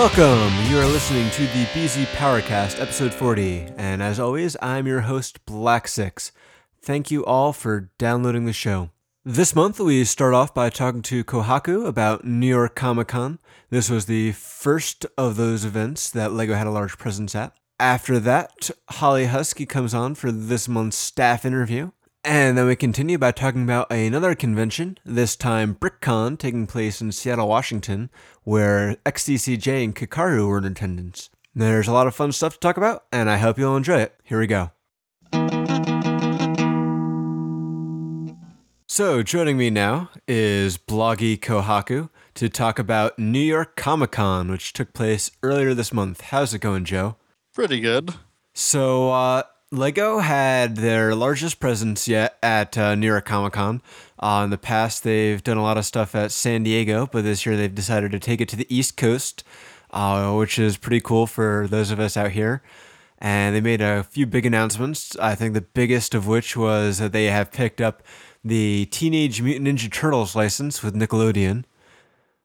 Welcome! 0.00 0.50
You 0.70 0.78
are 0.78 0.86
listening 0.86 1.28
to 1.32 1.42
the 1.42 1.66
BZ 1.74 2.06
Powercast, 2.14 2.80
episode 2.80 3.12
40, 3.12 3.66
and 3.76 4.02
as 4.02 4.18
always, 4.18 4.56
I'm 4.62 4.86
your 4.86 5.02
host, 5.02 5.44
Black 5.44 5.86
Six. 5.86 6.32
Thank 6.80 7.10
you 7.10 7.22
all 7.26 7.52
for 7.52 7.90
downloading 7.98 8.46
the 8.46 8.54
show. 8.54 8.88
This 9.26 9.54
month, 9.54 9.78
we 9.78 10.04
start 10.04 10.32
off 10.32 10.54
by 10.54 10.70
talking 10.70 11.02
to 11.02 11.22
Kohaku 11.22 11.86
about 11.86 12.24
New 12.24 12.46
York 12.46 12.74
Comic 12.74 13.08
Con. 13.08 13.40
This 13.68 13.90
was 13.90 14.06
the 14.06 14.32
first 14.32 15.04
of 15.18 15.36
those 15.36 15.66
events 15.66 16.08
that 16.12 16.32
LEGO 16.32 16.54
had 16.54 16.66
a 16.66 16.70
large 16.70 16.96
presence 16.96 17.34
at. 17.34 17.52
After 17.78 18.18
that, 18.20 18.70
Holly 18.88 19.26
Husky 19.26 19.66
comes 19.66 19.92
on 19.92 20.14
for 20.14 20.32
this 20.32 20.66
month's 20.66 20.96
staff 20.96 21.44
interview. 21.44 21.90
And 22.22 22.58
then 22.58 22.66
we 22.66 22.76
continue 22.76 23.16
by 23.16 23.32
talking 23.32 23.62
about 23.62 23.90
another 23.90 24.34
convention, 24.34 24.98
this 25.06 25.36
time 25.36 25.74
BrickCon, 25.74 26.38
taking 26.38 26.66
place 26.66 27.00
in 27.00 27.12
Seattle, 27.12 27.48
Washington, 27.48 28.10
where 28.50 28.96
XDCJ 29.06 29.84
and 29.84 29.94
Kikaru 29.94 30.48
were 30.48 30.58
in 30.58 30.64
attendance. 30.64 31.30
There's 31.54 31.86
a 31.86 31.92
lot 31.92 32.08
of 32.08 32.16
fun 32.16 32.32
stuff 32.32 32.54
to 32.54 32.58
talk 32.58 32.76
about, 32.76 33.04
and 33.12 33.30
I 33.30 33.36
hope 33.36 33.60
you'll 33.60 33.76
enjoy 33.76 34.00
it. 34.00 34.16
Here 34.24 34.40
we 34.40 34.48
go. 34.48 34.72
So, 38.88 39.22
joining 39.22 39.56
me 39.56 39.70
now 39.70 40.10
is 40.26 40.78
Bloggy 40.78 41.38
Kohaku 41.38 42.10
to 42.34 42.48
talk 42.48 42.80
about 42.80 43.20
New 43.20 43.38
York 43.38 43.76
Comic 43.76 44.10
Con, 44.10 44.50
which 44.50 44.72
took 44.72 44.92
place 44.94 45.30
earlier 45.44 45.72
this 45.72 45.92
month. 45.92 46.20
How's 46.20 46.52
it 46.52 46.58
going, 46.58 46.84
Joe? 46.84 47.14
Pretty 47.54 47.78
good. 47.78 48.14
So, 48.52 49.12
uh, 49.12 49.44
Lego 49.70 50.18
had 50.18 50.74
their 50.74 51.14
largest 51.14 51.60
presence 51.60 52.08
yet 52.08 52.36
at 52.42 52.76
uh, 52.76 52.96
New 52.96 53.06
York 53.06 53.26
Comic 53.26 53.52
Con. 53.52 53.80
Uh, 54.20 54.42
in 54.44 54.50
the 54.50 54.58
past, 54.58 55.02
they've 55.02 55.42
done 55.42 55.56
a 55.56 55.62
lot 55.62 55.78
of 55.78 55.86
stuff 55.86 56.14
at 56.14 56.30
San 56.30 56.62
Diego, 56.62 57.08
but 57.10 57.24
this 57.24 57.46
year 57.46 57.56
they've 57.56 57.74
decided 57.74 58.12
to 58.12 58.18
take 58.18 58.40
it 58.40 58.48
to 58.50 58.56
the 58.56 58.66
East 58.74 58.98
Coast, 58.98 59.42
uh, 59.92 60.34
which 60.34 60.58
is 60.58 60.76
pretty 60.76 61.00
cool 61.00 61.26
for 61.26 61.66
those 61.68 61.90
of 61.90 61.98
us 61.98 62.18
out 62.18 62.32
here. 62.32 62.62
And 63.18 63.56
they 63.56 63.62
made 63.62 63.80
a 63.80 64.02
few 64.02 64.26
big 64.26 64.44
announcements. 64.44 65.16
I 65.16 65.34
think 65.34 65.54
the 65.54 65.62
biggest 65.62 66.14
of 66.14 66.26
which 66.26 66.56
was 66.56 66.98
that 66.98 67.12
they 67.12 67.26
have 67.26 67.50
picked 67.50 67.80
up 67.80 68.02
the 68.44 68.86
Teenage 68.86 69.40
Mutant 69.42 69.68
Ninja 69.68 69.90
Turtles 69.90 70.36
license 70.36 70.82
with 70.82 70.94
Nickelodeon. 70.94 71.64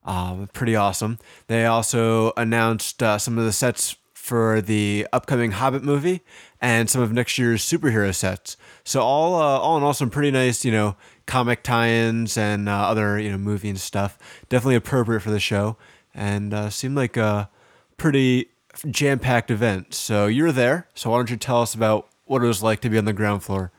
Um, 0.05 0.49
pretty 0.53 0.75
awesome. 0.75 1.19
They 1.47 1.65
also 1.65 2.31
announced 2.37 3.01
uh, 3.01 3.17
some 3.17 3.37
of 3.37 3.45
the 3.45 3.53
sets 3.53 3.97
for 4.13 4.59
the 4.59 5.07
upcoming 5.13 5.51
Hobbit 5.51 5.83
movie 5.83 6.21
and 6.59 6.89
some 6.89 7.01
of 7.01 7.13
next 7.13 7.37
year's 7.37 7.63
superhero 7.63 8.13
sets. 8.13 8.57
So 8.83 9.01
all, 9.01 9.35
uh, 9.35 9.59
all 9.59 9.77
in 9.77 9.83
all, 9.83 9.93
some 9.93 10.09
pretty 10.09 10.31
nice, 10.31 10.65
you 10.65 10.71
know, 10.71 10.95
comic 11.25 11.63
tie-ins 11.63 12.37
and 12.37 12.69
uh, 12.69 12.71
other, 12.71 13.19
you 13.19 13.31
know, 13.31 13.37
movie 13.37 13.69
and 13.69 13.79
stuff. 13.79 14.17
Definitely 14.49 14.75
appropriate 14.75 15.21
for 15.21 15.31
the 15.31 15.39
show, 15.39 15.77
and 16.13 16.53
uh, 16.53 16.69
seemed 16.69 16.95
like 16.95 17.17
a 17.17 17.49
pretty 17.97 18.49
jam-packed 18.89 19.51
event. 19.51 19.93
So 19.93 20.27
you're 20.27 20.51
there. 20.51 20.87
So 20.93 21.09
why 21.09 21.17
don't 21.17 21.29
you 21.29 21.37
tell 21.37 21.61
us 21.61 21.73
about 21.73 22.07
what 22.25 22.43
it 22.43 22.47
was 22.47 22.61
like 22.63 22.81
to 22.81 22.89
be 22.89 22.97
on 22.97 23.05
the 23.05 23.13
ground 23.13 23.43
floor? 23.43 23.71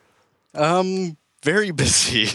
Um, 0.55 1.17
very 1.43 1.71
busy. 1.73 2.29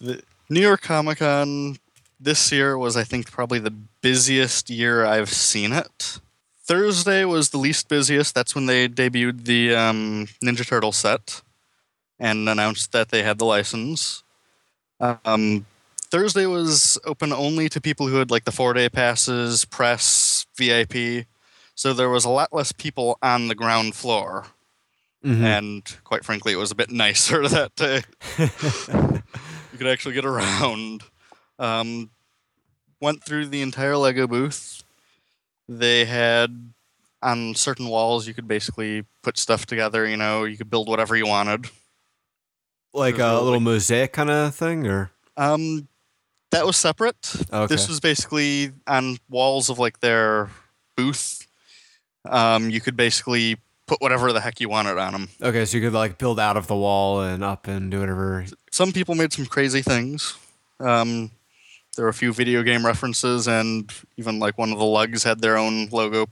the 0.00 0.22
New 0.48 0.60
York 0.60 0.82
Comic 0.82 1.18
Con 1.18 1.76
this 2.18 2.52
year 2.52 2.76
was, 2.76 2.96
I 2.96 3.04
think, 3.04 3.30
probably 3.30 3.58
the 3.58 3.70
busiest 3.70 4.68
year 4.70 5.04
I've 5.04 5.30
seen 5.30 5.72
it. 5.72 6.20
Thursday 6.64 7.24
was 7.24 7.50
the 7.50 7.58
least 7.58 7.88
busiest. 7.88 8.34
That's 8.34 8.54
when 8.54 8.66
they 8.66 8.88
debuted 8.88 9.44
the 9.44 9.74
um, 9.74 10.28
Ninja 10.44 10.66
Turtle 10.66 10.92
set 10.92 11.42
and 12.20 12.48
announced 12.48 12.92
that 12.92 13.08
they 13.08 13.22
had 13.24 13.38
the 13.38 13.44
license. 13.46 14.22
Um, 15.00 15.66
Thursday 16.10 16.46
was 16.46 16.98
open 17.04 17.32
only 17.32 17.68
to 17.70 17.80
people 17.80 18.06
who 18.06 18.16
had 18.16 18.30
like 18.30 18.44
the 18.44 18.52
four 18.52 18.74
day 18.74 18.88
passes, 18.88 19.64
press, 19.64 20.46
VIP. 20.56 21.26
So 21.74 21.94
there 21.94 22.10
was 22.10 22.24
a 22.26 22.30
lot 22.30 22.52
less 22.52 22.72
people 22.72 23.18
on 23.22 23.48
the 23.48 23.54
ground 23.54 23.94
floor. 23.94 24.46
Mhm. 25.24 25.42
And 25.42 25.96
quite 26.04 26.24
frankly, 26.24 26.52
it 26.52 26.56
was 26.56 26.70
a 26.70 26.74
bit 26.74 26.90
nicer 26.90 27.46
that 27.48 27.74
day. 27.74 28.02
you 28.38 29.78
could 29.78 29.86
actually 29.86 30.14
get 30.14 30.24
around. 30.24 31.02
Um, 31.58 32.10
went 33.00 33.22
through 33.24 33.46
the 33.46 33.62
entire 33.62 33.96
Lego 33.96 34.26
booth. 34.26 34.82
They 35.68 36.04
had 36.04 36.72
on 37.22 37.54
certain 37.54 37.88
walls 37.88 38.26
you 38.26 38.34
could 38.34 38.48
basically 38.48 39.04
put 39.22 39.38
stuff 39.38 39.66
together. 39.66 40.06
You 40.06 40.16
know, 40.16 40.44
you 40.44 40.56
could 40.56 40.70
build 40.70 40.88
whatever 40.88 41.16
you 41.16 41.26
wanted. 41.26 41.70
Like 42.92 43.18
a 43.18 43.34
little 43.34 43.52
like- 43.54 43.62
mosaic 43.62 44.12
kind 44.12 44.30
of 44.30 44.54
thing, 44.54 44.86
or 44.86 45.10
Um, 45.36 45.88
that 46.50 46.66
was 46.66 46.76
separate. 46.76 47.32
okay. 47.52 47.66
This 47.72 47.88
was 47.88 48.00
basically 48.00 48.72
on 48.86 49.18
walls 49.28 49.68
of 49.70 49.78
like 49.78 50.00
their 50.00 50.50
booth. 50.96 51.46
Um, 52.28 52.68
you 52.70 52.80
could 52.80 52.96
basically 52.96 53.56
put 53.86 54.00
whatever 54.00 54.32
the 54.32 54.40
heck 54.40 54.60
you 54.60 54.68
wanted 54.68 54.98
on 54.98 55.12
them. 55.12 55.28
okay, 55.42 55.64
so 55.64 55.76
you 55.76 55.82
could 55.82 55.92
like 55.94 56.18
build 56.18 56.38
out 56.38 56.56
of 56.56 56.66
the 56.66 56.76
wall 56.76 57.22
and 57.22 57.42
up 57.42 57.66
and 57.66 57.90
do 57.90 58.00
whatever. 58.00 58.44
some 58.70 58.92
people 58.92 59.14
made 59.14 59.32
some 59.32 59.46
crazy 59.46 59.82
things. 59.82 60.36
Um, 60.78 61.30
there 61.96 62.04
were 62.04 62.08
a 62.10 62.14
few 62.14 62.32
video 62.32 62.62
game 62.62 62.84
references, 62.86 63.48
and 63.48 63.90
even 64.16 64.38
like 64.38 64.58
one 64.58 64.70
of 64.72 64.78
the 64.78 64.84
lugs 64.84 65.24
had 65.24 65.40
their 65.40 65.56
own 65.56 65.86
logo 65.90 66.26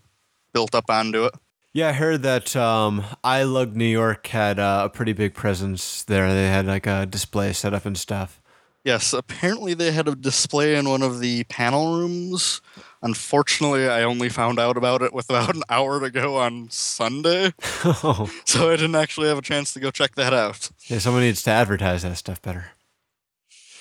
built 0.52 0.74
up 0.74 0.88
onto 0.88 1.24
it. 1.24 1.34
Yeah, 1.72 1.88
I 1.88 1.92
heard 1.92 2.22
that 2.22 2.56
um, 2.56 3.04
I 3.22 3.42
Lug 3.42 3.76
New 3.76 3.84
York 3.84 4.26
had 4.28 4.58
uh, 4.58 4.82
a 4.86 4.88
pretty 4.88 5.12
big 5.12 5.34
presence 5.34 6.02
there. 6.02 6.32
They 6.32 6.48
had 6.48 6.66
like 6.66 6.86
a 6.86 7.06
display 7.06 7.52
set 7.52 7.74
up 7.74 7.84
and 7.84 7.96
stuff. 7.96 8.40
Yes, 8.84 9.12
apparently 9.12 9.74
they 9.74 9.92
had 9.92 10.08
a 10.08 10.14
display 10.14 10.74
in 10.74 10.88
one 10.88 11.02
of 11.02 11.20
the 11.20 11.44
panel 11.44 11.98
rooms. 11.98 12.62
Unfortunately, 13.02 13.86
I 13.86 14.02
only 14.02 14.28
found 14.30 14.58
out 14.58 14.76
about 14.78 15.02
it 15.02 15.12
with 15.14 15.28
about 15.28 15.54
an 15.54 15.62
hour 15.68 16.00
to 16.00 16.10
go 16.10 16.36
on 16.36 16.68
Sunday, 16.70 17.52
oh, 17.84 18.30
so 18.46 18.70
I 18.70 18.76
didn't 18.76 18.94
actually 18.94 19.28
have 19.28 19.38
a 19.38 19.42
chance 19.42 19.74
to 19.74 19.80
go 19.80 19.90
check 19.90 20.14
that 20.14 20.32
out. 20.32 20.70
yeah, 20.86 20.98
someone 20.98 21.22
needs 21.22 21.42
to 21.42 21.50
advertise 21.50 22.02
that 22.02 22.16
stuff 22.16 22.40
better. 22.40 22.72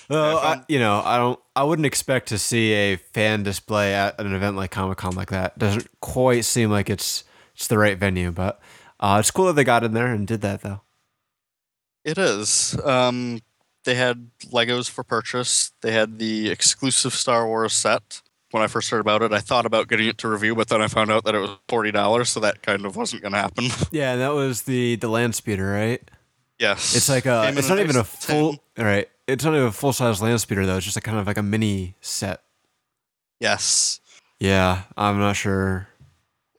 Well, 0.09 0.37
I, 0.37 0.63
you 0.67 0.79
know, 0.79 1.01
I 1.03 1.17
don't. 1.17 1.39
I 1.55 1.63
wouldn't 1.63 1.85
expect 1.85 2.29
to 2.29 2.37
see 2.37 2.73
a 2.73 2.95
fan 2.95 3.43
display 3.43 3.93
at 3.93 4.19
an 4.19 4.33
event 4.33 4.55
like 4.55 4.71
Comic 4.71 4.97
Con 4.97 5.15
like 5.15 5.31
that. 5.31 5.57
Doesn't 5.57 5.87
quite 5.99 6.45
seem 6.45 6.69
like 6.69 6.89
it's 6.89 7.25
it's 7.57 7.67
the 7.67 7.77
right 7.79 7.97
venue, 7.97 8.31
but 8.31 8.59
uh, 8.99 9.17
it's 9.19 9.31
cool 9.31 9.47
that 9.47 9.53
they 9.53 9.63
got 9.63 9.83
in 9.83 9.93
there 9.93 10.13
and 10.13 10.27
did 10.27 10.41
that 10.41 10.61
though. 10.61 10.81
It 12.05 12.19
is. 12.19 12.79
Um, 12.85 13.41
they 13.83 13.95
had 13.95 14.29
Legos 14.45 14.89
for 14.89 15.03
purchase. 15.03 15.71
They 15.81 15.91
had 15.91 16.19
the 16.19 16.51
exclusive 16.51 17.13
Star 17.13 17.47
Wars 17.47 17.73
set. 17.73 18.21
When 18.51 18.61
I 18.63 18.67
first 18.67 18.91
heard 18.91 19.01
about 19.01 19.23
it, 19.23 19.33
I 19.33 19.39
thought 19.39 19.65
about 19.65 19.87
getting 19.89 20.07
it 20.07 20.19
to 20.19 20.29
review, 20.29 20.55
but 20.55 20.69
then 20.69 20.81
I 20.81 20.87
found 20.87 21.11
out 21.11 21.25
that 21.25 21.33
it 21.35 21.39
was 21.39 21.49
forty 21.67 21.91
dollars, 21.91 22.29
so 22.29 22.39
that 22.41 22.61
kind 22.61 22.85
of 22.85 22.95
wasn't 22.95 23.23
going 23.23 23.33
to 23.33 23.39
happen. 23.39 23.69
Yeah, 23.91 24.13
and 24.13 24.21
that 24.21 24.33
was 24.33 24.61
the 24.61 24.95
the 24.95 25.09
land 25.09 25.33
speeder, 25.35 25.69
right? 25.71 26.01
yes, 26.59 26.95
It's 26.95 27.09
like 27.09 27.25
a. 27.25 27.45
Came 27.47 27.57
It's 27.57 27.69
not 27.69 27.79
even 27.79 27.97
a 27.97 28.03
full. 28.03 28.57
All 28.77 28.85
right, 28.85 29.09
it's 29.27 29.43
not 29.43 29.55
even 29.55 29.67
a 29.67 29.71
full 29.71 29.93
size 29.93 30.21
land 30.21 30.39
speeder 30.39 30.65
though. 30.65 30.77
It's 30.77 30.85
just 30.85 30.97
a 30.97 31.01
kind 31.01 31.17
of 31.17 31.25
like 31.25 31.37
a 31.37 31.43
mini 31.43 31.95
set. 32.01 32.41
Yes, 33.39 33.99
Yeah, 34.39 34.83
I'm 34.95 35.19
not 35.19 35.35
sure 35.35 35.87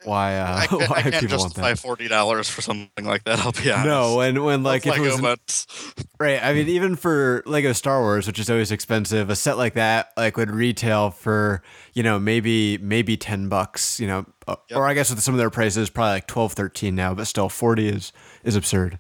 why 0.05 0.37
uh, 0.39 0.57
I, 0.57 0.67
can't- 0.67 0.91
why 0.91 0.97
I 0.97 1.03
can't 1.11 1.15
people 1.21 1.39
justify 1.39 1.75
forty 1.75 2.09
dollars 2.09 2.49
for 2.49 2.63
something 2.63 3.05
like 3.05 3.25
that. 3.25 3.39
I'll 3.41 3.53
be 3.53 3.71
honest. 3.71 3.87
No, 3.87 4.21
and 4.21 4.45
when 4.45 4.63
like 4.63 4.87
if 4.87 4.97
it 4.97 5.01
was 5.01 5.19
an- 5.19 6.05
right, 6.21 6.43
I 6.43 6.53
mean 6.55 6.69
even 6.69 6.97
for 6.97 7.43
Lego 7.47 7.73
Star 7.73 8.01
Wars, 8.01 8.27
which 8.27 8.39
is 8.39 8.49
always 8.51 8.71
expensive, 8.71 9.31
a 9.31 9.37
set 9.37 9.57
like 9.59 9.75
that 9.75 10.11
like 10.17 10.37
would 10.37 10.51
retail 10.51 11.11
for 11.11 11.63
you 11.95 12.03
know 12.03 12.19
maybe 12.19 12.79
maybe 12.79 13.17
ten 13.17 13.49
bucks, 13.49 13.99
you 14.01 14.07
know, 14.07 14.25
uh, 14.47 14.57
Yep. 14.71 14.79
or 14.79 14.87
I 14.87 14.95
guess 14.95 15.11
with 15.11 15.21
some 15.21 15.35
of 15.35 15.39
their 15.39 15.51
prices 15.51 15.91
probably 15.91 16.13
like 16.13 16.27
12, 16.27 16.53
13 16.53 16.95
now, 16.95 17.15
but 17.15 17.27
still 17.27 17.49
forty 17.49 17.89
is 17.89 18.13
is 18.45 18.57
absurd. 18.57 18.99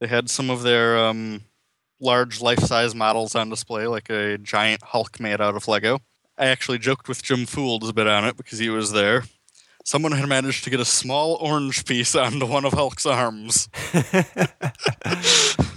they 0.00 0.06
had 0.06 0.30
some 0.30 0.48
of 0.50 0.62
their 0.62 0.98
um, 0.98 1.42
large 2.00 2.40
life-size 2.40 2.94
models 2.94 3.34
on 3.34 3.48
display, 3.50 3.86
like 3.86 4.10
a 4.10 4.38
giant 4.38 4.82
Hulk 4.82 5.18
made 5.20 5.40
out 5.40 5.56
of 5.56 5.66
Lego. 5.68 5.98
I 6.36 6.46
actually 6.46 6.78
joked 6.78 7.08
with 7.08 7.22
Jim 7.22 7.46
Fooled 7.46 7.88
a 7.88 7.92
bit 7.92 8.06
on 8.08 8.24
it 8.24 8.36
because 8.36 8.58
he 8.58 8.68
was 8.68 8.90
there. 8.92 9.22
Someone 9.84 10.12
had 10.12 10.28
managed 10.28 10.64
to 10.64 10.70
get 10.70 10.80
a 10.80 10.84
small 10.84 11.36
orange 11.40 11.84
piece 11.84 12.16
onto 12.16 12.46
one 12.46 12.64
of 12.64 12.72
Hulk's 12.72 13.06
arms. 13.06 13.68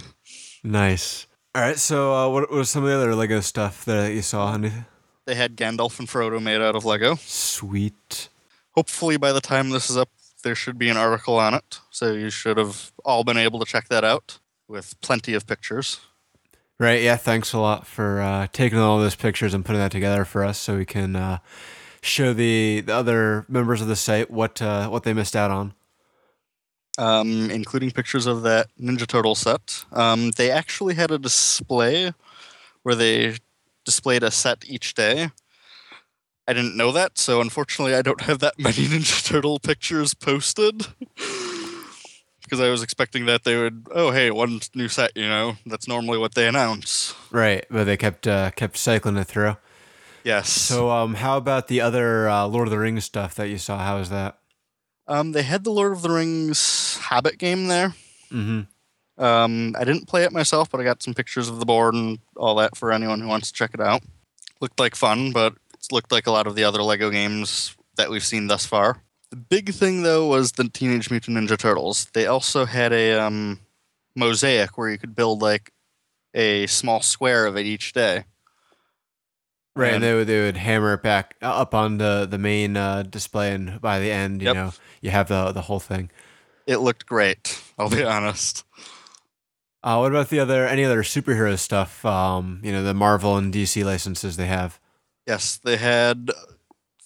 Nice. 0.64 1.26
All 1.54 1.62
right, 1.62 1.78
so 1.78 2.14
uh, 2.14 2.28
what 2.28 2.50
was 2.50 2.68
some 2.68 2.82
of 2.84 2.90
the 2.90 2.96
other 2.96 3.14
Lego 3.14 3.40
stuff 3.40 3.84
that 3.84 4.12
you 4.12 4.22
saw? 4.22 4.56
They 5.24 5.34
had 5.34 5.56
Gandalf 5.56 5.98
and 5.98 6.08
Frodo 6.08 6.42
made 6.42 6.60
out 6.60 6.76
of 6.76 6.84
Lego. 6.84 7.14
Sweet. 7.16 8.28
Hopefully, 8.72 9.16
by 9.16 9.32
the 9.32 9.40
time 9.40 9.70
this 9.70 9.88
is 9.88 9.96
up, 9.96 10.10
there 10.42 10.54
should 10.54 10.78
be 10.78 10.88
an 10.88 10.96
article 10.96 11.38
on 11.38 11.54
it. 11.54 11.80
So 11.90 12.12
you 12.12 12.30
should 12.30 12.58
have 12.58 12.92
all 13.04 13.24
been 13.24 13.38
able 13.38 13.58
to 13.60 13.64
check 13.64 13.88
that 13.88 14.04
out 14.04 14.38
with 14.68 15.00
plenty 15.00 15.34
of 15.34 15.46
pictures. 15.46 16.00
Right. 16.78 17.02
Yeah. 17.02 17.16
Thanks 17.16 17.52
a 17.52 17.58
lot 17.58 17.86
for 17.86 18.20
uh, 18.20 18.46
taking 18.52 18.78
all 18.78 18.98
those 18.98 19.16
pictures 19.16 19.52
and 19.52 19.64
putting 19.64 19.80
that 19.80 19.90
together 19.90 20.24
for 20.24 20.44
us, 20.44 20.58
so 20.58 20.76
we 20.76 20.84
can 20.84 21.16
uh, 21.16 21.38
show 22.00 22.32
the, 22.32 22.80
the 22.80 22.94
other 22.94 23.44
members 23.48 23.80
of 23.80 23.88
the 23.88 23.96
site 23.96 24.30
what 24.30 24.60
uh, 24.62 24.88
what 24.88 25.02
they 25.04 25.12
missed 25.12 25.36
out 25.36 25.50
on. 25.50 25.74
um, 26.98 27.50
including 27.50 27.90
pictures 27.92 28.26
of 28.26 28.42
that 28.42 28.66
Ninja 28.80 29.06
Turtle 29.06 29.34
set. 29.36 29.84
Um, 29.92 30.32
they 30.32 30.50
actually 30.50 30.94
had 30.94 31.10
a 31.10 31.18
display 31.18 32.12
where 32.82 32.94
they 32.96 33.36
displayed 33.84 34.22
a 34.22 34.30
set 34.30 34.64
each 34.66 34.94
day. 34.94 35.30
I 36.48 36.52
didn't 36.54 36.76
know 36.76 36.90
that, 36.92 37.18
so 37.18 37.40
unfortunately, 37.40 37.94
I 37.94 38.02
don't 38.02 38.22
have 38.22 38.38
that 38.40 38.58
many 38.58 38.86
Ninja 38.86 39.24
Turtle 39.24 39.58
pictures 39.60 40.14
posted. 40.14 40.86
because 42.42 42.60
I 42.60 42.70
was 42.70 42.82
expecting 42.82 43.26
that 43.26 43.44
they 43.44 43.56
would, 43.56 43.86
oh 43.94 44.10
hey, 44.10 44.30
one 44.30 44.60
new 44.74 44.88
set, 44.88 45.14
you 45.14 45.28
know, 45.28 45.56
that's 45.66 45.86
normally 45.86 46.16
what 46.18 46.34
they 46.34 46.48
announce. 46.48 47.14
Right, 47.30 47.66
but 47.70 47.84
they 47.84 47.98
kept 47.98 48.26
uh, 48.26 48.50
kept 48.52 48.76
cycling 48.78 49.18
it 49.18 49.24
through. 49.24 49.56
Yes. 50.28 50.50
So, 50.50 50.90
um, 50.90 51.14
how 51.14 51.38
about 51.38 51.68
the 51.68 51.80
other 51.80 52.28
uh, 52.28 52.44
Lord 52.44 52.68
of 52.68 52.70
the 52.70 52.78
Rings 52.78 53.06
stuff 53.06 53.34
that 53.36 53.48
you 53.48 53.56
saw? 53.56 53.78
How 53.78 53.98
was 53.98 54.10
that? 54.10 54.36
Um, 55.06 55.32
they 55.32 55.42
had 55.42 55.64
the 55.64 55.70
Lord 55.70 55.92
of 55.92 56.02
the 56.02 56.10
Rings 56.10 56.98
Hobbit 57.00 57.38
game 57.38 57.68
there. 57.68 57.94
Mm-hmm. 58.30 59.24
Um, 59.24 59.74
I 59.78 59.84
didn't 59.84 60.06
play 60.06 60.24
it 60.24 60.32
myself, 60.32 60.70
but 60.70 60.82
I 60.82 60.84
got 60.84 61.02
some 61.02 61.14
pictures 61.14 61.48
of 61.48 61.60
the 61.60 61.64
board 61.64 61.94
and 61.94 62.18
all 62.36 62.56
that 62.56 62.76
for 62.76 62.92
anyone 62.92 63.22
who 63.22 63.26
wants 63.26 63.48
to 63.48 63.54
check 63.54 63.70
it 63.72 63.80
out. 63.80 64.02
Looked 64.60 64.78
like 64.78 64.94
fun, 64.94 65.32
but 65.32 65.54
it 65.72 65.92
looked 65.92 66.12
like 66.12 66.26
a 66.26 66.30
lot 66.30 66.46
of 66.46 66.54
the 66.54 66.64
other 66.64 66.82
Lego 66.82 67.08
games 67.08 67.74
that 67.96 68.10
we've 68.10 68.22
seen 68.22 68.48
thus 68.48 68.66
far. 68.66 69.00
The 69.30 69.36
big 69.36 69.72
thing 69.72 70.02
though 70.02 70.26
was 70.26 70.52
the 70.52 70.68
Teenage 70.68 71.10
Mutant 71.10 71.38
Ninja 71.38 71.56
Turtles. 71.56 72.06
They 72.12 72.26
also 72.26 72.66
had 72.66 72.92
a 72.92 73.14
um, 73.14 73.60
mosaic 74.14 74.76
where 74.76 74.90
you 74.90 74.98
could 74.98 75.16
build 75.16 75.40
like 75.40 75.72
a 76.34 76.66
small 76.66 77.00
square 77.00 77.46
of 77.46 77.56
it 77.56 77.64
each 77.64 77.94
day. 77.94 78.24
Right, 79.78 79.94
and, 79.94 79.96
And- 79.96 80.04
they 80.04 80.14
would 80.14 80.26
they 80.26 80.40
would 80.42 80.56
hammer 80.56 80.94
it 80.94 81.02
back 81.02 81.36
up 81.40 81.74
on 81.74 81.98
the 81.98 82.26
the 82.28 82.38
main 82.38 82.76
uh, 82.76 83.02
display, 83.04 83.52
and 83.52 83.80
by 83.80 83.98
the 84.00 84.10
end, 84.10 84.42
you 84.42 84.46
Yep. 84.48 84.54
know, 84.56 84.72
you 85.00 85.10
have 85.10 85.28
the 85.28 85.52
the 85.52 85.62
whole 85.62 85.80
thing. 85.80 86.10
It 86.66 86.78
looked 86.78 87.06
great. 87.06 87.62
I'll 87.78 87.88
be 87.88 88.02
honest. 88.04 88.64
Uh, 89.82 89.98
what 89.98 90.10
about 90.10 90.28
the 90.28 90.40
other 90.40 90.66
any 90.66 90.84
other 90.84 91.02
superhero 91.02 91.56
stuff? 91.58 92.04
Um, 92.04 92.60
you 92.64 92.72
know, 92.72 92.82
the 92.82 92.92
Marvel 92.94 93.36
and 93.36 93.54
DC 93.54 93.84
licenses 93.84 94.36
they 94.36 94.46
have. 94.46 94.80
Yes, 95.26 95.56
they 95.62 95.76
had 95.76 96.30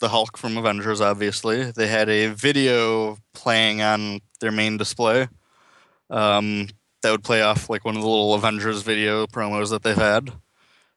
the 0.01 0.09
Hulk 0.09 0.37
from 0.39 0.57
Avengers, 0.57 1.01
obviously. 1.01 1.71
They 1.71 1.87
had 1.87 2.09
a 2.09 2.29
video 2.29 3.19
playing 3.35 3.83
on 3.83 4.21
their 4.41 4.51
main 4.53 4.79
display 4.79 5.29
um, 6.11 6.69
that 7.03 7.11
would 7.11 7.23
play 7.25 7.43
off 7.43 7.69
like 7.69 7.85
one 7.85 7.97
of 7.97 8.03
the 8.03 8.09
little 8.09 8.35
Avengers 8.35 8.83
video 8.83 9.27
promos 9.27 9.71
that 9.71 9.83
they've 9.83 9.95
had. 9.97 10.31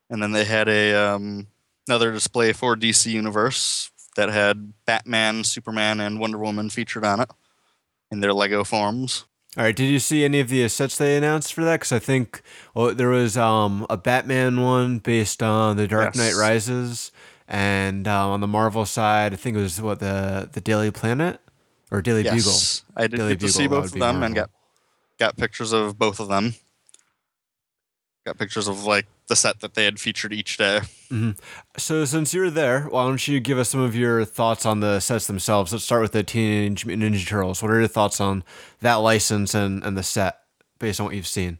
And 0.09 0.21
then 0.23 0.31
they 0.31 0.45
had 0.45 0.69
a 0.69 0.93
um, 0.93 1.47
another 1.87 2.11
display 2.11 2.53
for 2.53 2.75
DC 2.75 3.11
Universe 3.11 3.91
that 4.15 4.29
had 4.29 4.73
Batman, 4.85 5.43
Superman, 5.43 5.99
and 5.99 6.19
Wonder 6.19 6.37
Woman 6.37 6.69
featured 6.69 7.05
on 7.05 7.19
it 7.19 7.29
in 8.11 8.21
their 8.21 8.33
Lego 8.33 8.63
forms. 8.63 9.25
All 9.57 9.63
right, 9.63 9.75
did 9.75 9.85
you 9.85 9.99
see 9.99 10.25
any 10.25 10.41
of 10.41 10.49
the 10.49 10.67
sets 10.67 10.97
they 10.97 11.15
announced 11.15 11.53
for 11.53 11.63
that? 11.63 11.75
Because 11.75 11.93
I 11.93 11.99
think 11.99 12.41
well, 12.73 12.93
there 12.93 13.07
was 13.07 13.37
um, 13.37 13.85
a 13.89 13.95
Batman 13.95 14.61
one 14.61 14.99
based 14.99 15.41
on 15.41 15.77
the 15.77 15.87
Dark 15.87 16.15
Knight 16.15 16.33
Rises, 16.35 17.11
and 17.47 18.05
um, 18.05 18.31
on 18.31 18.41
the 18.41 18.47
Marvel 18.47 18.85
side, 18.85 19.31
I 19.31 19.37
think 19.37 19.55
it 19.55 19.61
was 19.61 19.81
what 19.81 19.99
the 19.99 20.49
the 20.51 20.59
Daily 20.59 20.91
Planet 20.91 21.39
or 21.89 22.01
Daily 22.01 22.23
Bugle. 22.23 22.37
Yes, 22.37 22.83
I 22.97 23.07
did 23.07 23.17
Daily 23.17 23.29
get 23.29 23.39
to 23.41 23.49
see 23.49 23.67
both 23.67 23.93
of 23.93 23.99
them 23.99 24.23
and 24.23 24.35
got 24.35 24.49
got 25.19 25.37
pictures 25.37 25.71
of 25.71 25.97
both 25.97 26.19
of 26.19 26.27
them. 26.27 26.55
Got 28.25 28.37
pictures 28.37 28.67
of 28.67 28.83
like 28.83 29.05
the 29.27 29.35
set 29.35 29.59
that 29.61 29.73
they 29.73 29.85
had 29.85 29.99
featured 29.99 30.33
each 30.33 30.57
day. 30.57 30.81
So 31.77 32.05
since 32.05 32.33
you're 32.33 32.49
there, 32.49 32.81
why 32.83 33.05
don't 33.05 33.27
you 33.27 33.39
give 33.39 33.57
us 33.57 33.69
some 33.69 33.79
of 33.81 33.95
your 33.95 34.25
thoughts 34.25 34.65
on 34.65 34.81
the 34.81 34.99
sets 34.99 35.27
themselves? 35.27 35.71
Let's 35.71 35.83
start 35.85 36.01
with 36.01 36.11
the 36.11 36.23
Teenage 36.23 36.85
Mutant 36.85 37.13
Ninja 37.15 37.25
Turtles. 37.27 37.61
What 37.63 37.71
are 37.71 37.79
your 37.79 37.87
thoughts 37.87 38.19
on 38.19 38.43
that 38.81 38.95
license 38.95 39.53
and, 39.53 39.83
and 39.83 39.97
the 39.97 40.03
set 40.03 40.39
based 40.79 40.99
on 40.99 41.05
what 41.07 41.15
you've 41.15 41.27
seen? 41.27 41.59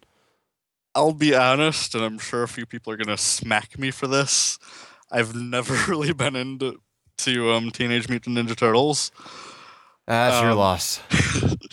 I'll 0.93 1.13
be 1.13 1.35
honest, 1.35 1.93
and 1.95 2.03
I'm 2.03 2.19
sure 2.19 2.43
a 2.43 2.47
few 2.47 2.65
people 2.65 2.93
are 2.93 2.97
gonna 2.97 3.17
smack 3.17 3.77
me 3.79 3.91
for 3.91 4.07
this. 4.07 4.57
I've 5.11 5.35
never 5.35 5.75
really 5.91 6.13
been 6.13 6.35
into 6.35 6.79
to 7.19 7.51
um, 7.51 7.71
Teenage 7.71 8.09
Mutant 8.09 8.37
Ninja 8.37 8.55
Turtles, 8.55 9.11
That's 10.05 10.41
your 10.41 10.51
Um, 10.51 10.57
loss. 10.57 10.99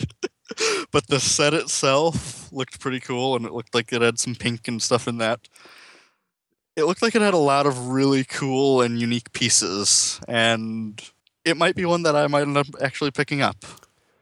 but 0.91 1.07
the 1.07 1.19
set 1.19 1.53
itself 1.53 2.51
looked 2.51 2.79
pretty 2.79 2.99
cool, 2.99 3.35
and 3.35 3.45
it 3.45 3.51
looked 3.53 3.73
like 3.75 3.91
it 3.93 4.01
had 4.01 4.19
some 4.19 4.35
pink 4.35 4.67
and 4.67 4.81
stuff 4.81 5.07
in 5.07 5.17
that. 5.17 5.47
It 6.75 6.85
looked 6.85 7.01
like 7.01 7.15
it 7.15 7.21
had 7.21 7.33
a 7.33 7.37
lot 7.37 7.65
of 7.67 7.89
really 7.89 8.23
cool 8.23 8.81
and 8.81 8.99
unique 8.99 9.31
pieces, 9.33 10.19
and 10.27 10.99
it 11.45 11.55
might 11.55 11.75
be 11.75 11.85
one 11.85 12.03
that 12.03 12.15
I 12.15 12.27
might 12.27 12.41
end 12.41 12.57
up 12.57 12.67
actually 12.81 13.11
picking 13.11 13.41
up, 13.41 13.57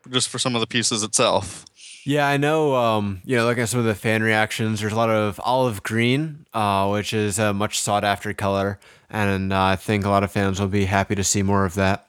just 0.10 0.28
for 0.28 0.38
some 0.38 0.56
of 0.56 0.62
the 0.62 0.68
pieces 0.68 1.02
itself. 1.02 1.66
Yeah, 2.04 2.28
I 2.28 2.38
know. 2.38 2.76
Um, 2.76 3.22
you 3.24 3.38
know, 3.38 3.46
looking 3.46 3.64
at 3.64 3.70
some 3.70 3.80
of 3.80 3.86
the 3.86 3.96
fan 3.96 4.24
reactions, 4.24 4.82
there's 4.82 4.92
a 4.92 4.96
lot 4.96 5.10
of 5.10 5.40
olive 5.44 5.84
green, 5.84 6.46
uh, 6.54 6.90
which 6.90 7.14
is 7.14 7.40
a 7.40 7.54
much 7.54 7.80
sought 7.80 8.04
after 8.04 8.34
color, 8.34 8.80
and 9.10 9.54
uh, 9.54 9.64
I 9.64 9.76
think 9.76 10.04
a 10.04 10.10
lot 10.10 10.24
of 10.24 10.32
fans 10.32 10.60
will 10.60 10.68
be 10.68 10.86
happy 10.86 11.16
to 11.16 11.24
see 11.24 11.44
more 11.44 11.64
of 11.64 11.76
that. 11.76 12.08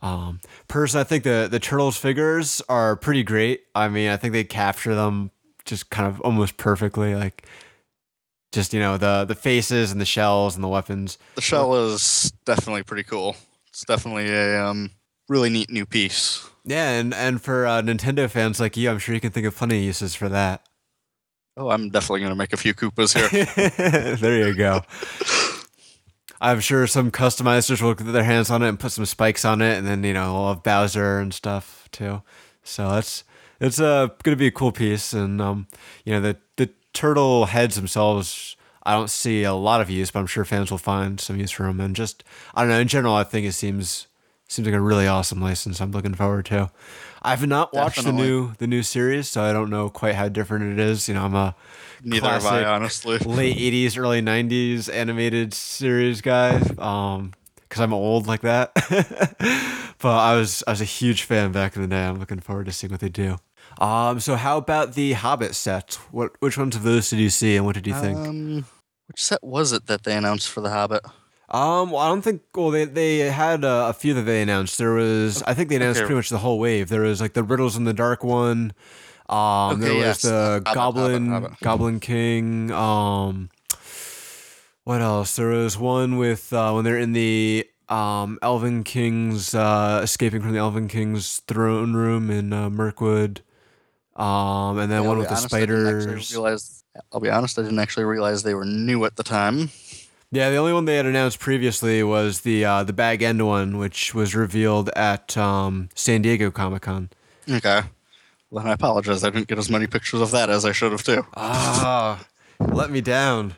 Um, 0.00 0.40
personally, 0.66 1.02
I 1.02 1.04
think 1.04 1.24
the 1.24 1.46
the 1.50 1.60
turtles 1.60 1.96
figures 1.96 2.62
are 2.68 2.96
pretty 2.96 3.22
great. 3.22 3.64
I 3.74 3.88
mean, 3.88 4.08
I 4.08 4.16
think 4.16 4.32
they 4.32 4.44
capture 4.44 4.94
them 4.94 5.30
just 5.64 5.90
kind 5.90 6.08
of 6.08 6.20
almost 6.22 6.56
perfectly, 6.56 7.14
like 7.14 7.46
just 8.52 8.72
you 8.74 8.80
know 8.80 8.98
the 8.98 9.24
the 9.24 9.34
faces 9.34 9.92
and 9.92 10.00
the 10.00 10.06
shells 10.06 10.54
and 10.54 10.64
the 10.64 10.68
weapons. 10.68 11.18
The 11.34 11.40
shell 11.40 11.74
is 11.74 12.32
definitely 12.44 12.82
pretty 12.82 13.04
cool. 13.04 13.36
It's 13.68 13.84
definitely 13.84 14.28
a 14.30 14.64
um, 14.64 14.90
really 15.28 15.50
neat 15.50 15.70
new 15.70 15.86
piece. 15.86 16.48
Yeah, 16.64 16.90
and 16.90 17.14
and 17.14 17.40
for 17.40 17.66
uh, 17.66 17.82
Nintendo 17.82 18.28
fans 18.28 18.60
like 18.60 18.76
you, 18.76 18.90
I'm 18.90 18.98
sure 18.98 19.14
you 19.14 19.20
can 19.20 19.30
think 19.30 19.46
of 19.46 19.56
plenty 19.56 19.78
of 19.78 19.84
uses 19.84 20.14
for 20.14 20.28
that. 20.28 20.66
Oh, 21.56 21.70
I'm 21.70 21.90
definitely 21.90 22.20
going 22.20 22.30
to 22.30 22.36
make 22.36 22.52
a 22.52 22.56
few 22.56 22.74
Koopas 22.74 23.14
here. 23.14 24.16
there 24.16 24.48
you 24.48 24.54
go. 24.54 24.82
I'm 26.40 26.60
sure 26.60 26.86
some 26.86 27.10
customizers 27.10 27.82
will 27.82 27.94
get 27.94 28.04
their 28.04 28.24
hands 28.24 28.50
on 28.50 28.62
it 28.62 28.68
and 28.68 28.80
put 28.80 28.92
some 28.92 29.04
spikes 29.04 29.44
on 29.44 29.60
it, 29.60 29.76
and 29.76 29.86
then 29.86 30.02
you 30.04 30.14
know 30.14 30.34
we'll 30.34 30.54
have 30.54 30.62
Bowser 30.62 31.18
and 31.18 31.34
stuff 31.34 31.88
too. 31.92 32.22
So 32.62 32.90
that's 32.90 33.24
it's 33.60 33.78
uh, 33.80 34.08
gonna 34.22 34.36
be 34.36 34.46
a 34.46 34.52
cool 34.52 34.72
piece, 34.72 35.12
and 35.12 35.40
um, 35.40 35.66
you 36.04 36.12
know 36.12 36.20
the 36.20 36.38
turtle 36.92 37.46
heads 37.46 37.76
themselves. 37.76 38.56
I 38.82 38.94
don't 38.94 39.10
see 39.10 39.42
a 39.44 39.52
lot 39.52 39.80
of 39.80 39.90
use, 39.90 40.10
but 40.10 40.20
I'm 40.20 40.26
sure 40.26 40.44
fans 40.44 40.70
will 40.70 40.78
find 40.78 41.20
some 41.20 41.38
use 41.38 41.50
for 41.50 41.64
them. 41.64 41.80
And 41.80 41.94
just 41.94 42.24
I 42.54 42.62
don't 42.62 42.70
know. 42.70 42.80
In 42.80 42.88
general, 42.88 43.14
I 43.14 43.24
think 43.24 43.46
it 43.46 43.52
seems 43.52 44.06
seems 44.48 44.66
like 44.66 44.74
a 44.74 44.80
really 44.80 45.06
awesome 45.06 45.40
license. 45.40 45.80
I'm 45.80 45.92
looking 45.92 46.14
forward 46.14 46.46
to. 46.46 46.70
I've 47.22 47.46
not 47.46 47.74
watched 47.74 48.02
the 48.04 48.12
new 48.12 48.54
the 48.58 48.66
new 48.66 48.82
series, 48.82 49.28
so 49.28 49.42
I 49.42 49.52
don't 49.52 49.70
know 49.70 49.90
quite 49.90 50.14
how 50.14 50.28
different 50.28 50.72
it 50.72 50.82
is. 50.82 51.08
You 51.08 51.14
know, 51.14 51.24
I'm 51.24 51.34
a 51.34 51.54
Neither 52.02 52.28
have. 52.28 52.46
I, 52.46 52.64
honestly. 52.64 53.18
late 53.24 53.56
80s 53.56 53.98
early 53.98 54.22
90s 54.22 54.92
animated 54.92 55.52
series 55.52 56.20
guy 56.20 56.60
um 56.78 57.32
because 57.56 57.80
i'm 57.82 57.92
old 57.92 58.26
like 58.26 58.40
that 58.40 58.72
but 59.98 60.08
i 60.08 60.34
was 60.34 60.64
i 60.66 60.70
was 60.70 60.80
a 60.80 60.86
huge 60.86 61.22
fan 61.24 61.52
back 61.52 61.76
in 61.76 61.82
the 61.82 61.88
day 61.88 62.04
i'm 62.04 62.18
looking 62.18 62.40
forward 62.40 62.66
to 62.66 62.72
seeing 62.72 62.90
what 62.90 63.00
they 63.00 63.08
do 63.08 63.36
um 63.80 64.20
so 64.20 64.36
how 64.36 64.58
about 64.58 64.94
the 64.94 65.12
hobbit 65.12 65.54
set? 65.54 65.94
what 66.10 66.32
which 66.40 66.58
ones 66.58 66.76
of 66.76 66.82
those 66.82 67.10
did 67.10 67.18
you 67.18 67.30
see 67.30 67.56
and 67.56 67.64
what 67.64 67.74
did 67.74 67.86
you 67.86 67.94
think 67.94 68.18
Um, 68.18 68.64
which 69.08 69.22
set 69.22 69.42
was 69.42 69.72
it 69.72 69.86
that 69.86 70.04
they 70.04 70.16
announced 70.16 70.48
for 70.48 70.60
The 70.60 70.70
Hobbit? 70.70 71.04
um 71.48 71.90
well 71.90 71.98
i 72.02 72.08
don't 72.08 72.22
think 72.22 72.42
well 72.54 72.70
they 72.70 72.84
they 72.84 73.18
had 73.30 73.64
uh, 73.64 73.86
a 73.88 73.92
few 73.92 74.14
that 74.14 74.22
they 74.22 74.40
announced 74.42 74.78
there 74.78 74.92
was 74.92 75.42
i 75.44 75.54
think 75.54 75.68
they 75.68 75.76
announced 75.76 75.98
Okay. 76.00 76.06
pretty 76.06 76.16
much 76.18 76.28
the 76.28 76.38
whole 76.38 76.58
wave 76.60 76.88
there 76.88 77.02
was 77.02 77.20
like 77.20 77.32
the 77.32 77.42
riddles 77.42 77.76
in 77.76 77.84
the 77.84 77.94
dark 77.94 78.22
one 78.22 78.72
um 79.28 79.80
there 79.80 79.94
was 79.94 80.04
yes, 80.04 80.22
the 80.22 80.62
Hobbit, 80.64 80.66
Hobbit, 80.66 80.74
goblin 80.74 81.26
Hobbit. 81.28 81.60
goblin 81.60 82.00
king 82.00 82.70
um 82.72 83.50
what 84.84 85.00
else 85.00 85.36
there 85.36 85.48
was 85.48 85.76
one 85.78 86.16
with 86.18 86.52
uh 86.52 86.70
when 86.72 86.84
they're 86.84 86.98
in 86.98 87.12
the 87.12 87.66
um 87.88 88.38
elven 88.42 88.84
king's 88.84 89.52
uh 89.54 90.00
escaping 90.04 90.40
from 90.42 90.52
the 90.52 90.58
elven 90.58 90.86
king's 90.88 91.40
throne 91.48 91.94
room 91.94 92.30
in 92.30 92.52
uh, 92.52 92.70
mirkwood 92.70 93.42
um 94.20 94.78
and 94.78 94.90
then 94.92 95.02
Yeah, 95.02 95.08
one 95.08 95.18
with 95.18 95.28
the 95.28 95.34
honest, 95.34 95.48
spiders 95.48 96.32
realize- 96.32 96.84
I'll 97.12 97.20
be 97.20 97.30
honest, 97.30 97.58
I 97.58 97.62
didn't 97.62 97.78
actually 97.78 98.04
realize 98.04 98.42
they 98.42 98.54
were 98.54 98.64
new 98.64 99.04
at 99.04 99.16
the 99.16 99.22
time. 99.22 99.70
Yeah, 100.32 100.50
the 100.50 100.56
only 100.56 100.72
one 100.72 100.84
they 100.84 100.96
had 100.96 101.06
announced 101.06 101.38
previously 101.40 102.02
was 102.02 102.40
the 102.42 102.64
uh, 102.64 102.84
the 102.84 102.92
bag 102.92 103.22
end 103.22 103.44
one, 103.46 103.78
which 103.78 104.14
was 104.14 104.34
revealed 104.34 104.88
at 104.90 105.36
um, 105.36 105.88
San 105.94 106.22
Diego 106.22 106.50
Comic 106.50 106.82
Con. 106.82 107.10
Okay. 107.50 107.82
Well, 108.50 108.62
then 108.64 108.70
I 108.70 108.74
apologize. 108.74 109.22
I 109.24 109.30
didn't 109.30 109.48
get 109.48 109.58
as 109.58 109.70
many 109.70 109.86
pictures 109.86 110.20
of 110.20 110.30
that 110.32 110.50
as 110.50 110.64
I 110.64 110.72
should 110.72 110.90
have, 110.92 111.02
too. 111.04 111.24
Ah, 111.36 112.24
let 112.60 112.90
me 112.90 113.00
down. 113.00 113.54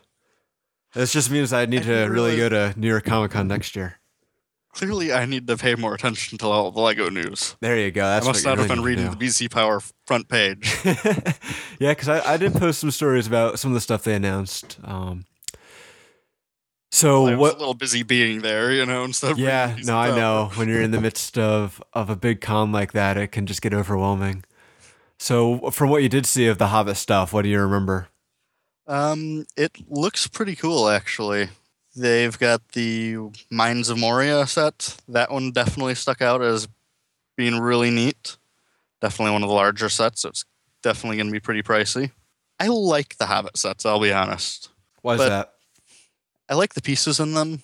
This 0.94 1.12
just 1.14 1.30
means 1.30 1.52
I 1.52 1.64
need 1.66 1.82
I 1.82 2.04
to 2.04 2.04
really 2.10 2.36
go 2.36 2.48
to 2.50 2.74
New 2.76 2.88
York 2.88 3.04
Comic 3.04 3.30
Con 3.32 3.48
next 3.48 3.74
year. 3.74 3.98
Clearly, 4.72 5.12
I 5.12 5.26
need 5.26 5.46
to 5.48 5.56
pay 5.58 5.74
more 5.74 5.94
attention 5.94 6.38
to 6.38 6.46
all 6.46 6.70
the 6.70 6.80
Lego 6.80 7.10
news. 7.10 7.56
There 7.60 7.78
you 7.78 7.90
go. 7.90 8.02
That's 8.02 8.26
I 8.26 8.28
must 8.30 8.44
not 8.44 8.54
you 8.56 8.60
have 8.60 8.68
been 8.68 8.82
reading 8.82 9.10
the 9.10 9.16
BZ 9.16 9.50
Power 9.50 9.80
front 10.06 10.28
page. 10.28 10.74
yeah, 11.78 11.90
because 11.90 12.08
I, 12.08 12.34
I 12.34 12.36
did 12.38 12.54
post 12.54 12.80
some 12.80 12.90
stories 12.90 13.26
about 13.26 13.58
some 13.58 13.70
of 13.70 13.74
the 13.74 13.82
stuff 13.82 14.02
they 14.04 14.14
announced. 14.14 14.78
Um, 14.82 15.26
so 16.90 17.26
I 17.26 17.30
was 17.32 17.38
what? 17.38 17.54
a 17.56 17.58
little 17.58 17.74
busy 17.74 18.02
being 18.02 18.40
there, 18.40 18.72
you 18.72 18.86
know, 18.86 19.04
instead 19.04 19.32
of 19.32 19.38
Yeah, 19.38 19.76
no, 19.84 19.98
I 19.98 20.08
know. 20.16 20.50
When 20.54 20.68
you're 20.68 20.82
in 20.82 20.90
the 20.90 21.00
midst 21.00 21.36
of 21.36 21.82
of 21.92 22.08
a 22.08 22.16
big 22.16 22.40
con 22.40 22.72
like 22.72 22.92
that, 22.92 23.18
it 23.18 23.28
can 23.28 23.44
just 23.44 23.60
get 23.60 23.74
overwhelming. 23.74 24.44
So, 25.18 25.70
from 25.70 25.90
what 25.90 26.02
you 26.02 26.08
did 26.08 26.26
see 26.26 26.46
of 26.46 26.58
the 26.58 26.68
Hobbit 26.68 26.96
stuff, 26.96 27.32
what 27.32 27.42
do 27.42 27.48
you 27.48 27.60
remember? 27.60 28.08
Um, 28.86 29.46
it 29.56 29.72
looks 29.88 30.26
pretty 30.26 30.56
cool, 30.56 30.88
actually. 30.88 31.48
They've 31.94 32.38
got 32.38 32.66
the 32.72 33.16
Mines 33.50 33.88
of 33.90 33.98
Moria 33.98 34.46
set. 34.46 34.96
That 35.08 35.30
one 35.30 35.50
definitely 35.52 35.94
stuck 35.94 36.22
out 36.22 36.42
as 36.42 36.68
being 37.36 37.58
really 37.60 37.90
neat. 37.90 38.36
Definitely 39.00 39.32
one 39.32 39.42
of 39.42 39.48
the 39.48 39.54
larger 39.54 39.88
sets, 39.88 40.22
so 40.22 40.30
it's 40.30 40.44
definitely 40.82 41.16
going 41.16 41.26
to 41.26 41.32
be 41.32 41.40
pretty 41.40 41.62
pricey. 41.62 42.10
I 42.58 42.68
like 42.68 43.16
the 43.18 43.26
Hobbit 43.26 43.56
sets, 43.56 43.84
I'll 43.84 44.00
be 44.00 44.12
honest. 44.12 44.70
Why 45.02 45.14
is 45.14 45.18
But- 45.18 45.28
that? 45.28 45.52
I 46.48 46.54
like 46.54 46.74
the 46.74 46.82
pieces 46.82 47.18
in 47.20 47.34
them, 47.34 47.62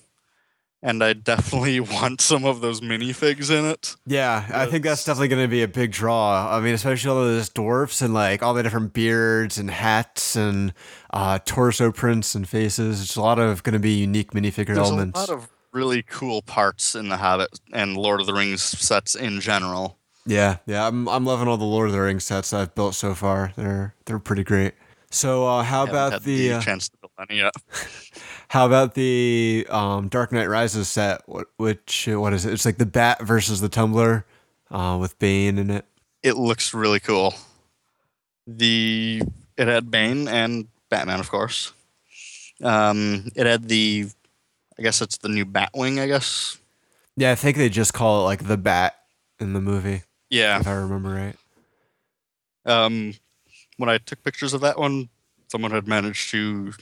and 0.83 1.03
I 1.03 1.13
definitely 1.13 1.81
want 1.81 2.21
some 2.21 2.45
of 2.45 2.61
those 2.61 2.81
minifigs 2.81 3.51
in 3.51 3.65
it. 3.65 3.97
Yeah, 4.07 4.47
I 4.53 4.67
think 4.67 4.85
that's 4.85 5.05
definitely 5.05 5.29
going 5.29 5.43
to 5.43 5.49
be 5.49 5.63
a 5.63 5.69
big 5.69 5.93
draw. 5.93 6.55
I 6.57 6.61
mean, 6.61 6.75
especially 6.75 7.11
all 7.11 7.19
of 7.19 7.27
those 7.27 7.49
dwarfs 7.49 8.03
and 8.03 8.15
like 8.15 8.43
all 8.43 8.55
the 8.55 8.63
different 8.63 8.93
beards 8.93 9.59
and 9.59 9.71
hats 9.71 10.37
and 10.37 10.73
uh, 11.13 11.39
torso 11.45 11.93
prints 11.93 12.35
and 12.35 12.49
faces. 12.49 13.03
It's 13.03 13.17
a 13.17 13.23
lot 13.23 13.39
of 13.39 13.63
going 13.63 13.75
to 13.75 13.79
be 13.79 13.93
unique 13.93 14.33
minifigure 14.33 14.75
There's 14.75 14.79
elements. 14.79 15.19
a 15.19 15.21
lot 15.21 15.31
of 15.31 15.49
really 15.73 16.03
cool 16.03 16.43
parts 16.43 16.95
in 16.95 17.09
the 17.09 17.17
Hobbit 17.17 17.61
and 17.73 17.97
Lord 17.97 18.21
of 18.21 18.27
the 18.27 18.35
Rings 18.35 18.63
sets 18.63 19.15
in 19.15 19.41
general. 19.41 19.99
Yeah, 20.27 20.59
yeah, 20.67 20.87
I'm 20.87 21.09
I'm 21.09 21.25
loving 21.25 21.49
all 21.49 21.57
the 21.57 21.65
Lord 21.65 21.87
of 21.87 21.95
the 21.95 22.01
Rings 22.03 22.25
sets 22.25 22.53
I've 22.53 22.75
built 22.75 22.95
so 22.95 23.15
far. 23.15 23.53
They're 23.57 23.95
they're 24.05 24.19
pretty 24.19 24.45
great. 24.45 24.75
So 25.11 25.47
uh, 25.47 25.63
how 25.63 25.85
about 25.85 26.13
had 26.13 26.23
the 26.23 26.53
uh, 26.53 26.61
chance 26.61 26.91
to 26.91 26.98
any 27.19 27.43
how 28.49 28.67
about 28.67 28.95
the 28.95 29.67
um, 29.71 30.09
Dark 30.09 30.33
Knight 30.33 30.49
Rises 30.49 30.89
set? 30.89 31.23
Which 31.57 32.09
what 32.11 32.33
is 32.33 32.47
it? 32.47 32.53
It's 32.53 32.65
like 32.65 32.79
the 32.79 32.87
Bat 32.87 33.23
versus 33.23 33.61
the 33.61 33.69
Tumbler 33.69 34.25
uh, 34.71 34.97
with 35.01 35.19
Bane 35.19 35.59
in 35.59 35.71
it. 35.71 35.85
It 36.23 36.37
looks 36.37 36.73
really 36.73 37.01
cool. 37.01 37.35
The 38.47 39.23
it 39.57 39.69
had 39.69 39.91
Bane 39.91 40.29
and 40.29 40.69
Batman, 40.89 41.21
of 41.21 41.31
course. 41.31 41.73
Um, 42.63 43.31
it 43.37 43.47
had 43.47 43.69
the, 43.69 44.07
I 44.79 44.83
guess 44.83 45.01
it's 45.03 45.19
the 45.19 45.29
new 45.29 45.45
Batwing. 45.45 46.01
I 46.01 46.07
guess. 46.07 46.59
Yeah, 47.17 47.33
I 47.33 47.35
think 47.35 47.57
they 47.57 47.69
just 47.69 47.93
call 47.95 48.21
it 48.23 48.25
like 48.25 48.47
the 48.47 48.57
Bat 48.57 48.95
in 49.41 49.53
the 49.53 49.61
movie, 49.61 50.03
Yeah. 50.31 50.59
if 50.61 50.67
I 50.67 50.73
remember 50.73 51.11
right. 51.11 51.37
Um, 52.65 53.15
when 53.77 53.89
I 53.89 53.99
took 53.99 54.23
pictures 54.25 54.55
of 54.55 54.61
that 54.63 54.79
one, 54.79 55.09
someone 55.49 55.71
had 55.71 55.87
managed 55.87 56.31
to 56.31 56.73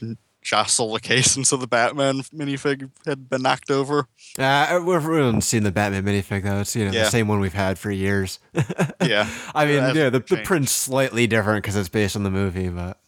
jostle 0.47 0.93
the 0.93 0.99
case, 1.01 1.35
and 1.35 1.45
so 1.45 1.57
the 1.57 1.67
Batman 1.67 2.21
minifig 2.33 2.89
had 3.05 3.29
been 3.29 3.41
knocked 3.41 3.69
over. 3.69 4.07
Uh, 4.39 4.79
we've 4.85 5.05
we 5.05 5.17
haven't 5.17 5.41
seen 5.41 5.63
the 5.63 5.71
Batman 5.73 6.05
minifig 6.05 6.43
though. 6.43 6.61
It's 6.61 6.73
you 6.75 6.85
know 6.85 6.91
Yeah. 6.91 7.03
the 7.03 7.09
same 7.09 7.27
one 7.27 7.41
we've 7.41 7.53
had 7.53 7.77
for 7.77 7.91
years. 7.91 8.39
Yeah. 9.05 9.29
I 9.53 9.65
mean, 9.65 9.75
That's 9.77 9.95
yeah, 9.97 10.09
the, 10.09 10.19
the 10.19 10.37
print's 10.43 10.71
slightly 10.71 11.27
different 11.27 11.63
because 11.63 11.75
it's 11.75 11.87
based 11.89 12.15
on 12.15 12.23
the 12.23 12.31
movie, 12.31 12.67
but 12.69 12.99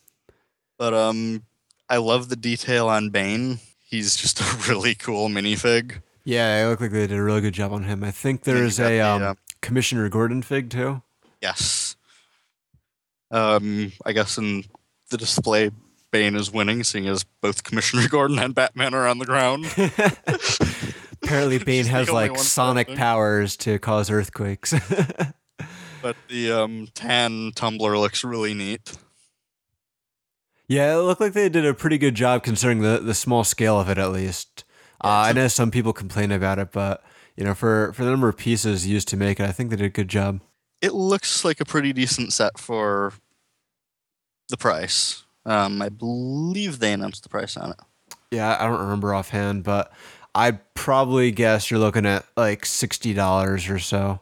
But 0.78 0.94
um, 0.94 1.44
I 1.90 1.98
love 1.98 2.30
the 2.30 2.36
detail 2.36 2.88
on 2.90 3.10
Bane. 3.10 3.60
He's 3.84 4.16
just 4.16 4.40
a 4.40 4.58
really 4.70 4.94
cool 4.96 5.30
minifig. 5.30 6.02
yeah, 6.26 6.64
it 6.64 6.68
looked 6.70 6.82
like 6.82 6.92
they 6.92 7.08
did 7.08 7.18
a 7.18 7.24
really 7.24 7.42
good 7.42 7.54
job 7.54 7.72
on 7.74 7.84
him. 7.84 8.04
I 8.04 8.12
think 8.12 8.44
there 8.44 8.64
is 8.64 8.80
a 8.80 8.84
the, 8.84 9.00
um, 9.02 9.24
uh, 9.24 9.34
Commissioner 9.62 10.08
Gordon 10.10 10.42
fig 10.42 10.70
too. 10.70 11.02
Yes. 11.42 11.96
Um, 13.32 13.92
I 14.06 14.12
guess 14.14 14.38
in 14.38 14.64
the 15.10 15.18
display, 15.18 15.72
Bane 16.12 16.36
is 16.36 16.52
winning, 16.52 16.84
seeing 16.84 17.08
as 17.08 17.24
both 17.42 17.64
Commissioner 17.64 18.08
Gordon 18.10 18.40
and 18.40 18.56
Batman 18.56 18.94
are 18.94 19.08
on 19.08 19.20
the 19.20 19.26
ground. 19.26 19.66
Apparently, 21.22 21.58
Bane 21.64 21.86
has 21.86 22.10
like 22.10 22.38
sonic 22.38 22.96
powers 22.96 23.56
to 23.58 23.80
cause 23.80 24.10
earthquakes. 24.10 24.74
but 26.02 26.16
the 26.28 26.52
um, 26.52 26.88
tan 26.94 27.52
tumbler 27.56 27.98
looks 27.98 28.24
really 28.24 28.54
neat. 28.54 28.98
yeah, 30.68 30.96
it 30.96 31.02
looked 31.02 31.22
like 31.22 31.34
they 31.34 31.50
did 31.50 31.66
a 31.66 31.74
pretty 31.74 31.98
good 31.98 32.16
job 32.16 32.44
considering 32.44 32.80
the, 32.80 33.00
the 33.00 33.14
small 33.14 33.44
scale 33.44 33.80
of 33.80 33.90
it, 33.90 33.98
at 33.98 34.12
least. 34.12 34.64
Uh, 35.04 35.28
I 35.28 35.34
know 35.34 35.48
some 35.48 35.72
people 35.72 35.94
complain 35.94 36.32
about 36.32 36.60
it, 36.60 36.72
but 36.72 37.04
you 37.38 37.44
know, 37.46 37.54
for 37.54 37.94
for 37.94 38.04
the 38.04 38.10
number 38.12 38.28
of 38.28 38.38
pieces 38.38 38.86
used 38.88 39.08
to 39.10 39.18
make 39.18 39.40
it, 39.40 39.48
I 39.48 39.52
think 39.52 39.70
they 39.70 39.78
did 39.78 39.86
a 39.86 39.90
good 39.90 40.10
job. 40.10 40.42
It 40.82 40.94
looks 40.94 41.46
like 41.46 41.60
a 41.62 41.66
pretty 41.66 41.94
decent 41.94 42.34
set 42.34 42.58
for 42.58 43.14
the 44.50 44.58
price. 44.58 45.24
Um, 45.46 45.82
I 45.82 45.90
believe 45.90 46.80
they 46.80 46.94
announced 46.94 47.24
the 47.24 47.30
price 47.30 47.58
on 47.58 47.72
it. 47.72 47.78
Yeah, 48.32 48.56
I 48.60 48.68
don't 48.68 48.80
remember 48.82 49.14
offhand, 49.14 49.64
but 49.64 49.92
I'd 50.36 50.60
probably 50.76 51.32
guess 51.32 51.72
you're 51.72 51.80
looking 51.80 52.06
at 52.06 52.26
like 52.38 52.66
sixty 52.66 53.14
dollars 53.14 53.68
or 53.70 53.80
so. 53.80 54.20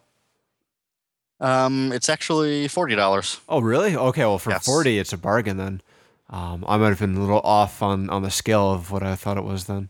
Um, 1.39 1.91
it's 1.91 2.09
actually 2.09 2.67
forty 2.67 2.95
dollars. 2.95 3.39
Oh, 3.47 3.59
really? 3.62 3.95
Okay, 3.95 4.21
well, 4.21 4.39
for 4.39 4.51
Yes. 4.51 4.65
forty, 4.65 4.97
it's 4.97 5.13
a 5.13 5.17
bargain 5.17 5.57
then. 5.57 5.81
Um, 6.29 6.65
I 6.67 6.77
might 6.77 6.89
have 6.89 7.00
been 7.00 7.15
a 7.15 7.19
little 7.21 7.41
off 7.41 7.81
on 7.81 8.09
on 8.09 8.24
the 8.24 8.31
scale 8.31 8.71
of 8.74 8.91
what 8.91 9.03
I 9.03 9.15
thought 9.15 9.38
it 9.38 9.43
was 9.43 9.65
then. 9.65 9.89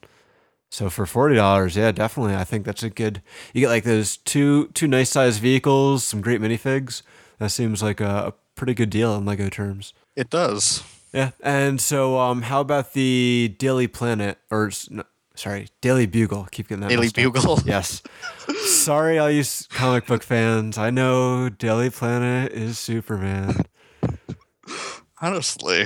So 0.70 0.90
for 0.90 1.06
forty 1.06 1.36
dollars, 1.36 1.78
yeah, 1.78 1.92
definitely, 1.92 2.36
I 2.36 2.44
think 2.44 2.66
that's 2.66 2.84
a 2.84 2.90
good. 2.90 3.22
You 3.54 3.62
get 3.62 3.70
like 3.70 3.84
those 3.86 4.18
two 4.18 4.68
two 4.74 4.88
nice 4.88 5.10
sized 5.10 5.42
vehicles, 5.42 6.04
some 6.04 6.22
great 6.22 6.42
minifigs. 6.42 7.02
That 7.40 7.50
seems 7.52 7.82
like 7.84 8.02
a, 8.02 8.28
a 8.28 8.34
pretty 8.56 8.74
good 8.74 8.90
deal 8.90 9.16
in 9.16 9.26
Lego 9.26 9.48
terms. 9.50 9.94
It 10.16 10.30
does. 10.30 10.84
Yeah, 11.14 11.32
and 11.42 11.80
so 11.80 12.20
um, 12.20 12.44
how 12.44 12.62
about 12.62 12.94
the 12.94 13.56
Daily 13.58 13.88
Planet 13.88 14.38
or 14.52 14.72
no, 14.90 15.04
sorry, 15.36 15.70
Daily 15.82 16.06
Bugle? 16.06 16.48
Keep 16.52 16.68
getting 16.70 16.82
that 16.82 16.90
Daily. 16.90 17.10
Bugle. 17.10 17.60
Yes. 17.66 18.04
Sorry, 18.66 19.18
all 19.18 19.32
you 19.32 19.44
comic 19.70 20.06
book 20.06 20.24
fans. 20.24 20.78
I 20.78 20.90
know 20.90 21.50
Daily 21.50 21.90
Planet 21.90 22.52
is 22.52 22.78
Superman. 22.78 23.66
Honestly, 25.22 25.86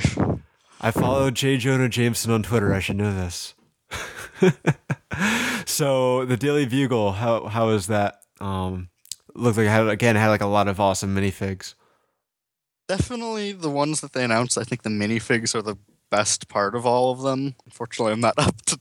I 0.82 0.92
follow 0.92 1.32
J. 1.32 1.58
Jonah 1.58 1.88
Jameson 1.88 2.32
on 2.32 2.44
Twitter. 2.44 2.74
I 2.74 2.80
should 2.80 2.98
know 2.98 3.14
this. 3.14 3.54
so 5.66 6.26
the 6.26 6.38
Daily 6.38 6.66
Bugle, 6.66 7.14
how 7.14 7.46
how 7.48 7.70
is 7.70 7.88
that? 7.88 8.22
Um, 8.40 8.90
looked 9.36 9.58
like 9.58 9.68
had 9.68 9.88
again 9.88 10.16
had 10.16 10.30
like 10.30 10.42
a 10.42 10.48
lot 10.48 10.68
of 10.68 10.80
awesome 10.80 11.16
minifigs. 11.16 11.76
Definitely 12.88 13.52
the 13.52 13.70
ones 13.70 14.02
that 14.02 14.14
they 14.14 14.24
announced. 14.24 14.58
I 14.58 14.64
think 14.64 14.84
the 14.84 14.90
minifigs 14.90 15.56
are 15.56 15.62
the 15.62 15.78
best 16.10 16.48
part 16.50 16.76
of 16.76 16.86
all 16.86 17.12
of 17.12 17.22
them. 17.22 17.56
Unfortunately, 17.66 18.14
I'm 18.14 18.20
not 18.20 18.36
up 18.38 18.56
to 18.68 18.80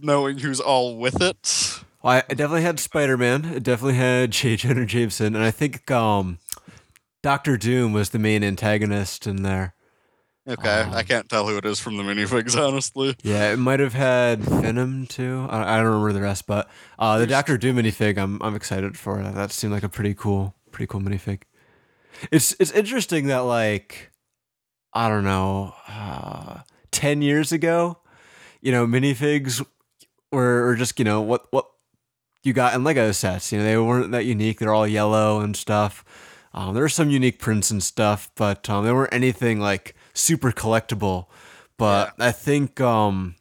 knowing 0.00 0.38
who's 0.38 0.60
all 0.60 0.96
with 0.96 1.20
it. 1.20 1.80
Well, 2.02 2.22
I 2.28 2.34
definitely 2.34 2.62
had 2.62 2.80
Spider 2.80 3.16
Man. 3.16 3.44
It 3.44 3.62
definitely 3.62 3.94
had 3.94 4.30
J. 4.32 4.56
Jonah 4.56 4.86
Jameson, 4.86 5.34
and 5.34 5.44
I 5.44 5.50
think 5.50 5.90
um, 5.90 6.38
Doctor 7.22 7.56
Doom 7.56 7.92
was 7.92 8.10
the 8.10 8.18
main 8.18 8.42
antagonist 8.42 9.26
in 9.26 9.42
there. 9.42 9.74
Okay, 10.48 10.80
Um, 10.80 10.92
I 10.94 11.04
can't 11.04 11.28
tell 11.28 11.46
who 11.46 11.56
it 11.56 11.64
is 11.64 11.78
from 11.78 11.96
the 11.96 12.02
minifigs, 12.02 12.56
honestly. 12.68 13.14
Yeah, 13.22 13.52
it 13.52 13.58
might 13.58 13.78
have 13.78 13.92
had 13.94 14.40
Venom 14.40 15.06
too. 15.06 15.46
I, 15.48 15.74
I 15.74 15.76
don't 15.76 15.86
remember 15.86 16.12
the 16.12 16.22
rest, 16.22 16.48
but 16.48 16.68
uh, 16.98 17.18
the 17.18 17.28
Doctor 17.28 17.56
Doom 17.56 17.76
minifig, 17.76 18.18
I'm 18.18 18.42
I'm 18.42 18.56
excited 18.56 18.98
for. 18.98 19.22
That 19.22 19.36
that 19.36 19.52
seemed 19.52 19.72
like 19.72 19.84
a 19.84 19.88
pretty 19.88 20.14
cool, 20.14 20.56
pretty 20.72 20.88
cool 20.88 21.00
minifig. 21.00 21.42
It's 22.30 22.54
it's 22.58 22.70
interesting 22.70 23.26
that 23.26 23.40
like 23.40 24.12
I 24.92 25.08
don't 25.08 25.24
know, 25.24 25.74
uh, 25.88 26.60
ten 26.90 27.22
years 27.22 27.52
ago, 27.52 27.98
you 28.60 28.72
know, 28.72 28.86
minifigs 28.86 29.64
were, 30.30 30.66
were 30.66 30.76
just 30.76 30.98
you 30.98 31.04
know 31.04 31.20
what 31.20 31.46
what 31.50 31.66
you 32.42 32.52
got 32.52 32.74
in 32.74 32.84
Lego 32.84 33.12
sets. 33.12 33.52
You 33.52 33.58
know, 33.58 33.64
they 33.64 33.76
weren't 33.76 34.12
that 34.12 34.24
unique. 34.24 34.58
They're 34.58 34.74
all 34.74 34.86
yellow 34.86 35.40
and 35.40 35.56
stuff. 35.56 36.04
Um, 36.54 36.74
there 36.74 36.82
were 36.82 36.88
some 36.88 37.08
unique 37.08 37.38
prints 37.38 37.70
and 37.70 37.82
stuff, 37.82 38.30
but 38.36 38.68
um, 38.68 38.84
they 38.84 38.92
weren't 38.92 39.14
anything 39.14 39.58
like 39.58 39.94
super 40.12 40.52
collectible. 40.52 41.26
But 41.78 42.12
I 42.18 42.32
think 42.32 42.80
um, 42.80 43.36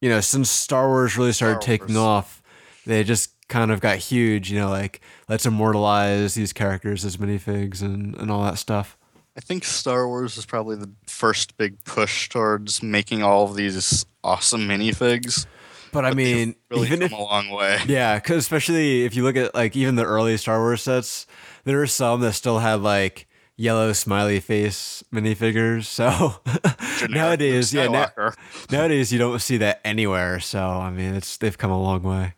you 0.00 0.08
know, 0.08 0.20
since 0.20 0.50
Star 0.50 0.88
Wars 0.88 1.16
really 1.16 1.32
started 1.32 1.62
Star 1.62 1.78
taking 1.78 1.94
Wars. 1.94 2.04
off, 2.04 2.42
they 2.84 3.04
just 3.04 3.30
kind 3.48 3.70
of 3.70 3.80
got 3.80 3.96
huge. 3.98 4.50
You 4.50 4.58
know, 4.60 4.70
like 4.70 5.00
let's 5.28 5.46
immortalize 5.46 6.34
these 6.34 6.52
characters 6.52 7.04
as 7.04 7.16
minifigs 7.16 7.82
and 7.82 8.14
and 8.16 8.30
all 8.30 8.42
that 8.44 8.58
stuff. 8.58 8.96
I 9.36 9.40
think 9.40 9.64
Star 9.64 10.08
Wars 10.08 10.36
is 10.36 10.46
probably 10.46 10.76
the 10.76 10.90
first 11.06 11.56
big 11.56 11.82
push 11.84 12.28
towards 12.28 12.82
making 12.82 13.22
all 13.22 13.44
of 13.44 13.54
these 13.54 14.04
awesome 14.24 14.66
minifigs. 14.66 15.46
But 15.92 16.04
I 16.04 16.10
But 16.10 16.16
they've 16.16 16.36
mean, 16.36 16.54
really 16.70 16.86
even 16.88 16.98
come 17.00 17.06
if 17.06 17.12
a 17.12 17.22
long 17.22 17.50
way. 17.50 17.78
Yeah, 17.86 18.16
because 18.16 18.38
especially 18.38 19.04
if 19.04 19.14
you 19.14 19.22
look 19.22 19.36
at 19.36 19.54
like 19.54 19.76
even 19.76 19.94
the 19.94 20.04
early 20.04 20.36
Star 20.36 20.58
Wars 20.58 20.82
sets, 20.82 21.26
there 21.64 21.76
were 21.78 21.86
some 21.86 22.20
that 22.22 22.32
still 22.32 22.58
had 22.58 22.80
like 22.82 23.26
yellow 23.56 23.92
smiley 23.92 24.40
face 24.40 25.02
minifigures. 25.12 25.84
So 25.84 26.40
nowadays, 27.08 27.72
yeah, 27.72 27.86
na- 27.86 28.30
nowadays 28.70 29.12
you 29.12 29.18
don't 29.18 29.40
see 29.40 29.56
that 29.58 29.80
anywhere. 29.84 30.40
So 30.40 30.58
I 30.60 30.90
mean, 30.90 31.14
it's 31.14 31.36
they've 31.36 31.56
come 31.56 31.70
a 31.70 31.80
long 31.80 32.02
way. 32.02 32.34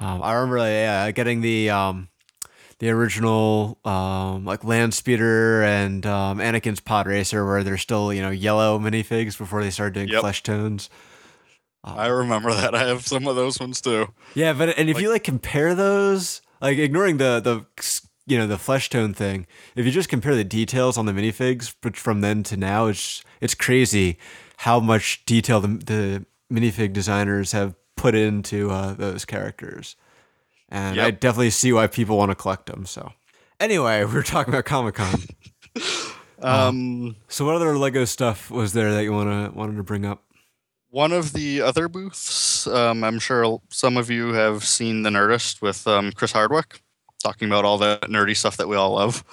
Um, 0.00 0.22
I 0.22 0.32
remember, 0.34 0.58
yeah, 0.58 1.10
getting 1.10 1.40
the 1.40 1.70
um, 1.70 2.08
the 2.78 2.90
original 2.90 3.78
um, 3.84 4.44
like 4.44 4.62
land 4.64 4.94
speeder 4.94 5.62
and 5.62 6.04
um, 6.06 6.38
Anakin's 6.38 6.80
pod 6.80 7.06
racer, 7.06 7.44
where 7.44 7.64
they're 7.64 7.76
still 7.78 8.12
you 8.12 8.22
know 8.22 8.30
yellow 8.30 8.78
minifigs 8.78 9.36
before 9.36 9.62
they 9.62 9.70
started 9.70 9.94
doing 9.94 10.08
Yep. 10.08 10.20
flesh 10.20 10.42
tones. 10.42 10.88
I 11.84 12.08
remember 12.08 12.52
that. 12.52 12.74
I 12.74 12.86
have 12.86 13.06
some 13.06 13.26
of 13.26 13.34
those 13.36 13.58
ones 13.58 13.80
too. 13.80 14.08
Yeah, 14.34 14.52
but 14.52 14.76
and 14.78 14.90
if 14.90 14.96
Like- 14.96 15.02
you 15.02 15.10
like 15.10 15.24
compare 15.24 15.74
those, 15.74 16.42
like 16.60 16.78
ignoring 16.78 17.16
the 17.16 17.40
the 17.40 17.64
you 18.26 18.36
know 18.36 18.46
the 18.46 18.58
flesh 18.58 18.90
tone 18.90 19.14
thing, 19.14 19.46
if 19.74 19.86
you 19.86 19.90
just 19.90 20.08
compare 20.10 20.34
the 20.34 20.44
details 20.44 20.98
on 20.98 21.06
the 21.06 21.12
minifigs 21.12 21.74
but 21.80 21.96
from 21.96 22.20
then 22.20 22.42
to 22.44 22.56
now, 22.56 22.86
it's 22.86 23.22
it's 23.40 23.54
crazy 23.54 24.18
how 24.58 24.78
much 24.80 25.24
detail 25.24 25.60
the 25.60 25.68
the 25.68 26.26
minifig 26.52 26.92
designers 26.92 27.52
have 27.52 27.74
put 27.98 28.14
into 28.14 28.70
uh, 28.70 28.94
those 28.94 29.24
characters, 29.24 29.96
and 30.68 31.00
I 31.00 31.10
definitely 31.10 31.50
see 31.50 31.72
why 31.72 31.86
people 31.86 32.16
want 32.16 32.30
to 32.30 32.34
collect 32.34 32.66
them. 32.66 32.86
So, 32.86 33.12
anyway, 33.60 34.04
we 34.04 34.14
were 34.14 34.22
talking 34.22 34.52
about 34.52 34.64
Comic 34.64 34.94
Con. 34.94 35.20
Um, 36.40 37.16
so, 37.26 37.44
what 37.44 37.56
other 37.56 37.76
Lego 37.76 38.04
stuff 38.04 38.48
was 38.48 38.72
there 38.72 38.92
that 38.92 39.02
you 39.02 39.12
wanna 39.12 39.50
wanted 39.52 39.76
to 39.76 39.82
bring 39.82 40.06
up? 40.06 40.22
one 40.90 41.12
of 41.12 41.32
the 41.32 41.60
other 41.60 41.88
booths, 41.88 42.66
um, 42.66 43.04
I'm 43.04 43.18
sure 43.18 43.60
some 43.70 43.96
of 43.96 44.10
you 44.10 44.32
have 44.32 44.64
seen 44.64 45.02
the 45.02 45.10
Nerdist 45.10 45.60
with 45.60 45.86
um, 45.86 46.12
Chris 46.12 46.32
Hardwick 46.32 46.80
talking 47.22 47.48
about 47.48 47.64
all 47.64 47.78
that 47.78 48.02
nerdy 48.02 48.36
stuff 48.36 48.56
that 48.56 48.68
we 48.68 48.76
all 48.76 48.94
love. 48.94 49.24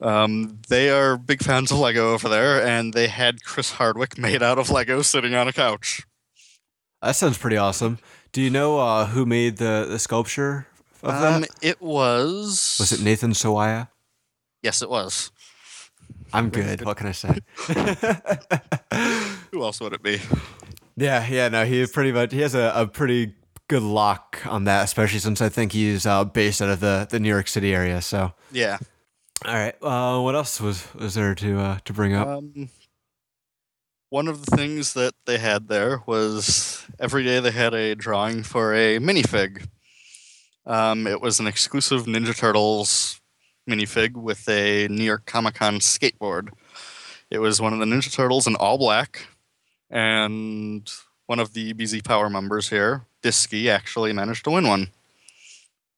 Um, 0.00 0.58
they 0.68 0.90
are 0.90 1.16
big 1.16 1.42
fans 1.42 1.70
of 1.70 1.78
Lego 1.78 2.12
over 2.12 2.28
there, 2.28 2.64
and 2.64 2.92
they 2.92 3.08
had 3.08 3.44
Chris 3.44 3.72
Hardwick 3.72 4.18
made 4.18 4.42
out 4.42 4.58
of 4.58 4.70
Lego 4.70 5.02
sitting 5.02 5.34
on 5.34 5.48
a 5.48 5.52
couch. 5.52 6.06
That 7.02 7.12
sounds 7.16 7.38
pretty 7.38 7.56
awesome. 7.56 7.98
Do 8.32 8.42
you 8.42 8.50
know 8.50 8.78
uh, 8.78 9.06
who 9.06 9.24
made 9.24 9.56
the, 9.58 9.86
the 9.88 9.98
sculpture 9.98 10.66
of 11.02 11.20
them? 11.20 11.34
Um, 11.34 11.40
that? 11.42 11.50
it 11.62 11.80
was. 11.80 12.76
Was 12.80 12.92
it 12.92 13.02
Nathan 13.02 13.32
Sawaya? 13.32 13.88
Yes, 14.62 14.82
it 14.82 14.90
was. 14.90 15.30
I'm 16.32 16.50
good. 16.50 16.84
What 16.84 16.96
can 16.96 17.06
I 17.06 17.12
say? 17.12 17.38
Who 19.52 19.62
else 19.62 19.80
would 19.80 19.92
it 19.94 20.02
be? 20.02 20.20
yeah, 20.96 21.26
yeah. 21.28 21.48
No, 21.48 21.64
he 21.64 21.86
pretty 21.86 22.12
much 22.12 22.32
he 22.32 22.40
has 22.40 22.54
a, 22.54 22.72
a 22.74 22.86
pretty 22.86 23.34
good 23.68 23.82
lock 23.82 24.38
on 24.46 24.64
that, 24.64 24.84
especially 24.84 25.20
since 25.20 25.40
I 25.40 25.48
think 25.48 25.72
he's 25.72 26.04
uh, 26.04 26.24
based 26.24 26.60
out 26.60 26.68
of 26.68 26.80
the, 26.80 27.06
the 27.08 27.18
New 27.20 27.28
York 27.28 27.48
City 27.48 27.74
area. 27.74 28.02
So, 28.02 28.32
Yeah. 28.52 28.78
all 29.46 29.54
right. 29.54 29.74
Uh, 29.82 30.20
what 30.20 30.34
else 30.34 30.60
was 30.60 30.92
was 30.94 31.14
there 31.14 31.34
to 31.36 31.58
uh, 31.58 31.78
to 31.84 31.92
bring 31.92 32.14
up? 32.14 32.26
Um, 32.28 32.68
one 34.10 34.28
of 34.28 34.44
the 34.44 34.56
things 34.56 34.94
that 34.94 35.14
they 35.26 35.38
had 35.38 35.68
there 35.68 36.02
was 36.06 36.84
every 36.98 37.24
day 37.24 37.40
they 37.40 37.50
had 37.50 37.74
a 37.74 37.94
drawing 37.94 38.42
for 38.42 38.74
a 38.74 38.98
minifig. 38.98 39.66
Um, 40.66 41.06
it 41.06 41.20
was 41.20 41.40
an 41.40 41.46
exclusive 41.46 42.04
Ninja 42.04 42.36
Turtles 42.36 43.20
minifig 43.68 44.14
with 44.14 44.48
a 44.48 44.88
New 44.88 45.04
York 45.04 45.26
Comic 45.26 45.54
Con 45.54 45.78
skateboard. 45.78 46.50
It 47.30 47.38
was 47.38 47.60
one 47.60 47.72
of 47.72 47.78
the 47.78 47.84
Ninja 47.84 48.12
Turtles 48.12 48.46
in 48.46 48.54
all 48.56 48.78
black, 48.78 49.26
and 49.90 50.90
one 51.26 51.38
of 51.38 51.52
the 51.52 51.74
BZ 51.74 52.04
Power 52.04 52.30
members 52.30 52.70
here, 52.70 53.06
Disky, 53.22 53.70
actually 53.70 54.12
managed 54.12 54.44
to 54.44 54.50
win 54.50 54.66
one. 54.66 54.88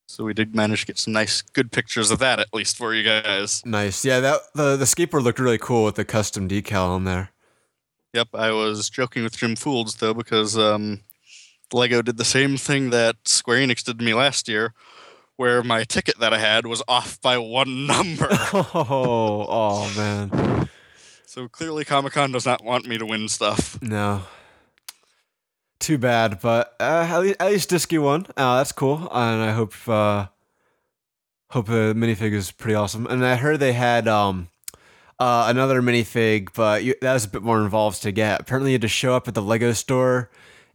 So 0.07 0.25
we 0.25 0.35
did 0.35 0.57
manage 0.57 0.81
to 0.81 0.87
get 0.87 0.99
some 0.99 1.13
nice, 1.13 1.41
good 1.41 1.71
pictures 1.71 2.11
of 2.11 2.19
that 2.19 2.41
at 2.41 2.53
least 2.53 2.77
for 2.77 2.93
you 2.93 3.05
guys. 3.05 3.65
Nice. 3.65 4.05
Yeah, 4.05 4.19
that 4.19 4.41
the 4.57 4.77
the 4.77 4.85
skateboard 4.85 5.23
looked 5.23 5.39
really 5.39 5.59
cool 5.59 5.85
with 5.85 5.95
the 5.95 6.05
custom 6.05 6.49
decal 6.49 6.89
on 6.89 7.05
there. 7.05 7.31
Yep, 8.13 8.29
I 8.35 8.51
was 8.51 8.91
joking 8.91 9.23
with 9.23 9.37
Jim 9.37 9.55
Fools 9.57 9.97
though 9.97 10.15
because 10.15 10.59
um, 10.59 11.01
Lego 11.73 12.03
did 12.03 12.17
the 12.17 12.25
same 12.25 12.57
thing 12.57 12.91
that 12.91 13.17
Square 13.25 13.59
Enix 13.59 13.85
did 13.85 13.99
to 13.99 14.05
me 14.05 14.15
last 14.15 14.49
year, 14.49 14.75
where 15.37 15.63
my 15.63 15.85
ticket 15.85 16.19
that 16.19 16.35
I 16.35 16.39
had 16.39 16.67
was 16.67 16.83
off 16.89 17.21
by 17.21 17.39
one 17.39 17.87
number. 17.87 18.29
Oh, 18.53 19.47
oh 19.49 19.93
man. 19.97 20.69
so 21.25 21.47
clearly, 21.49 21.85
Comic 21.85 22.13
Con 22.15 22.33
does 22.33 22.47
not 22.47 22.65
want 22.65 22.87
me 22.87 22.99
to 22.99 23.07
win 23.07 23.29
stuff. 23.29 23.81
No. 23.81 24.23
Too 25.79 25.97
bad, 25.97 26.41
but 26.43 26.75
uh, 26.81 27.07
at 27.09 27.19
least 27.21 27.37
at 27.41 27.51
least 27.53 27.71
Disky 27.71 28.03
won. 28.03 28.27
Uh, 28.37 28.59
that's 28.59 28.73
cool, 28.73 29.09
and 29.13 29.43
I 29.43 29.53
hope 29.53 29.73
uh, 29.89 30.27
hope 31.51 31.67
the 31.67 31.95
minifig 31.97 32.33
is 32.33 32.51
pretty 32.51 32.75
awesome. 32.75 33.07
And 33.07 33.25
I 33.25 33.37
heard 33.37 33.61
they 33.61 33.73
had 33.73 34.07
um 34.07 34.49
uh, 35.21 35.45
another 35.49 35.83
minifig, 35.83 36.49
but 36.55 36.83
you, 36.83 36.95
that 37.03 37.13
was 37.13 37.27
a 37.27 37.29
bit 37.29 37.43
more 37.43 37.63
involved 37.63 38.03
to 38.03 38.11
get. 38.11 38.41
Apparently, 38.41 38.73
you 38.73 38.75
had 38.75 38.83
to 38.83 38.89
show 38.89 39.15
up 39.15 39.29
at 39.29 39.35
the 39.35 39.43
Lego 39.43 39.73
store 39.73 40.31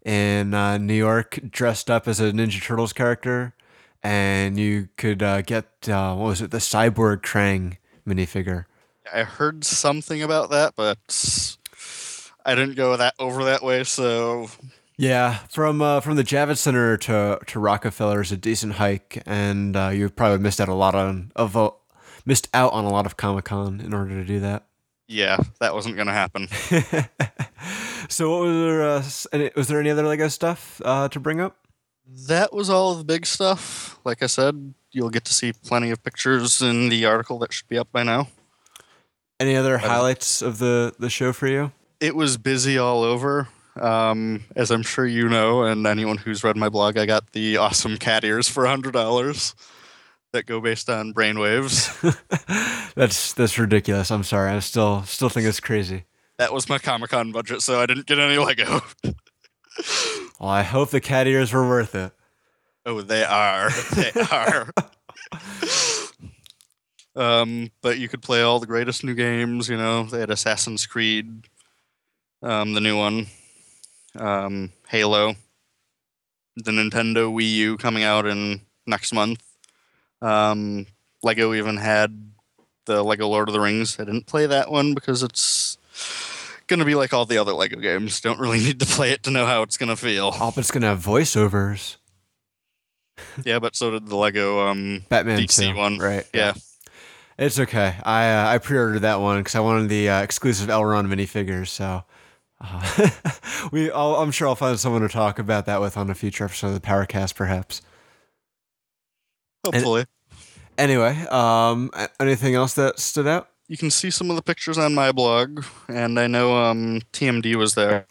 in 0.05 0.53
uh, 0.53 0.77
New 0.77 0.93
York 0.93 1.39
dressed 1.49 1.89
up 1.89 2.08
as 2.08 2.19
a 2.19 2.31
Ninja 2.31 2.62
Turtles 2.62 2.93
character, 2.93 3.55
and 4.03 4.60
you 4.60 4.89
could 4.97 5.23
uh, 5.23 5.41
get 5.41 5.89
uh, 5.89 6.15
what 6.15 6.27
was 6.27 6.41
it, 6.43 6.51
the 6.51 6.60
Cyborg 6.60 7.21
Krang 7.21 7.77
minifigure. 8.08 8.65
I 9.12 9.23
heard 9.23 9.65
something 9.65 10.21
about 10.21 10.51
that, 10.51 10.75
but 10.75 11.58
I 12.45 12.53
didn't 12.53 12.75
go 12.75 12.95
that 12.95 13.15
over 13.17 13.43
that 13.45 13.63
way. 13.63 13.84
So 13.84 14.49
Yeah, 14.95 15.39
from 15.49 15.81
uh, 15.81 16.01
from 16.01 16.17
the 16.17 16.23
Javits 16.23 16.60
Center 16.60 16.97
to 16.97 17.39
to 17.47 17.60
Rockefeller 17.60 18.21
is 18.21 18.31
a 18.31 18.38
decent 18.38 18.73
hike, 18.73 19.23
and 19.25 19.75
uh, 19.75 19.89
you 19.89 20.08
probably 20.10 20.38
missed 20.38 20.62
out 20.62 20.69
a 20.69 20.75
lot 20.75 20.93
on 20.93 21.31
of 21.36 21.58
uh, 21.58 21.71
missed 22.25 22.47
out 22.53 22.73
on 22.73 22.85
a 22.85 22.89
lot 22.89 23.05
of 23.05 23.17
Comic 23.17 23.45
Con 23.45 23.79
in 23.81 23.93
order 23.93 24.11
to 24.11 24.25
do 24.25 24.39
that. 24.41 24.63
yeah, 25.07 25.38
that 25.59 25.73
wasn't 25.73 25.95
gonna 25.97 26.13
happen. 26.13 26.47
so, 28.09 28.31
what 28.31 28.41
was 28.47 28.57
there? 28.57 28.83
Uh, 29.43 29.49
was 29.55 29.67
there 29.67 29.79
any 29.79 29.89
other 29.89 30.03
Lego 30.05 30.27
stuff 30.27 30.81
uh, 30.83 31.07
to 31.09 31.19
bring 31.19 31.39
up? 31.39 31.57
That 32.27 32.53
was 32.53 32.69
all 32.69 32.95
the 32.95 33.03
big 33.03 33.25
stuff. 33.25 33.99
Like 34.03 34.21
I 34.21 34.27
said, 34.27 34.73
you'll 34.91 35.09
get 35.09 35.25
to 35.25 35.33
see 35.33 35.53
plenty 35.53 35.89
of 35.91 36.03
pictures 36.03 36.61
in 36.61 36.89
the 36.89 37.05
article 37.05 37.39
that 37.39 37.51
should 37.53 37.67
be 37.67 37.77
up 37.77 37.91
by 37.91 38.03
now. 38.03 38.27
Any 39.39 39.55
other 39.55 39.77
highlights 39.79 40.41
of 40.41 40.59
the 40.59 40.93
the 40.99 41.09
show 41.09 41.33
for 41.33 41.47
you? 41.47 41.71
it 41.99 42.15
was 42.15 42.38
busy 42.38 42.77
all 42.77 43.03
over. 43.03 43.47
Um, 43.79 44.45
as 44.55 44.71
I'm 44.71 44.83
sure 44.83 45.05
you 45.05 45.27
know, 45.27 45.63
and 45.63 45.85
anyone 45.85 46.17
who's 46.17 46.43
read 46.43 46.55
my 46.55 46.69
blog, 46.69 46.97
I 46.97 47.05
got 47.05 47.31
the 47.33 47.57
awesome 47.57 47.97
cat 47.97 48.23
ears 48.23 48.47
for 48.47 48.65
a 48.65 48.69
hundred 48.69 48.93
dollars 48.93 49.53
that 50.36 50.45
go 50.45 50.62
based 50.62 50.89
on 50.89 51.13
brainwaves. 51.13 51.89
that's 52.95 53.34
that's 53.34 53.58
ridiculous. 53.58 54.12
I'm 54.12 54.24
sorry. 54.24 54.52
I 54.52 54.60
still 54.60 55.04
still 55.04 55.30
think 55.30 55.48
it's 55.48 55.60
crazy. 55.60 56.04
that 56.38 56.54
was 56.54 56.69
my 56.69 56.78
Comic 56.78 57.10
Con 57.10 57.32
budget, 57.32 57.62
so 57.62 57.80
I 57.82 57.86
didn't 57.86 58.06
get 58.06 58.19
any 58.19 58.38
Lego. 58.38 58.82
Well, 60.39 60.50
I 60.50 60.63
hope 60.63 60.89
the 60.89 61.02
cat 61.02 61.28
ears 61.28 61.52
were 61.54 61.67
worth 61.67 61.95
it. 61.95 62.12
oh, 62.86 63.02
they 63.02 63.24
are. 63.24 63.69
They 63.93 64.12
are. 64.32 64.69
um, 67.15 67.71
but 67.82 67.98
you 67.98 68.08
could 68.10 68.21
play 68.21 68.41
all 68.41 68.60
the 68.60 68.67
greatest 68.67 69.04
new 69.04 69.15
games. 69.15 69.69
You 69.69 69.78
know, 69.78 70.04
they 70.04 70.19
had 70.19 70.30
Assassin's 70.30 70.86
Creed, 70.86 71.48
um, 72.41 72.74
the 72.74 72.82
new 72.82 72.98
one, 72.98 73.28
um, 74.17 74.71
Halo, 74.89 75.36
the 76.58 76.71
Nintendo 76.71 77.34
Wii 77.34 77.52
U 77.54 77.78
coming 77.78 78.04
out 78.04 78.26
in 78.26 78.62
next 78.86 79.13
month. 79.13 79.41
Um, 80.25 80.88
Lego 81.23 81.53
even 81.53 81.77
had 81.77 82.31
the 82.85 83.03
Lego 83.03 83.27
Lord 83.27 83.49
of 83.49 83.53
the 83.53 83.59
Rings. 83.59 83.99
I 83.99 84.05
didn't 84.05 84.25
play 84.25 84.47
that 84.47 84.71
one 84.71 84.93
because 84.93 85.23
it's 85.23 85.77
going 86.67 86.79
to 86.79 86.85
be 86.85 86.95
like 86.95 87.13
all 87.13 87.25
the 87.25 87.38
other 87.38 87.53
Lego 87.53 87.79
games. 87.79 88.21
Don't 88.21 88.39
really 88.39 88.59
need 88.63 88.79
to 88.79 88.85
play 88.85 89.11
it 89.11 89.23
to 89.23 89.31
know 89.31 89.45
how 89.45 89.61
it's 89.61 89.77
going 89.77 89.89
to 89.89 89.95
feel. 89.95 90.31
Oh, 90.33 90.51
but 90.51 90.59
it's 90.59 90.71
gonna 90.71 90.88
have 90.88 91.03
voiceovers. 91.03 91.97
Yeah, 93.45 93.59
but 93.59 93.77
so 93.77 93.91
did 93.91 94.07
the 94.07 94.15
Lego 94.17 94.67
um, 94.67 95.05
Batman 95.07 95.39
DC 95.39 95.69
too, 95.71 95.75
one. 95.77 95.99
right? 95.99 96.27
Yeah. 96.33 96.53
It's 97.38 97.57
okay. 97.57 97.95
I 98.03 98.29
uh, 98.29 98.47
I 98.49 98.57
pre-ordered 98.57 98.99
that 98.99 99.21
one 99.21 99.39
because 99.39 99.55
I 99.55 99.61
wanted 99.61 99.88
the 99.88 100.09
uh, 100.09 100.21
exclusive 100.21 100.67
Elrond 100.67 101.07
minifigures. 101.07 101.69
So 101.69 102.03
uh, 102.59 103.09
we, 103.71 103.89
I'll, 103.89 104.15
I'm 104.15 104.31
sure 104.31 104.49
I'll 104.49 104.55
find 104.55 104.77
someone 104.77 105.01
to 105.01 105.07
talk 105.07 105.39
about 105.39 105.65
that 105.65 105.79
with 105.79 105.95
on 105.95 106.09
a 106.09 106.15
future 106.15 106.43
episode 106.43 106.67
of 106.67 106.73
the 106.73 106.81
Powercast, 106.81 107.35
perhaps. 107.35 107.81
Hopefully. 109.65 110.05
Anyway, 110.77 111.19
um, 111.27 111.89
anything 112.19 112.55
else 112.55 112.73
that 112.73 112.99
stood 112.99 113.27
out? 113.27 113.49
you 113.67 113.77
can 113.77 113.89
see 113.89 114.11
some 114.11 114.29
of 114.29 114.35
the 114.35 114.41
pictures 114.41 114.77
on 114.77 114.93
my 114.93 115.11
blog, 115.11 115.65
and 115.88 116.19
I 116.19 116.27
know 116.27 116.55
um, 116.55 117.01
TMD 117.13 117.55
was 117.55 117.73
there, 117.73 118.05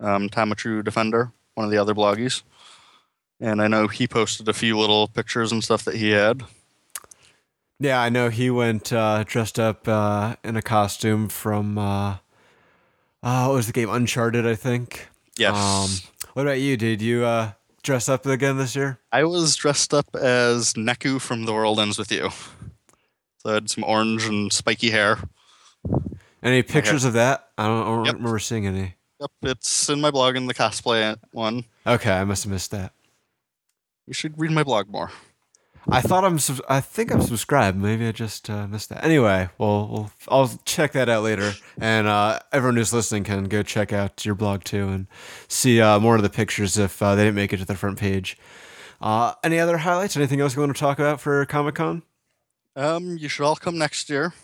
um, 0.00 0.28
Tom 0.28 0.52
a 0.52 0.54
True 0.54 0.82
Defender, 0.82 1.32
one 1.54 1.64
of 1.64 1.70
the 1.70 1.78
other 1.78 1.94
bloggies, 1.94 2.42
and 3.40 3.62
I 3.62 3.68
know 3.68 3.86
he 3.86 4.08
posted 4.08 4.48
a 4.48 4.52
few 4.52 4.78
little 4.78 5.06
pictures 5.06 5.52
and 5.52 5.62
stuff 5.62 5.84
that 5.84 5.96
he 5.96 6.10
had. 6.10 6.42
Yeah, 7.78 8.00
I 8.00 8.08
know 8.08 8.28
he 8.28 8.50
went 8.50 8.92
uh, 8.92 9.22
dressed 9.24 9.60
up 9.60 9.86
uh, 9.86 10.34
in 10.42 10.56
a 10.56 10.62
costume 10.62 11.28
from 11.28 11.78
uh, 11.78 12.16
uh, 13.22 13.46
what 13.46 13.54
was 13.54 13.68
the 13.68 13.72
game 13.72 13.88
Uncharted, 13.88 14.46
I 14.46 14.56
think. 14.56 15.08
Yes, 15.36 15.54
Um, 15.54 16.10
what 16.32 16.42
about 16.42 16.58
you? 16.58 16.76
Did 16.76 17.00
you 17.00 17.24
uh, 17.24 17.52
dress 17.82 18.08
up 18.08 18.26
again 18.26 18.56
this 18.58 18.74
year? 18.76 18.98
I 19.12 19.24
was 19.24 19.56
dressed 19.56 19.92
up 19.94 20.14
as 20.14 20.74
Neku 20.74 21.20
from 21.20 21.44
The 21.44 21.52
World 21.52 21.78
Ends 21.80 21.98
with 21.98 22.10
You. 22.12 22.30
So 23.38 23.50
I 23.50 23.54
had 23.54 23.70
some 23.70 23.84
orange 23.84 24.24
and 24.26 24.52
spiky 24.52 24.90
hair. 24.90 25.18
Any 26.42 26.62
pictures 26.62 27.04
of 27.04 27.14
that? 27.14 27.48
I 27.56 27.66
don't, 27.66 27.82
I 27.82 27.84
don't 27.86 28.04
Yep. 28.04 28.14
remember 28.16 28.38
seeing 28.38 28.66
any. 28.66 28.94
Yep, 29.20 29.30
it's 29.42 29.88
in 29.88 30.00
my 30.00 30.10
blog 30.10 30.36
in 30.36 30.46
the 30.46 30.54
cosplay 30.54 31.16
one. 31.32 31.64
Okay, 31.86 32.12
I 32.12 32.24
must 32.24 32.44
have 32.44 32.52
missed 32.52 32.70
that. 32.70 32.92
You 34.06 34.12
should 34.14 34.38
read 34.38 34.52
my 34.52 34.62
blog 34.62 34.88
more. 34.88 35.10
I 35.90 36.02
thought 36.02 36.24
I'm. 36.24 36.38
I 36.68 36.80
think 36.80 37.10
I'm 37.10 37.22
subscribed. 37.22 37.78
Maybe 37.78 38.06
I 38.06 38.12
just 38.12 38.50
uh, 38.50 38.66
missed 38.66 38.90
that. 38.90 39.02
Anyway, 39.02 39.48
well, 39.56 39.88
we'll 39.88 40.10
I'll 40.28 40.60
check 40.66 40.92
that 40.92 41.08
out 41.08 41.22
later, 41.22 41.52
and 41.80 42.06
uh, 42.06 42.40
everyone 42.52 42.76
who's 42.76 42.92
listening 42.92 43.24
can 43.24 43.44
go 43.44 43.62
check 43.62 43.90
out 43.92 44.24
your 44.26 44.34
blog 44.34 44.64
too 44.64 44.88
and 44.88 45.06
see 45.48 45.80
uh, 45.80 45.98
more 45.98 46.16
of 46.16 46.22
the 46.22 46.28
pictures 46.28 46.76
if 46.76 47.02
uh, 47.02 47.14
they 47.14 47.24
didn't 47.24 47.36
make 47.36 47.54
it 47.54 47.56
to 47.58 47.64
the 47.64 47.74
front 47.74 47.98
page. 47.98 48.36
Uh, 49.00 49.32
any 49.42 49.58
other 49.58 49.78
highlights? 49.78 50.14
Anything 50.16 50.40
else 50.40 50.54
you 50.54 50.60
want 50.60 50.76
to 50.76 50.78
talk 50.78 50.98
about 50.98 51.22
for 51.22 51.44
Comic 51.46 51.76
Con? 51.76 52.02
Um, 52.76 53.16
you 53.16 53.28
should 53.28 53.44
all 53.44 53.56
come 53.56 53.78
next 53.78 54.10
year. 54.10 54.34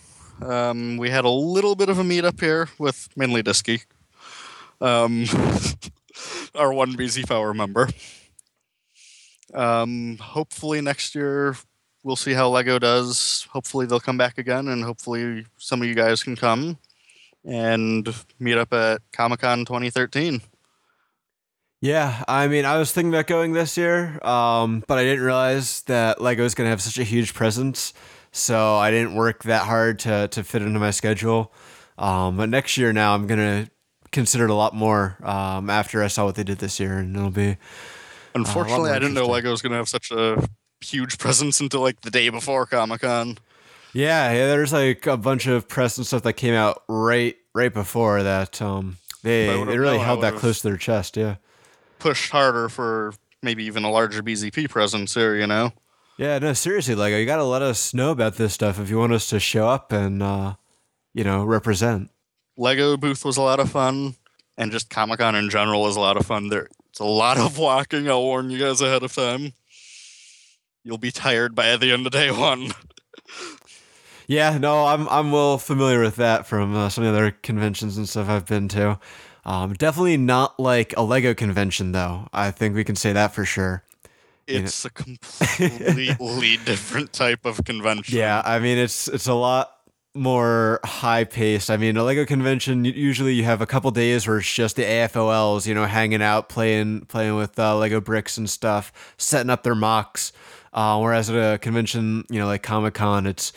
Um, 0.41 0.97
we 0.97 1.11
had 1.11 1.25
a 1.27 1.31
little 1.31 1.75
bit 1.75 1.91
of 1.91 1.99
a 1.99 2.03
meetup 2.03 2.41
here 2.41 2.69
with 2.79 3.09
mainly 3.17 3.43
Disky. 3.43 3.85
Um, 4.81 5.25
our 6.55 6.73
one 6.73 6.97
BZ 6.97 7.29
Power 7.29 7.53
member. 7.53 7.89
Um, 9.55 10.19
hopefully 10.19 10.81
next 10.81 11.15
year 11.15 11.57
we'll 12.05 12.17
see 12.17 12.35
how 12.35 12.49
Lego 12.49 12.79
does. 12.79 13.49
Hopefully 13.51 13.87
they'll 13.87 13.99
come 13.99 14.19
back 14.19 14.39
again, 14.39 14.69
and 14.69 14.85
hopefully 14.85 15.47
some 15.57 15.83
of 15.83 15.89
you 15.89 15.95
guys 15.95 16.23
can 16.23 16.37
come 16.37 16.79
and 17.45 18.15
meet 18.39 18.57
up 18.57 18.73
at 18.73 19.01
Comic 19.13 19.41
Con 19.41 19.65
2013. 19.65 20.41
Yeah, 21.81 22.23
I 22.29 22.49
mean, 22.49 22.65
I 22.65 22.79
was 22.79 22.93
thinking 22.93 23.13
about 23.13 23.27
going 23.27 23.53
this 23.53 23.77
year, 23.77 24.19
um, 24.25 24.85
but 24.87 24.99
I 24.99 25.05
didn't 25.05 25.25
realize 25.25 25.83
that 25.83 26.21
Lego's 26.21 26.55
going 26.55 26.67
to 26.67 26.71
have 26.71 26.81
such 26.81 26.99
a 26.99 27.05
huge 27.05 27.35
presence, 27.35 27.93
so 28.33 28.77
I 28.77 28.91
didn't 28.91 29.15
work 29.15 29.43
that 29.43 29.67
hard 29.67 29.99
to 30.01 30.29
to 30.29 30.45
fit 30.45 30.63
into 30.63 30.79
my 30.79 30.93
schedule. 30.93 31.53
Um, 31.99 32.39
but 32.39 32.49
next 32.49 32.79
year, 32.79 32.93
now 32.93 33.15
I'm 33.15 33.27
going 33.27 33.39
to 33.39 33.71
consider 34.13 34.45
it 34.45 34.51
a 34.51 34.55
lot 34.55 34.75
more 34.75 35.19
um, 35.23 35.69
after 35.69 36.03
I 36.03 36.09
saw 36.09 36.25
what 36.25 36.37
they 36.37 36.45
did 36.45 36.59
this 36.59 36.79
year, 36.81 36.99
and 36.99 37.17
it'll 37.17 37.31
be. 37.31 37.57
Unfortunately, 38.35 38.89
more 38.89 38.97
I 38.97 38.99
didn't 38.99 39.15
know. 39.15 39.27
Lego 39.27 39.51
was 39.51 39.63
going 39.63 39.73
to 39.73 39.77
have 39.77 39.89
such 39.89 40.11
a 40.11 40.47
huge 40.81 41.19
presence 41.19 41.61
until 41.61 41.81
like 41.81 42.01
the 42.01 42.11
day 42.11 42.29
before 42.29 42.67
Comic 42.67 43.03
Con. 43.03 43.39
Yeah, 43.93 44.33
yeah. 44.33 44.47
There's 44.49 44.73
like 44.73 45.07
a 45.07 45.17
bunch 45.17 45.47
of 45.47 45.69
press 45.69 45.97
and 45.97 46.07
stuff 46.07 46.23
that 46.23 46.33
came 46.35 46.55
out 46.55 46.83
right 46.89 47.37
right 47.55 47.73
before 47.73 48.23
that. 48.23 48.61
Um, 48.61 48.99
they 49.23 49.47
they 49.65 49.79
really 49.79 49.99
held 49.99 50.23
that 50.23 50.35
close 50.35 50.61
to 50.63 50.69
their 50.69 50.77
chest. 50.77 51.17
Yeah. 51.17 51.37
Pushed 52.01 52.31
harder 52.33 52.69
for 52.69 53.15
maybe 53.45 53.65
even 53.65 53.85
a 53.85 53.91
larger 53.91 54.23
BZP 54.23 54.69
presence 54.69 55.15
here, 55.15 55.37
you 55.37 55.47
know? 55.47 55.73
Yeah, 56.17 56.39
no, 56.39 56.53
seriously, 56.53 56.95
Lego, 56.95 57.19
you 57.19 57.27
got 57.27 57.37
to 57.37 57.45
let 57.45 57.63
us 57.63 57.93
know 57.93 58.11
about 58.11 58.37
this 58.37 58.55
stuff 58.55 58.81
if 58.81 58.89
you 58.89 58.99
want 58.99 59.13
us 59.13 59.29
to 59.31 59.41
show 59.41 59.69
up 59.69 59.93
and, 59.93 60.23
uh, 60.23 60.55
you 61.13 61.25
know, 61.25 61.45
represent. 61.45 62.11
Lego 62.57 62.97
booth 62.97 63.25
was 63.25 63.37
a 63.37 63.43
lot 63.43 63.61
of 63.61 63.71
fun, 63.71 64.15
and 64.57 64.71
just 64.71 64.91
Comic 64.91 65.19
Con 65.19 65.35
in 65.35 65.51
general 65.51 65.83
was 65.83 65.97
a 65.97 66.01
lot 66.01 66.17
of 66.17 66.25
fun. 66.25 66.49
There, 66.49 66.69
it's 66.95 67.01
a 67.01 67.05
lot 67.05 67.39
of 67.39 67.59
walking. 67.59 68.09
I'll 68.09 68.23
warn 68.23 68.51
you 68.51 68.59
guys 68.61 68.81
ahead 68.81 69.03
of 69.03 69.13
time. 69.13 69.53
You'll 70.85 70.97
be 70.97 71.11
tired 71.11 71.57
by 71.57 71.77
the 71.77 71.91
end 71.91 72.07
of 72.07 72.13
day 72.13 72.31
one. 72.31 72.71
Yeah, 74.27 74.57
no, 74.57 74.87
I'm 74.87 75.07
I'm 75.11 75.33
well 75.33 75.59
familiar 75.59 76.01
with 76.01 76.17
that 76.17 76.47
from 76.47 76.75
uh, 76.75 76.89
some 76.89 77.05
of 77.05 77.13
the 77.13 77.19
other 77.19 77.31
conventions 77.31 77.99
and 77.99 78.09
stuff 78.09 78.31
I've 78.31 78.47
been 78.47 78.69
to. 78.69 78.99
Um, 79.45 79.75
definitely 79.75 80.17
not 80.17 80.59
like 80.59 80.95
a 80.97 81.03
Lego 81.03 81.35
convention, 81.35 81.93
though. 81.93 82.27
I 82.33 82.51
think 82.51 82.75
we 82.75 82.85
can 82.85 82.97
say 82.97 83.13
that 83.13 83.35
for 83.35 83.45
sure. 83.45 83.83
You 84.47 84.61
know- 84.61 84.65
It's 84.65 84.83
a 84.87 84.91
completely 84.91 86.57
different 86.65 87.13
type 87.13 87.45
of 87.45 87.63
convention. 87.67 88.17
Yeah, 88.17 88.41
I 88.43 88.61
mean 88.61 88.79
it's 88.79 89.09
it's 89.09 89.27
a 89.27 89.35
lot 89.35 89.74
more 90.15 90.81
high 90.85 91.25
paced. 91.25 91.71
I 91.71 91.77
mean, 91.77 91.97
a 91.97 92.05
Lego 92.05 92.25
convention 92.25 92.85
usually 92.85 93.35
you 93.35 93.45
have 93.45 93.61
a 93.61 93.67
couple 93.67 93.91
days 93.91 94.27
where 94.27 94.39
it's 94.39 94.53
just 94.53 94.77
the 94.77 94.85
AFOLs, 94.85 95.67
you 95.67 95.75
know, 95.75 95.87
hanging 95.87 96.23
out, 96.23 96.49
playing 96.49 97.07
playing 97.07 97.35
with 97.35 97.59
uh, 97.59 97.77
Lego 97.77 98.01
bricks 98.01 98.39
and 98.39 98.49
stuff, 98.49 98.93
setting 99.19 99.51
up 99.51 99.65
their 99.65 99.75
MOCs. 99.75 100.33
Uh, 100.73 100.99
whereas 100.99 101.31
at 101.31 101.37
a 101.37 101.59
convention, 101.59 102.25
you 102.31 102.39
know, 102.39 102.47
like 102.47 102.63
Comic 102.63 102.95
Con, 102.95 103.27
it's 103.27 103.53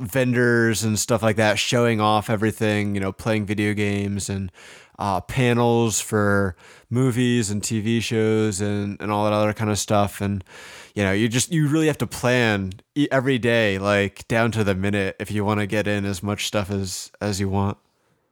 vendors 0.00 0.82
and 0.82 0.98
stuff 0.98 1.22
like 1.22 1.36
that 1.36 1.58
showing 1.58 2.00
off 2.00 2.30
everything, 2.30 2.94
you 2.94 3.00
know, 3.00 3.12
playing 3.12 3.46
video 3.46 3.74
games 3.74 4.28
and 4.28 4.50
uh, 4.98 5.20
panels 5.20 6.00
for 6.00 6.56
movies 6.88 7.50
and 7.50 7.62
TV 7.62 8.00
shows 8.02 8.60
and, 8.60 9.00
and 9.00 9.10
all 9.10 9.24
that 9.24 9.32
other 9.32 9.52
kind 9.52 9.70
of 9.70 9.78
stuff. 9.78 10.20
And, 10.20 10.44
you 10.94 11.02
know, 11.02 11.12
you 11.12 11.28
just, 11.28 11.52
you 11.52 11.68
really 11.68 11.86
have 11.86 11.98
to 11.98 12.06
plan 12.06 12.72
every 13.10 13.38
day, 13.38 13.78
like 13.78 14.26
down 14.28 14.50
to 14.52 14.64
the 14.64 14.74
minute 14.74 15.16
if 15.18 15.30
you 15.30 15.44
want 15.44 15.60
to 15.60 15.66
get 15.66 15.86
in 15.86 16.04
as 16.04 16.22
much 16.22 16.46
stuff 16.46 16.70
as, 16.70 17.10
as 17.20 17.40
you 17.40 17.48
want. 17.48 17.78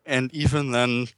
And 0.05 0.33
even 0.35 0.73
then, 0.73 1.09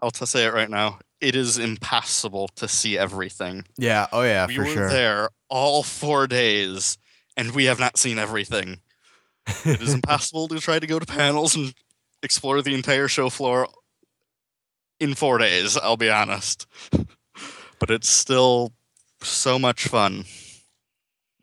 I'll 0.00 0.10
just 0.10 0.32
say 0.32 0.44
it 0.44 0.52
right 0.52 0.68
now, 0.68 0.98
it 1.20 1.34
is 1.34 1.56
impossible 1.56 2.48
to 2.56 2.68
see 2.68 2.98
everything. 2.98 3.64
Yeah. 3.78 4.06
Oh 4.12 4.22
yeah, 4.22 4.46
we 4.46 4.56
for 4.56 4.62
were 4.62 4.68
sure. 4.68 4.90
there 4.90 5.28
all 5.48 5.82
four 5.82 6.26
days, 6.26 6.98
and 7.36 7.52
we 7.52 7.64
have 7.64 7.78
not 7.78 7.96
seen 7.96 8.18
everything. 8.18 8.80
it 9.64 9.80
is 9.80 9.94
impossible 9.94 10.48
to 10.48 10.58
try 10.60 10.78
to 10.78 10.86
go 10.86 10.98
to 10.98 11.06
panels 11.06 11.56
and 11.56 11.74
explore 12.22 12.60
the 12.60 12.74
entire 12.74 13.08
show 13.08 13.30
floor 13.30 13.68
in 15.00 15.14
four 15.14 15.38
days, 15.38 15.76
I'll 15.76 15.96
be 15.96 16.10
honest. 16.10 16.66
but 17.78 17.90
it's 17.90 18.08
still 18.08 18.72
so 19.22 19.58
much 19.58 19.88
fun. 19.88 20.24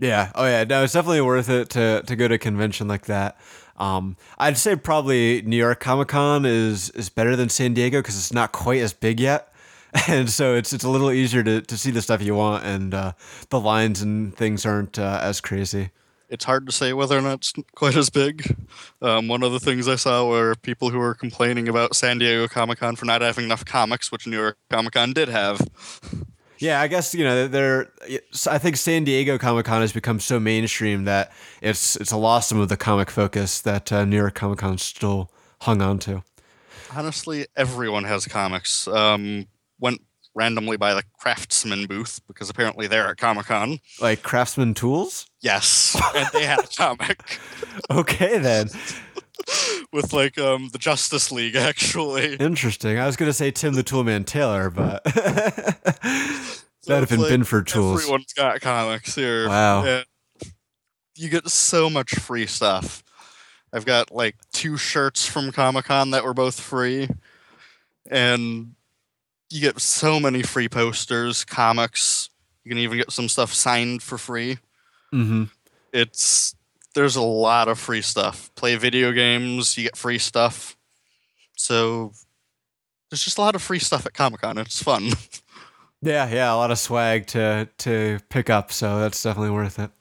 Yeah. 0.02 0.32
Oh 0.34 0.46
yeah. 0.46 0.64
No, 0.64 0.84
it's 0.84 0.94
definitely 0.94 1.22
worth 1.22 1.48
it 1.48 1.70
to 1.70 2.02
to 2.06 2.16
go 2.16 2.28
to 2.28 2.36
a 2.36 2.40
convention 2.40 2.88
like 2.88 3.06
that. 3.06 3.40
Um, 3.78 4.18
I'd 4.38 4.58
say 4.58 4.76
probably 4.76 5.44
New 5.44 5.56
York 5.56 5.80
Comic 5.80 6.10
Con 6.10 6.46
is 6.46 6.90
is 6.90 7.10
better 7.10 7.36
than 7.36 7.50
San 7.50 7.74
Diego 7.76 8.00
because 8.00 8.18
it's 8.18 8.34
not 8.34 8.52
quite 8.52 8.82
as 8.82 8.94
big 8.94 9.20
yet, 9.20 9.54
and 10.08 10.30
so 10.30 10.56
it's 10.56 10.74
it's 10.74 10.84
a 10.84 10.90
little 10.90 11.12
easier 11.12 11.44
to, 11.44 11.62
to 11.62 11.78
see 11.78 11.92
the 11.92 12.02
stuff 12.02 12.22
you 12.22 12.36
want, 12.36 12.66
and 12.66 12.94
uh, 12.96 13.12
the 13.50 13.60
lines 13.60 14.02
and 14.02 14.36
things 14.36 14.66
aren't 14.66 14.98
uh, 14.98 15.20
as 15.22 15.40
crazy. 15.40 15.92
It's 16.30 16.46
hard 16.46 16.66
to 16.66 16.72
say 16.72 16.94
whether 16.94 17.18
or 17.18 17.22
not 17.22 17.34
it's 17.34 17.54
quite 17.76 17.96
as 17.96 18.10
big. 18.10 18.56
Um, 19.02 19.28
one 19.28 19.44
of 19.44 19.52
the 19.52 19.60
things 19.60 19.88
I 19.88 19.98
saw 19.98 20.26
were 20.26 20.56
people 20.56 20.90
who 20.90 20.98
were 20.98 21.14
complaining 21.14 21.68
about 21.68 21.96
San 21.96 22.20
Diego 22.20 22.48
Comic 22.48 22.80
Con 22.80 22.96
for 22.96 23.06
not 23.06 23.22
having 23.22 23.46
enough 23.46 23.66
comics, 23.66 24.12
which 24.12 24.26
New 24.26 24.38
York 24.38 24.58
Comic 24.70 24.94
Con 24.94 25.14
did 25.14 25.28
have. 25.28 25.62
Yeah, 26.62 26.80
I 26.80 26.88
guess 26.88 27.15
you 27.15 27.24
know 27.24 27.47
they're. 27.47 27.91
I 28.47 28.60
think 28.60 28.78
San 28.78 29.04
Diego 29.04 29.38
Comic 29.39 29.65
Con 29.65 29.82
has 29.82 29.91
become 29.91 30.19
so 30.19 30.39
mainstream 30.39 31.06
that 31.06 31.32
it's 31.60 31.95
it's 31.95 32.13
lost 32.13 32.50
some 32.50 32.60
of 32.60 32.69
the 32.69 32.78
comic 32.78 33.10
focus 33.10 33.60
that 33.62 33.91
uh, 33.91 34.06
New 34.06 34.17
York 34.17 34.36
Comic 34.36 34.60
Con 34.60 34.78
still 34.78 35.32
hung 35.62 35.82
on 35.82 35.97
to. 36.00 36.24
Honestly, 36.95 37.47
everyone 37.56 38.04
has 38.04 38.28
comics. 38.28 38.88
Um, 38.88 39.47
went 39.80 40.02
randomly 40.36 40.78
by 40.78 40.93
the 40.93 41.04
Craftsman 41.19 41.88
booth 41.88 42.21
because 42.28 42.50
apparently 42.50 42.88
they're 42.88 43.08
at 43.08 43.17
Comic 43.17 43.47
Con. 43.47 43.80
Like 44.00 44.21
Craftsman 44.21 44.76
Tools. 44.76 45.26
Yes, 45.41 46.00
and 46.15 46.30
they 46.32 46.45
had 46.45 46.60
a 46.60 46.67
comic 46.67 47.21
Okay, 47.91 48.38
then. 48.38 48.69
with 49.93 50.13
like 50.13 50.38
um, 50.38 50.69
the 50.71 50.77
Justice 50.77 51.32
League 51.32 51.56
actually. 51.58 52.36
Interesting. 52.36 52.97
I 52.97 53.06
was 53.06 53.15
gonna 53.15 53.34
say 53.34 53.51
Tim 53.51 53.73
the 53.73 53.84
Toolman 53.84 54.25
Taylor, 54.25 54.69
but 54.69 55.01
So 56.82 56.93
that'd 56.93 57.08
have 57.08 57.10
been 57.10 57.21
like 57.21 57.30
Binford 57.30 57.67
Tools. 57.67 58.01
Everyone's 58.01 58.34
got 58.34 58.60
comics 58.60 59.13
here. 59.13 59.47
Wow. 59.47 59.86
And 59.86 60.06
you 61.15 61.30
get 61.30 61.47
so 61.47 61.91
much 61.91 62.15
free 62.15 62.47
stuff. 62.47 63.04
I've 63.71 63.86
got 63.86 64.12
like 64.12 64.36
two 64.51 64.77
shirts 64.77 65.25
from 65.25 65.51
Comic 65.51 65.86
Con 65.86 66.12
that 66.12 66.23
were 66.23 66.34
both 66.34 66.60
free. 66.60 67.08
And 68.10 68.73
you 69.51 69.62
get 69.62 69.80
so 69.80 70.19
many 70.19 70.41
free 70.41 70.67
posters, 70.67 71.45
comics. 71.45 72.32
You 72.63 72.69
can 72.69 72.80
even 72.80 72.97
get 72.97 73.12
some 73.12 73.30
stuff 73.30 73.54
signed 73.54 74.01
for 74.01 74.17
free. 74.17 74.58
Mm-hmm. 75.13 75.43
It's 75.93 76.56
there's 76.93 77.15
a 77.15 77.21
lot 77.21 77.67
of 77.67 77.80
free 77.80 78.01
stuff. 78.01 78.54
Play 78.56 78.75
video 78.75 79.12
games, 79.12 79.77
you 79.77 79.84
get 79.84 79.97
free 79.97 80.17
stuff. 80.17 80.77
So 81.56 82.12
there's 83.10 83.23
just 83.23 83.38
a 83.38 83.41
lot 83.41 83.56
of 83.56 83.62
free 83.62 83.80
stuff 83.80 84.06
at 84.06 84.13
Comic 84.13 84.41
Con. 84.41 84.58
It's 84.58 84.82
fun. 84.82 85.12
Yeah, 86.04 86.27
yeah, 86.32 86.51
a 86.51 86.56
lot 86.56 86.71
of 86.71 86.80
swag 86.80 87.27
to 87.27 87.69
to 87.80 88.19
pick 88.30 88.49
up, 88.49 88.71
so 88.71 88.99
that's 88.99 89.21
definitely 89.21 89.51
worth 89.51 89.77
it. 89.77 89.91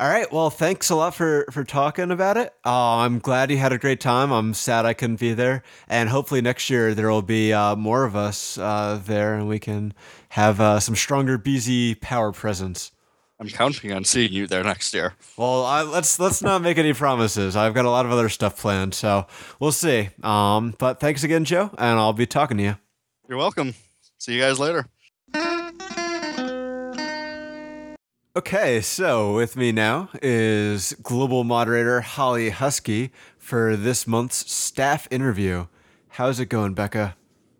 All 0.00 0.08
right, 0.08 0.32
well, 0.32 0.48
thanks 0.48 0.90
a 0.90 0.94
lot 0.94 1.12
for 1.12 1.44
for 1.50 1.64
talking 1.64 2.12
about 2.12 2.36
it. 2.36 2.54
Uh, 2.64 2.98
I'm 2.98 3.18
glad 3.18 3.50
you 3.50 3.56
had 3.56 3.72
a 3.72 3.78
great 3.78 3.98
time. 4.00 4.30
I'm 4.30 4.54
sad 4.54 4.86
I 4.86 4.92
couldn't 4.94 5.18
be 5.18 5.34
there, 5.34 5.64
and 5.88 6.08
hopefully 6.08 6.40
next 6.40 6.70
year 6.70 6.94
there 6.94 7.10
will 7.10 7.22
be 7.22 7.52
uh, 7.52 7.74
more 7.74 8.04
of 8.04 8.14
us 8.14 8.58
uh, 8.58 9.00
there, 9.04 9.34
and 9.34 9.48
we 9.48 9.58
can 9.58 9.92
have 10.28 10.60
uh, 10.60 10.78
some 10.78 10.94
stronger 10.94 11.36
BZ 11.36 12.00
power 12.00 12.30
presence. 12.30 12.92
I'm 13.40 13.48
counting 13.48 13.92
on 13.92 14.04
seeing 14.04 14.32
you 14.32 14.48
there 14.48 14.64
next 14.64 14.92
year. 14.92 15.14
Well, 15.36 15.64
I, 15.64 15.82
let's 15.82 16.18
let's 16.18 16.42
not 16.42 16.60
make 16.60 16.76
any 16.76 16.92
promises. 16.92 17.54
I've 17.54 17.72
got 17.72 17.84
a 17.84 17.90
lot 17.90 18.04
of 18.04 18.10
other 18.10 18.28
stuff 18.28 18.60
planned, 18.60 18.94
so 18.94 19.26
we'll 19.60 19.70
see. 19.70 20.08
Um, 20.24 20.74
but 20.78 20.98
thanks 20.98 21.22
again, 21.22 21.44
Joe, 21.44 21.70
and 21.78 21.98
I'll 21.98 22.12
be 22.12 22.26
talking 22.26 22.56
to 22.56 22.62
you. 22.62 22.76
You're 23.28 23.38
welcome. 23.38 23.74
See 24.18 24.34
you 24.34 24.40
guys 24.40 24.58
later. 24.58 24.86
Okay, 28.34 28.80
so 28.80 29.34
with 29.34 29.56
me 29.56 29.72
now 29.72 30.10
is 30.22 30.94
global 31.02 31.44
moderator 31.44 32.00
Holly 32.00 32.50
Husky 32.50 33.10
for 33.36 33.76
this 33.76 34.06
month's 34.06 34.50
staff 34.50 35.08
interview. 35.10 35.66
How's 36.08 36.40
it 36.40 36.46
going, 36.46 36.74
Becca? 36.74 37.16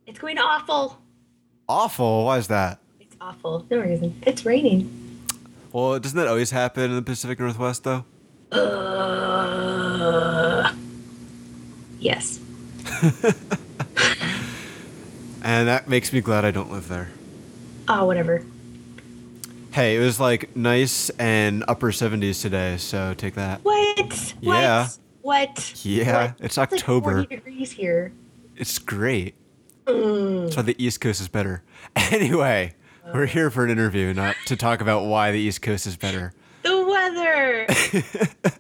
It's 0.07 0.19
going 0.19 0.39
awful. 0.39 1.01
Awful. 1.69 2.25
Why 2.25 2.39
is 2.39 2.49
that? 2.49 2.81
It's 3.01 3.17
awful. 3.21 3.67
No 3.71 3.81
reason. 3.81 4.21
It's 4.27 4.45
raining. 4.45 5.08
Well, 5.73 5.99
doesn't 5.99 6.17
that 6.19 6.29
always 6.29 6.51
happen 6.51 6.85
in 6.85 6.97
the 6.97 7.03
Pacific 7.03 7.41
Northwest, 7.41 7.85
though? 7.85 8.05
Uh, 8.53 10.73
yes. 12.01 12.41
And 15.41 15.69
that 15.69 15.89
makes 15.89 16.13
me 16.13 16.21
glad 16.21 16.45
I 16.45 16.51
don't 16.51 16.71
live 16.71 16.89
there. 16.89 17.09
Oh, 17.87 18.05
whatever. 18.05 18.45
Hey, 19.71 19.97
it 19.97 20.01
was 20.01 20.19
like 20.21 20.55
nice 20.57 21.09
and 21.11 21.65
upper 21.69 21.91
70s 21.93 22.43
today, 22.43 22.77
so 22.77 23.15
take 23.15 23.35
that. 23.37 23.63
What? 23.65 24.35
Yeah. 24.43 24.89
What? 25.23 25.23
What? 25.23 25.85
Yeah, 25.87 26.27
What? 26.27 26.35
it's 26.41 26.57
like 26.59 26.73
October. 26.73 27.23
40 27.23 27.37
degrees 27.37 27.71
here. 27.71 28.13
It's 28.57 28.79
great. 28.79 29.37
That's 29.87 30.57
why 30.57 30.63
the 30.63 30.75
East 30.77 31.01
Coast 31.01 31.21
is 31.21 31.29
better. 31.29 31.63
Anyway, 31.97 32.75
we're 33.15 33.27
here 33.27 33.51
for 33.51 33.65
an 33.65 33.71
interview, 33.71 34.13
not 34.15 34.37
to 34.47 34.57
talk 34.57 34.81
about 34.81 35.05
why 35.05 35.31
the 35.33 35.39
East 35.39 35.63
Coast 35.63 35.87
is 35.87 35.97
better. 35.97 36.33
The 36.63 36.85
weather. 36.87 37.67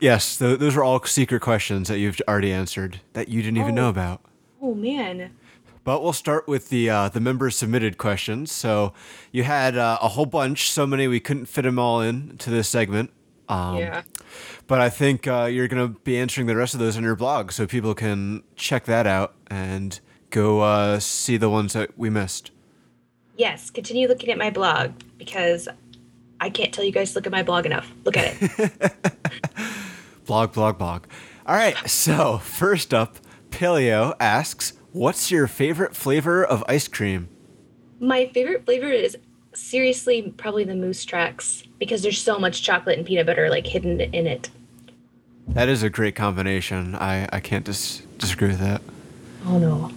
Yes, 0.00 0.36
th- 0.36 0.58
those 0.58 0.76
are 0.76 0.84
all 0.84 1.02
secret 1.04 1.40
questions 1.40 1.88
that 1.88 1.98
you've 1.98 2.20
already 2.28 2.52
answered 2.52 3.00
that 3.14 3.28
you 3.28 3.40
didn't 3.42 3.58
even 3.58 3.74
know 3.74 3.86
Oh. 3.86 3.90
about. 3.90 4.20
oh 4.60 4.74
man. 4.74 5.30
But 5.82 6.02
we'll 6.02 6.12
start 6.12 6.46
with 6.48 6.68
the 6.68 6.90
uh, 6.90 7.08
the 7.08 7.20
member 7.20 7.48
submitted 7.48 7.96
questions. 7.96 8.50
So 8.52 8.92
you 9.32 9.44
had 9.44 9.76
uh, 9.78 9.98
a 10.02 10.08
whole 10.08 10.26
bunch, 10.26 10.70
so 10.70 10.86
many 10.86 11.06
we 11.08 11.20
couldn't 11.20 11.46
fit 11.46 11.62
them 11.62 11.78
all 11.78 12.00
in 12.02 12.36
to 12.38 12.50
this 12.50 12.68
segment. 12.68 13.10
Um, 13.48 13.76
yeah. 13.78 14.02
But 14.66 14.80
I 14.80 14.90
think 14.90 15.26
uh, 15.26 15.44
you're 15.44 15.68
going 15.68 15.86
to 15.94 15.98
be 16.00 16.18
answering 16.18 16.46
the 16.48 16.56
rest 16.56 16.74
of 16.74 16.80
those 16.80 16.96
on 16.96 17.02
your 17.02 17.16
blog, 17.16 17.52
so 17.52 17.66
people 17.66 17.94
can 17.94 18.42
check 18.56 18.84
that 18.86 19.06
out 19.06 19.34
and 19.46 20.00
go 20.30 20.60
uh, 20.60 20.98
see 21.00 21.36
the 21.36 21.48
ones 21.50 21.72
that 21.74 21.96
we 21.98 22.10
missed. 22.10 22.50
Yes. 23.36 23.70
Continue 23.70 24.08
looking 24.08 24.30
at 24.30 24.38
my 24.38 24.50
blog 24.50 24.92
because 25.18 25.68
I 26.40 26.50
can't 26.50 26.72
tell 26.72 26.84
you 26.84 26.92
guys 26.92 27.12
to 27.12 27.18
look 27.18 27.26
at 27.26 27.32
my 27.32 27.42
blog 27.42 27.66
enough. 27.66 27.90
Look 28.04 28.16
at 28.16 28.36
it. 28.40 28.92
Blog, 30.26 30.52
blog, 30.54 30.78
blog. 30.78 31.04
All 31.44 31.54
right. 31.54 31.76
So 31.88 32.38
first 32.38 32.94
up, 32.94 33.18
Paleo 33.50 34.14
asks, 34.18 34.72
"What's 34.92 35.30
your 35.30 35.46
favorite 35.46 35.94
flavor 35.94 36.42
of 36.42 36.64
ice 36.66 36.88
cream?" 36.88 37.28
my 38.00 38.26
favorite 38.28 38.64
flavor 38.64 38.88
is 38.90 39.16
seriously 39.54 40.34
probably 40.36 40.64
the 40.64 40.74
moose 40.74 41.04
tracks 41.04 41.62
because 41.78 42.02
there's 42.02 42.20
so 42.20 42.38
much 42.38 42.62
chocolate 42.62 42.98
and 42.98 43.06
peanut 43.06 43.26
butter 43.26 43.48
like 43.48 43.66
hidden 43.66 44.00
in 44.00 44.26
it. 44.26 44.50
That 45.48 45.68
is 45.68 45.82
a 45.82 45.90
great 45.90 46.14
combination. 46.14 46.94
I, 46.94 47.28
I 47.32 47.40
can't 47.40 47.64
dis- 47.64 48.02
disagree 48.18 48.48
with 48.48 48.60
that. 48.60 48.82
Oh 49.46 49.58
no. 49.58 49.90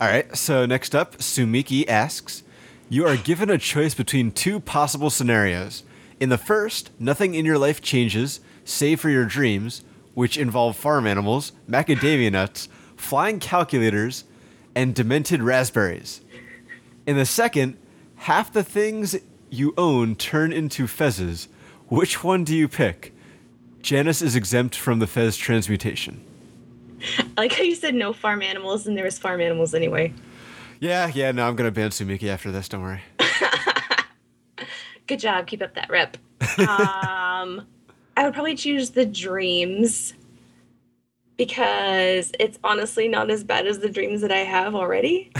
All 0.00 0.08
right, 0.08 0.34
so 0.34 0.64
next 0.64 0.94
up, 0.94 1.18
Sumiki 1.18 1.86
asks 1.86 2.42
You 2.88 3.06
are 3.06 3.18
given 3.18 3.50
a 3.50 3.58
choice 3.58 3.92
between 3.92 4.30
two 4.30 4.58
possible 4.58 5.10
scenarios. 5.10 5.82
In 6.18 6.30
the 6.30 6.38
first, 6.38 6.90
nothing 6.98 7.34
in 7.34 7.44
your 7.44 7.58
life 7.58 7.82
changes, 7.82 8.40
save 8.64 8.98
for 9.00 9.10
your 9.10 9.26
dreams, 9.26 9.84
which 10.14 10.38
involve 10.38 10.76
farm 10.76 11.06
animals, 11.06 11.52
macadamia 11.68 12.32
nuts, 12.32 12.70
flying 12.96 13.40
calculators, 13.40 14.24
and 14.74 14.94
demented 14.94 15.42
raspberries. 15.42 16.22
In 17.06 17.18
the 17.18 17.26
second, 17.26 17.76
half 18.16 18.50
the 18.50 18.64
things 18.64 19.16
you 19.50 19.74
own 19.76 20.16
turn 20.16 20.50
into 20.50 20.84
fezzes. 20.84 21.48
Which 21.88 22.24
one 22.24 22.44
do 22.44 22.56
you 22.56 22.68
pick? 22.68 23.12
Janice 23.82 24.22
is 24.22 24.34
exempt 24.34 24.74
from 24.74 24.98
the 24.98 25.06
fez 25.06 25.36
transmutation. 25.36 26.24
I 27.18 27.26
like 27.36 27.52
how 27.52 27.62
you 27.62 27.74
said 27.74 27.94
no 27.94 28.12
farm 28.12 28.42
animals 28.42 28.86
and 28.86 28.96
there 28.96 29.04
was 29.04 29.18
farm 29.18 29.40
animals 29.40 29.74
anyway. 29.74 30.12
Yeah, 30.80 31.10
yeah, 31.14 31.32
no, 31.32 31.46
I'm 31.46 31.56
gonna 31.56 31.70
ban 31.70 31.90
Sumiki 31.90 32.28
after 32.28 32.50
this, 32.50 32.68
don't 32.68 32.82
worry. 32.82 33.02
Good 35.06 35.20
job. 35.20 35.46
Keep 35.46 35.62
up 35.62 35.74
that 35.74 35.90
rep. 35.90 36.16
um, 36.60 37.66
I 38.16 38.24
would 38.24 38.32
probably 38.34 38.54
choose 38.54 38.90
the 38.90 39.04
dreams 39.06 40.14
because 41.36 42.32
it's 42.38 42.58
honestly 42.62 43.08
not 43.08 43.30
as 43.30 43.42
bad 43.44 43.66
as 43.66 43.78
the 43.80 43.88
dreams 43.88 44.20
that 44.20 44.30
I 44.32 44.38
have 44.38 44.74
already. 44.74 45.32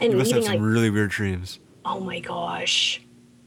And 0.00 0.12
You 0.12 0.18
must 0.18 0.32
have 0.32 0.44
some 0.44 0.54
like, 0.54 0.62
really 0.62 0.90
weird 0.90 1.10
dreams. 1.10 1.58
oh 1.84 1.98
my 2.00 2.20
gosh, 2.20 3.00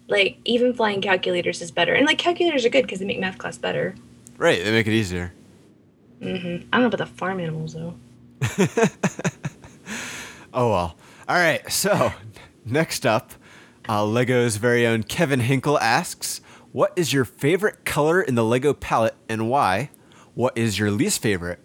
like 0.09 0.37
even 0.45 0.73
flying 0.73 1.01
calculators 1.01 1.61
is 1.61 1.71
better. 1.71 1.93
And 1.93 2.05
like 2.05 2.17
calculators 2.17 2.65
are 2.65 2.69
good 2.69 2.81
because 2.83 2.99
they 2.99 3.05
make 3.05 3.19
math 3.19 3.37
class 3.37 3.57
better. 3.57 3.95
Right, 4.37 4.63
they 4.63 4.71
make 4.71 4.85
it 4.87 4.93
easier. 4.93 5.31
I 6.21 6.27
don't 6.27 6.71
know 6.71 6.85
about 6.87 6.97
the 6.97 7.05
farm 7.05 7.39
animals 7.39 7.73
though. 7.73 7.95
Oh 10.53 10.69
well. 10.69 10.95
All 11.29 11.35
right, 11.37 11.71
so 11.71 12.11
next 12.65 13.05
up, 13.05 13.31
uh, 13.87 14.03
Lego's 14.05 14.57
very 14.57 14.85
own 14.85 15.03
Kevin 15.03 15.39
Hinkle 15.39 15.79
asks, 15.79 16.41
"What 16.73 16.91
is 16.97 17.13
your 17.13 17.23
favorite 17.23 17.85
color 17.85 18.21
in 18.21 18.35
the 18.35 18.43
Lego 18.43 18.73
palette 18.73 19.15
and 19.29 19.49
why? 19.49 19.91
What 20.33 20.57
is 20.57 20.77
your 20.77 20.91
least 20.91 21.21
favorite? 21.21 21.59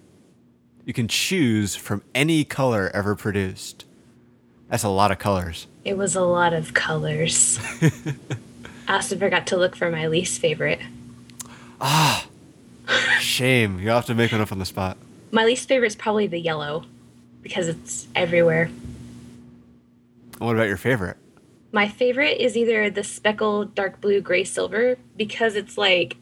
You 0.85 0.92
can 0.92 1.09
choose 1.09 1.75
from 1.75 2.03
any 2.14 2.45
color 2.45 2.90
ever 2.95 3.16
produced. 3.16 3.85
That's 4.69 4.85
a 4.85 4.88
lot 4.88 5.11
of 5.11 5.19
colors. 5.19 5.66
It 5.85 5.97
was 5.97 6.14
a 6.14 6.23
lot 6.23 6.53
of 6.53 6.75
colors. 6.75 7.59
I 8.88 8.95
also 8.95 9.19
forgot 9.19 9.49
to 9.49 9.57
look 9.57 9.75
for 9.75 9.90
my 9.90 10.07
least 10.07 10.40
favorite. 10.40 10.81
Shame. 13.37 13.81
You 13.81 13.90
have 13.90 14.07
to 14.07 14.14
make 14.14 14.33
one 14.33 14.40
up 14.40 14.51
on 14.51 14.59
the 14.59 14.64
spot. 14.64 14.96
My 15.31 15.44
least 15.44 15.68
favorite 15.68 15.88
is 15.88 15.94
probably 15.94 16.27
the 16.27 16.38
yellow 16.38 16.85
because 17.42 17.68
it's 17.68 18.09
everywhere. 18.14 18.70
What 20.38 20.55
about 20.55 20.68
your 20.68 20.79
favorite? 20.79 21.18
My 21.70 21.87
favorite 21.87 22.40
is 22.40 22.57
either 22.57 22.88
the 22.88 23.05
speckled 23.05 23.75
dark 23.75 24.01
blue, 24.01 24.22
gray, 24.22 24.44
silver 24.44 24.96
because 25.18 25.55
it's 25.55 25.77
like, 25.77 26.16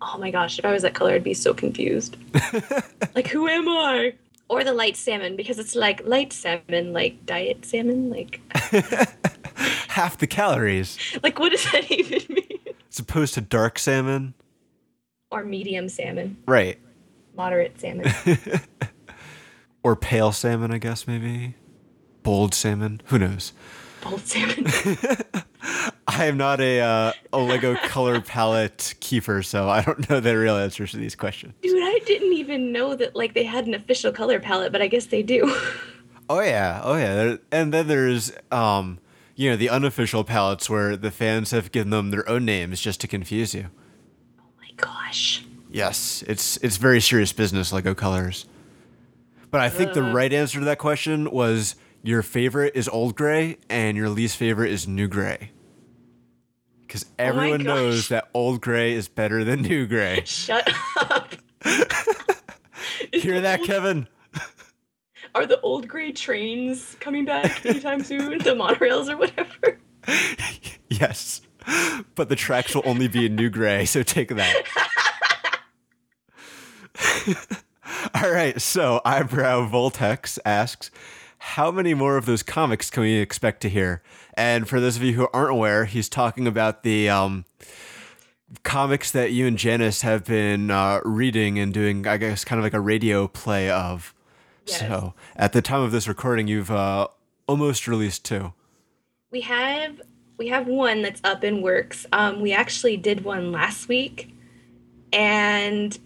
oh 0.00 0.16
my 0.18 0.30
gosh, 0.30 0.60
if 0.60 0.64
I 0.64 0.70
was 0.70 0.82
that 0.82 0.94
color, 0.94 1.14
I'd 1.14 1.24
be 1.24 1.34
so 1.34 1.52
confused. 1.52 2.16
like, 3.16 3.26
who 3.26 3.48
am 3.48 3.68
I? 3.68 4.14
Or 4.48 4.62
the 4.62 4.72
light 4.72 4.96
salmon 4.96 5.34
because 5.34 5.58
it's 5.58 5.74
like 5.74 6.06
light 6.06 6.32
salmon, 6.32 6.92
like 6.92 7.26
diet 7.26 7.64
salmon, 7.64 8.08
like 8.08 8.40
Half 9.88 10.18
the 10.18 10.28
calories, 10.28 10.96
like 11.24 11.40
what 11.40 11.50
does 11.50 11.68
that 11.72 11.90
even 11.90 12.22
mean? 12.32 12.74
as 12.88 13.00
opposed 13.00 13.34
to 13.34 13.40
dark 13.40 13.80
salmon. 13.80 14.34
Or 15.32 15.44
medium 15.44 15.88
salmon, 15.88 16.36
Right. 16.46 16.78
moderate 17.36 17.80
salmon. 17.80 18.06
Or 19.84 19.96
pale 19.96 20.30
salmon, 20.30 20.70
I 20.70 20.78
guess, 20.78 21.08
maybe. 21.08 21.54
Bold 22.22 22.54
salmon. 22.54 23.00
Who 23.06 23.18
knows? 23.18 23.52
Bold 24.00 24.20
salmon. 24.20 24.64
I 26.06 26.26
am 26.26 26.36
not 26.36 26.60
a 26.60 26.78
uh, 26.80 27.12
a 27.32 27.38
Lego 27.38 27.74
color 27.74 28.20
palette 28.20 28.94
keeper, 29.00 29.42
so 29.42 29.68
I 29.68 29.82
don't 29.82 30.08
know 30.08 30.20
the 30.20 30.38
real 30.38 30.56
answers 30.56 30.92
to 30.92 30.98
these 30.98 31.16
questions. 31.16 31.54
Dude, 31.62 31.82
I 31.82 31.98
didn't 32.06 32.32
even 32.34 32.70
know 32.70 32.94
that 32.94 33.16
like 33.16 33.34
they 33.34 33.42
had 33.42 33.66
an 33.66 33.74
official 33.74 34.12
color 34.12 34.38
palette, 34.38 34.70
but 34.70 34.82
I 34.82 34.86
guess 34.86 35.06
they 35.06 35.22
do. 35.22 35.52
Oh 36.30 36.40
yeah, 36.40 36.80
oh 36.84 36.94
yeah, 36.96 37.36
and 37.50 37.74
then 37.74 37.88
there's 37.88 38.32
um, 38.52 39.00
you 39.34 39.50
know, 39.50 39.56
the 39.56 39.68
unofficial 39.68 40.22
palettes 40.24 40.70
where 40.70 40.96
the 40.96 41.10
fans 41.10 41.50
have 41.50 41.72
given 41.72 41.90
them 41.90 42.10
their 42.10 42.26
own 42.26 42.44
names 42.46 42.80
just 42.80 43.00
to 43.02 43.08
confuse 43.08 43.52
you. 43.54 43.66
Oh 44.72 44.74
gosh. 44.76 45.44
Yes, 45.70 46.22
it's 46.26 46.58
it's 46.58 46.76
very 46.76 47.00
serious 47.00 47.32
business, 47.32 47.72
Lego 47.72 47.94
colors. 47.94 48.46
But 49.50 49.60
I 49.60 49.68
think 49.68 49.92
the 49.92 50.04
uh. 50.04 50.12
right 50.12 50.32
answer 50.32 50.58
to 50.58 50.64
that 50.66 50.78
question 50.78 51.30
was 51.30 51.76
your 52.02 52.22
favorite 52.22 52.74
is 52.74 52.88
old 52.88 53.14
gray 53.14 53.58
and 53.68 53.96
your 53.96 54.08
least 54.08 54.36
favorite 54.36 54.70
is 54.70 54.88
new 54.88 55.08
gray. 55.08 55.50
Because 56.80 57.04
oh 57.04 57.14
everyone 57.18 57.62
knows 57.62 58.08
that 58.08 58.28
old 58.34 58.60
gray 58.60 58.92
is 58.92 59.08
better 59.08 59.44
than 59.44 59.62
new 59.62 59.86
gray. 59.86 60.22
Shut 60.26 60.70
up. 61.00 61.34
Hear 63.12 63.40
that, 63.40 63.62
Kevin? 63.62 64.08
Are 65.34 65.46
the 65.46 65.60
old 65.60 65.88
gray 65.88 66.12
trains 66.12 66.96
coming 67.00 67.24
back 67.24 67.64
anytime 67.64 68.02
soon? 68.02 68.38
The 68.38 68.54
monorails 68.54 69.08
or 69.08 69.16
whatever? 69.16 69.78
Yes. 70.90 71.40
But 72.14 72.28
the 72.28 72.36
tracks 72.36 72.74
will 72.74 72.82
only 72.84 73.08
be 73.08 73.26
in 73.26 73.36
new 73.36 73.48
gray, 73.48 73.84
so 73.86 74.02
take 74.02 74.28
that. 74.28 74.64
All 78.14 78.30
right, 78.30 78.60
so 78.60 79.00
Eyebrow 79.04 79.68
Voltex 79.68 80.38
asks, 80.44 80.90
how 81.38 81.70
many 81.72 81.92
more 81.92 82.16
of 82.16 82.26
those 82.26 82.42
comics 82.42 82.88
can 82.90 83.02
we 83.02 83.14
expect 83.14 83.62
to 83.62 83.68
hear? 83.68 84.02
And 84.34 84.68
for 84.68 84.78
those 84.78 84.96
of 84.96 85.02
you 85.02 85.14
who 85.14 85.28
aren't 85.32 85.50
aware, 85.50 85.86
he's 85.86 86.08
talking 86.08 86.46
about 86.46 86.84
the 86.84 87.08
um, 87.08 87.44
comics 88.62 89.10
that 89.10 89.32
you 89.32 89.46
and 89.46 89.58
Janice 89.58 90.02
have 90.02 90.24
been 90.24 90.70
uh, 90.70 91.00
reading 91.04 91.58
and 91.58 91.74
doing, 91.74 92.06
I 92.06 92.16
guess, 92.16 92.44
kind 92.44 92.58
of 92.60 92.64
like 92.64 92.74
a 92.74 92.80
radio 92.80 93.26
play 93.26 93.70
of. 93.70 94.14
Yes. 94.66 94.78
So 94.78 95.14
at 95.34 95.52
the 95.52 95.62
time 95.62 95.82
of 95.82 95.90
this 95.90 96.06
recording, 96.06 96.46
you've 96.46 96.70
uh, 96.70 97.08
almost 97.48 97.88
released 97.88 98.24
two. 98.24 98.52
We 99.30 99.40
have 99.40 100.00
we 100.42 100.48
have 100.48 100.66
one 100.66 101.02
that's 101.02 101.20
up 101.22 101.44
in 101.44 101.62
works. 101.62 102.04
Um, 102.10 102.40
we 102.40 102.52
actually 102.52 102.96
did 102.96 103.22
one 103.22 103.52
last 103.52 103.86
week, 103.86 104.34
and 105.12 105.96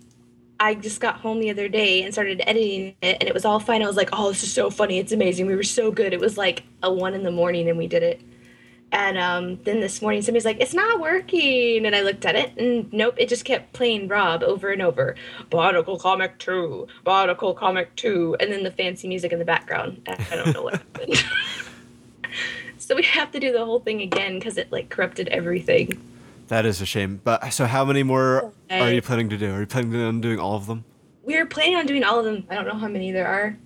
I 0.60 0.74
just 0.74 1.00
got 1.00 1.20
home 1.20 1.40
the 1.40 1.48
other 1.48 1.70
day 1.70 2.02
and 2.02 2.12
started 2.12 2.42
editing 2.46 2.94
it, 3.00 3.16
and 3.18 3.22
it 3.22 3.32
was 3.32 3.46
all 3.46 3.58
fine. 3.58 3.82
I 3.82 3.86
was 3.86 3.96
like, 3.96 4.10
"Oh, 4.12 4.28
this 4.28 4.42
is 4.42 4.52
so 4.52 4.68
funny! 4.68 4.98
It's 4.98 5.10
amazing! 5.10 5.46
We 5.46 5.56
were 5.56 5.62
so 5.62 5.90
good!" 5.90 6.12
It 6.12 6.20
was 6.20 6.36
like 6.36 6.64
a 6.82 6.92
one 6.92 7.14
in 7.14 7.22
the 7.22 7.30
morning, 7.30 7.70
and 7.70 7.78
we 7.78 7.86
did 7.86 8.02
it. 8.02 8.20
And 8.92 9.16
um, 9.16 9.58
then 9.64 9.80
this 9.80 10.02
morning, 10.02 10.20
somebody's 10.20 10.44
like, 10.44 10.60
"It's 10.60 10.74
not 10.74 11.00
working," 11.00 11.86
and 11.86 11.96
I 11.96 12.02
looked 12.02 12.26
at 12.26 12.36
it, 12.36 12.58
and 12.58 12.92
nope, 12.92 13.14
it 13.16 13.30
just 13.30 13.46
kept 13.46 13.72
playing 13.72 14.06
Rob 14.06 14.42
over 14.42 14.70
and 14.70 14.82
over. 14.82 15.14
Barnacle 15.48 15.98
Comic 15.98 16.38
Two, 16.38 16.88
Barnacle 17.04 17.54
Comic 17.54 17.96
Two, 17.96 18.36
and 18.38 18.52
then 18.52 18.64
the 18.64 18.70
fancy 18.70 19.08
music 19.08 19.32
in 19.32 19.38
the 19.38 19.46
background. 19.46 20.02
I 20.06 20.26
I 20.30 20.36
don't 20.36 20.52
know 20.52 20.64
what 20.64 20.74
happened. 20.94 21.24
so 22.86 22.94
we 22.94 23.02
have 23.02 23.32
to 23.32 23.40
do 23.40 23.50
the 23.50 23.64
whole 23.64 23.80
thing 23.80 24.00
again 24.00 24.38
because 24.38 24.56
it 24.56 24.70
like 24.70 24.90
corrupted 24.90 25.26
everything. 25.28 26.00
That 26.46 26.64
is 26.64 26.80
a 26.80 26.86
shame. 26.86 27.20
But 27.24 27.52
so, 27.52 27.66
how 27.66 27.84
many 27.84 28.04
more 28.04 28.52
are 28.70 28.92
you 28.92 29.02
planning 29.02 29.28
to 29.30 29.36
do? 29.36 29.52
Are 29.52 29.60
you 29.60 29.66
planning 29.66 30.00
on 30.00 30.20
doing 30.20 30.38
all 30.38 30.54
of 30.54 30.66
them? 30.66 30.84
We 31.24 31.36
are 31.36 31.46
planning 31.46 31.74
on 31.74 31.86
doing 31.86 32.04
all 32.04 32.20
of 32.20 32.24
them. 32.24 32.46
I 32.48 32.54
don't 32.54 32.68
know 32.68 32.76
how 32.76 32.86
many 32.86 33.10
there 33.10 33.26
are. 33.26 33.56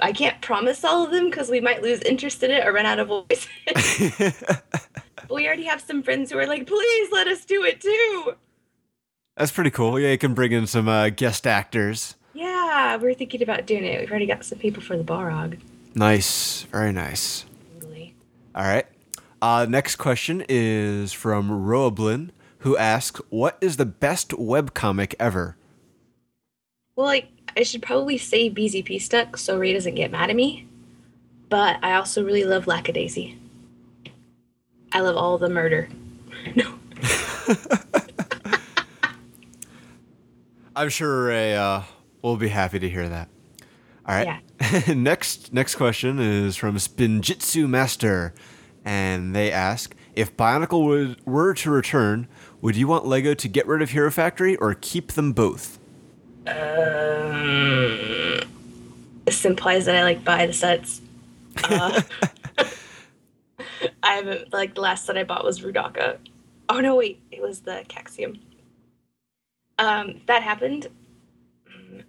I 0.00 0.12
can't 0.12 0.38
promise 0.42 0.84
all 0.84 1.04
of 1.04 1.12
them 1.12 1.30
because 1.30 1.48
we 1.48 1.60
might 1.60 1.80
lose 1.80 2.02
interest 2.02 2.42
in 2.42 2.50
it 2.50 2.66
or 2.66 2.72
run 2.72 2.84
out 2.84 2.98
of 2.98 3.08
voice. 3.08 3.48
but 4.18 5.30
we 5.30 5.46
already 5.46 5.64
have 5.64 5.80
some 5.80 6.02
friends 6.02 6.30
who 6.30 6.38
are 6.38 6.46
like, 6.46 6.66
please 6.66 7.08
let 7.10 7.28
us 7.28 7.46
do 7.46 7.64
it 7.64 7.80
too. 7.80 8.34
That's 9.34 9.52
pretty 9.52 9.70
cool. 9.70 9.98
Yeah, 9.98 10.10
you 10.10 10.18
can 10.18 10.34
bring 10.34 10.52
in 10.52 10.66
some 10.66 10.88
uh, 10.88 11.08
guest 11.08 11.46
actors. 11.46 12.16
Yeah, 12.34 12.96
we're 12.96 13.14
thinking 13.14 13.42
about 13.42 13.64
doing 13.64 13.86
it. 13.86 14.00
We've 14.00 14.10
already 14.10 14.26
got 14.26 14.44
some 14.44 14.58
people 14.58 14.82
for 14.82 14.98
the 14.98 15.04
Balrog. 15.04 15.58
Nice. 15.94 16.62
Very 16.64 16.92
nice. 16.92 17.46
All 18.54 18.64
right. 18.64 18.86
Uh, 19.40 19.66
next 19.68 19.96
question 19.96 20.44
is 20.48 21.12
from 21.12 21.50
Roablin, 21.50 22.30
who 22.58 22.76
asks, 22.76 23.20
"What 23.30 23.58
is 23.60 23.76
the 23.76 23.86
best 23.86 24.30
webcomic 24.30 25.14
ever?" 25.18 25.56
Well, 26.94 27.06
like, 27.06 27.28
I 27.56 27.62
should 27.62 27.82
probably 27.82 28.18
say 28.18 28.50
BZP 28.50 29.00
stuck 29.00 29.36
so 29.36 29.58
Ray 29.58 29.72
doesn't 29.72 29.94
get 29.94 30.10
mad 30.10 30.30
at 30.30 30.36
me. 30.36 30.66
But 31.48 31.78
I 31.82 31.94
also 31.94 32.24
really 32.24 32.44
love 32.44 32.66
Lackadaisy. 32.66 33.36
I 34.92 35.00
love 35.00 35.16
all 35.16 35.38
the 35.38 35.48
murder. 35.48 35.88
No. 36.56 36.74
I'm 40.74 40.88
sure 40.88 41.26
Ray 41.26 41.54
uh, 41.54 41.82
will 42.20 42.36
be 42.36 42.48
happy 42.48 42.80
to 42.80 42.88
hear 42.88 43.08
that. 43.08 43.28
All 44.12 44.24
right. 44.24 44.42
next 44.96 45.52
next 45.52 45.74
question 45.76 46.18
is 46.18 46.56
from 46.56 46.76
Spinjitzu 46.76 47.68
Master, 47.68 48.34
and 48.84 49.34
they 49.34 49.50
ask 49.50 49.94
if 50.14 50.36
Bionicle 50.36 50.84
would, 50.86 51.26
were 51.26 51.54
to 51.54 51.70
return, 51.70 52.28
would 52.60 52.76
you 52.76 52.86
want 52.86 53.06
Lego 53.06 53.32
to 53.34 53.48
get 53.48 53.66
rid 53.66 53.80
of 53.80 53.90
Hero 53.90 54.10
Factory 54.10 54.56
or 54.56 54.74
keep 54.74 55.12
them 55.12 55.32
both? 55.32 55.78
Um, 56.46 58.40
this 59.24 59.44
implies 59.44 59.86
that 59.86 59.96
I 59.96 60.02
like 60.02 60.22
buy 60.24 60.46
the 60.46 60.52
sets. 60.52 61.00
Uh, 61.64 62.02
I 64.02 64.14
haven't 64.14 64.52
like 64.52 64.74
the 64.74 64.80
last 64.80 65.06
set 65.06 65.16
I 65.16 65.24
bought 65.24 65.44
was 65.44 65.60
Roodaka. 65.60 66.18
Oh 66.68 66.80
no, 66.80 66.96
wait, 66.96 67.20
it 67.30 67.40
was 67.40 67.60
the 67.60 67.84
Kaxium. 67.88 68.38
Um, 69.78 70.20
that 70.26 70.42
happened. 70.42 70.88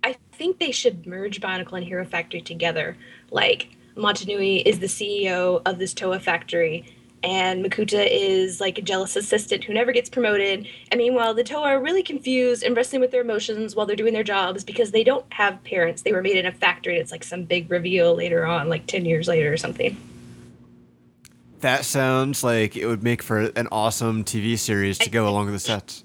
I 0.04 0.18
think 0.34 0.60
they 0.60 0.72
should 0.72 1.06
merge 1.06 1.42
Bionicle 1.42 1.78
and 1.78 1.86
Hero 1.86 2.06
Factory 2.06 2.42
together. 2.42 2.98
Like 3.32 3.76
Mata 3.96 4.28
Nui 4.28 4.58
is 4.58 4.80
the 4.80 4.88
CEO 4.88 5.62
of 5.66 5.80
this 5.80 5.94
Toa 5.94 6.20
factory, 6.20 6.86
and 7.24 7.64
Makuta 7.64 8.06
is 8.10 8.60
like 8.60 8.78
a 8.78 8.82
jealous 8.82 9.16
assistant 9.16 9.64
who 9.64 9.74
never 9.74 9.92
gets 9.92 10.10
promoted. 10.10 10.68
And 10.92 10.98
meanwhile, 10.98 11.34
the 11.34 11.44
Toa 11.44 11.70
are 11.70 11.82
really 11.82 12.04
confused 12.04 12.64
and 12.64 12.76
wrestling 12.76 13.02
with 13.02 13.12
their 13.12 13.22
emotions 13.22 13.76
while 13.76 13.86
they're 13.86 13.96
doing 13.96 14.14
their 14.14 14.24
jobs 14.24 14.64
because 14.64 14.92
they 14.92 15.04
don't 15.04 15.26
have 15.32 15.64
parents. 15.64 16.02
They 16.02 16.12
were 16.12 16.22
made 16.22 16.36
in 16.36 16.46
a 16.46 16.52
factory. 16.52 16.98
It's 16.98 17.12
like 17.12 17.24
some 17.24 17.44
big 17.46 17.72
reveal 17.72 18.14
later 18.16 18.46
on, 18.46 18.68
like 18.68 18.88
10 18.88 19.06
years 19.06 19.28
later 19.28 19.54
or 19.54 19.58
something. 19.58 19.96
That 21.62 21.86
sounds 21.86 22.44
like 22.44 22.76
it 22.76 22.88
would 22.88 23.04
make 23.04 23.24
for 23.24 23.40
an 23.40 23.70
awesome 23.72 24.26
TV 24.26 24.60
series 24.60 24.98
to 24.98 25.10
go 25.10 25.30
along 25.30 25.46
with 25.46 25.56
the 25.56 25.60
sets. 25.62 26.04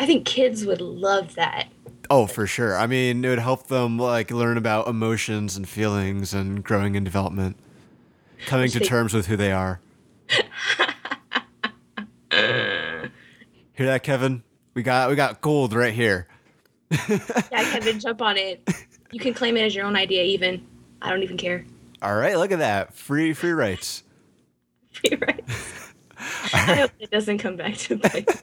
I 0.00 0.06
think 0.06 0.24
kids 0.24 0.64
would 0.64 0.80
love 0.80 1.34
that. 1.34 1.68
Oh, 2.10 2.26
for 2.26 2.46
sure. 2.46 2.76
I 2.76 2.86
mean, 2.86 3.24
it 3.24 3.28
would 3.28 3.38
help 3.38 3.68
them 3.68 3.98
like 3.98 4.30
learn 4.30 4.56
about 4.56 4.88
emotions 4.88 5.56
and 5.56 5.68
feelings 5.68 6.34
and 6.34 6.62
growing 6.62 6.94
in 6.94 7.04
development, 7.04 7.56
coming 8.46 8.70
to 8.70 8.80
terms 8.80 9.14
with 9.14 9.26
who 9.26 9.36
they 9.36 9.52
are. 9.52 9.80
Hear 12.30 13.86
that, 13.86 14.02
Kevin? 14.02 14.42
We 14.74 14.82
got 14.82 15.10
we 15.10 15.16
got 15.16 15.40
gold 15.40 15.72
right 15.72 15.94
here. 15.94 16.26
Yeah, 17.50 17.62
Kevin, 17.72 17.98
jump 17.98 18.22
on 18.22 18.36
it. 18.36 18.68
You 19.10 19.18
can 19.18 19.34
claim 19.34 19.56
it 19.56 19.62
as 19.62 19.74
your 19.74 19.84
own 19.86 19.96
idea, 19.96 20.22
even. 20.22 20.66
I 21.02 21.10
don't 21.10 21.22
even 21.22 21.36
care. 21.36 21.64
All 22.02 22.14
right, 22.14 22.36
look 22.36 22.52
at 22.52 22.58
that. 22.60 22.94
Free 22.94 23.32
free 23.32 23.52
rights. 23.52 24.02
free 24.92 25.16
rights. 25.16 25.92
right. 26.54 26.68
I 26.68 26.74
hope 26.74 26.92
it 27.00 27.10
doesn't 27.10 27.38
come 27.38 27.56
back 27.56 27.76
to 27.76 27.96
bite. 27.96 28.42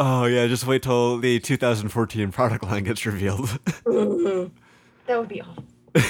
Oh 0.00 0.26
yeah, 0.26 0.46
just 0.46 0.64
wait 0.64 0.84
till 0.84 1.18
the 1.18 1.40
2014 1.40 2.30
product 2.30 2.62
line 2.62 2.84
gets 2.84 3.04
revealed. 3.04 3.48
That 3.84 5.18
would 5.18 5.28
be 5.28 5.42
awful. 5.42 5.64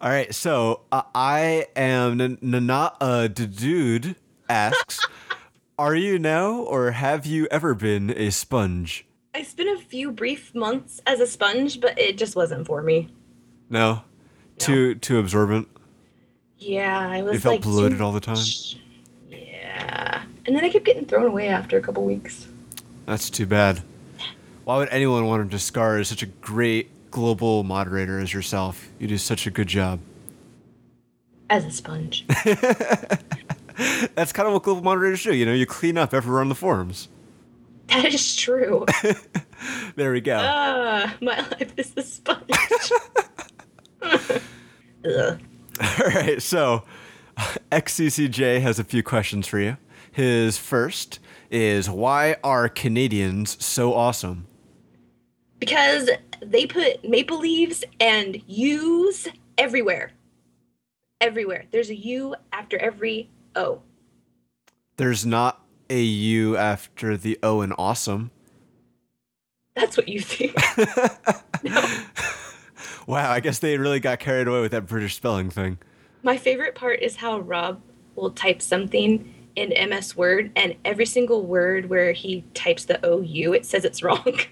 All 0.00 0.08
right, 0.08 0.34
so 0.34 0.80
uh, 0.90 1.02
I 1.14 1.66
am 1.76 2.38
Nana 2.40 2.92
uh, 3.02 3.26
Dude 3.28 4.16
asks, 4.48 5.06
"Are 5.78 5.94
you 5.94 6.18
now 6.18 6.54
or 6.54 6.92
have 6.92 7.26
you 7.26 7.46
ever 7.50 7.74
been 7.74 8.10
a 8.16 8.30
sponge?" 8.30 9.06
I 9.34 9.42
spent 9.42 9.68
a 9.68 9.82
few 9.82 10.10
brief 10.10 10.54
months 10.54 11.02
as 11.06 11.20
a 11.20 11.26
sponge, 11.26 11.82
but 11.82 11.98
it 11.98 12.16
just 12.16 12.34
wasn't 12.34 12.66
for 12.66 12.80
me. 12.80 13.10
No, 13.68 14.04
too 14.56 14.94
too 14.94 15.18
absorbent. 15.18 15.68
Yeah, 16.56 16.98
I 17.10 17.20
was 17.20 17.34
You 17.34 17.40
felt 17.40 17.54
like 17.56 17.62
bloated 17.62 18.00
all 18.00 18.12
the 18.12 18.20
time. 18.20 18.46
Yeah, 19.28 20.22
and 20.46 20.56
then 20.56 20.64
I 20.64 20.70
kept 20.70 20.86
getting 20.86 21.04
thrown 21.04 21.26
away 21.26 21.48
after 21.48 21.76
a 21.76 21.82
couple 21.82 22.04
weeks. 22.04 22.48
That's 23.06 23.30
too 23.30 23.46
bad. 23.46 23.82
Why 24.64 24.78
would 24.78 24.88
anyone 24.90 25.26
want 25.26 25.42
to 25.44 25.48
discard 25.56 26.06
such 26.06 26.22
a 26.22 26.26
great 26.26 27.10
global 27.10 27.62
moderator 27.64 28.18
as 28.18 28.32
yourself? 28.32 28.88
You 28.98 29.06
do 29.08 29.18
such 29.18 29.46
a 29.46 29.50
good 29.50 29.68
job. 29.68 30.00
As 31.50 31.64
a 31.66 31.70
sponge. 31.70 32.26
That's 34.14 34.32
kind 34.32 34.46
of 34.46 34.54
what 34.54 34.62
global 34.62 34.82
moderators 34.82 35.22
do. 35.22 35.34
You 35.34 35.44
know, 35.44 35.52
you 35.52 35.66
clean 35.66 35.98
up 35.98 36.14
everywhere 36.14 36.40
on 36.40 36.48
the 36.48 36.54
forums. 36.54 37.08
that 37.88 38.06
is 38.06 38.34
true. 38.36 38.86
There 39.96 40.12
we 40.12 40.20
go. 40.20 40.36
Ah, 40.38 41.14
my 41.22 41.36
life 41.38 41.72
is 41.78 41.92
a 41.96 42.02
sponge. 42.02 42.50
Ugh. 44.02 45.40
All 45.80 46.06
right, 46.06 46.42
so 46.42 46.82
XCCJ 47.72 48.60
has 48.60 48.78
a 48.78 48.84
few 48.84 49.02
questions 49.02 49.46
for 49.46 49.58
you. 49.58 49.76
His 50.12 50.58
first 50.58 51.18
is 51.54 51.88
why 51.88 52.36
are 52.42 52.68
Canadians 52.68 53.62
so 53.64 53.94
awesome? 53.94 54.46
Because 55.58 56.10
they 56.40 56.66
put 56.66 57.08
maple 57.08 57.38
leaves 57.38 57.84
and 58.00 58.42
U's 58.46 59.28
everywhere. 59.56 60.12
Everywhere. 61.20 61.64
There's 61.70 61.90
a 61.90 61.94
U 61.94 62.34
after 62.52 62.76
every 62.78 63.30
O. 63.54 63.80
There's 64.96 65.24
not 65.24 65.64
a 65.88 66.02
U 66.02 66.56
after 66.56 67.16
the 67.16 67.38
O 67.42 67.62
in 67.62 67.72
awesome. 67.72 68.30
That's 69.74 69.96
what 69.96 70.08
you 70.08 70.20
think. 70.20 70.54
no. 71.62 71.84
Wow, 73.06 73.30
I 73.30 73.40
guess 73.40 73.58
they 73.58 73.76
really 73.76 74.00
got 74.00 74.18
carried 74.18 74.48
away 74.48 74.60
with 74.60 74.72
that 74.72 74.86
British 74.86 75.16
spelling 75.16 75.50
thing. 75.50 75.78
My 76.22 76.36
favorite 76.36 76.74
part 76.74 77.00
is 77.00 77.16
how 77.16 77.40
Rob 77.40 77.80
will 78.14 78.30
type 78.30 78.62
something 78.62 79.33
in 79.56 79.72
MS 79.88 80.16
Word, 80.16 80.50
and 80.56 80.74
every 80.84 81.06
single 81.06 81.42
word 81.42 81.88
where 81.88 82.12
he 82.12 82.44
types 82.54 82.84
the 82.84 82.98
OU, 83.06 83.52
it 83.52 83.66
says 83.66 83.84
it's 83.84 84.02
wrong. 84.02 84.38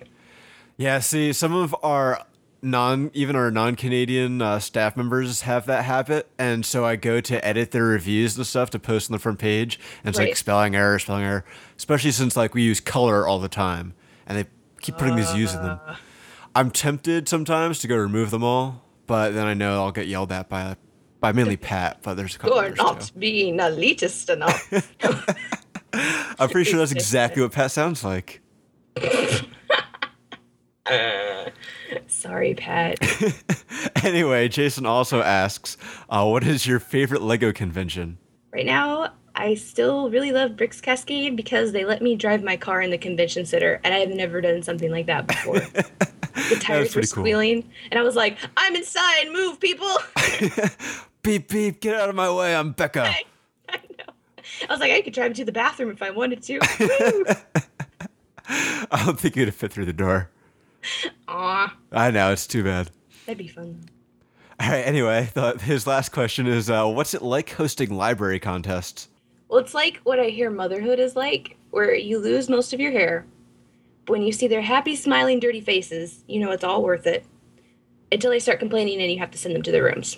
Yeah, 0.79 1.01
see, 1.01 1.35
some 1.35 1.55
of 1.55 1.77
our 1.83 2.25
non, 2.63 3.11
even 3.13 3.37
our 3.37 3.51
non-Canadian 3.51 4.41
uh, 4.41 4.59
staff 4.59 4.97
members 4.97 5.43
have 5.43 5.67
that 5.67 5.85
habit, 5.85 6.29
and 6.39 6.65
so 6.65 6.85
I 6.85 6.97
go 6.97 7.21
to 7.21 7.45
edit 7.45 7.73
their 7.73 7.85
reviews 7.85 8.37
and 8.37 8.47
stuff 8.47 8.71
to 8.71 8.79
post 8.79 9.11
on 9.11 9.13
the 9.13 9.19
front 9.19 9.39
page, 9.39 9.79
and 10.03 10.09
it's 10.09 10.19
like 10.19 10.35
spelling 10.35 10.75
error, 10.75 10.99
spelling 10.99 11.25
error. 11.25 11.45
Especially 11.77 12.11
since 12.11 12.37
like 12.37 12.55
we 12.55 12.63
use 12.63 12.81
color 12.81 13.27
all 13.27 13.39
the 13.39 13.49
time, 13.49 13.95
and 14.27 14.39
they 14.39 14.47
keep 14.81 14.97
putting 14.97 15.17
these 15.17 15.33
U's 15.35 15.55
in 15.55 15.63
them. 15.63 15.81
I'm 16.55 16.71
tempted 16.71 17.29
sometimes 17.29 17.79
to 17.81 17.89
go 17.89 17.97
remove 17.97 18.31
them 18.31 18.43
all, 18.43 18.83
but 19.07 19.33
then 19.33 19.47
I 19.47 19.55
know 19.55 19.83
I'll 19.83 19.93
get 19.93 20.07
yelled 20.07 20.33
at 20.33 20.49
by 20.49 20.77
by 21.23 21.33
mainly 21.33 21.57
Pat. 21.71 22.01
But 22.03 22.15
there's 22.19 22.37
a 22.37 22.39
couple 22.39 22.63
You're 22.63 22.75
not 22.75 23.01
too. 23.01 23.19
being 23.19 23.57
elitist 23.57 24.29
enough. 24.31 24.69
I'm 26.39 26.51
pretty 26.51 26.69
sure 26.71 26.79
that's 26.79 26.93
exactly 26.93 27.41
what 27.43 27.53
Pat 27.53 27.71
sounds 27.71 28.05
like. 28.05 28.43
Sorry, 32.09 32.55
Pat. 32.55 32.99
Anyway, 34.05 34.49
Jason 34.49 34.85
also 34.87 35.23
asks, 35.23 35.77
uh, 36.11 36.27
"What 36.27 36.45
is 36.45 36.67
your 36.67 36.81
favorite 36.81 37.23
Lego 37.23 37.53
convention?" 37.53 38.19
Right 38.53 38.67
now, 38.67 39.13
I 39.35 39.55
still 39.55 40.11
really 40.11 40.33
love 40.33 40.57
Bricks 40.57 40.81
Cascade 40.81 41.37
because 41.37 41.73
they 41.73 41.85
let 41.85 42.03
me 42.03 42.17
drive 42.17 42.43
my 42.43 42.57
car 42.57 42.83
in 42.83 42.91
the 42.91 42.99
convention 42.99 43.45
center, 43.47 43.81
and 43.85 43.95
I 43.95 43.99
have 43.99 44.11
never 44.11 44.41
done 44.41 44.63
something 44.63 44.91
like 44.91 45.07
that 45.07 45.27
before. 45.27 45.61
the 45.61 46.59
tires 46.61 46.89
were 46.89 46.93
pretty 46.95 47.09
cool. 47.09 47.23
squealing, 47.23 47.71
and 47.91 47.99
I 48.01 48.03
was 48.03 48.17
like, 48.17 48.39
"I'm 48.57 48.75
inside, 48.75 49.31
move, 49.33 49.61
people!" 49.61 49.89
Beep 51.23 51.49
beep, 51.49 51.81
get 51.81 51.95
out 51.95 52.09
of 52.09 52.15
my 52.15 52.31
way! 52.31 52.55
I'm 52.55 52.73
Becca. 52.73 53.03
I 53.69 53.77
know. 53.99 54.13
I 54.69 54.73
was 54.73 54.81
like, 54.81 54.93
I 54.93 55.01
could 55.03 55.13
drive 55.15 55.35
to 55.35 55.45
the 55.45 55.53
bathroom 55.53 55.91
if 55.91 56.03
I 56.03 56.11
wanted 56.11 56.43
to. 56.45 56.59
I 58.49 59.05
don't 59.05 59.19
think 59.19 59.37
you'd 59.37 59.49
have 59.49 59.55
fit 59.55 59.73
through 59.73 59.87
the 59.87 59.93
door. 59.93 60.31
Aw, 61.29 61.77
I 61.93 62.11
know 62.11 62.33
it's 62.33 62.47
too 62.47 62.65
bad. 62.65 62.91
that'd 63.27 63.39
be 63.39 63.49
fun. 63.49 63.85
All 64.61 64.69
right. 64.69 64.81
Anyway, 64.83 65.31
the, 65.35 65.53
his 65.59 65.87
last 65.87 66.11
question 66.11 66.47
is, 66.47 66.69
uh, 66.69 66.87
"What's 66.87 67.15
it 67.15 67.23
like 67.23 67.51
hosting 67.51 67.91
library 67.95 68.39
contests?" 68.41 69.09
Well, 69.49 69.61
it's 69.61 69.75
like 69.75 70.01
what 70.05 70.19
I 70.19 70.27
hear 70.27 70.51
motherhood 70.51 70.99
is 70.99 71.15
like, 71.15 71.57
where 71.71 71.95
you 71.95 72.19
lose 72.19 72.49
most 72.49 72.73
of 72.73 72.81
your 72.81 72.93
hair. 72.93 73.25
But 74.07 74.15
when 74.15 74.23
you 74.23 74.33
see 74.33 74.49
their 74.49 74.63
happy, 74.63 74.97
smiling, 74.97 75.39
dirty 75.41 75.61
faces, 75.61 76.25
you 76.27 76.41
know 76.41 76.51
it's 76.51 76.65
all 76.65 76.83
worth 76.83 77.07
it. 77.07 77.25
until 78.11 78.31
they 78.31 78.39
start 78.41 78.59
complaining 78.59 79.01
and 79.01 79.11
you 79.13 79.19
have 79.19 79.31
to 79.31 79.39
send 79.39 79.55
them 79.55 79.63
to 79.63 79.71
their 79.73 79.85
rooms. 79.85 80.17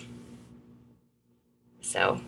So 1.85 2.19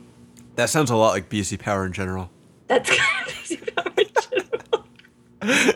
That 0.56 0.70
sounds 0.70 0.92
a 0.92 0.96
lot 0.96 1.12
like 1.12 1.30
BZ 1.30 1.60
Power 1.60 1.86
in 1.86 1.92
general. 1.94 2.30
that's 2.68 2.90
kind 2.98 3.28
of 3.28 3.34
BZ 3.34 3.76
Power 3.76 3.94
in 3.98 4.08
general. 5.42 5.74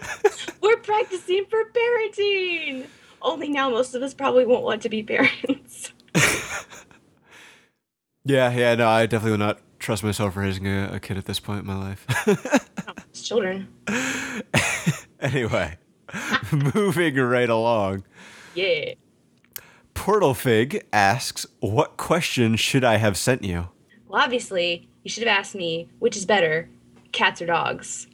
We're 0.62 0.78
practicing 0.78 1.46
for 1.50 1.64
parenting. 1.66 2.86
Only 3.22 3.50
now 3.50 3.70
most 3.70 3.94
of 3.96 4.02
us 4.04 4.14
probably 4.14 4.46
won't 4.46 4.64
want 4.64 4.82
to 4.84 4.90
be 4.90 5.04
parents. 5.04 5.92
Yeah, 8.24 8.52
yeah, 8.52 8.76
no, 8.76 8.88
I 8.88 9.08
definitely 9.08 9.32
would 9.32 9.40
not 9.40 9.62
trust 9.80 10.04
myself 10.04 10.36
raising 10.38 10.68
a, 10.68 10.92
a 10.94 11.00
kid 11.00 11.18
at 11.18 11.26
this 11.26 11.40
point 11.40 11.62
in 11.62 11.66
my 11.66 11.76
life. 11.76 12.06
It's 13.10 13.24
children. 13.28 13.68
anyway, 15.20 15.80
moving 16.76 17.16
right 17.16 17.50
along. 17.50 18.04
Yeah. 18.54 18.94
Portal 19.94 20.34
Fig 20.34 20.86
asks, 20.92 21.46
"What 21.60 21.98
question 21.98 22.56
should 22.56 22.84
I 22.84 22.98
have 22.98 23.18
sent 23.18 23.44
you?" 23.44 23.70
Well, 24.08 24.22
obviously, 24.22 24.90
you 25.04 25.10
should 25.10 25.26
have 25.26 25.38
asked 25.40 25.56
me 25.56 25.90
which 26.00 26.18
is 26.18 26.26
better, 26.26 26.70
cats 27.12 27.42
or 27.42 27.46
dogs. 27.46 28.08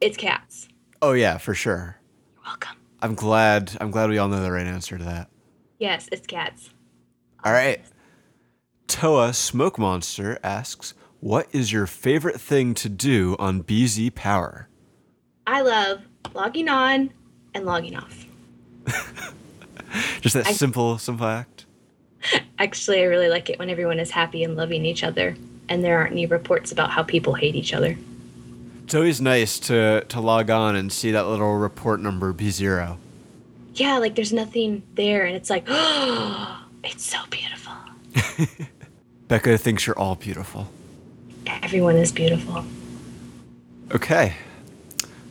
It's 0.00 0.16
cats. 0.16 0.68
Oh 1.02 1.12
yeah, 1.12 1.38
for 1.38 1.54
sure. 1.54 1.96
You're 2.34 2.44
welcome. 2.44 2.76
I'm 3.02 3.14
glad. 3.14 3.76
I'm 3.80 3.90
glad 3.90 4.10
we 4.10 4.18
all 4.18 4.28
know 4.28 4.42
the 4.42 4.52
right 4.52 4.66
answer 4.66 4.98
to 4.98 5.04
that. 5.04 5.30
Yes, 5.78 6.08
it's 6.12 6.26
cats. 6.26 6.70
All 7.42 7.52
right. 7.52 7.82
Toa 8.86 9.32
Smoke 9.32 9.78
Monster 9.78 10.38
asks, 10.42 10.94
"What 11.20 11.48
is 11.52 11.72
your 11.72 11.86
favorite 11.86 12.40
thing 12.40 12.74
to 12.74 12.88
do 12.88 13.36
on 13.38 13.62
BZ 13.62 14.10
Power?" 14.10 14.68
I 15.46 15.62
love 15.62 16.02
logging 16.34 16.68
on 16.68 17.12
and 17.54 17.64
logging 17.64 17.96
off. 17.96 18.26
Just 20.20 20.34
that 20.34 20.46
I- 20.46 20.52
simple, 20.52 20.98
simple 20.98 21.26
act. 21.26 21.66
Actually, 22.58 23.00
I 23.00 23.04
really 23.04 23.28
like 23.28 23.48
it 23.48 23.58
when 23.58 23.70
everyone 23.70 23.98
is 23.98 24.10
happy 24.10 24.44
and 24.44 24.54
loving 24.54 24.84
each 24.84 25.02
other, 25.02 25.36
and 25.70 25.82
there 25.82 25.98
aren't 25.98 26.12
any 26.12 26.26
reports 26.26 26.70
about 26.70 26.90
how 26.90 27.02
people 27.02 27.32
hate 27.32 27.54
each 27.54 27.72
other. 27.72 27.96
It's 28.84 28.94
always 28.94 29.20
nice 29.20 29.58
to 29.60 30.04
to 30.06 30.20
log 30.20 30.50
on 30.50 30.76
and 30.76 30.92
see 30.92 31.12
that 31.12 31.26
little 31.26 31.54
report 31.54 32.00
number 32.00 32.32
B 32.34 32.50
zero. 32.50 32.98
Yeah, 33.74 33.96
like 33.98 34.16
there's 34.16 34.32
nothing 34.32 34.82
there, 34.96 35.24
and 35.24 35.34
it's 35.34 35.48
like, 35.48 35.64
oh, 35.68 36.66
it's 36.84 37.04
so 37.04 37.18
beautiful. 37.30 37.72
Becca 39.28 39.56
thinks 39.56 39.86
you're 39.86 39.98
all 39.98 40.16
beautiful. 40.16 40.68
Everyone 41.62 41.96
is 41.96 42.12
beautiful. 42.12 42.64
Okay. 43.94 44.34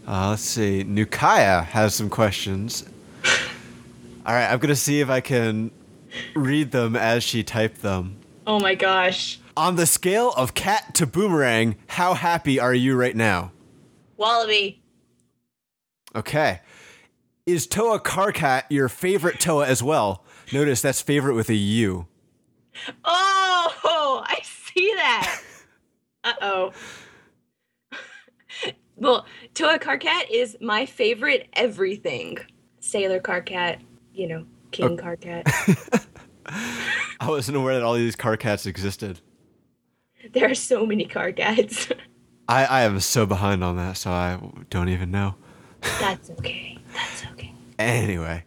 Uh, 0.08 0.30
let's 0.32 0.42
see. 0.42 0.84
Nukaya 0.84 1.64
has 1.66 1.94
some 1.94 2.10
questions. 2.10 2.89
All 4.30 4.36
right, 4.36 4.46
I'm 4.46 4.60
gonna 4.60 4.76
see 4.76 5.02
if 5.02 5.10
I 5.10 5.22
can 5.22 5.72
read 6.36 6.70
them 6.70 6.96
as 6.96 7.24
she 7.24 7.42
typed 7.42 7.82
them. 7.82 8.20
Oh 8.46 8.60
my 8.60 8.76
gosh. 8.76 9.40
On 9.58 9.76
the 9.76 9.88
scale 9.88 10.34
of 10.38 10.54
cat 10.54 10.94
to 10.96 11.08
boomerang, 11.08 11.78
how 11.88 12.14
happy 12.14 12.60
are 12.60 12.76
you 12.76 12.96
right 12.96 13.16
now? 13.16 13.52
Wallaby. 14.18 14.84
Okay. 16.16 16.60
Is 17.48 17.66
Toa 17.66 18.00
Carcat 18.00 18.66
your 18.70 18.88
favorite 18.88 19.40
Toa 19.40 19.66
as 19.66 19.82
well? 19.82 20.24
Notice 20.54 20.84
that's 20.84 21.02
favorite 21.02 21.34
with 21.34 21.50
a 21.50 21.56
U. 21.56 22.06
Oh, 23.04 24.24
I 24.28 24.42
see 24.44 24.94
that. 24.96 25.42
Uh 26.22 26.34
oh. 26.42 26.72
well, 28.98 29.26
Toa 29.56 29.80
Carcat 29.80 30.26
is 30.30 30.58
my 30.62 30.86
favorite 30.86 31.48
everything. 31.54 32.38
Sailor 32.82 33.22
Carcat, 33.22 33.80
you 34.14 34.28
know, 34.28 34.46
King 34.72 34.98
Carcat. 34.98 35.44
I 37.20 37.28
wasn't 37.28 37.58
aware 37.58 37.74
that 37.76 37.84
all 37.84 37.96
these 37.96 38.16
Carcats 38.16 38.66
existed. 38.66 39.20
there 40.34 40.50
are 40.50 40.56
so 40.56 40.86
many 40.86 41.06
Carcats. 41.06 41.90
I, 42.48 42.66
I 42.66 42.82
am 42.82 43.00
so 43.00 43.26
behind 43.26 43.64
on 43.64 43.78
that, 43.78 43.98
so 43.98 44.10
I 44.10 44.40
don't 44.70 44.90
even 44.90 45.12
know. 45.12 45.36
That's 46.00 46.30
okay. 46.40 46.80
That's 46.94 47.26
okay. 47.34 47.54
Anyway, 47.78 48.46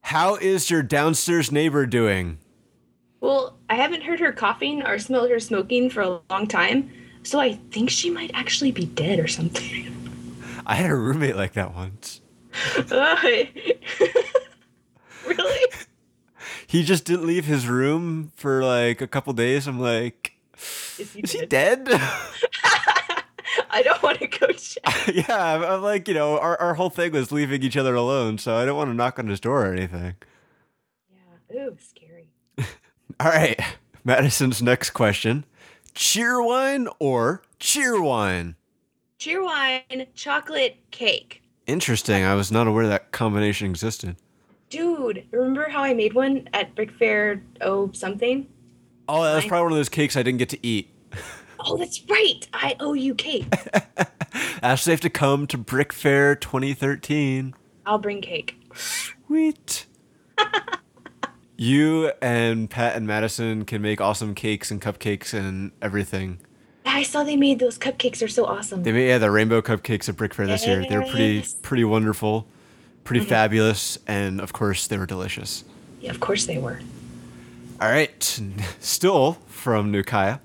how 0.00 0.34
is 0.36 0.70
your 0.70 0.82
downstairs 0.82 1.52
neighbor 1.52 1.86
doing? 1.86 2.38
Well, 3.20 3.56
I 3.70 3.76
haven't 3.76 4.02
heard 4.02 4.20
her 4.20 4.32
coughing 4.32 4.82
or 4.84 4.98
smelled 4.98 5.30
her 5.30 5.40
smoking 5.40 5.90
for 5.90 6.00
a 6.00 6.20
long 6.30 6.46
time, 6.46 6.90
so 7.22 7.38
I 7.38 7.54
think 7.70 7.90
she 7.90 8.10
might 8.10 8.30
actually 8.34 8.72
be 8.72 8.86
dead 8.86 9.18
or 9.20 9.28
something. 9.28 9.94
I 10.66 10.74
had 10.74 10.90
a 10.90 10.94
roommate 10.94 11.36
like 11.36 11.52
that 11.54 11.74
once. 11.74 12.20
Really? 15.38 15.72
He 16.66 16.82
just 16.84 17.04
didn't 17.06 17.26
leave 17.26 17.46
his 17.46 17.66
room 17.66 18.30
for 18.36 18.62
like 18.62 19.00
a 19.00 19.06
couple 19.06 19.32
days. 19.32 19.66
I'm 19.66 19.80
like, 19.80 20.32
Is 20.98 21.12
he 21.14 21.20
is 21.20 21.32
he 21.32 21.46
dead? 21.46 21.84
dead? 21.84 21.88
I 23.70 23.82
don't 23.82 24.02
want 24.02 24.18
to 24.20 24.26
go 24.26 24.48
check. 24.48 25.06
yeah, 25.14 25.54
I'm, 25.54 25.62
I'm 25.62 25.82
like, 25.82 26.08
you 26.08 26.14
know, 26.14 26.38
our, 26.38 26.58
our 26.60 26.74
whole 26.74 26.90
thing 26.90 27.12
was 27.12 27.32
leaving 27.32 27.62
each 27.62 27.76
other 27.76 27.94
alone, 27.94 28.36
so 28.38 28.54
I 28.54 28.64
don't 28.66 28.76
want 28.76 28.90
to 28.90 28.94
knock 28.94 29.18
on 29.18 29.28
his 29.28 29.40
door 29.40 29.64
or 29.66 29.72
anything. 29.72 30.14
Yeah. 31.50 31.64
Ooh, 31.68 31.76
scary. 31.80 32.28
All 33.18 33.30
right, 33.30 33.58
Madison's 34.04 34.60
next 34.62 34.90
question 34.90 35.44
Cheerwine 35.94 36.86
or 36.98 37.42
cheer 37.58 38.00
wine? 38.00 38.56
Cheerwine 39.18 40.06
chocolate 40.14 40.76
cake. 40.90 41.42
Interesting. 41.66 42.24
I 42.24 42.34
was 42.34 42.52
not 42.52 42.66
aware 42.66 42.86
that 42.86 43.10
combination 43.12 43.68
existed. 43.70 44.16
Dude, 44.70 45.24
remember 45.30 45.68
how 45.68 45.82
I 45.82 45.94
made 45.94 46.12
one 46.12 46.48
at 46.52 46.74
Brick 46.74 46.92
Fair 46.92 47.42
oh 47.60 47.90
something? 47.92 48.46
Oh, 49.08 49.22
that 49.22 49.36
was 49.36 49.46
probably 49.46 49.64
one 49.64 49.72
of 49.72 49.78
those 49.78 49.88
cakes 49.88 50.16
I 50.16 50.22
didn't 50.22 50.38
get 50.38 50.50
to 50.50 50.66
eat. 50.66 50.90
Oh, 51.60 51.76
that's 51.76 52.08
right. 52.08 52.46
I 52.52 52.76
owe 52.78 52.92
you 52.92 53.16
cake. 53.16 53.52
Actually, 54.62 54.92
have 54.92 55.00
to 55.00 55.10
come 55.10 55.48
to 55.48 55.58
Brick 55.58 55.92
Fair 55.92 56.36
2013. 56.36 57.52
I'll 57.84 57.98
bring 57.98 58.20
cake. 58.20 58.56
Sweet. 58.74 59.86
you 61.56 62.12
and 62.22 62.70
Pat 62.70 62.94
and 62.94 63.08
Madison 63.08 63.64
can 63.64 63.82
make 63.82 64.00
awesome 64.00 64.36
cakes 64.36 64.70
and 64.70 64.80
cupcakes 64.80 65.34
and 65.34 65.72
everything. 65.82 66.38
I 66.86 67.02
saw 67.02 67.24
they 67.24 67.36
made 67.36 67.58
those 67.58 67.76
cupcakes. 67.76 68.18
They're 68.18 68.28
so 68.28 68.44
awesome. 68.44 68.84
They 68.84 68.92
made 68.92 69.08
yeah, 69.08 69.18
the 69.18 69.30
rainbow 69.30 69.60
cupcakes 69.60 70.08
at 70.08 70.16
Brick 70.16 70.34
Fair 70.34 70.46
this 70.46 70.64
year. 70.64 70.86
They 70.88 70.96
were 70.96 71.06
pretty 71.06 71.44
pretty 71.62 71.84
wonderful, 71.84 72.46
pretty 73.08 73.20
mm-hmm. 73.20 73.30
fabulous, 73.30 73.98
and 74.06 74.38
of 74.38 74.52
course 74.52 74.86
they 74.86 74.98
were 74.98 75.06
delicious. 75.06 75.64
Yeah, 75.98 76.10
of 76.10 76.20
course 76.20 76.44
they 76.44 76.58
were. 76.58 76.78
All 77.80 77.88
right, 77.88 78.22
still 78.80 79.38
from 79.46 79.90
Nukaya. 79.90 80.40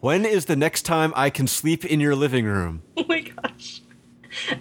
When 0.00 0.26
is 0.26 0.44
the 0.44 0.56
next 0.56 0.82
time 0.82 1.14
I 1.16 1.30
can 1.30 1.46
sleep 1.46 1.86
in 1.86 1.98
your 1.98 2.14
living 2.14 2.44
room? 2.44 2.82
Oh 2.98 3.04
my 3.08 3.20
gosh. 3.20 3.82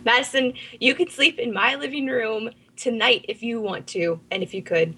Madison, 0.06 0.54
you 0.80 0.96
could 0.96 1.12
sleep 1.12 1.38
in 1.40 1.52
my 1.54 1.76
living 1.76 2.08
room 2.08 2.52
tonight 2.78 3.26
if 3.28 3.44
you 3.44 3.60
want 3.60 3.88
to, 3.88 4.22
and 4.32 4.42
if 4.42 4.54
you 4.54 4.64
could. 4.64 4.96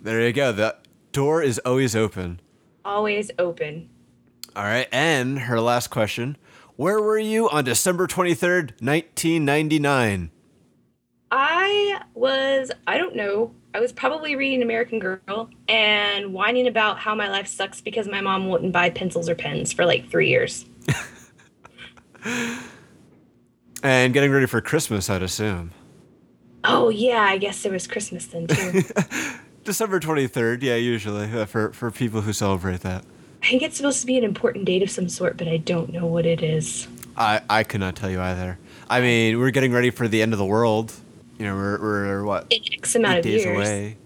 There 0.00 0.20
you 0.26 0.32
go. 0.32 0.52
The 0.52 0.76
door 1.12 1.42
is 1.42 1.58
always 1.66 1.94
open. 1.94 2.40
Always 2.84 3.30
open. 3.38 3.90
All 4.54 4.64
right, 4.64 4.88
and 4.90 5.40
her 5.40 5.60
last 5.60 5.88
question. 5.88 6.38
Where 6.76 7.00
were 7.00 7.18
you 7.18 7.50
on 7.50 7.64
December 7.64 8.06
23rd, 8.06 8.80
1999? 8.80 10.30
I 11.30 12.02
was, 12.14 12.70
I 12.86 12.98
don't 12.98 13.16
know, 13.16 13.52
I 13.74 13.80
was 13.80 13.92
probably 13.92 14.36
reading 14.36 14.62
American 14.62 14.98
Girl 14.98 15.50
and 15.68 16.32
whining 16.32 16.66
about 16.66 16.98
how 16.98 17.14
my 17.14 17.28
life 17.28 17.46
sucks 17.46 17.80
because 17.80 18.06
my 18.06 18.20
mom 18.20 18.48
wouldn't 18.48 18.72
buy 18.72 18.90
pencils 18.90 19.28
or 19.28 19.34
pens 19.34 19.72
for 19.72 19.84
like 19.84 20.08
three 20.10 20.28
years. 20.28 20.64
And 23.82 24.12
getting 24.12 24.32
ready 24.32 24.46
for 24.46 24.60
Christmas, 24.60 25.08
I'd 25.08 25.22
assume. 25.22 25.70
Oh, 26.64 26.88
yeah, 26.88 27.20
I 27.20 27.38
guess 27.38 27.62
there 27.62 27.70
was 27.70 27.86
Christmas 27.86 28.26
then 28.26 28.48
too. 28.48 28.82
December 29.64 30.00
23rd, 30.00 30.62
yeah, 30.62 30.74
usually, 30.74 31.30
uh, 31.32 31.44
for, 31.44 31.72
for 31.72 31.92
people 31.92 32.22
who 32.22 32.32
celebrate 32.32 32.80
that. 32.80 33.04
I 33.44 33.46
think 33.46 33.62
it's 33.62 33.76
supposed 33.76 34.00
to 34.00 34.06
be 34.06 34.18
an 34.18 34.24
important 34.24 34.64
date 34.64 34.82
of 34.82 34.90
some 34.90 35.08
sort, 35.08 35.36
but 35.36 35.46
I 35.46 35.58
don't 35.58 35.92
know 35.92 36.04
what 36.06 36.26
it 36.26 36.42
is. 36.42 36.88
I, 37.16 37.42
I 37.48 37.62
could 37.62 37.78
not 37.78 37.94
tell 37.94 38.10
you 38.10 38.20
either. 38.20 38.58
I 38.90 39.00
mean, 39.00 39.38
we're 39.38 39.52
getting 39.52 39.72
ready 39.72 39.90
for 39.90 40.08
the 40.08 40.20
end 40.20 40.32
of 40.32 40.40
the 40.40 40.44
world. 40.44 40.92
You 41.38 41.46
know, 41.46 41.54
we're, 41.54 41.80
we're 41.80 42.24
what, 42.24 42.46
In 42.50 42.62
X 42.72 42.94
amount 42.94 43.16
eight 43.16 43.18
of 43.18 43.24
days 43.24 43.44
years. 43.44 43.56
away. 43.56 43.96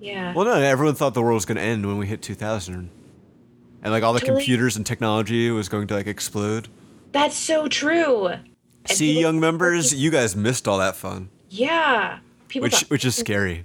Yeah. 0.00 0.34
Well, 0.34 0.46
no, 0.46 0.54
everyone 0.54 0.94
thought 0.94 1.14
the 1.14 1.22
world 1.22 1.34
was 1.34 1.44
going 1.44 1.56
to 1.56 1.62
end 1.62 1.86
when 1.86 1.98
we 1.98 2.06
hit 2.06 2.22
2000. 2.22 2.90
And 3.84 3.92
like 3.92 4.02
all 4.02 4.12
the 4.12 4.20
Totally. 4.20 4.38
computers 4.40 4.76
and 4.76 4.86
technology 4.86 5.50
was 5.50 5.68
going 5.68 5.86
to 5.88 5.94
like 5.94 6.06
explode. 6.06 6.68
That's 7.12 7.36
so 7.36 7.68
true. 7.68 8.30
See, 8.86 9.20
young 9.20 9.38
members, 9.38 9.94
you 9.94 10.10
guys 10.10 10.34
missed 10.34 10.66
all 10.66 10.78
that 10.78 10.96
fun, 10.96 11.28
Yeah. 11.50 12.18
People 12.48 12.64
which 12.64 12.80
which 12.82 13.04
is 13.04 13.14
scary. 13.24 13.64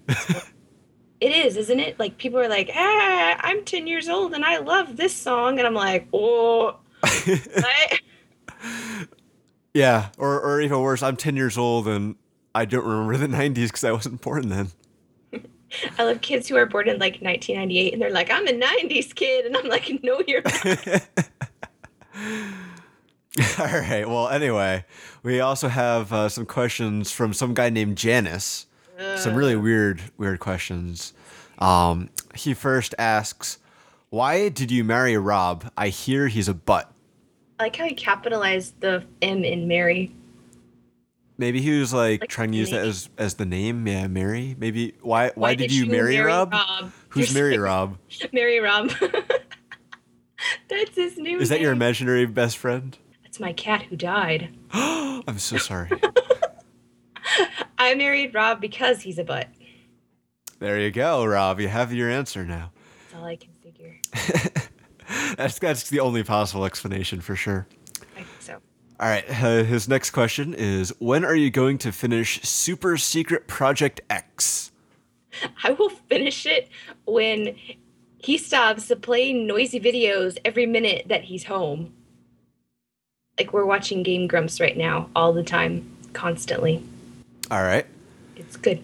It 1.20 1.32
is, 1.32 1.58
isn't 1.58 1.80
it? 1.80 2.00
Like 2.00 2.18
people 2.18 2.40
are 2.40 2.48
like, 2.48 2.70
"Ah, 2.74 3.38
I'm 3.40 3.66
10 3.66 3.88
years 3.88 4.08
old 4.08 4.34
and 4.34 4.46
I 4.46 4.58
love 4.60 4.96
this 4.98 5.14
song," 5.16 5.58
and 5.58 5.68
I'm 5.68 5.74
like, 5.74 6.08
"Oh, 6.14 6.78
yeah, 9.74 10.10
or 10.18 10.40
or 10.40 10.62
even 10.62 10.80
worse, 10.82 11.04
I'm 11.04 11.18
10 11.18 11.36
years 11.36 11.58
old 11.58 11.88
and 11.88 12.16
I 12.58 12.66
don't 12.66 12.84
remember 12.84 13.16
the 13.18 13.28
90s 13.28 13.68
because 13.68 13.84
I 13.84 13.92
wasn't 13.92 14.20
born 14.20 14.50
then. 14.50 14.70
I 16.00 16.04
love 16.04 16.22
kids 16.22 16.48
who 16.48 16.56
are 16.56 16.66
born 16.66 16.90
in 16.90 16.98
like 16.98 17.22
1998 17.22 17.94
and 17.94 18.02
they're 18.02 18.10
like, 18.10 18.32
I'm 18.32 18.48
a 18.48 18.52
90s 18.52 19.14
kid. 19.14 19.46
And 19.46 19.56
I'm 19.56 19.68
like, 19.68 20.00
no, 20.02 20.24
you're 20.26 20.42
not. 20.42 20.66
All 23.60 23.80
right. 23.80 24.10
Well, 24.10 24.30
anyway, 24.30 24.86
we 25.22 25.40
also 25.40 25.68
have 25.68 26.12
uh, 26.12 26.30
some 26.30 26.48
questions 26.48 27.12
from 27.12 27.32
some 27.32 27.54
guy 27.54 27.70
named 27.70 27.96
Janice. 27.96 28.66
Some 29.18 29.36
really 29.36 29.56
weird, 29.56 30.02
weird 30.18 30.40
questions. 30.40 31.14
Um, 31.60 32.10
he 32.34 32.56
first 32.56 32.96
asks, 32.98 33.60
"Why 34.10 34.50
did 34.50 34.72
you 34.72 34.84
marry 34.84 35.16
Rob? 35.18 35.72
I 35.78 35.90
hear 35.90 36.30
he's 36.30 36.48
a 36.48 36.56
butt." 36.56 36.92
I 37.60 37.66
like 37.66 37.76
how 37.76 37.86
he 37.86 37.94
capitalized 37.94 38.82
the 38.82 39.04
M 39.22 39.44
in 39.44 39.68
Mary. 39.68 40.16
Maybe 41.38 41.62
he 41.62 41.80
was 41.80 41.94
like, 41.94 42.22
Like 42.22 42.30
trying 42.30 42.52
to 42.52 42.58
use 42.58 42.72
that 42.72 42.86
as 42.86 43.10
as 43.18 43.36
the 43.36 43.46
name. 43.46 43.88
Yeah, 43.88 44.08
Mary. 44.08 44.56
Maybe 44.58 44.96
why 45.02 45.32
why, 45.36 45.56
did, 45.56 45.72
you 45.72 45.86
marry, 45.86 46.18
Rob? 46.18 46.54
Who's 47.10 47.34
Mary 47.34 47.58
Rob? 47.58 47.98
Mary 48.34 48.60
Rob. 48.60 48.92
That's 50.70 50.96
his 50.96 51.18
new 51.18 51.40
Is 51.40 51.50
that 51.50 51.62
your 51.62 51.72
imaginary 51.72 52.26
best 52.26 52.58
friend? 52.58 52.98
That's 53.24 53.40
my 53.40 53.54
cat 53.54 53.84
who 53.84 53.96
died. 53.96 54.50
I'm 54.72 55.40
so 55.40 55.58
sorry. 55.58 55.90
I 57.78 57.94
married 57.96 58.34
Rob 58.34 58.62
because 58.62 59.02
he's 59.02 59.20
a 59.20 59.24
butt. 59.24 59.48
there 60.60 60.80
you 60.80 60.92
go, 60.92 61.26
Rob. 61.26 61.60
You 61.60 61.68
have 61.68 61.94
your 61.94 62.10
answer 62.10 62.46
now. 62.46 62.72
That's 63.04 63.22
all 63.22 63.26
I 63.26 63.36
can 63.36 63.52
figure. 63.54 64.00
That's 65.38 65.60
that's 65.60 65.90
the 65.90 66.00
only 66.00 66.24
possible 66.24 66.66
explanation 66.66 67.22
for 67.22 67.36
sure. 67.36 67.68
I 69.00 69.22
think 69.22 69.28
so. 69.28 69.38
All 69.40 69.42
right. 69.44 69.44
Uh, 69.44 69.64
his 69.70 69.88
next 69.88 70.12
question 70.12 70.54
is 70.54 70.94
When 71.00 71.26
are 71.26 71.36
you 71.36 71.50
going 71.50 71.78
to 71.80 71.92
finish 71.92 72.42
Super 72.42 72.98
Secret 72.98 73.48
Project 73.48 74.02
X? 74.10 74.72
I 75.64 75.72
will 75.72 75.90
finish 75.90 76.46
it 76.46 76.70
when 77.06 77.56
he 78.18 78.38
stops 78.38 78.92
playing 79.02 79.46
noisy 79.48 79.80
videos 79.80 80.38
every 80.44 80.66
minute 80.66 81.06
that 81.08 81.26
he's 81.26 81.46
home. 81.46 81.94
Like 83.38 83.54
we're 83.54 83.66
watching 83.66 84.02
Game 84.02 84.28
Grumps 84.28 84.60
right 84.60 84.76
now, 84.76 85.10
all 85.16 85.32
the 85.32 85.44
time, 85.44 85.96
constantly. 86.14 86.84
All 87.52 87.62
right. 87.62 87.86
It's 88.36 88.58
good. 88.58 88.84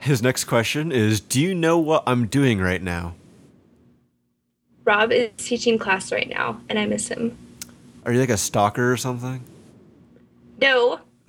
His 0.00 0.22
next 0.22 0.44
question 0.44 0.92
is 0.92 1.20
Do 1.20 1.40
you 1.40 1.54
know 1.54 1.78
what 1.78 2.04
I'm 2.06 2.26
doing 2.26 2.60
right 2.60 2.82
now? 2.82 3.14
Rob 4.84 5.12
is 5.12 5.30
teaching 5.36 5.78
class 5.78 6.12
right 6.12 6.28
now, 6.28 6.60
and 6.68 6.78
I 6.78 6.86
miss 6.86 7.08
him. 7.08 7.36
Are 8.08 8.12
you 8.14 8.20
like 8.20 8.30
a 8.30 8.38
stalker 8.38 8.90
or 8.90 8.96
something? 8.96 9.44
No. 10.58 11.00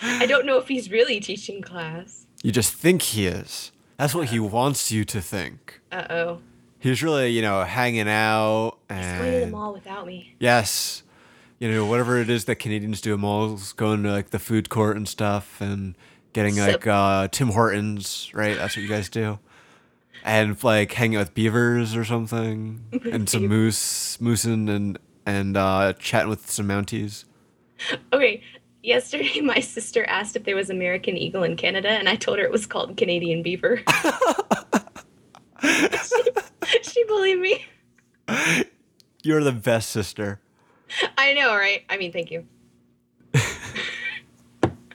I 0.00 0.26
don't 0.26 0.46
know 0.46 0.58
if 0.58 0.68
he's 0.68 0.92
really 0.92 1.18
teaching 1.18 1.60
class. 1.60 2.24
You 2.44 2.52
just 2.52 2.72
think 2.72 3.02
he 3.02 3.26
is. 3.26 3.72
That's 3.96 4.14
what 4.14 4.28
he 4.28 4.38
wants 4.38 4.92
you 4.92 5.04
to 5.06 5.20
think. 5.20 5.80
Uh 5.90 6.04
oh. 6.08 6.38
He's 6.78 7.02
really, 7.02 7.30
you 7.30 7.42
know, 7.42 7.64
hanging 7.64 8.08
out 8.08 8.78
He's 8.88 8.98
going 9.04 9.32
to 9.32 9.40
the 9.40 9.46
mall 9.48 9.72
without 9.72 10.06
me. 10.06 10.36
yes, 10.38 11.02
you 11.58 11.68
know, 11.68 11.84
whatever 11.84 12.18
it 12.18 12.30
is 12.30 12.44
that 12.44 12.54
Canadians 12.56 13.00
do 13.00 13.12
at 13.14 13.18
malls, 13.18 13.72
going 13.72 14.04
to 14.04 14.12
like 14.12 14.30
the 14.30 14.38
food 14.38 14.68
court 14.68 14.96
and 14.96 15.08
stuff, 15.08 15.60
and 15.60 15.96
getting 16.32 16.54
So- 16.54 16.66
like 16.68 16.86
uh, 16.86 17.26
Tim 17.32 17.48
Hortons, 17.48 18.30
right? 18.32 18.56
That's 18.56 18.76
what 18.76 18.82
you 18.84 18.88
guys 18.88 19.08
do, 19.08 19.40
and 20.22 20.62
like 20.62 20.92
hanging 20.92 21.16
out 21.16 21.22
with 21.22 21.34
beavers 21.34 21.96
or 21.96 22.04
something, 22.04 22.84
and 23.10 23.28
some 23.28 23.48
moose, 23.48 24.16
moosing 24.18 24.70
and 24.70 24.96
and 25.28 25.58
uh, 25.58 25.92
chatting 25.98 26.30
with 26.30 26.50
some 26.50 26.66
mounties. 26.66 27.24
Okay. 28.14 28.42
Yesterday, 28.82 29.40
my 29.42 29.60
sister 29.60 30.06
asked 30.06 30.36
if 30.36 30.44
there 30.44 30.56
was 30.56 30.70
American 30.70 31.18
Eagle 31.18 31.42
in 31.42 31.54
Canada, 31.54 31.90
and 31.90 32.08
I 32.08 32.16
told 32.16 32.38
her 32.38 32.44
it 32.44 32.50
was 32.50 32.66
called 32.66 32.96
Canadian 32.96 33.42
Beaver. 33.42 33.82
she, 35.62 36.22
she 36.82 37.04
believed 37.04 37.42
me. 37.42 37.66
You're 39.22 39.44
the 39.44 39.52
best 39.52 39.90
sister. 39.90 40.40
I 41.18 41.34
know, 41.34 41.54
right? 41.54 41.82
I 41.90 41.98
mean, 41.98 42.10
thank 42.10 42.30
you. 42.30 42.46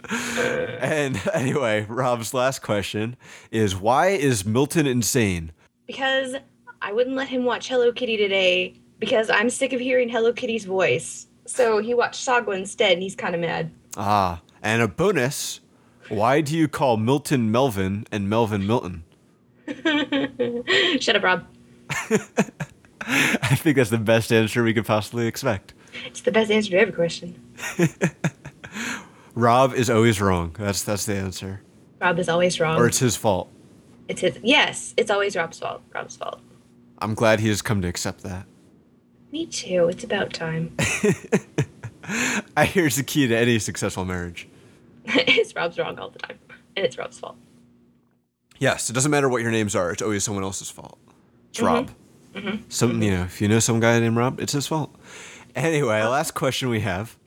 And 0.10 1.22
anyway, 1.34 1.86
Rob's 1.88 2.34
last 2.34 2.62
question 2.62 3.16
is 3.52 3.76
why 3.76 4.08
is 4.08 4.46
Milton 4.46 4.88
insane? 4.88 5.52
Because 5.86 6.36
I 6.82 6.92
wouldn't 6.92 7.16
let 7.16 7.30
him 7.30 7.46
watch 7.46 7.68
Hello 7.70 7.92
Kitty 7.92 8.18
today 8.18 8.82
because 9.04 9.30
I'm 9.30 9.50
sick 9.50 9.74
of 9.74 9.82
hearing 9.82 10.08
Hello 10.08 10.32
Kitty's 10.32 10.64
voice. 10.64 11.28
So 11.46 11.80
he 11.80 11.94
watched 11.94 12.24
Saga 12.24 12.52
instead, 12.52 12.94
and 12.94 13.04
he's 13.04 13.18
kind 13.18 13.36
of 13.36 13.42
mad. 13.42 13.70
Ah, 13.98 14.42
and 14.62 14.82
a 14.82 14.88
bonus. 14.88 15.60
Why 16.08 16.40
do 16.40 16.56
you 16.56 16.70
call 16.70 16.96
Milton 16.96 17.52
Melvin 17.52 18.06
and 18.14 18.30
Melvin 18.30 18.66
Milton? 18.66 19.04
Shut 21.02 21.18
up, 21.18 21.24
Rob. 21.24 21.46
I 21.90 23.56
think 23.56 23.76
that's 23.76 23.90
the 23.90 23.98
best 23.98 24.32
answer 24.32 24.64
we 24.64 24.74
could 24.74 24.86
possibly 24.86 25.28
expect. 25.28 25.74
It's 26.06 26.22
the 26.22 26.32
best 26.32 26.50
answer 26.50 26.72
to 26.72 26.78
every 26.78 26.94
question. 26.94 27.36
Rob 29.36 29.74
is 29.74 29.90
always 29.90 30.22
wrong. 30.22 30.56
That's 30.58 30.82
that's 30.82 31.06
the 31.06 31.16
answer. 31.16 31.62
Rob 32.00 32.20
is 32.20 32.30
always 32.30 32.58
wrong. 32.58 32.80
Or 32.80 32.88
it's 32.88 33.00
his 33.00 33.18
fault. 33.18 33.50
It's 34.08 34.22
his. 34.22 34.40
Yes, 34.42 34.94
it's 34.96 35.12
always 35.12 35.36
Rob's 35.36 35.60
fault. 35.60 35.82
Rob's 35.94 36.16
fault. 36.16 36.40
I'm 37.00 37.16
glad 37.16 37.42
he 37.42 37.50
has 37.50 37.62
come 37.62 37.82
to 37.82 37.88
accept 37.90 38.24
that. 38.24 38.46
Me 39.34 39.48
too. 39.48 39.88
It's 39.88 40.04
about 40.04 40.32
time. 40.32 40.76
I 42.56 42.66
hear 42.66 42.86
it's 42.86 42.98
the 42.98 43.04
key 43.04 43.28
to 43.28 43.36
any 43.36 43.58
successful 43.58 44.06
marriage. 44.06 44.48
it's 45.06 45.56
Rob's 45.56 45.80
wrong 45.80 45.98
all 45.98 46.12
the 46.12 46.20
time, 46.20 46.38
and 46.76 46.86
it's 46.86 47.00
Rob's 47.00 47.18
fault. 47.18 47.36
Yes, 48.60 48.92
it 48.92 48.94
doesn't 48.94 49.10
matter 49.10 49.28
what 49.28 49.42
your 49.42 49.50
names 49.50 49.76
are. 49.76 49.92
It's 49.92 50.04
always 50.04 50.24
someone 50.24 50.44
else's 50.44 50.70
fault. 50.70 51.00
It's 51.50 51.60
Rob. 51.60 51.90
Some 52.70 53.02
you 53.02 53.10
know, 53.10 53.24
if 53.24 53.42
you 53.42 53.48
know 53.48 53.58
some 53.58 53.80
guy 53.80 54.00
named 54.00 54.18
Rob, 54.18 54.40
it's 54.40 54.54
his 54.54 54.68
fault. 54.68 54.96
Anyway, 55.56 56.04
last 56.04 56.36
question 56.36 56.70
we 56.70 56.82
have 56.82 57.18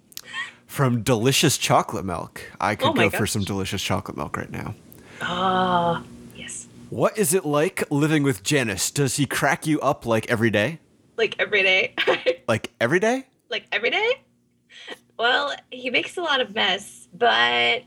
from 0.65 1.03
Delicious 1.03 1.59
Chocolate 1.59 2.05
Milk. 2.05 2.41
I 2.61 2.77
could 2.77 2.91
Oh 2.91 2.93
go 2.93 3.11
for 3.11 3.27
some 3.27 3.43
delicious 3.43 3.83
chocolate 3.83 4.17
milk 4.17 4.37
right 4.37 4.53
now. 4.53 4.77
Ah, 5.23 6.05
yes. 6.37 6.69
What 6.89 7.19
is 7.19 7.35
it 7.35 7.45
like 7.45 7.83
living 7.91 8.23
with 8.23 8.45
Janice? 8.45 8.93
Does 8.93 9.17
he 9.17 9.27
crack 9.27 9.67
you 9.67 9.81
up 9.81 10.07
like 10.07 10.31
every 10.31 10.51
day? 10.51 10.79
Like 11.17 11.37
every 11.39 11.63
day. 11.63 11.95
Like 12.49 12.73
every 12.81 13.01
day? 13.01 13.27
like 13.51 13.67
every 13.73 13.91
day? 13.91 14.23
Well, 15.19 15.53
he 15.73 15.91
makes 15.91 16.17
a 16.17 16.23
lot 16.23 16.41
of 16.41 16.55
mess, 16.55 17.09
but 17.13 17.83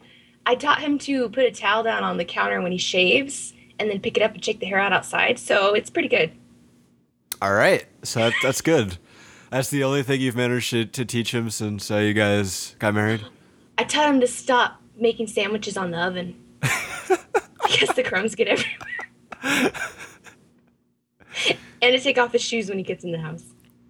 I 0.45 0.55
taught 0.55 0.80
him 0.82 0.97
to 0.99 1.30
put 1.30 1.45
a 1.45 1.51
towel 1.51 1.84
down 1.84 2.03
on 2.03 2.17
the 2.17 2.25
counter 2.25 2.59
when 2.61 2.71
he 2.71 2.77
shaves 2.77 3.53
and 3.80 3.89
then 3.89 4.01
pick 4.01 4.17
it 4.17 4.23
up 4.23 4.34
and 4.34 4.43
shake 4.43 4.59
the 4.59 4.65
hair 4.65 4.80
out 4.80 4.91
outside. 4.91 5.39
So 5.39 5.73
it's 5.73 5.89
pretty 5.89 6.09
good. 6.09 6.32
All 7.41 7.53
right, 7.53 7.86
so 8.03 8.19
that, 8.19 8.34
that's 8.43 8.59
good. 8.61 8.97
That's 9.49 9.69
the 9.69 9.84
only 9.84 10.03
thing 10.03 10.19
you've 10.19 10.36
managed 10.36 10.71
to, 10.71 10.86
to 10.86 11.05
teach 11.05 11.34
him 11.34 11.49
since 11.49 11.89
uh, 11.89 11.97
you 11.97 12.13
guys 12.13 12.75
got 12.80 12.93
married. 12.93 13.25
I 13.77 13.86
taught 13.86 14.09
him 14.09 14.19
to 14.19 14.27
stop 14.27 14.82
making 14.97 15.27
sandwiches 15.27 15.77
on 15.77 15.91
the 15.91 15.99
oven 15.99 16.36
because 16.61 17.95
the 17.95 18.03
crumbs 18.03 18.36
get 18.36 18.47
everywhere. 18.49 19.71
and 21.82 21.95
to 21.95 21.99
take 21.99 22.17
off 22.17 22.34
his 22.34 22.41
shoes 22.41 22.69
when 22.69 22.77
he 22.77 22.84
gets 22.84 23.03
in 23.03 23.11
the 23.11 23.19
house. 23.19 23.43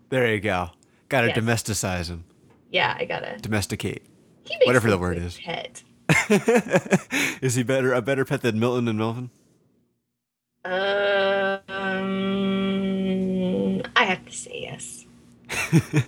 There 0.09 0.31
you 0.33 0.39
go. 0.39 0.71
Got 1.09 1.21
to 1.21 1.27
Yes. 1.27 1.37
domesticize 1.37 2.07
him, 2.09 2.23
Yeah, 2.71 2.95
I 2.97 3.05
gotta. 3.05 3.37
domesticate. 3.41 4.03
He 4.43 4.55
makes 4.55 4.65
Whatever 4.67 4.89
the 4.89 4.97
word 4.97 5.17
is. 5.17 5.37
Pet. 5.37 5.83
is 7.41 7.55
he 7.55 7.63
better 7.63 7.93
a 7.93 8.01
better 8.01 8.25
pet 8.25 8.41
than 8.41 8.59
Milton 8.59 8.87
and 8.87 8.97
Melvin? 8.97 9.29
Uh, 10.65 11.59
um, 11.69 13.81
I 13.95 14.03
have 14.05 14.25
to 14.25 14.31
say 14.31 14.59
yes. 14.61 15.05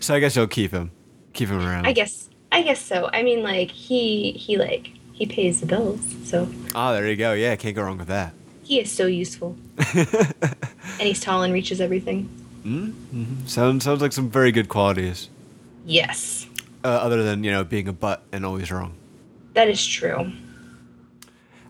So 0.00 0.14
I 0.14 0.20
guess 0.20 0.36
you'll 0.36 0.46
keep 0.48 0.70
him, 0.72 0.90
keep 1.32 1.48
him 1.48 1.60
around. 1.60 1.86
I 1.86 1.92
guess. 1.92 2.28
I 2.50 2.62
guess 2.62 2.80
so. 2.80 3.08
I 3.12 3.22
mean, 3.22 3.42
like 3.42 3.70
he 3.70 4.32
he 4.32 4.56
like 4.58 4.90
he 5.12 5.26
pays 5.26 5.60
the 5.60 5.66
bills, 5.66 6.00
so 6.24 6.48
Ah, 6.74 6.92
there 6.92 7.08
you 7.08 7.16
go. 7.16 7.32
Yeah, 7.32 7.56
can't 7.56 7.74
go 7.74 7.82
wrong 7.82 7.98
with 7.98 8.08
that. 8.08 8.34
He 8.72 8.80
is 8.80 8.90
so 8.90 9.04
useful. 9.06 9.54
and 9.94 10.56
he's 11.00 11.20
tall 11.20 11.42
and 11.42 11.52
reaches 11.52 11.78
everything. 11.78 12.22
Hmm. 12.62 12.92
Sounds 13.44 13.84
sounds 13.84 14.00
like 14.00 14.12
some 14.12 14.30
very 14.30 14.50
good 14.50 14.68
qualities. 14.70 15.28
Yes, 15.84 16.46
Uh, 16.84 16.88
other 16.88 17.22
than 17.22 17.44
you 17.44 17.50
know 17.50 17.64
being 17.64 17.86
a 17.88 17.92
butt 17.92 18.22
and 18.32 18.46
always 18.46 18.70
wrong. 18.72 18.94
that 19.52 19.68
is 19.68 19.84
true. 19.84 20.32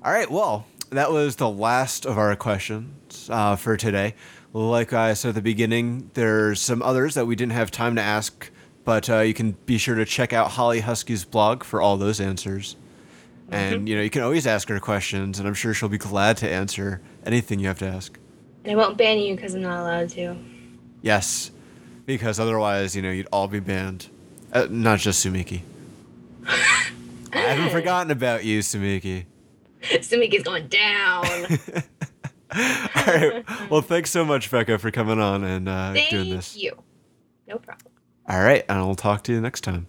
All 0.05 0.12
right, 0.12 0.30
well, 0.30 0.66
that 0.90 1.11
was 1.11 1.36
the 1.36 1.48
last 1.48 2.07
of 2.07 2.18
our 2.18 2.36
questions 2.36 3.28
uh, 3.30 3.57
for 3.57 3.76
today. 3.76 4.14
Like 4.53 4.92
I 4.92 5.14
said 5.14 5.30
at 5.30 5.34
the 5.34 5.42
beginning, 5.42 6.11
there's 6.14 6.61
some 6.61 6.82
others 6.82 7.14
that 7.14 7.26
we 7.26 7.34
didn't 7.34 7.53
have 7.53 7.70
time 7.72 7.96
to 7.96 8.03
ask, 8.03 8.50
but 8.84 9.09
uh, 9.11 9.20
you 9.20 9.34
can 9.34 9.53
be 9.66 9.78
sure 9.78 9.94
to 9.96 10.05
check 10.05 10.32
out 10.32 10.53
Holly 10.53 10.80
Husky's 10.80 11.24
blog 11.24 11.64
for 11.64 11.80
all 11.80 11.96
those 11.96 12.20
answers. 12.20 12.76
And 13.53 13.88
you 13.88 13.96
know 13.96 14.03
you 14.03 14.11
can 14.11 14.22
always 14.22 14.46
ask 14.46 14.68
her 14.68 14.80
questions, 14.80 15.38
and 15.38 15.46
I'm 15.46 15.55
sure 15.55 15.74
she'll 15.74 15.88
be 15.88 15.98
glad 15.98 16.36
to 16.38 16.48
answer 16.48 17.00
anything 17.24 17.59
you 17.61 17.68
have 17.68 17.78
to 17.80 17.86
ask. 17.86 18.18
And 18.64 18.72
I 18.72 18.76
won't 18.76 18.96
ban 18.96 19.18
you 19.18 19.34
because 19.34 19.55
I'm 19.55 19.62
not 19.62 19.80
allowed 19.80 20.09
to. 20.11 20.36
Yes, 21.03 21.50
because 22.07 22.38
otherwise, 22.38 22.94
you 22.94 23.03
know, 23.03 23.11
you'd 23.11 23.28
all 23.32 23.48
be 23.48 23.61
banned. 23.61 24.09
Uh, 24.53 24.66
not 24.70 24.98
just 24.98 25.24
Sumiki. 25.24 25.62
I 26.46 27.38
haven't 27.38 27.70
forgotten 27.70 28.11
about 28.11 28.44
you, 28.44 28.61
Sumiki. 28.61 29.24
Simiki's 29.82 30.42
going 30.42 30.68
down. 30.68 31.24
All 32.55 33.05
right. 33.07 33.44
Well, 33.70 33.80
thanks 33.80 34.11
so 34.11 34.24
much, 34.24 34.50
Becca, 34.50 34.78
for 34.78 34.90
coming 34.90 35.18
on 35.18 35.42
and 35.42 35.68
uh, 35.68 35.92
Thank 35.94 36.11
doing 36.11 36.30
this. 36.30 36.55
you. 36.57 36.76
No 37.48 37.57
problem. 37.57 37.92
All 38.28 38.40
right, 38.40 38.64
and 38.68 38.78
I'll 38.78 38.94
talk 38.94 39.24
to 39.24 39.32
you 39.32 39.40
next 39.40 39.62
time. 39.62 39.86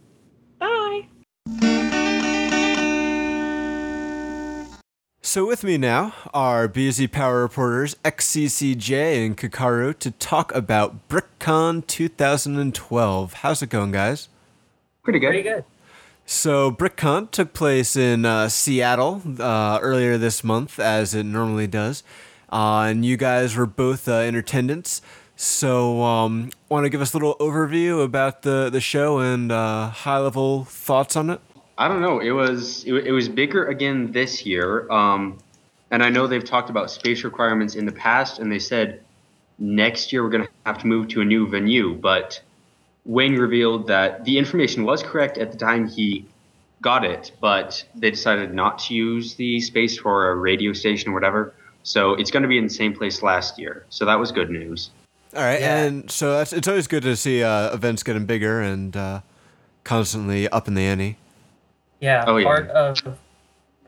So 5.34 5.48
with 5.48 5.64
me 5.64 5.80
now 5.80 6.14
are 6.32 6.70
BZ 6.70 7.12
Power 7.12 7.42
reporters 7.42 7.96
XCCJ 8.06 9.26
and 9.26 9.36
Kakaru 9.36 9.98
to 9.98 10.12
talk 10.12 10.54
about 10.54 11.10
BrickCon 11.10 11.88
2012. 11.88 13.34
How's 13.34 13.64
it 13.64 13.72
going, 13.72 13.92
guys? 13.92 14.30
Pretty 15.02 15.18
good. 15.18 15.30
Pretty 15.30 15.42
good. 15.42 15.66
So 16.28 16.70
BrickCon 16.70 17.32
took 17.32 17.52
place 17.54 17.96
in 17.96 18.26
uh, 18.26 18.48
Seattle 18.48 19.24
uh, 19.40 19.80
earlier 19.82 20.20
this 20.20 20.44
month, 20.44 20.78
as 20.78 21.16
it 21.16 21.24
normally 21.24 21.66
does, 21.66 22.04
uh, 22.52 22.82
and 22.82 23.04
you 23.04 23.18
guys 23.18 23.56
were 23.56 23.66
both 23.66 24.08
uh, 24.08 24.18
in 24.18 24.36
attendance. 24.36 25.02
So, 25.36 26.04
um, 26.04 26.52
want 26.70 26.86
to 26.86 26.92
give 26.92 27.02
us 27.02 27.12
a 27.12 27.18
little 27.18 27.36
overview 27.40 28.04
about 28.04 28.44
the 28.44 28.70
the 28.70 28.80
show 28.80 29.18
and 29.18 29.52
uh, 29.52 29.90
high 29.90 30.20
level 30.20 30.66
thoughts 30.66 31.16
on 31.16 31.32
it? 31.32 31.42
I 31.84 31.90
don't 31.90 32.00
know. 32.00 32.20
It 32.22 32.32
was 32.32 32.86
it, 32.86 32.94
it 32.94 33.12
was 33.12 33.28
bigger 33.28 33.66
again 33.66 34.14
this 34.14 34.46
year. 34.46 34.90
Um, 34.90 35.40
and 35.92 36.02
I 36.02 36.08
know 36.08 36.28
they've 36.28 36.42
talked 36.42 36.70
about 36.70 36.90
space 36.90 37.26
requirements 37.26 37.76
in 37.76 37.86
the 37.86 37.92
past, 37.92 38.40
and 38.40 38.50
they 38.50 38.60
said 38.60 39.02
next 39.60 40.14
year 40.14 40.24
we're 40.24 40.30
going 40.30 40.46
to 40.46 40.50
have 40.66 40.78
to 40.78 40.88
move 40.88 41.10
to 41.10 41.20
a 41.20 41.26
new 41.26 41.46
venue. 41.46 41.94
But 41.94 42.42
Wayne 43.04 43.36
revealed 43.36 43.88
that 43.88 44.24
the 44.24 44.38
information 44.38 44.86
was 44.86 45.04
correct 45.04 45.38
at 45.38 45.52
the 45.52 45.58
time 45.58 45.90
he 45.90 46.26
got 46.82 47.04
it, 47.04 47.34
but 47.42 47.84
they 47.96 48.12
decided 48.12 48.54
not 48.54 48.80
to 48.80 48.94
use 48.94 49.36
the 49.36 49.60
space 49.60 49.98
for 49.98 50.30
a 50.32 50.36
radio 50.36 50.72
station 50.72 51.10
or 51.10 51.14
whatever. 51.14 51.54
So 51.84 52.14
it's 52.14 52.32
going 52.32 52.44
to 52.44 52.50
be 52.50 52.58
in 52.58 52.64
the 52.64 52.74
same 52.74 52.94
place 52.94 53.22
last 53.22 53.60
year. 53.60 53.86
So 53.90 54.06
that 54.06 54.18
was 54.18 54.32
good 54.32 54.50
news. 54.50 54.90
All 55.36 55.42
right, 55.42 55.60
Yeah. 55.60 55.84
and 55.84 56.10
so 56.10 56.32
that's 56.38 56.54
it's 56.54 56.68
always 56.70 56.88
good 56.88 57.04
to 57.04 57.18
see 57.18 57.44
uh, 57.44 57.74
events 57.74 58.04
getting 58.04 58.26
bigger 58.26 58.62
and 58.62 58.96
uh, 58.96 59.20
constantly 59.84 60.48
up 60.48 60.70
in 60.70 60.76
the 60.76 60.84
ante. 60.84 61.18
Yeah, 62.04 62.26
Oh, 62.28 62.36
yeah. 62.36 62.44
part 62.44 62.68
of 62.70 63.18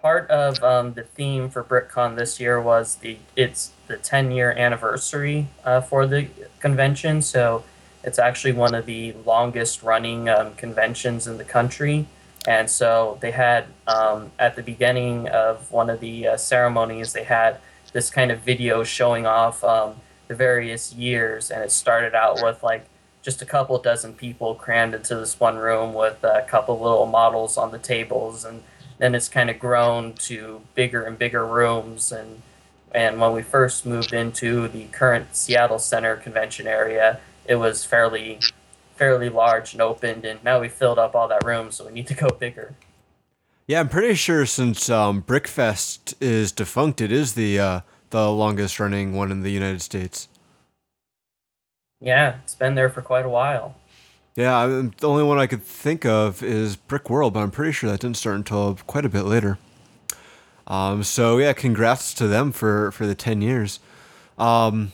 part 0.02 0.30
of 0.30 0.64
um, 0.64 0.94
the 0.94 1.04
theme 1.04 1.50
for 1.50 1.62
BrickCon 1.66 2.16
this 2.16 2.40
year 2.40 2.62
was 2.62 2.96
the 2.96 3.18
it's 3.36 3.72
the 3.88 3.98
10 3.98 4.32
year 4.32 4.52
anniversary 4.54 5.48
uh, 5.66 5.82
for 5.82 6.08
the 6.08 6.28
convention. 6.62 7.22
So 7.22 7.66
it's 8.06 8.18
actually 8.18 8.54
one 8.54 8.74
of 8.74 8.86
the 8.86 9.14
longest 9.26 9.84
running 9.84 10.30
um, 10.30 10.54
conventions 10.56 11.28
in 11.28 11.38
the 11.38 11.44
country. 11.44 12.08
And 12.48 12.70
so 12.70 13.18
they 13.20 13.32
had 13.32 13.66
um, 13.86 14.32
at 14.40 14.56
the 14.56 14.64
beginning 14.64 15.28
of 15.28 15.70
one 15.70 15.90
of 15.90 16.00
the 16.00 16.28
uh, 16.28 16.38
ceremonies, 16.38 17.12
they 17.12 17.24
had 17.26 17.58
this 17.92 18.10
kind 18.10 18.32
of 18.32 18.40
video 18.40 18.86
showing 18.86 19.26
off 19.26 19.62
um, 19.64 19.96
the 20.30 20.36
various 20.36 20.94
years, 20.94 21.52
and 21.52 21.62
it 21.64 21.72
started 21.72 22.14
out 22.16 22.42
with 22.42 22.64
like 22.64 22.86
just 23.26 23.42
a 23.42 23.46
couple 23.46 23.76
dozen 23.80 24.14
people 24.14 24.54
crammed 24.54 24.94
into 24.94 25.16
this 25.16 25.40
one 25.40 25.58
room 25.58 25.96
with 25.96 26.24
a 26.24 26.46
couple 26.48 26.80
little 26.80 27.08
models 27.08 27.58
on 27.58 27.72
the 27.72 27.80
tables 27.80 28.46
and 28.46 28.62
then 29.00 29.16
it's 29.16 29.28
kind 29.28 29.50
of 29.50 29.58
grown 29.58 30.14
to 30.14 30.62
bigger 30.76 31.04
and 31.04 31.18
bigger 31.18 31.44
rooms 31.44 32.12
and 32.12 32.44
and 32.94 33.20
when 33.20 33.34
we 33.34 33.42
first 33.42 33.84
moved 33.86 34.14
into 34.14 34.68
the 34.70 34.86
current 34.86 35.36
Seattle 35.36 35.80
Center 35.80 36.16
convention 36.16 36.68
area 36.68 37.20
it 37.48 37.56
was 37.56 37.84
fairly 37.84 38.40
fairly 38.96 39.28
large 39.28 39.74
and 39.74 39.82
opened 39.82 40.24
and 40.24 40.42
now 40.44 40.62
we 40.62 40.70
filled 40.70 41.00
up 41.00 41.16
all 41.16 41.28
that 41.28 41.44
room 41.44 41.72
so 41.72 41.84
we 41.88 41.92
need 41.92 42.08
to 42.08 42.14
go 42.14 42.30
bigger 42.30 42.76
Yeah, 43.66 43.80
I'm 43.80 43.90
pretty 43.90 44.14
sure 44.14 44.46
since 44.46 44.92
um, 44.92 45.24
Brickfest 45.24 46.14
is 46.22 46.52
defunct, 46.52 47.02
it 47.02 47.12
is 47.12 47.34
the 47.34 47.60
uh, 47.60 47.80
the 48.12 48.30
longest 48.32 48.80
running 48.80 49.14
one 49.14 49.32
in 49.32 49.42
the 49.42 49.52
United 49.52 49.82
States. 49.82 50.28
Yeah 52.02 52.38
it's 52.44 52.56
been 52.56 52.76
there 52.76 52.90
for 52.90 53.02
quite 53.02 53.26
a 53.26 53.30
while 53.30 53.76
Yeah, 54.36 54.54
I, 54.58 54.68
the 54.68 55.08
only 55.08 55.24
one 55.24 55.40
I 55.40 55.48
could 55.48 55.64
think 55.64 56.06
of 56.06 56.44
is 56.44 56.76
Brick 56.76 57.10
World, 57.10 57.34
but 57.34 57.40
I'm 57.40 57.52
pretty 57.52 57.72
sure 57.72 57.90
that 57.90 58.02
didn't 58.02 58.18
start 58.18 58.36
until 58.36 58.76
quite 58.86 59.06
a 59.06 59.10
bit 59.10 59.24
later. 59.24 59.58
Um, 60.68 61.04
so 61.04 61.38
yeah, 61.38 61.54
congrats 61.54 62.14
to 62.16 62.28
them 62.28 62.52
for 62.52 62.92
for 62.92 63.06
the 63.08 63.16
ten 63.16 63.42
years. 63.42 63.80
Um, 64.38 64.92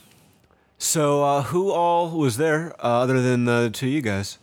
so 0.78 1.24
uh, 1.24 1.42
who 1.44 1.72
all 1.72 2.12
was 2.12 2.38
there 2.38 2.76
uh, 2.80 3.02
other 3.02 3.20
than 3.22 3.46
the 3.46 3.72
two 3.74 3.88
of 3.88 3.92
you 3.94 4.02
guys? 4.02 4.38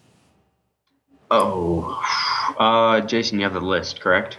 Oh, 1.31 2.03
uh, 2.59 3.01
Jason, 3.03 3.39
you 3.39 3.45
have 3.45 3.55
the 3.55 3.61
list, 3.61 4.01
correct? 4.01 4.39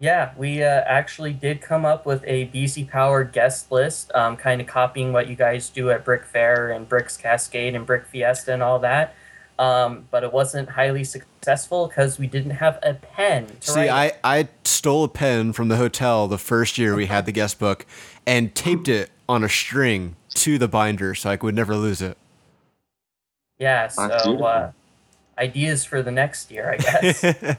Yeah, 0.00 0.32
we 0.36 0.62
uh, 0.62 0.82
actually 0.86 1.32
did 1.32 1.60
come 1.60 1.84
up 1.84 2.04
with 2.04 2.22
a 2.26 2.48
BZ 2.48 2.88
Power 2.88 3.24
guest 3.24 3.70
list, 3.70 4.12
um, 4.14 4.36
kind 4.36 4.60
of 4.60 4.66
copying 4.66 5.12
what 5.12 5.28
you 5.28 5.36
guys 5.36 5.70
do 5.70 5.90
at 5.90 6.04
Brick 6.04 6.24
Fair 6.24 6.70
and 6.70 6.88
Bricks 6.88 7.16
Cascade 7.16 7.74
and 7.74 7.86
Brick 7.86 8.04
Fiesta 8.06 8.52
and 8.52 8.62
all 8.62 8.78
that. 8.80 9.14
Um, 9.56 10.06
but 10.10 10.24
it 10.24 10.32
wasn't 10.32 10.70
highly 10.70 11.04
successful 11.04 11.86
because 11.86 12.18
we 12.18 12.26
didn't 12.26 12.52
have 12.52 12.80
a 12.82 12.94
pen 12.94 13.46
to 13.60 13.70
See, 13.70 13.88
write. 13.88 14.16
I, 14.24 14.38
I 14.40 14.48
stole 14.64 15.04
a 15.04 15.08
pen 15.08 15.52
from 15.52 15.68
the 15.68 15.76
hotel 15.76 16.26
the 16.26 16.38
first 16.38 16.76
year 16.76 16.96
we 16.96 17.06
had 17.06 17.24
the 17.24 17.30
guest 17.32 17.60
book 17.60 17.86
and 18.26 18.52
taped 18.52 18.88
it 18.88 19.10
on 19.28 19.44
a 19.44 19.48
string 19.48 20.16
to 20.30 20.58
the 20.58 20.66
binder 20.66 21.14
so 21.14 21.30
I 21.30 21.38
would 21.40 21.54
never 21.54 21.76
lose 21.76 22.02
it. 22.02 22.18
yeah, 23.58 23.86
so 23.86 24.02
uh, 24.44 24.72
ideas 25.38 25.84
for 25.84 26.02
the 26.02 26.10
next 26.10 26.50
year, 26.50 26.72
I 26.72 26.76
guess. 26.78 27.22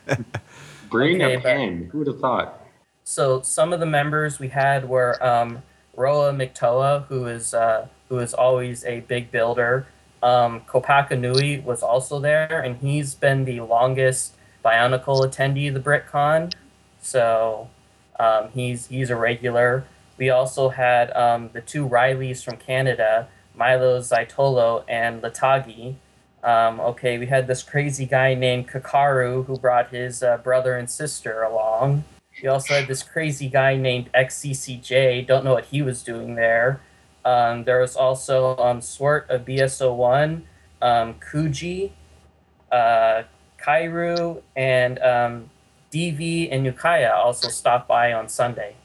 Bring 0.96 1.22
Okay, 1.22 1.36
a 1.36 1.40
pen. 1.42 1.90
Who 1.92 2.00
would 2.00 2.08
have 2.08 2.20
thought? 2.20 2.62
so 3.04 3.42
some 3.42 3.72
of 3.74 3.80
the 3.80 3.86
members 3.86 4.40
we 4.40 4.48
had 4.50 4.90
were 4.90 5.24
um, 5.24 5.62
Roa 5.96 6.34
McToa, 6.34 7.06
who 7.08 7.28
is 7.28 7.54
uh, 7.54 7.88
who 8.10 8.20
is 8.20 8.34
always 8.34 8.84
a 8.86 9.02
big 9.02 9.32
builder. 9.32 9.88
Um, 10.24 10.62
Kopaka 10.62 11.20
Nui 11.20 11.60
was 11.60 11.84
also 11.84 12.20
there, 12.20 12.62
and 12.62 12.78
he's 12.78 13.14
been 13.16 13.46
the 13.46 13.60
longest 13.62 14.36
Bionicle 14.64 15.24
attendee 15.28 15.68
of 15.68 15.76
the 15.76 15.80
BrickCon. 15.80 16.54
So 17.00 17.70
um, 18.20 18.50
he's 18.54 18.88
he's 18.88 19.10
a 19.10 19.16
regular. 19.16 19.86
We 20.18 20.30
also 20.30 20.70
had 20.70 21.12
um, 21.16 21.50
the 21.54 21.62
two 21.62 21.88
Rileys 21.88 22.44
from 22.44 22.58
Canada, 22.58 23.28
Milo 23.56 24.00
Zaitolo 24.00 24.84
and 24.88 25.22
Latagi. 25.22 25.96
Um, 26.46 26.80
okay, 26.80 27.18
we 27.18 27.26
had 27.26 27.48
this 27.48 27.64
crazy 27.64 28.06
guy 28.06 28.36
named 28.36 28.68
Kakaru 28.70 29.46
who 29.48 29.58
brought 29.58 29.90
his 29.90 30.22
uh, 30.22 30.38
brother 30.38 30.78
and 30.78 30.88
sister 30.88 31.42
along. 31.42 32.04
We 32.42 32.48
also 32.48 32.76
had 32.76 32.88
this 32.88 33.02
crazy 33.02 33.50
guy 33.50 33.76
named 33.78 34.12
XCCJ. 34.14 35.26
Don't 35.26 35.44
know 35.44 35.54
what 35.54 35.66
he 35.66 35.82
was 35.82 36.04
doing 36.04 36.36
there. 36.36 36.82
Um, 37.26 37.64
there 37.64 37.80
was 37.80 37.96
also 37.96 38.56
um, 38.58 38.80
Swart 38.80 39.28
of 39.28 39.44
BS01, 39.46 40.44
um, 40.84 41.16
Kuji, 41.16 41.92
uh, 42.72 43.24
Kairu, 43.60 44.44
and 44.56 45.00
um, 45.00 45.50
DV 45.92 46.50
and 46.52 46.68
Yukaya 46.68 47.16
also 47.16 47.50
stopped 47.50 47.88
by 47.88 48.14
on 48.14 48.30
Sunday. 48.30 48.76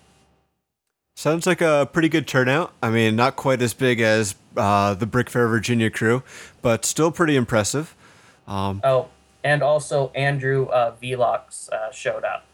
Sounds 1.15 1.47
like 1.47 1.61
a 1.61 1.87
pretty 1.93 2.09
good 2.09 2.27
turnout. 2.27 2.73
I 2.83 2.89
mean, 2.89 3.17
not 3.17 3.37
quite 3.37 3.61
as 3.61 3.75
big 3.75 4.01
as 4.01 4.35
uh, 4.57 4.95
the 4.95 5.07
Brick 5.07 5.31
Fair 5.31 5.49
Virginia 5.49 5.91
crew, 5.91 6.23
but 6.63 6.85
still 6.85 7.11
pretty 7.11 7.37
impressive. 7.37 7.95
Um, 8.47 8.81
Oh, 8.85 9.09
and 9.45 9.63
also 9.63 10.11
Andrew 10.15 10.67
uh, 10.67 10.95
Velox 11.03 11.69
uh, 11.71 11.91
showed 11.93 12.25
up. 12.25 12.45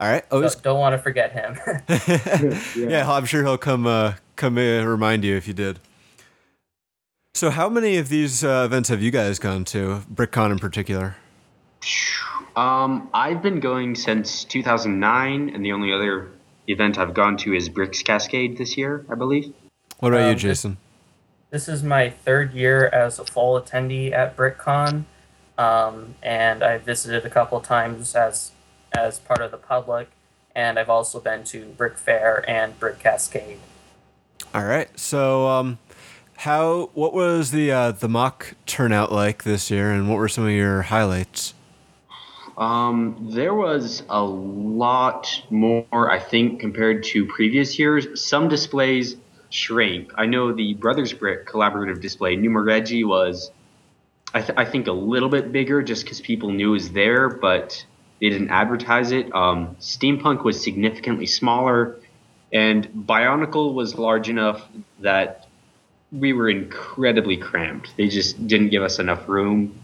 all 0.00 0.08
right. 0.08 0.24
Oh, 0.30 0.40
Don't, 0.40 0.62
don't 0.62 0.78
want 0.78 0.92
to 0.94 0.98
forget 0.98 1.32
him. 1.32 1.56
yeah. 2.90 3.10
I'm 3.10 3.24
sure 3.24 3.42
he'll 3.42 3.58
come 3.58 3.86
uh, 3.86 4.14
come 4.36 4.58
in 4.58 4.86
remind 4.86 5.24
you 5.24 5.36
if 5.36 5.48
you 5.48 5.54
did. 5.54 5.80
So, 7.34 7.50
how 7.50 7.68
many 7.68 7.98
of 7.98 8.08
these 8.08 8.42
uh, 8.42 8.62
events 8.66 8.88
have 8.88 9.00
you 9.02 9.10
guys 9.10 9.38
gone 9.38 9.64
to? 9.66 10.02
BrickCon 10.12 10.50
in 10.50 10.58
particular. 10.58 11.16
Um, 12.56 13.08
I've 13.14 13.42
been 13.42 13.60
going 13.60 13.94
since 13.94 14.42
2009, 14.44 15.50
and 15.54 15.64
the 15.64 15.70
only 15.72 15.92
other 15.92 16.30
event 16.66 16.98
I've 16.98 17.14
gone 17.14 17.36
to 17.38 17.54
is 17.54 17.68
Bricks 17.68 18.02
Cascade 18.02 18.58
this 18.58 18.76
year, 18.76 19.06
I 19.08 19.14
believe. 19.14 19.54
What 20.00 20.12
about 20.12 20.22
Um, 20.22 20.28
you, 20.30 20.34
Jason? 20.36 20.76
This 21.50 21.68
is 21.68 21.82
my 21.82 22.10
third 22.10 22.52
year 22.52 22.86
as 22.92 23.18
a 23.18 23.24
fall 23.24 23.60
attendee 23.60 24.12
at 24.12 24.36
BrickCon, 24.36 25.04
um, 25.56 26.14
and 26.22 26.62
I 26.62 26.78
visited 26.78 27.24
a 27.24 27.30
couple 27.30 27.60
times 27.60 28.14
as 28.14 28.52
as 28.96 29.18
part 29.18 29.40
of 29.40 29.50
the 29.50 29.56
public, 29.56 30.08
and 30.54 30.78
I've 30.78 30.88
also 30.88 31.20
been 31.20 31.44
to 31.44 31.66
Brick 31.76 31.98
Fair 31.98 32.48
and 32.48 32.78
Brick 32.78 32.98
Cascade. 33.00 33.58
All 34.54 34.64
right. 34.64 34.88
So, 34.98 35.46
um, 35.46 35.78
how? 36.38 36.90
What 36.94 37.12
was 37.12 37.50
the 37.50 37.72
uh, 37.72 37.92
the 37.92 38.08
MOC 38.08 38.54
turnout 38.66 39.10
like 39.10 39.42
this 39.42 39.70
year, 39.70 39.90
and 39.90 40.08
what 40.08 40.16
were 40.18 40.28
some 40.28 40.44
of 40.44 40.50
your 40.52 40.82
highlights? 40.82 41.54
Um, 42.56 43.28
there 43.30 43.54
was 43.54 44.02
a 44.08 44.22
lot 44.22 45.42
more, 45.50 46.10
I 46.10 46.18
think, 46.18 46.60
compared 46.60 47.04
to 47.04 47.24
previous 47.26 47.78
years. 47.78 48.20
Some 48.20 48.48
displays 48.48 49.16
shrank. 49.50 50.12
I 50.16 50.26
know 50.26 50.52
the 50.52 50.74
Brothers 50.74 51.12
Brick 51.12 51.46
collaborative 51.46 52.00
display, 52.00 52.36
Numeregi, 52.36 53.06
was, 53.06 53.50
I, 54.34 54.40
th- 54.40 54.58
I 54.58 54.64
think, 54.64 54.86
a 54.86 54.92
little 54.92 55.28
bit 55.28 55.52
bigger 55.52 55.82
just 55.82 56.04
because 56.04 56.20
people 56.20 56.50
knew 56.50 56.70
it 56.70 56.72
was 56.72 56.90
there, 56.90 57.28
but 57.28 57.84
They 58.20 58.30
didn't 58.30 58.50
advertise 58.50 59.12
it. 59.12 59.32
Um, 59.34 59.76
Steampunk 59.80 60.42
was 60.44 60.62
significantly 60.62 61.26
smaller, 61.26 61.96
and 62.52 62.88
Bionicle 62.88 63.74
was 63.74 63.96
large 63.96 64.28
enough 64.28 64.66
that 65.00 65.46
we 66.10 66.32
were 66.32 66.48
incredibly 66.48 67.36
cramped. 67.36 67.96
They 67.96 68.08
just 68.08 68.46
didn't 68.46 68.70
give 68.70 68.82
us 68.82 68.98
enough 68.98 69.28
room. 69.28 69.78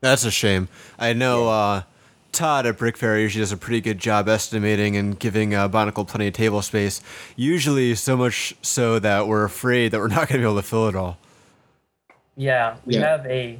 That's 0.00 0.24
a 0.24 0.30
shame. 0.30 0.68
I 0.98 1.12
know 1.12 1.48
uh, 1.48 1.82
Todd 2.36 2.66
at 2.66 2.76
Brick 2.76 2.98
Fair 2.98 3.18
usually 3.18 3.40
does 3.42 3.50
a 3.52 3.56
pretty 3.56 3.80
good 3.80 3.98
job 3.98 4.28
estimating 4.28 4.94
and 4.94 5.18
giving 5.18 5.54
uh, 5.54 5.68
Bionicle 5.70 6.06
plenty 6.06 6.26
of 6.28 6.34
table 6.34 6.60
space. 6.60 7.00
Usually, 7.34 7.94
so 7.94 8.14
much 8.14 8.54
so 8.60 8.98
that 8.98 9.26
we're 9.26 9.44
afraid 9.44 9.90
that 9.92 9.98
we're 10.00 10.08
not 10.08 10.28
going 10.28 10.38
to 10.38 10.38
be 10.38 10.42
able 10.44 10.56
to 10.56 10.62
fill 10.62 10.86
it 10.88 10.94
all. 10.94 11.16
Yeah, 12.36 12.76
we 12.84 12.94
Yeah. 12.96 13.00
have 13.08 13.26
a 13.26 13.58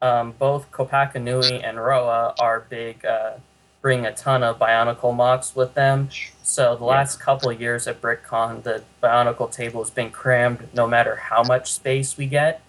um, 0.00 0.32
both 0.38 0.70
Kopaka 0.70 1.20
Nui 1.22 1.62
and 1.62 1.78
Roa 1.82 2.34
are 2.38 2.60
big, 2.68 3.04
uh, 3.06 3.32
bring 3.80 4.04
a 4.04 4.12
ton 4.12 4.42
of 4.42 4.58
Bionicle 4.58 5.14
MOCs 5.14 5.54
with 5.56 5.72
them. 5.74 6.08
So 6.42 6.76
the 6.76 6.84
Yeah. 6.84 6.90
last 6.90 7.20
couple 7.20 7.48
of 7.50 7.58
years 7.60 7.86
at 7.86 8.00
BrickCon, 8.02 8.62
the 8.64 8.82
Bionicle 9.02 9.50
table 9.50 9.82
has 9.82 9.90
been 9.90 10.10
crammed 10.10 10.68
no 10.74 10.86
matter 10.86 11.16
how 11.16 11.42
much 11.42 11.72
space 11.72 12.16
we 12.18 12.26
get. 12.26 12.60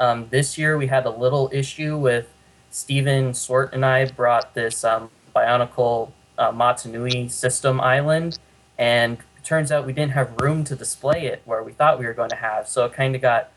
Um, 0.00 0.26
this 0.30 0.56
year 0.58 0.76
we 0.78 0.86
had 0.88 1.06
a 1.06 1.10
little 1.10 1.48
issue 1.52 1.96
with 1.96 2.28
Steven 2.72 3.34
Swart 3.34 3.72
and 3.72 3.84
I 3.84 4.06
brought 4.06 4.54
this 4.54 4.82
um, 4.82 5.10
Bionicle 5.36 6.10
uh, 6.38 6.50
Mata 6.52 6.88
Nui 6.88 7.28
system 7.28 7.80
island, 7.80 8.38
and 8.78 9.18
it 9.36 9.44
turns 9.44 9.70
out 9.70 9.86
we 9.86 9.92
didn't 9.92 10.12
have 10.12 10.32
room 10.40 10.64
to 10.64 10.74
display 10.74 11.26
it 11.26 11.42
where 11.44 11.62
we 11.62 11.72
thought 11.72 11.98
we 11.98 12.06
were 12.06 12.14
going 12.14 12.30
to 12.30 12.36
have. 12.36 12.66
So 12.66 12.86
it 12.86 12.92
kind 12.94 13.14
of 13.14 13.20
got 13.20 13.52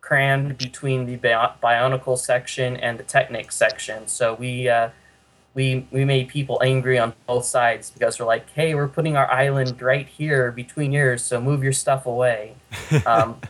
crammed 0.00 0.58
between 0.58 1.06
the 1.06 1.16
Bio- 1.16 1.52
Bionicle 1.62 2.18
section 2.18 2.76
and 2.76 2.98
the 2.98 3.04
Technic 3.04 3.52
section. 3.52 4.08
So 4.08 4.34
we 4.34 4.68
uh, 4.68 4.90
we 5.54 5.86
we 5.92 6.04
made 6.04 6.28
people 6.28 6.60
angry 6.64 6.98
on 6.98 7.14
both 7.26 7.44
sides 7.44 7.90
because 7.90 8.18
we're 8.18 8.26
like, 8.26 8.50
hey, 8.50 8.74
we're 8.74 8.88
putting 8.88 9.16
our 9.16 9.30
island 9.30 9.80
right 9.80 10.08
here 10.08 10.50
between 10.50 10.92
yours, 10.92 11.22
so 11.22 11.40
move 11.40 11.62
your 11.62 11.72
stuff 11.72 12.06
away. 12.06 12.56
Um, 13.06 13.40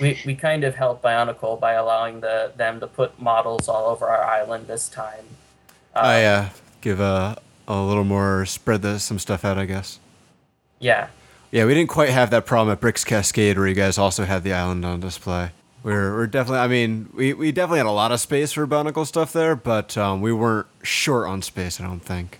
we, 0.00 0.18
we 0.24 0.34
kind 0.34 0.64
of 0.64 0.74
helped 0.74 1.02
Bionicle 1.02 1.58
by 1.58 1.72
allowing 1.72 2.20
the 2.20 2.52
them 2.56 2.80
to 2.80 2.86
put 2.86 3.20
models 3.20 3.68
all 3.68 3.86
over 3.88 4.06
our 4.06 4.24
island 4.24 4.66
this 4.66 4.88
time. 4.88 5.24
Um, 5.94 6.04
I 6.04 6.24
uh, 6.24 6.48
give 6.80 7.00
a, 7.00 7.38
a 7.66 7.80
little 7.82 8.04
more, 8.04 8.44
spread 8.46 8.82
the, 8.82 8.98
some 8.98 9.18
stuff 9.18 9.44
out, 9.44 9.58
I 9.58 9.64
guess. 9.64 9.98
yeah, 10.78 11.08
Yeah, 11.50 11.64
we 11.64 11.74
didn't 11.74 11.88
quite 11.88 12.10
have 12.10 12.30
that 12.30 12.46
problem 12.46 12.72
at 12.72 12.80
Bricks 12.80 13.04
Cascade 13.04 13.56
where 13.58 13.66
you 13.66 13.74
guys 13.74 13.98
also 13.98 14.24
had 14.24 14.44
the 14.44 14.52
island 14.52 14.84
on 14.84 15.00
display. 15.00 15.50
We're, 15.82 16.14
we're 16.14 16.26
definitely, 16.26 16.58
I 16.60 16.68
mean, 16.68 17.10
we, 17.14 17.32
we 17.32 17.52
definitely 17.52 17.78
had 17.78 17.86
a 17.86 17.92
lot 17.92 18.12
of 18.12 18.20
space 18.20 18.52
for 18.52 18.66
Bionicle 18.66 19.06
stuff 19.06 19.32
there, 19.32 19.54
but 19.54 19.96
um, 19.96 20.20
we 20.20 20.32
weren't 20.32 20.66
short 20.82 21.28
on 21.28 21.42
space, 21.42 21.80
I 21.80 21.84
don't 21.84 22.00
think. 22.00 22.38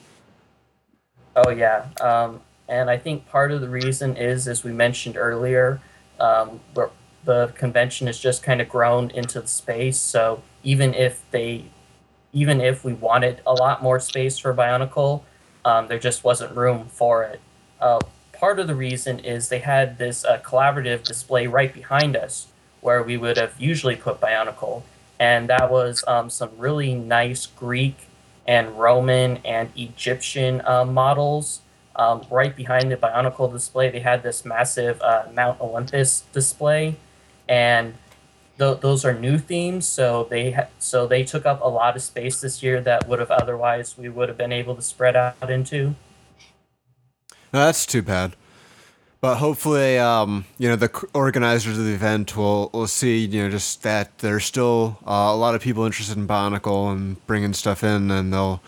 Oh 1.37 1.51
yeah, 1.51 1.87
um, 2.01 2.41
and 2.69 2.89
I 2.89 2.97
think 2.97 3.29
part 3.29 3.53
of 3.53 3.61
the 3.61 3.69
reason 3.69 4.17
is, 4.17 4.49
as 4.49 4.65
we 4.65 4.73
mentioned 4.73 5.17
earlier, 5.17 5.81
um, 6.19 6.61
where 6.75 6.91
the 7.27 7.53
convention 7.55 8.07
has 8.07 8.19
just 8.19 8.43
kind 8.43 8.61
of 8.61 8.69
grown 8.69 9.11
into 9.11 9.41
the 9.41 9.47
space. 9.49 9.99
So 9.99 10.43
even 10.65 10.95
if 10.95 11.23
they, 11.31 11.67
even 12.33 12.61
if 12.61 12.85
we 12.85 12.95
wanted 12.95 13.41
a 13.47 13.53
lot 13.53 13.83
more 13.83 14.01
space 14.01 14.39
for 14.39 14.55
Bionicle, 14.55 15.23
um, 15.65 15.89
there 15.89 15.99
just 15.99 16.25
wasn't 16.25 16.57
room 16.57 16.87
for 16.89 17.25
it. 17.25 17.41
Uh, 17.81 18.01
part 18.33 18.59
of 18.59 18.67
the 18.67 18.75
reason 18.75 19.19
is 19.19 19.49
they 19.49 19.59
had 19.59 19.99
this 19.99 20.25
uh, 20.25 20.39
collaborative 20.39 21.03
display 21.03 21.47
right 21.47 21.75
behind 21.75 22.17
us, 22.17 22.47
where 22.81 23.03
we 23.03 23.17
would 23.17 23.37
have 23.37 23.61
usually 23.61 23.97
put 23.97 24.21
Bionicle, 24.21 24.83
and 25.19 25.49
that 25.49 25.71
was 25.71 26.05
um, 26.07 26.31
some 26.31 26.51
really 26.57 26.95
nice 26.95 27.47
Greek 27.47 27.97
and 28.47 28.79
Roman 28.79 29.39
and 29.39 29.71
Egyptian 29.77 30.63
uh, 30.65 30.85
models. 30.85 31.61
Um, 31.97 32.27
right 32.31 32.55
behind 32.55 32.93
the 32.93 32.97
Bionicle 32.97 33.51
display, 33.51 33.91
they 33.91 34.01
had 34.01 34.23
this 34.23 34.45
massive 34.45 35.01
uh, 35.01 35.25
Mount 35.35 35.61
Olympus 35.61 36.25
display, 36.33 36.97
and 37.49 37.95
th- 38.59 38.81
those 38.81 39.05
are 39.05 39.15
new 39.15 39.39
themes. 39.39 39.87
So 39.87 40.27
they 40.31 40.53
ha- 40.53 40.69
so 40.79 41.07
they 41.07 41.25
took 41.25 41.47
up 41.47 41.61
a 41.63 41.69
lot 41.69 41.97
of 41.97 42.03
space 42.03 42.41
this 42.41 42.63
year 42.63 42.81
that 42.83 43.09
would 43.09 43.21
have 43.21 43.31
otherwise 43.31 43.97
we 43.99 44.09
would 44.09 44.29
have 44.29 44.39
been 44.39 44.53
able 44.53 44.77
to 44.77 44.83
spread 44.83 45.17
out 45.17 45.51
into. 45.51 45.97
No, 47.53 47.61
that's 47.65 47.87
too 47.87 48.03
bad. 48.03 48.35
But 49.21 49.37
hopefully, 49.37 49.99
um, 49.99 50.45
you 50.59 50.69
know, 50.69 50.77
the 50.77 50.91
organizers 51.15 51.79
of 51.79 51.85
the 51.87 51.95
event 51.95 52.37
will, 52.37 52.71
will 52.73 52.87
see, 52.87 53.25
you 53.25 53.43
know, 53.43 53.51
just 53.51 53.83
that 53.83 54.19
there's 54.19 54.45
still 54.45 54.99
uh, 55.07 55.31
a 55.33 55.37
lot 55.37 55.55
of 55.55 55.63
people 55.63 55.85
interested 55.85 56.17
in 56.19 56.29
Bionicle 56.29 56.93
and 56.93 57.25
bringing 57.27 57.53
stuff 57.55 57.83
in, 57.83 58.11
and 58.11 58.33
they'll 58.33 58.63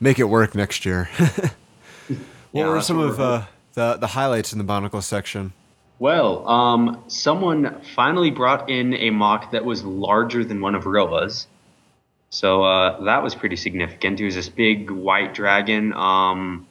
make 0.00 0.18
it 0.18 0.24
work 0.24 0.54
next 0.54 0.86
year. 0.86 1.08
what 2.52 2.66
Yeah, 2.66 2.66
were 2.66 2.80
some 2.80 2.98
of 2.98 3.20
uh, 3.20 3.44
the, 3.74 3.96
the 3.96 4.08
highlights 4.08 4.52
in 4.52 4.58
the 4.58 4.64
Bionicle 4.64 5.02
section? 5.02 5.52
Well, 6.00 6.48
um, 6.48 7.04
someone 7.08 7.82
finally 7.94 8.30
brought 8.30 8.70
in 8.70 8.94
a 8.94 9.10
MOC 9.10 9.50
that 9.50 9.66
was 9.66 9.84
larger 9.84 10.42
than 10.42 10.62
one 10.62 10.74
of 10.74 10.86
Roa's. 10.86 11.46
So 12.30 12.64
uh, 12.64 13.04
that 13.04 13.22
was 13.22 13.34
pretty 13.34 13.56
significant. 13.56 14.18
It 14.18 14.24
was 14.24 14.34
this 14.34 14.48
big 14.48 14.90
white 14.90 15.34
dragon. 15.34 15.92
Um, 15.92 16.66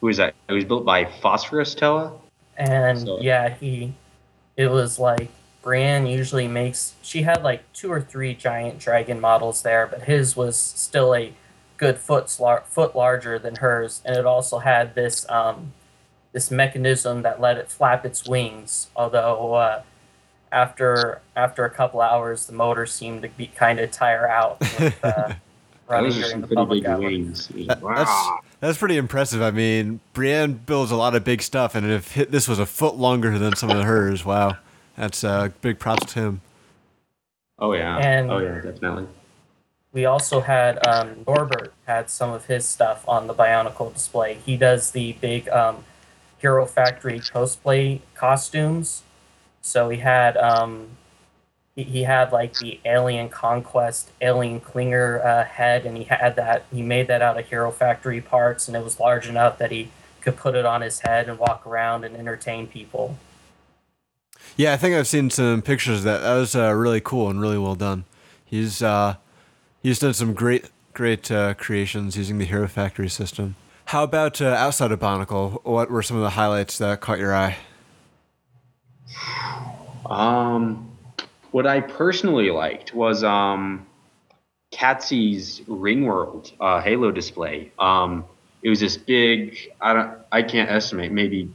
who 0.00 0.08
was 0.08 0.16
that? 0.16 0.34
It 0.48 0.54
was 0.54 0.64
built 0.64 0.84
by 0.84 1.04
Phosphorus 1.04 1.76
Toa. 1.76 2.18
And 2.56 2.98
So- 3.00 3.20
yeah, 3.20 3.48
he 3.48 3.94
it 4.56 4.68
was 4.68 4.98
like 4.98 5.28
Brienne 5.62 6.06
usually 6.06 6.48
makes 6.48 6.94
she 7.00 7.22
had 7.22 7.44
like 7.44 7.72
two 7.72 7.92
or 7.92 8.00
three 8.00 8.34
giant 8.34 8.80
dragon 8.80 9.20
models 9.20 9.62
there, 9.62 9.86
but 9.86 10.02
his 10.02 10.36
was 10.36 10.58
still 10.58 11.14
a 11.14 11.32
good 11.76 11.98
foot 11.98 12.28
foot 12.28 12.96
larger 12.96 13.38
than 13.38 13.56
hers, 13.56 14.02
and 14.04 14.16
it 14.16 14.26
also 14.26 14.58
had 14.58 14.96
this 14.96 15.28
um, 15.30 15.72
this 16.32 16.50
mechanism 16.50 17.22
that 17.22 17.40
let 17.40 17.58
it 17.58 17.68
flap 17.70 18.04
its 18.06 18.26
wings. 18.26 18.88
Although 18.96 19.54
uh, 19.54 19.82
after 20.50 21.20
after 21.36 21.64
a 21.64 21.70
couple 21.70 22.00
hours, 22.00 22.46
the 22.46 22.52
motor 22.52 22.86
seemed 22.86 23.22
to 23.22 23.28
be 23.28 23.46
kind 23.46 23.78
of 23.80 23.90
tire 23.90 24.28
out 24.28 24.60
with 24.60 25.04
uh, 25.04 25.34
running 25.88 26.10
Those 26.10 26.18
are 26.18 26.20
during 26.20 26.30
some 26.30 26.40
the 26.42 26.46
pretty 26.46 26.56
public 26.56 26.82
big 26.82 26.90
hours. 26.90 27.00
wings. 27.00 27.48
That- 27.68 27.80
That's 27.82 28.28
that's 28.60 28.78
pretty 28.78 28.96
impressive. 28.96 29.42
I 29.42 29.50
mean, 29.50 29.98
Brienne 30.12 30.52
builds 30.52 30.90
a 30.92 30.96
lot 30.96 31.14
of 31.16 31.24
big 31.24 31.42
stuff, 31.42 31.74
and 31.74 31.90
if 31.90 32.14
this 32.14 32.46
was 32.46 32.58
a 32.60 32.66
foot 32.66 32.94
longer 32.96 33.36
than 33.38 33.56
some 33.56 33.70
of 33.70 33.82
hers, 33.84 34.24
wow, 34.24 34.56
that's 34.96 35.24
uh, 35.24 35.48
big 35.62 35.78
props 35.80 36.12
to 36.14 36.20
him. 36.20 36.40
Oh 37.58 37.72
yeah. 37.74 37.96
And- 37.98 38.30
oh 38.30 38.38
yeah, 38.38 38.60
definitely. 38.60 39.06
We 39.92 40.06
also 40.06 40.40
had 40.40 40.86
um, 40.86 41.22
Norbert 41.28 41.74
had 41.86 42.08
some 42.08 42.30
of 42.30 42.46
his 42.46 42.64
stuff 42.64 43.06
on 43.06 43.26
the 43.26 43.34
Bionicle 43.34 43.92
display. 43.92 44.38
He 44.46 44.56
does 44.56 44.92
the 44.92 45.12
big 45.20 45.50
um, 45.50 45.84
Hero 46.42 46.66
Factory 46.66 47.20
cosplay 47.20 48.00
costumes. 48.14 49.04
So 49.62 49.88
he 49.88 49.98
had 49.98 50.36
um, 50.36 50.88
he, 51.76 51.84
he 51.84 52.02
had 52.02 52.32
like 52.32 52.54
the 52.58 52.80
Alien 52.84 53.28
Conquest 53.28 54.10
Alien 54.20 54.60
Clinger 54.60 55.24
uh, 55.24 55.44
head, 55.44 55.86
and 55.86 55.96
he 55.96 56.04
had 56.04 56.36
that. 56.36 56.64
He 56.72 56.82
made 56.82 57.06
that 57.06 57.22
out 57.22 57.38
of 57.38 57.46
Hero 57.46 57.70
Factory 57.70 58.20
parts, 58.20 58.66
and 58.66 58.76
it 58.76 58.82
was 58.82 58.98
large 58.98 59.28
enough 59.28 59.56
that 59.58 59.70
he 59.70 59.88
could 60.20 60.36
put 60.36 60.56
it 60.56 60.66
on 60.66 60.82
his 60.82 61.00
head 61.00 61.28
and 61.28 61.38
walk 61.38 61.66
around 61.66 62.04
and 62.04 62.16
entertain 62.16 62.66
people. 62.66 63.16
Yeah, 64.56 64.72
I 64.72 64.76
think 64.76 64.94
I've 64.94 65.06
seen 65.06 65.30
some 65.30 65.62
pictures 65.62 65.98
of 65.98 66.04
that. 66.04 66.22
That 66.22 66.34
was 66.34 66.54
uh, 66.54 66.72
really 66.72 67.00
cool 67.00 67.30
and 67.30 67.40
really 67.40 67.58
well 67.58 67.76
done. 67.76 68.04
He's 68.44 68.82
uh, 68.82 69.14
he's 69.80 70.00
done 70.00 70.12
some 70.12 70.34
great 70.34 70.70
great 70.92 71.30
uh, 71.30 71.54
creations 71.54 72.16
using 72.16 72.38
the 72.38 72.44
Hero 72.44 72.66
Factory 72.66 73.08
system. 73.08 73.54
How 73.86 74.04
about 74.04 74.40
uh, 74.40 74.46
outside 74.46 74.92
of 74.92 75.00
Bionicle? 75.00 75.64
What 75.64 75.90
were 75.90 76.02
some 76.02 76.16
of 76.16 76.22
the 76.22 76.30
highlights 76.30 76.78
that 76.78 77.00
caught 77.00 77.18
your 77.18 77.34
eye? 77.34 77.56
Um, 80.06 80.90
what 81.50 81.66
I 81.66 81.80
personally 81.80 82.50
liked 82.50 82.94
was 82.94 83.22
um, 83.22 83.86
Catsy's 84.70 85.60
Ringworld 85.68 86.52
uh, 86.60 86.80
Halo 86.80 87.10
display. 87.10 87.72
Um, 87.78 88.24
it 88.62 88.70
was 88.70 88.80
this 88.80 88.96
big. 88.96 89.58
I 89.80 89.92
don't. 89.92 90.18
I 90.30 90.42
can't 90.42 90.70
estimate. 90.70 91.12
Maybe 91.12 91.52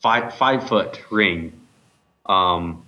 five 0.00 0.34
five 0.34 0.68
foot 0.68 1.02
ring, 1.10 1.52
um, 2.26 2.86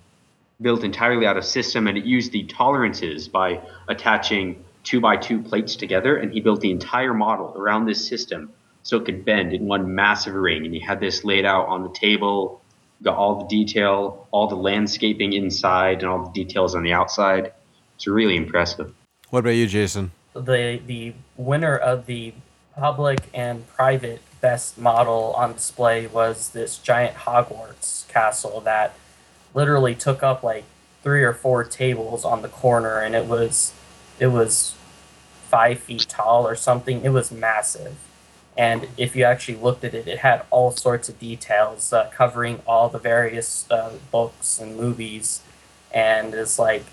built 0.61 0.83
entirely 0.83 1.25
out 1.25 1.37
of 1.37 1.45
system, 1.45 1.87
and 1.87 1.97
it 1.97 2.05
used 2.05 2.31
the 2.31 2.45
tolerances 2.45 3.27
by 3.27 3.61
attaching 3.87 4.63
two 4.83 4.99
by 4.99 5.17
two 5.17 5.41
plates 5.41 5.75
together, 5.75 6.17
and 6.17 6.31
he 6.31 6.41
built 6.41 6.61
the 6.61 6.71
entire 6.71 7.13
model 7.13 7.53
around 7.55 7.85
this 7.85 8.07
system 8.07 8.51
so 8.83 8.97
it 8.97 9.05
could 9.05 9.23
bend 9.23 9.53
in 9.53 9.65
one 9.65 9.95
massive 9.95 10.33
ring. 10.33 10.65
And 10.65 10.73
he 10.73 10.79
had 10.79 10.99
this 10.99 11.23
laid 11.23 11.45
out 11.45 11.67
on 11.67 11.83
the 11.83 11.89
table 11.89 12.61
got 13.01 13.17
all 13.17 13.39
the 13.39 13.47
detail, 13.47 14.27
all 14.31 14.47
the 14.47 14.55
landscaping 14.55 15.33
inside, 15.33 15.99
and 15.99 16.05
all 16.05 16.23
the 16.23 16.31
details 16.31 16.73
on 16.73 16.83
the 16.83 16.93
outside. 16.93 17.51
It's 17.95 18.07
really 18.07 18.37
impressive. 18.37 18.93
What 19.29 19.39
about 19.39 19.51
you, 19.51 19.67
Jason? 19.67 20.11
the 20.33 20.81
the 20.85 21.13
winner 21.37 21.75
of 21.75 22.05
the 22.05 22.33
public 22.75 23.19
and 23.33 23.67
private 23.67 24.21
best 24.41 24.77
model 24.77 25.33
on 25.37 25.53
display 25.53 26.07
was 26.07 26.49
this 26.49 26.77
giant 26.77 27.15
Hogwarts 27.17 28.07
castle 28.07 28.59
that 28.61 28.95
literally 29.53 29.93
took 29.95 30.23
up 30.23 30.43
like 30.43 30.63
three 31.03 31.23
or 31.23 31.33
four 31.33 31.63
tables 31.63 32.25
on 32.25 32.41
the 32.41 32.47
corner 32.47 32.99
and 32.99 33.13
it 33.13 33.25
was 33.25 33.73
it 34.19 34.27
was 34.27 34.75
five 35.49 35.79
feet 35.79 36.05
tall 36.09 36.47
or 36.47 36.55
something. 36.55 37.03
It 37.03 37.09
was 37.09 37.31
massive. 37.31 37.95
And 38.55 38.87
if 38.97 39.15
you 39.15 39.23
actually 39.23 39.57
looked 39.57 39.83
at 39.83 39.93
it, 39.93 40.07
it 40.07 40.19
had 40.19 40.43
all 40.51 40.71
sorts 40.71 41.09
of 41.09 41.19
details 41.19 41.91
uh, 41.91 42.09
covering 42.13 42.61
all 42.67 42.89
the 42.89 42.99
various 42.99 43.69
uh, 43.71 43.93
books 44.11 44.59
and 44.59 44.77
movies. 44.77 45.41
And 45.91 46.33
it's 46.33 46.59
like, 46.59 46.85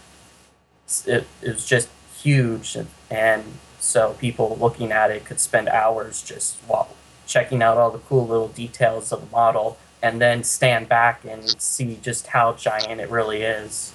it, 1.06 1.26
it 1.42 1.52
was 1.52 1.66
just 1.66 1.88
huge. 2.16 2.76
And, 2.76 2.88
and 3.10 3.44
so 3.78 4.14
people 4.14 4.56
looking 4.60 4.92
at 4.92 5.10
it 5.10 5.24
could 5.24 5.40
spend 5.40 5.68
hours 5.68 6.22
just 6.22 6.56
while 6.66 6.88
checking 7.26 7.62
out 7.62 7.76
all 7.76 7.90
the 7.90 7.98
cool 7.98 8.26
little 8.26 8.48
details 8.48 9.12
of 9.12 9.20
the 9.20 9.30
model 9.30 9.78
and 10.02 10.20
then 10.20 10.42
stand 10.42 10.88
back 10.88 11.24
and 11.24 11.60
see 11.60 11.98
just 12.02 12.28
how 12.28 12.54
giant 12.54 13.00
it 13.00 13.10
really 13.10 13.42
is. 13.42 13.92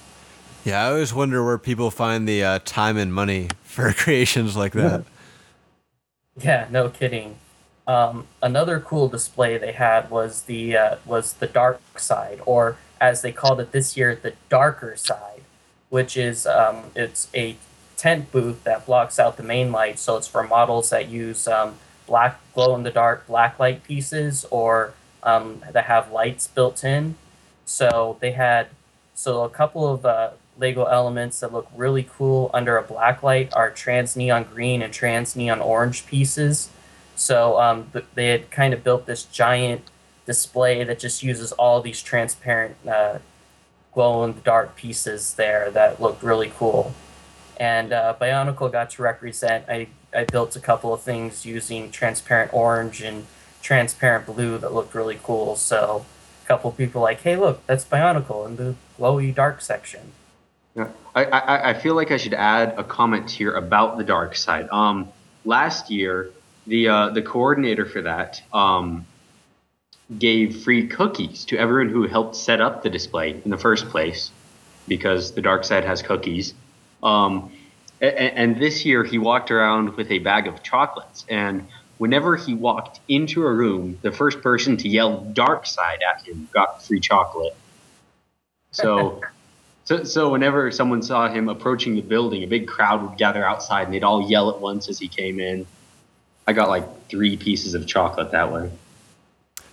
Yeah, 0.66 0.84
I 0.84 0.90
always 0.90 1.14
wonder 1.14 1.44
where 1.44 1.58
people 1.58 1.92
find 1.92 2.26
the 2.26 2.42
uh, 2.42 2.58
time 2.64 2.96
and 2.96 3.14
money 3.14 3.50
for 3.62 3.92
creations 3.96 4.56
like 4.56 4.72
that. 4.72 5.04
Yeah, 6.36 6.66
no 6.72 6.88
kidding. 6.88 7.36
Um, 7.86 8.26
another 8.42 8.80
cool 8.80 9.06
display 9.06 9.58
they 9.58 9.70
had 9.70 10.10
was 10.10 10.42
the 10.42 10.76
uh, 10.76 10.96
was 11.06 11.34
the 11.34 11.46
dark 11.46 12.00
side, 12.00 12.40
or 12.46 12.78
as 13.00 13.22
they 13.22 13.30
called 13.30 13.60
it 13.60 13.70
this 13.70 13.96
year, 13.96 14.18
the 14.20 14.32
darker 14.48 14.96
side, 14.96 15.42
which 15.88 16.16
is 16.16 16.48
um, 16.48 16.86
it's 16.96 17.28
a 17.32 17.54
tent 17.96 18.32
booth 18.32 18.64
that 18.64 18.86
blocks 18.86 19.20
out 19.20 19.36
the 19.36 19.44
main 19.44 19.70
light, 19.70 20.00
so 20.00 20.16
it's 20.16 20.26
for 20.26 20.42
models 20.42 20.90
that 20.90 21.08
use 21.08 21.46
um, 21.46 21.76
black 22.08 22.40
glow 22.54 22.74
in 22.74 22.82
the 22.82 22.90
dark 22.90 23.24
black 23.28 23.60
light 23.60 23.84
pieces 23.84 24.44
or 24.50 24.94
um, 25.22 25.62
that 25.70 25.84
have 25.84 26.10
lights 26.10 26.48
built 26.48 26.82
in. 26.82 27.14
So 27.64 28.16
they 28.18 28.32
had 28.32 28.66
so 29.14 29.44
a 29.44 29.48
couple 29.48 29.86
of 29.86 30.04
uh, 30.04 30.30
Lego 30.58 30.84
elements 30.84 31.40
that 31.40 31.52
look 31.52 31.68
really 31.76 32.08
cool 32.16 32.50
under 32.54 32.76
a 32.76 32.82
black 32.82 33.22
light 33.22 33.52
are 33.54 33.70
trans 33.70 34.16
neon 34.16 34.44
green 34.44 34.82
and 34.82 34.92
trans 34.92 35.36
neon 35.36 35.60
orange 35.60 36.06
pieces. 36.06 36.70
So 37.14 37.58
um, 37.60 37.90
they 38.14 38.28
had 38.28 38.50
kind 38.50 38.74
of 38.74 38.84
built 38.84 39.06
this 39.06 39.24
giant 39.24 39.82
display 40.26 40.84
that 40.84 40.98
just 40.98 41.22
uses 41.22 41.52
all 41.52 41.80
these 41.80 42.02
transparent 42.02 42.76
uh, 42.86 43.18
glow 43.92 44.24
in 44.24 44.34
the 44.34 44.40
dark 44.40 44.76
pieces 44.76 45.34
there 45.34 45.70
that 45.70 46.00
looked 46.00 46.22
really 46.22 46.52
cool. 46.54 46.94
And 47.58 47.92
uh, 47.92 48.14
Bionicle 48.20 48.70
got 48.70 48.90
to 48.90 49.02
represent. 49.02 49.64
I, 49.68 49.88
I 50.14 50.24
built 50.24 50.56
a 50.56 50.60
couple 50.60 50.92
of 50.92 51.00
things 51.00 51.46
using 51.46 51.90
transparent 51.90 52.52
orange 52.52 53.00
and 53.00 53.26
transparent 53.62 54.26
blue 54.26 54.58
that 54.58 54.74
looked 54.74 54.94
really 54.94 55.18
cool. 55.22 55.56
So 55.56 56.04
a 56.44 56.46
couple 56.46 56.70
people 56.72 57.00
like, 57.00 57.22
hey, 57.22 57.36
look, 57.36 57.66
that's 57.66 57.84
Bionicle 57.84 58.46
in 58.46 58.56
the 58.56 58.74
glowy 58.98 59.34
dark 59.34 59.62
section. 59.62 60.12
Yeah, 60.76 60.88
I, 61.14 61.24
I, 61.24 61.70
I 61.70 61.74
feel 61.74 61.94
like 61.94 62.10
I 62.10 62.18
should 62.18 62.34
add 62.34 62.74
a 62.76 62.84
comment 62.84 63.30
here 63.30 63.54
about 63.54 63.96
the 63.96 64.04
dark 64.04 64.36
side. 64.36 64.68
Um, 64.70 65.08
last 65.46 65.90
year, 65.90 66.30
the 66.66 66.88
uh, 66.88 67.08
the 67.10 67.22
coordinator 67.22 67.86
for 67.86 68.02
that 68.02 68.42
um, 68.52 69.06
gave 70.18 70.62
free 70.64 70.86
cookies 70.86 71.46
to 71.46 71.56
everyone 71.56 71.88
who 71.88 72.06
helped 72.06 72.36
set 72.36 72.60
up 72.60 72.82
the 72.82 72.90
display 72.90 73.40
in 73.42 73.50
the 73.50 73.56
first 73.56 73.88
place, 73.88 74.30
because 74.86 75.32
the 75.32 75.40
dark 75.40 75.64
side 75.64 75.84
has 75.84 76.02
cookies. 76.02 76.52
Um, 77.02 77.52
and, 78.02 78.14
and 78.14 78.60
this 78.60 78.84
year, 78.84 79.02
he 79.02 79.16
walked 79.16 79.50
around 79.50 79.96
with 79.96 80.10
a 80.10 80.18
bag 80.18 80.46
of 80.46 80.62
chocolates, 80.62 81.24
and 81.26 81.66
whenever 81.96 82.36
he 82.36 82.52
walked 82.52 83.00
into 83.08 83.46
a 83.46 83.50
room, 83.50 83.98
the 84.02 84.12
first 84.12 84.42
person 84.42 84.76
to 84.76 84.88
yell 84.90 85.20
"dark 85.20 85.64
side" 85.64 86.00
at 86.06 86.26
him 86.26 86.50
got 86.52 86.84
free 86.84 87.00
chocolate. 87.00 87.56
So. 88.72 89.22
So, 89.86 90.02
so 90.02 90.30
whenever 90.30 90.72
someone 90.72 91.00
saw 91.00 91.28
him 91.28 91.48
approaching 91.48 91.94
the 91.94 92.02
building, 92.02 92.42
a 92.42 92.46
big 92.46 92.66
crowd 92.66 93.08
would 93.08 93.16
gather 93.16 93.44
outside 93.44 93.84
and 93.84 93.94
they'd 93.94 94.02
all 94.02 94.28
yell 94.28 94.50
at 94.50 94.60
once 94.60 94.88
as 94.88 94.98
he 94.98 95.06
came 95.06 95.38
in. 95.38 95.64
I 96.44 96.52
got 96.52 96.68
like 96.68 97.08
three 97.08 97.36
pieces 97.36 97.74
of 97.74 97.86
chocolate 97.86 98.32
that 98.32 98.52
way. 98.52 98.70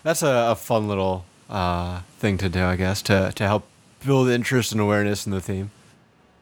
That's 0.04 0.22
a, 0.22 0.52
a 0.52 0.56
fun 0.56 0.88
little 0.88 1.26
uh, 1.50 2.02
thing 2.20 2.38
to 2.38 2.50
do, 2.50 2.64
I 2.64 2.76
guess, 2.76 3.02
to, 3.04 3.32
to 3.34 3.44
help 3.44 3.66
build 4.06 4.30
interest 4.30 4.72
and 4.72 4.80
awareness 4.80 5.26
in 5.26 5.32
the 5.32 5.42
theme. 5.42 5.72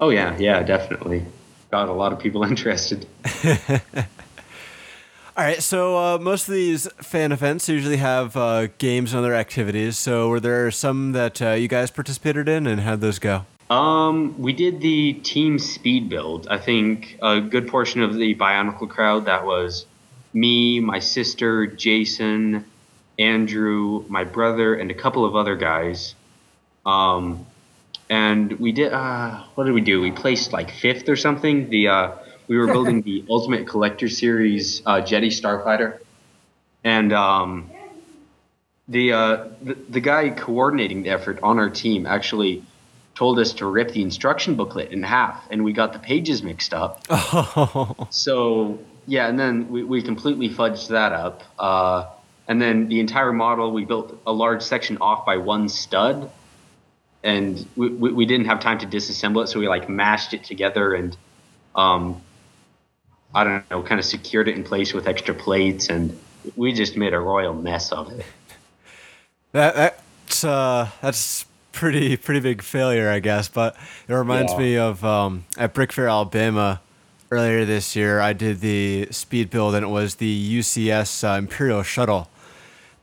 Oh, 0.02 0.10
yeah, 0.10 0.36
yeah, 0.38 0.64
definitely. 0.64 1.26
Got 1.70 1.88
a 1.88 1.94
lot 1.94 2.12
of 2.12 2.20
people 2.20 2.44
interested. 2.52 3.08
All 5.38 5.46
right, 5.46 5.64
so 5.64 5.98
uh, 5.98 6.18
most 6.18 6.50
of 6.50 6.54
these 6.54 6.90
fan 6.98 7.32
events 7.32 7.70
usually 7.70 7.98
have 7.98 8.36
uh, 8.36 8.68
games 8.80 9.14
and 9.14 9.20
other 9.20 9.34
activities. 9.34 9.98
So, 9.98 10.28
were 10.28 10.42
there 10.42 10.70
some 10.72 11.14
that 11.14 11.42
uh, 11.42 11.52
you 11.52 11.70
guys 11.70 11.90
participated 11.90 12.50
in, 12.50 12.68
and 12.68 12.82
how'd 12.82 13.00
those 13.00 13.18
go? 13.18 13.46
Um, 13.72 14.38
we 14.38 14.52
did 14.52 14.82
the 14.82 15.14
team 15.14 15.58
speed 15.58 16.10
build. 16.10 16.46
I 16.50 16.58
think 16.58 17.18
a 17.22 17.40
good 17.40 17.70
portion 17.70 18.02
of 18.02 18.14
the 18.14 18.36
Bionicle 18.36 18.90
crowd 18.90 19.26
that 19.28 19.46
was 19.46 19.86
me, 20.34 20.82
my 20.82 21.00
sister, 21.00 21.68
Jason, 21.68 22.66
Andrew, 23.18 24.04
my 24.10 24.26
brother, 24.26 24.76
and 24.76 24.92
a 24.92 24.94
couple 24.94 25.24
of 25.24 25.38
other 25.38 25.56
guys. 25.56 26.16
Um, 26.86 27.46
and 28.10 28.60
we 28.60 28.74
did. 28.74 28.92
Uh, 28.92 29.42
what 29.56 29.64
did 29.64 29.74
we 29.74 29.80
do? 29.80 30.02
We 30.02 30.12
placed 30.12 30.52
like 30.52 30.72
fifth 30.72 31.08
or 31.08 31.16
something. 31.16 31.70
The 31.70 31.88
uh, 31.88 32.12
we 32.50 32.58
were 32.58 32.68
building 32.68 33.02
the 33.04 33.24
Ultimate 33.30 33.68
Collector 33.68 34.10
Series 34.10 34.82
uh, 34.86 34.96
Jedi 34.96 35.28
Starfighter, 35.28 36.00
and 36.84 37.14
um, 37.14 37.72
the, 38.90 39.14
uh, 39.14 39.48
the 39.62 39.76
the 39.76 40.02
guy 40.02 40.30
coordinating 40.32 41.04
the 41.04 41.12
effort 41.12 41.40
on 41.42 41.58
our 41.58 41.70
team 41.70 42.06
actually 42.06 42.66
told 43.16 43.40
us 43.40 43.54
to 43.54 43.66
rip 43.66 43.92
the 43.92 44.02
instruction 44.02 44.56
booklet 44.56 44.92
in 44.92 45.04
half, 45.04 45.46
and 45.52 45.64
we 45.64 45.74
got 45.74 45.94
the 45.94 46.00
pages 46.00 46.44
mixed 46.44 46.74
up. 46.74 47.06
Oh, 47.10 48.08
So 48.10 48.80
yeah, 49.08 49.28
and 49.28 49.40
then 49.40 49.70
we, 49.70 49.84
we 49.84 50.02
completely 50.02 50.50
fudged 50.50 50.90
that 50.90 51.12
up. 51.12 51.44
Uh, 51.60 52.08
and 52.48 52.62
then 52.62 52.88
the 52.88 53.00
entire 53.00 53.34
model, 53.34 53.72
we 53.72 53.86
built 53.86 54.20
a 54.26 54.32
large 54.32 54.62
section 54.62 54.98
off 55.00 55.26
by 55.26 55.38
one 55.38 55.70
stud, 55.70 56.30
and 57.24 57.66
we, 57.76 57.90
we, 57.90 58.12
we 58.12 58.26
didn't 58.26 58.48
have 58.48 58.60
time 58.60 58.80
to 58.80 58.88
disassemble 58.88 59.44
it, 59.44 59.48
so 59.48 59.60
we 59.60 59.68
like 59.68 59.90
mashed 59.90 60.34
it 60.34 60.44
together 60.44 60.94
and, 60.94 61.16
um, 61.76 62.22
I 63.34 63.44
don't 63.44 63.70
know, 63.70 63.84
kind 63.84 64.00
of 64.00 64.06
secured 64.06 64.48
it 64.48 64.56
in 64.56 64.64
place 64.64 64.94
with 64.94 65.08
extra 65.08 65.34
plates, 65.34 65.90
and 65.90 66.20
we 66.56 66.74
just 66.74 66.98
made 66.98 67.14
a 67.14 67.20
royal 67.20 67.54
mess 67.54 67.92
of 67.92 68.12
it. 68.12 68.26
that 69.52 69.76
that's 69.76 70.44
uh, 70.44 70.90
that's 71.02 71.46
pretty 71.72 72.18
pretty 72.18 72.40
big 72.40 72.62
failure, 72.62 73.10
I 73.10 73.20
guess. 73.20 73.48
But 73.48 73.76
it 74.08 74.14
reminds 74.14 74.52
Yeah. 74.54 74.58
me 74.60 74.78
of 74.78 75.04
um, 75.06 75.46
at 75.58 75.74
Brick 75.74 75.92
Fair, 75.92 76.08
Alabama, 76.08 76.82
earlier 77.32 77.66
this 77.66 77.96
year. 77.96 78.20
I 78.20 78.34
did 78.34 78.60
the 78.62 79.08
speed 79.12 79.50
build, 79.50 79.76
and 79.76 79.84
it 79.86 79.90
was 79.90 80.16
the 80.16 80.60
UCS 80.60 81.24
uh, 81.24 81.38
Imperial 81.38 81.84
Shuttle, 81.84 82.30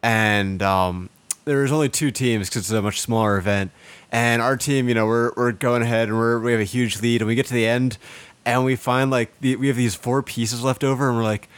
and 0.02 0.62
um, 0.62 1.08
there 1.44 1.58
was 1.62 1.72
only 1.72 1.88
two 1.88 2.10
teams 2.10 2.48
because 2.48 2.62
it's 2.62 2.70
a 2.70 2.82
much 2.82 3.00
smaller 3.00 3.36
event. 3.38 3.70
And 4.10 4.40
our 4.40 4.56
team, 4.56 4.88
you 4.88 4.94
know, 4.94 5.06
we're 5.06 5.32
we're 5.36 5.52
going 5.52 5.82
ahead, 5.82 6.08
and 6.08 6.16
we're 6.16 6.38
we 6.40 6.52
have 6.52 6.60
a 6.60 6.64
huge 6.64 7.00
lead, 7.02 7.20
and 7.20 7.28
we 7.28 7.34
get 7.34 7.46
to 7.46 7.54
the 7.54 7.66
end, 7.66 7.98
and 8.46 8.64
we 8.64 8.76
find 8.76 9.10
like 9.10 9.38
the, 9.40 9.56
we 9.56 9.68
have 9.68 9.76
these 9.76 9.94
four 9.94 10.22
pieces 10.22 10.62
left 10.62 10.84
over, 10.84 11.08
and 11.08 11.16
we're 11.16 11.24
like. 11.24 11.48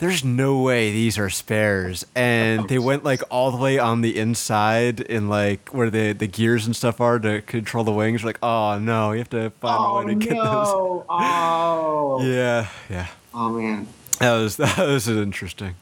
There's 0.00 0.24
no 0.24 0.58
way 0.62 0.90
these 0.92 1.18
are 1.18 1.28
spares, 1.28 2.06
and 2.14 2.66
they 2.70 2.78
went 2.78 3.04
like 3.04 3.22
all 3.30 3.50
the 3.50 3.58
way 3.58 3.78
on 3.78 4.00
the 4.00 4.18
inside 4.18 5.00
in 5.00 5.28
like 5.28 5.68
where 5.74 5.90
the 5.90 6.12
the 6.14 6.26
gears 6.26 6.64
and 6.64 6.74
stuff 6.74 7.00
are 7.02 7.18
to 7.18 7.42
control 7.42 7.84
the 7.84 7.92
wings. 7.92 8.22
We're 8.24 8.30
like, 8.30 8.38
oh 8.42 8.78
no, 8.78 9.12
you 9.12 9.18
have 9.18 9.28
to 9.30 9.50
find 9.60 9.84
a 9.84 10.06
way 10.06 10.14
to 10.14 10.18
get 10.18 10.30
those. 10.42 10.68
Oh, 10.70 12.20
Yeah, 12.24 12.68
yeah. 12.88 13.08
oh 13.34 13.50
man. 13.50 13.86
That 14.20 14.32
was 14.38 14.56
that 14.58 14.78
was 14.78 15.06
interesting. 15.06 15.74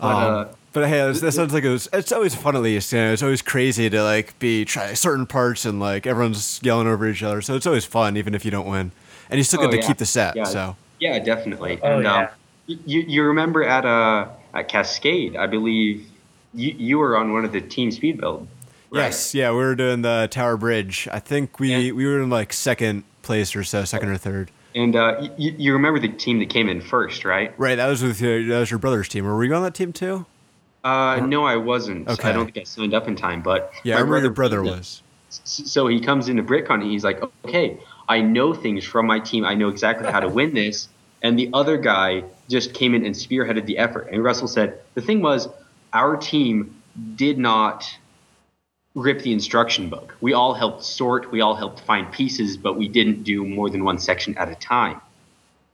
But, 0.00 0.06
Um, 0.06 0.34
uh, 0.34 0.44
but 0.72 0.88
hey, 0.88 1.12
that 1.12 1.32
sounds 1.32 1.52
like 1.52 1.64
it 1.64 1.68
was. 1.70 1.86
It's 1.92 2.12
always 2.12 2.34
fun 2.34 2.56
at 2.56 2.62
least. 2.62 2.92
You 2.92 2.98
know, 2.98 3.12
it's 3.12 3.22
always 3.22 3.42
crazy 3.42 3.90
to 3.90 4.02
like 4.02 4.38
be 4.38 4.64
try 4.64 4.94
certain 4.94 5.26
parts 5.26 5.66
and 5.66 5.78
like 5.80 6.06
everyone's 6.06 6.60
yelling 6.62 6.88
over 6.88 7.06
each 7.06 7.22
other. 7.22 7.42
So 7.42 7.54
it's 7.56 7.66
always 7.66 7.84
fun, 7.84 8.16
even 8.16 8.34
if 8.34 8.44
you 8.46 8.50
don't 8.50 8.66
win, 8.66 8.90
and 9.28 9.36
you 9.38 9.44
still 9.44 9.60
get 9.60 9.68
Oh, 9.68 9.72
to 9.72 9.76
yeah. 9.76 9.86
keep 9.86 9.98
the 9.98 10.06
set. 10.06 10.34
Yeah. 10.34 10.44
So 10.44 10.76
Yeah, 10.98 11.18
definitely. 11.18 11.78
Oh, 11.82 11.96
and 11.96 12.04
yeah. 12.04 12.14
um, 12.14 12.20
y- 12.22 12.28
you 12.66 13.00
you 13.00 13.22
remember 13.24 13.64
at 13.64 13.84
uh 13.84 14.28
at 14.54 14.68
Cascade, 14.68 15.36
I 15.36 15.46
believe 15.46 16.06
you 16.54 16.74
you 16.76 16.98
were 16.98 17.16
on 17.16 17.32
one 17.32 17.44
of 17.44 17.52
the 17.52 17.60
team 17.60 17.90
speed 17.90 18.20
build. 18.20 18.46
right? 18.90 19.04
yes, 19.04 19.34
yeah, 19.34 19.50
we 19.50 19.56
were 19.58 19.74
doing 19.74 20.02
the 20.02 20.28
Tower 20.30 20.56
Bridge. 20.56 21.08
I 21.12 21.18
think 21.20 21.58
we 21.60 21.74
Yeah. 21.74 21.92
we 21.92 22.06
were 22.06 22.20
in 22.22 22.30
like 22.30 22.52
second 22.52 23.04
place 23.22 23.54
or 23.56 23.64
so, 23.64 23.84
second 23.84 24.08
or 24.10 24.16
third. 24.16 24.50
And 24.76 24.96
uh, 24.96 25.16
y- 25.20 25.30
y- 25.38 25.54
you 25.56 25.72
remember 25.72 26.00
the 26.00 26.08
team 26.08 26.40
that 26.40 26.50
came 26.50 26.68
in 26.68 26.80
first, 26.80 27.24
right? 27.24 27.54
Right, 27.58 27.76
that 27.76 27.86
was 27.86 28.02
with 28.02 28.20
your, 28.20 28.44
that 28.48 28.58
was 28.58 28.70
your 28.72 28.78
brother's 28.78 29.08
team. 29.08 29.24
Were 29.24 29.36
we 29.36 29.50
on 29.52 29.62
that 29.62 29.74
team 29.74 29.92
too? 29.92 30.26
Uh, 30.82 31.20
no, 31.24 31.44
I 31.44 31.56
wasn't. 31.56 32.08
Okay. 32.08 32.28
I 32.28 32.32
don't 32.32 32.46
think 32.46 32.58
I 32.58 32.64
signed 32.64 32.92
up 32.92 33.06
in 33.08 33.14
time, 33.16 33.40
but 33.40 33.72
Yeah, 33.84 33.94
my 33.94 33.98
I 33.98 34.02
remember 34.02 34.20
your 34.26 34.30
brother 34.32 34.60
brother 34.62 34.76
was. 34.76 35.02
So 35.30 35.86
he 35.86 36.00
comes 36.00 36.28
into 36.28 36.42
BrickCon 36.42 36.82
and 36.82 36.90
he's 36.90 37.04
like, 37.04 37.22
okay, 37.44 37.78
I 38.08 38.20
know 38.20 38.52
things 38.52 38.84
from 38.84 39.06
my 39.06 39.20
team. 39.20 39.44
I 39.44 39.54
know 39.54 39.68
exactly 39.68 40.10
how 40.10 40.20
to 40.20 40.28
win 40.28 40.54
this. 40.54 40.88
And 41.22 41.38
the 41.38 41.50
other 41.52 41.76
guy 41.78 42.24
just 42.48 42.74
came 42.74 42.94
in 42.94 43.04
and 43.04 43.14
spearheaded 43.14 43.66
the 43.66 43.78
effort. 43.78 44.08
And 44.10 44.22
Russell 44.22 44.48
said, 44.48 44.80
the 44.94 45.00
thing 45.00 45.22
was, 45.22 45.48
our 45.92 46.16
team 46.16 46.82
did 47.16 47.38
not 47.38 47.84
rip 48.94 49.22
the 49.22 49.32
instruction 49.32 49.88
book. 49.88 50.14
We 50.20 50.34
all 50.34 50.54
helped 50.54 50.84
sort, 50.84 51.30
we 51.32 51.40
all 51.40 51.54
helped 51.54 51.80
find 51.80 52.10
pieces, 52.12 52.56
but 52.56 52.76
we 52.76 52.88
didn't 52.88 53.24
do 53.24 53.44
more 53.44 53.68
than 53.70 53.84
one 53.84 53.98
section 53.98 54.36
at 54.38 54.48
a 54.48 54.54
time. 54.54 55.00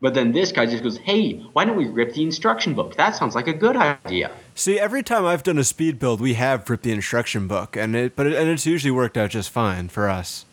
But 0.03 0.15
then 0.15 0.33
this 0.33 0.51
guy 0.51 0.65
just 0.65 0.83
goes, 0.83 0.97
"Hey, 0.97 1.35
why 1.53 1.67
don't 1.67 1.77
we 1.77 1.87
rip 1.87 2.15
the 2.15 2.23
instruction 2.23 2.73
book? 2.73 2.97
That 2.97 3.15
sounds 3.17 3.35
like 3.35 3.49
a 3.49 3.53
good 3.53 3.77
idea." 3.77 4.31
See, 4.55 4.79
every 4.79 5.03
time 5.03 5.27
I've 5.27 5.43
done 5.43 5.59
a 5.59 5.65
speed 5.65 5.99
build, 5.99 6.23
we 6.23 6.35
have 6.35 6.69
ripped 6.71 6.85
the 6.85 6.93
instruction 6.93 7.47
book, 7.47 7.77
and 7.77 7.95
it 7.95 8.17
but 8.17 8.27
it, 8.27 8.33
and 8.33 8.49
it's 8.49 8.65
usually 8.65 8.91
worked 8.91 9.19
out 9.19 9.29
just 9.29 9.51
fine 9.51 9.89
for 9.91 10.09
us. 10.09 10.47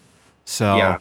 So 0.44 0.76
Yeah. 0.76 0.98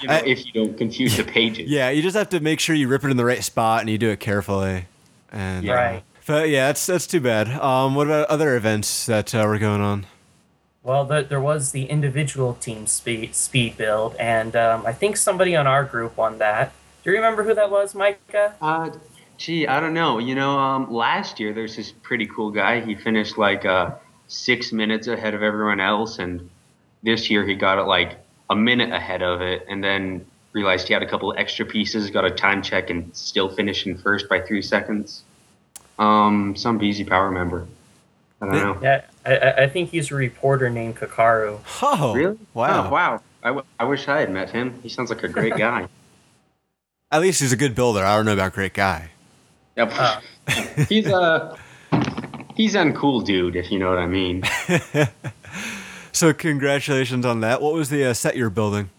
You 0.00 0.08
know, 0.08 0.14
I- 0.14 0.22
if 0.26 0.46
you 0.46 0.52
don't 0.52 0.76
confuse 0.76 1.16
the 1.16 1.24
pages. 1.24 1.68
yeah, 1.68 1.90
you 1.90 2.02
just 2.02 2.16
have 2.16 2.28
to 2.30 2.40
make 2.40 2.60
sure 2.60 2.74
you 2.74 2.88
rip 2.88 3.04
it 3.04 3.10
in 3.10 3.16
the 3.16 3.24
right 3.24 3.42
spot 3.42 3.80
and 3.80 3.90
you 3.90 3.98
do 3.98 4.10
it 4.10 4.20
carefully. 4.20 4.86
And 5.32 5.64
Yeah. 5.64 5.74
Right. 5.74 6.02
But 6.26 6.50
yeah, 6.50 6.66
that's 6.66 6.84
that's 6.86 7.06
too 7.06 7.20
bad. 7.20 7.48
Um, 7.48 7.94
what 7.94 8.06
about 8.06 8.28
other 8.28 8.54
events 8.54 9.06
that 9.06 9.34
uh, 9.34 9.44
were 9.46 9.58
going 9.58 9.80
on? 9.80 10.06
Well, 10.82 11.04
there, 11.04 11.22
there 11.22 11.40
was 11.40 11.72
the 11.72 11.84
individual 11.86 12.54
team 12.54 12.86
speed 12.86 13.34
speed 13.34 13.76
build, 13.78 14.14
and 14.16 14.54
um, 14.54 14.84
I 14.86 14.92
think 14.92 15.16
somebody 15.16 15.56
on 15.56 15.66
our 15.66 15.84
group 15.84 16.16
won 16.18 16.38
that. 16.38 16.72
Do 17.02 17.10
you 17.10 17.16
remember 17.16 17.44
who 17.44 17.54
that 17.54 17.70
was, 17.70 17.94
Micah? 17.94 18.54
Uh, 18.60 18.90
gee, 19.38 19.66
I 19.66 19.80
don't 19.80 19.94
know. 19.94 20.18
You 20.18 20.34
know, 20.34 20.58
um, 20.58 20.92
last 20.92 21.40
year 21.40 21.52
there's 21.54 21.76
this 21.76 21.92
pretty 22.02 22.26
cool 22.26 22.50
guy. 22.50 22.80
He 22.80 22.94
finished 22.94 23.38
like 23.38 23.64
uh, 23.64 23.92
six 24.26 24.70
minutes 24.72 25.06
ahead 25.08 25.32
of 25.34 25.42
everyone 25.42 25.80
else, 25.80 26.18
and 26.18 26.48
this 27.02 27.30
year 27.30 27.46
he 27.46 27.54
got 27.54 27.78
it 27.78 27.84
like 27.84 28.18
a 28.50 28.56
minute 28.56 28.92
ahead 28.92 29.22
of 29.22 29.40
it, 29.42 29.66
and 29.68 29.82
then 29.84 30.24
realized 30.52 30.88
he 30.88 30.94
had 30.94 31.02
a 31.02 31.08
couple 31.08 31.30
of 31.30 31.36
extra 31.38 31.64
pieces, 31.66 32.10
got 32.10 32.24
a 32.24 32.30
time 32.30 32.62
check, 32.62 32.90
and 32.90 33.14
still 33.14 33.48
finished 33.48 33.86
in 33.86 33.96
first 33.98 34.28
by 34.28 34.40
three 34.40 34.62
seconds. 34.62 35.22
Um, 35.98 36.54
some 36.56 36.78
BZ 36.78 37.08
Power 37.08 37.30
member. 37.30 37.66
I 38.40 38.46
don't 38.46 38.54
know. 38.54 38.78
Yeah, 38.82 39.02
I, 39.26 39.36
I- 39.36 39.62
I 39.64 39.68
think 39.68 39.90
he's 39.90 40.10
a 40.10 40.14
reporter 40.14 40.70
named 40.70 40.96
Kakaru. 40.96 41.58
Oh, 41.82 42.14
Really? 42.14 42.38
Wow. 42.54 42.86
Oh, 42.86 42.90
wow. 42.92 43.20
I, 43.42 43.48
w- 43.48 43.66
I 43.78 43.84
wish 43.84 44.06
I 44.08 44.20
had 44.20 44.30
met 44.30 44.50
him. 44.50 44.78
He 44.82 44.88
sounds 44.88 45.10
like 45.10 45.22
a 45.24 45.28
great 45.28 45.56
guy. 45.58 45.88
At 47.10 47.20
least 47.20 47.40
he's 47.40 47.52
a 47.52 47.56
good 47.56 47.74
builder. 47.74 48.04
I 48.04 48.16
don't 48.16 48.26
know 48.26 48.32
about 48.32 48.52
great 48.52 48.74
guy. 48.74 49.10
Yep. 49.76 49.90
Oh. 49.92 50.20
he's 50.88 51.06
a 51.06 51.56
he's 52.54 52.74
uncool 52.74 53.24
dude, 53.24 53.56
if 53.56 53.70
you 53.72 53.78
know 53.78 53.88
what 53.90 53.98
I 53.98 54.06
mean. 54.06 54.42
So 56.18 56.32
congratulations 56.32 57.24
on 57.24 57.42
that. 57.42 57.62
What 57.62 57.74
was 57.74 57.90
the 57.90 58.06
uh, 58.06 58.12
set 58.12 58.36
you're 58.36 58.50
building? 58.50 58.90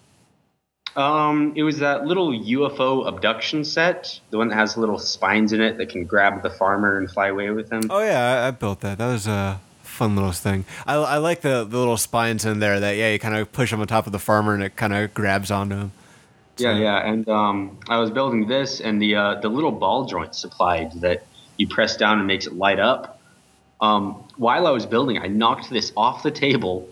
Um, 0.95 1.51
it 1.53 1.63
was 1.63 1.79
that 1.79 2.05
little 2.05 2.31
UFO 2.31 3.05
abduction 3.09 3.65
set, 3.65 4.21
the 4.29 4.37
one 4.37 4.47
that 4.47 4.55
has 4.55 4.77
little 4.77 4.97
spines 4.97 5.51
in 5.51 5.59
it 5.59 5.77
that 5.79 5.89
can 5.89 6.05
grab 6.05 6.43
the 6.43 6.49
farmer 6.49 6.97
and 6.97 7.11
fly 7.11 7.27
away 7.27 7.49
with 7.49 7.69
him. 7.69 7.81
Oh 7.89 7.99
yeah, 7.99 8.43
I, 8.43 8.47
I 8.47 8.51
built 8.51 8.79
that. 8.79 8.99
That 8.99 9.11
was 9.11 9.27
a 9.27 9.59
fun 9.83 10.15
little 10.15 10.31
thing. 10.31 10.63
I, 10.87 10.95
I 10.95 11.17
like 11.17 11.41
the, 11.41 11.65
the 11.65 11.77
little 11.77 11.97
spines 11.97 12.45
in 12.45 12.59
there 12.59 12.79
that 12.79 12.95
yeah 12.95 13.11
you 13.11 13.19
kind 13.19 13.35
of 13.35 13.51
push 13.51 13.71
them 13.71 13.81
on 13.81 13.87
top 13.87 14.05
of 14.05 14.13
the 14.13 14.19
farmer 14.19 14.53
and 14.53 14.63
it 14.63 14.77
kind 14.77 14.93
of 14.93 15.13
grabs 15.13 15.51
onto 15.51 15.75
him. 15.75 15.91
Yeah, 16.55 16.77
yeah. 16.77 17.05
And 17.05 17.27
um, 17.27 17.79
I 17.89 17.97
was 17.97 18.11
building 18.11 18.47
this, 18.47 18.79
and 18.79 19.01
the 19.01 19.15
uh, 19.15 19.35
the 19.41 19.49
little 19.49 19.73
ball 19.73 20.05
joint 20.05 20.35
supplied 20.35 20.93
that 21.01 21.25
you 21.57 21.67
press 21.67 21.97
down 21.97 22.19
and 22.19 22.27
makes 22.27 22.47
it 22.47 22.53
light 22.53 22.79
up. 22.79 23.19
Um, 23.81 24.23
while 24.37 24.67
I 24.67 24.71
was 24.71 24.85
building, 24.85 25.17
I 25.17 25.27
knocked 25.27 25.69
this 25.69 25.91
off 25.97 26.23
the 26.23 26.31
table, 26.31 26.87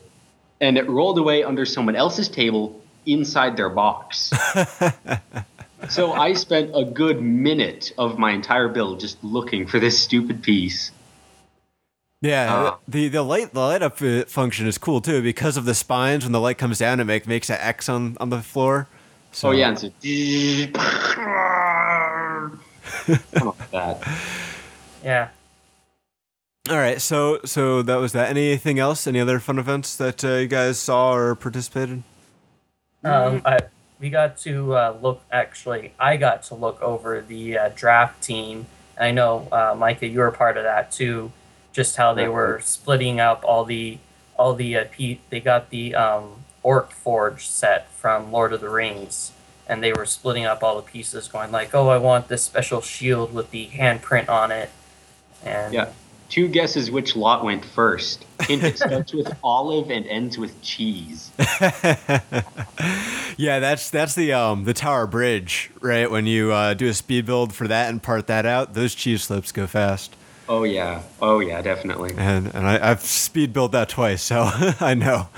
and 0.61 0.77
it 0.77 0.87
rolled 0.89 1.17
away 1.17 1.43
under 1.43 1.65
someone 1.65 1.95
else's 1.95 2.29
table 2.29 2.81
inside 3.05 3.57
their 3.57 3.69
box. 3.69 4.31
so 5.89 6.13
I 6.13 6.33
spent 6.33 6.71
a 6.75 6.83
good 6.83 7.21
minute 7.21 7.93
of 7.97 8.17
my 8.17 8.31
entire 8.31 8.67
build 8.67 8.99
just 8.99 9.23
looking 9.23 9.67
for 9.67 9.79
this 9.79 9.99
stupid 9.99 10.43
piece. 10.43 10.91
Yeah, 12.21 12.47
Ah. 12.51 12.77
the 12.87 13.09
the 13.09 13.21
light 13.21 13.53
the 13.53 13.59
light 13.59 13.83
up 13.83 14.01
uh, 14.01 14.23
function 14.25 14.65
is 14.65 14.79
cool 14.79 15.01
too 15.01 15.21
because 15.21 15.55
of 15.55 15.65
the 15.65 15.75
spines. 15.75 16.25
When 16.25 16.31
the 16.31 16.41
light 16.41 16.57
comes 16.57 16.79
down, 16.79 16.99
it 16.99 17.03
make, 17.03 17.27
makes 17.27 17.51
an 17.51 17.59
X 17.61 17.87
on, 17.89 18.17
on 18.19 18.31
the 18.31 18.41
floor. 18.41 18.87
So, 19.31 19.49
Oh 19.49 19.51
yeah, 19.51 19.69
and 19.69 19.77
so 19.77 19.87
Something 23.05 23.45
like 23.45 23.71
that. 23.71 24.07
Yeah. 25.03 25.29
All 26.69 26.75
right, 26.75 27.01
so 27.01 27.39
so 27.45 27.81
that 27.81 27.95
was 27.95 28.11
that. 28.11 28.29
Anything 28.29 28.77
else? 28.77 29.07
Any 29.07 29.21
other 29.21 29.39
fun 29.39 29.57
events 29.57 29.95
that 29.97 30.23
uh, 30.25 30.33
you 30.33 30.47
guys 30.47 30.77
saw 30.77 31.13
or 31.13 31.33
participated? 31.33 32.03
Um, 33.05 33.41
I, 33.45 33.59
we 34.01 34.09
got 34.09 34.37
to 34.39 34.75
uh, 34.75 34.97
look. 35.01 35.21
Actually, 35.31 35.93
I 35.97 36.17
got 36.17 36.43
to 36.43 36.55
look 36.55 36.81
over 36.81 37.21
the 37.21 37.57
uh, 37.57 37.69
draft 37.69 38.21
team. 38.21 38.65
And 38.97 39.05
I 39.05 39.11
know, 39.11 39.47
uh, 39.49 39.75
Micah, 39.77 40.07
you 40.07 40.19
were 40.19 40.31
part 40.31 40.57
of 40.57 40.65
that 40.65 40.91
too. 40.91 41.31
Just 41.71 41.95
how 41.95 42.13
they 42.13 42.27
were 42.27 42.59
splitting 42.61 43.21
up 43.21 43.43
all 43.45 43.63
the 43.63 43.99
all 44.35 44.53
the 44.53 44.75
uh, 44.75 44.85
pe- 44.91 45.19
they 45.29 45.39
got 45.39 45.69
the 45.69 45.95
um, 45.95 46.43
Orc 46.63 46.91
Forge 46.91 47.47
set 47.47 47.89
from 47.91 48.29
Lord 48.31 48.51
of 48.51 48.59
the 48.59 48.69
Rings, 48.69 49.31
and 49.67 49.81
they 49.81 49.93
were 49.93 50.05
splitting 50.05 50.43
up 50.43 50.63
all 50.63 50.75
the 50.75 50.81
pieces, 50.81 51.29
going 51.29 51.51
like, 51.51 51.73
"Oh, 51.73 51.87
I 51.87 51.97
want 51.97 52.27
this 52.27 52.43
special 52.43 52.81
shield 52.81 53.33
with 53.33 53.51
the 53.51 53.67
handprint 53.67 54.27
on 54.27 54.51
it." 54.51 54.69
And 55.45 55.73
Yeah. 55.73 55.89
Two 56.29 56.47
guesses 56.47 56.91
which 56.91 57.15
lot 57.15 57.43
went 57.43 57.63
first. 57.63 58.25
Hint 58.41 58.63
it 58.63 58.77
starts 58.77 59.13
with 59.13 59.33
olive 59.43 59.89
and 59.89 60.05
ends 60.07 60.37
with 60.37 60.61
cheese. 60.61 61.31
yeah, 63.37 63.59
that's 63.59 63.89
that's 63.89 64.13
the 64.15 64.33
um 64.33 64.65
the 64.65 64.73
Tower 64.73 65.07
Bridge, 65.07 65.71
right? 65.79 66.11
When 66.11 66.25
you 66.25 66.51
uh, 66.51 66.73
do 66.73 66.87
a 66.87 66.93
speed 66.93 67.25
build 67.25 67.53
for 67.53 67.67
that 67.67 67.89
and 67.89 68.03
part 68.03 68.27
that 68.27 68.45
out, 68.45 68.73
those 68.73 68.93
cheese 68.93 69.23
slopes 69.23 69.51
go 69.51 69.67
fast. 69.67 70.15
Oh 70.49 70.63
yeah. 70.63 71.03
Oh 71.21 71.39
yeah, 71.39 71.61
definitely. 71.61 72.13
And 72.17 72.53
and 72.53 72.67
I, 72.67 72.91
I've 72.91 73.01
speed 73.01 73.53
built 73.53 73.71
that 73.71 73.89
twice, 73.89 74.21
so 74.21 74.49
I 74.79 74.93
know. 74.93 75.29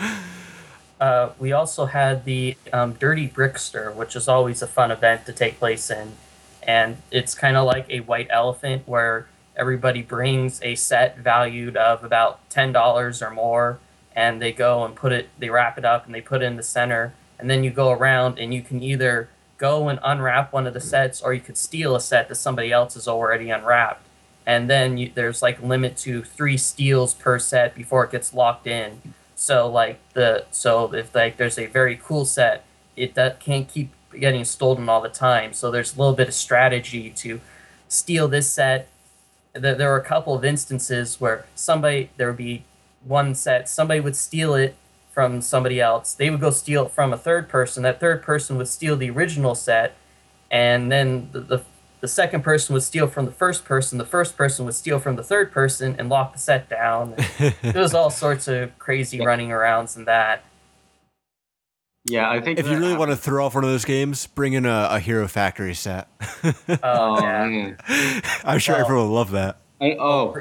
Uh, 0.99 1.29
we 1.39 1.51
also 1.53 1.85
had 1.85 2.25
the 2.25 2.57
um, 2.73 2.93
Dirty 2.93 3.27
Brickster, 3.27 3.93
which 3.95 4.15
is 4.15 4.27
always 4.27 4.61
a 4.61 4.67
fun 4.67 4.91
event 4.91 5.25
to 5.27 5.33
take 5.33 5.57
place 5.57 5.89
in. 5.89 6.13
And 6.61 6.97
it's 7.09 7.33
kind 7.33 7.55
of 7.55 7.65
like 7.65 7.85
a 7.89 8.01
white 8.01 8.27
elephant 8.29 8.83
where 8.85 9.27
everybody 9.59 10.01
brings 10.01 10.61
a 10.63 10.73
set 10.75 11.17
valued 11.19 11.77
of 11.77 12.03
about 12.03 12.49
$10 12.49 13.21
or 13.21 13.29
more, 13.29 13.79
and 14.15 14.41
they 14.41 14.51
go 14.51 14.83
and 14.85 14.95
put 14.95 15.11
it, 15.11 15.29
they 15.37 15.49
wrap 15.49 15.77
it 15.77 15.85
up 15.85 16.05
and 16.05 16.15
they 16.15 16.21
put 16.21 16.41
it 16.41 16.45
in 16.45 16.55
the 16.55 16.63
center. 16.63 17.13
And 17.37 17.49
then 17.49 17.63
you 17.63 17.69
go 17.69 17.91
around 17.91 18.39
and 18.39 18.53
you 18.53 18.61
can 18.61 18.81
either 18.81 19.29
go 19.57 19.89
and 19.89 19.99
unwrap 20.03 20.51
one 20.51 20.65
of 20.65 20.73
the 20.73 20.79
sets 20.79 21.21
or 21.21 21.33
you 21.33 21.41
could 21.41 21.57
steal 21.57 21.95
a 21.95 22.01
set 22.01 22.29
that 22.29 22.35
somebody 22.35 22.71
else 22.71 22.95
has 22.95 23.07
already 23.07 23.49
unwrapped. 23.49 24.05
And 24.45 24.69
then 24.69 24.97
you, 24.97 25.11
there's 25.13 25.41
like 25.41 25.61
a 25.61 25.65
limit 25.65 25.95
to 25.97 26.23
three 26.23 26.57
steals 26.57 27.13
per 27.13 27.37
set 27.37 27.75
before 27.75 28.05
it 28.05 28.11
gets 28.11 28.33
locked 28.33 28.65
in. 28.65 29.13
So 29.35 29.69
like 29.69 29.99
the 30.13 30.45
so 30.51 30.93
if 30.93 31.13
like 31.13 31.37
there's 31.37 31.59
a 31.59 31.67
very 31.67 31.99
cool 32.01 32.25
set, 32.25 32.65
it 32.95 33.13
that 33.15 33.39
can't 33.39 33.67
keep 33.67 33.91
getting 34.17 34.43
stolen 34.43 34.89
all 34.89 35.01
the 35.01 35.09
time. 35.09 35.53
So 35.53 35.69
there's 35.69 35.95
a 35.95 35.99
little 35.99 36.15
bit 36.15 36.29
of 36.29 36.33
strategy 36.33 37.09
to 37.11 37.39
steal 37.87 38.27
this 38.27 38.49
set. 38.49 38.87
There, 39.59 39.75
there 39.75 39.89
were 39.89 39.97
a 39.97 40.03
couple 40.03 40.33
of 40.35 40.43
instances 40.45 41.19
where 41.21 41.45
somebody 41.55 42.09
there 42.17 42.27
would 42.27 42.37
be 42.37 42.63
one 43.05 43.33
set, 43.35 43.69
somebody 43.69 43.99
would 43.99 44.15
steal 44.15 44.53
it 44.55 44.75
from 45.11 45.41
somebody 45.41 45.79
else. 45.81 46.13
They 46.13 46.29
would 46.29 46.39
go 46.39 46.49
steal 46.51 46.85
it 46.85 46.91
from 46.91 47.11
a 47.13 47.17
third 47.17 47.49
person. 47.49 47.83
That 47.83 47.99
third 47.99 48.21
person 48.21 48.57
would 48.57 48.67
steal 48.67 48.95
the 48.97 49.09
original 49.09 49.55
set, 49.55 49.95
and 50.51 50.91
then 50.91 51.29
the, 51.31 51.39
the 51.41 51.61
the 52.01 52.07
second 52.07 52.43
person 52.43 52.73
would 52.73 52.83
steal 52.83 53.07
from 53.07 53.25
the 53.25 53.31
first 53.31 53.65
person. 53.65 53.97
The 53.97 54.05
first 54.05 54.37
person 54.37 54.63
would 54.65 54.73
steal 54.75 54.99
from 54.99 55.17
the 55.17 55.23
third 55.23 55.51
person 55.51 55.95
and 55.99 56.07
lock 56.07 56.31
the 56.31 56.39
set 56.39 56.69
down. 56.69 57.15
There 57.61 57.81
was 57.81 57.93
all 57.93 58.09
sorts 58.09 58.47
of 58.47 58.77
crazy 58.79 59.17
Yeah. 59.17 59.25
running 59.25 59.49
arounds 59.49 59.97
and 59.97 60.07
that. 60.07 60.43
Yeah, 62.09 62.29
I 62.29 62.41
think 62.41 62.59
If 62.59 62.65
you 62.67 62.73
that 62.73 62.79
really 62.79 62.95
want 62.97 63.11
to 63.11 63.17
throw 63.17 63.45
off 63.45 63.55
one 63.55 63.63
of 63.63 63.69
those 63.69 63.85
games, 63.85 64.27
bring 64.27 64.53
in 64.53 64.65
a, 64.65 64.87
a 64.91 64.99
Hero 64.99 65.27
Factory 65.27 65.73
set. 65.73 66.07
Oh, 66.83 67.21
man. 67.21 67.77
I'm 68.43 68.59
sure 68.59 68.75
Well- 68.75 68.85
everyone 68.85 69.05
will 69.07 69.13
love 69.15 69.31
that. 69.31 69.57
I, 69.81 69.95
oh, 69.99 70.35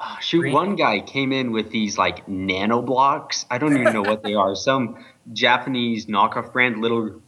Ah, 0.00 0.16
shoot! 0.20 0.42
Green- 0.42 0.54
One 0.54 0.76
guy 0.76 1.00
came 1.00 1.32
in 1.32 1.50
with 1.50 1.70
these 1.72 1.98
like 1.98 2.28
nano 2.28 2.80
blocks. 2.80 3.44
I 3.50 3.58
don't 3.58 3.76
even 3.76 3.92
know 3.92 4.02
what 4.02 4.22
they 4.22 4.34
are. 4.34 4.54
Some 4.54 5.04
Japanese 5.32 6.06
knockoff 6.06 6.52
brand, 6.52 6.80
little 6.80 7.20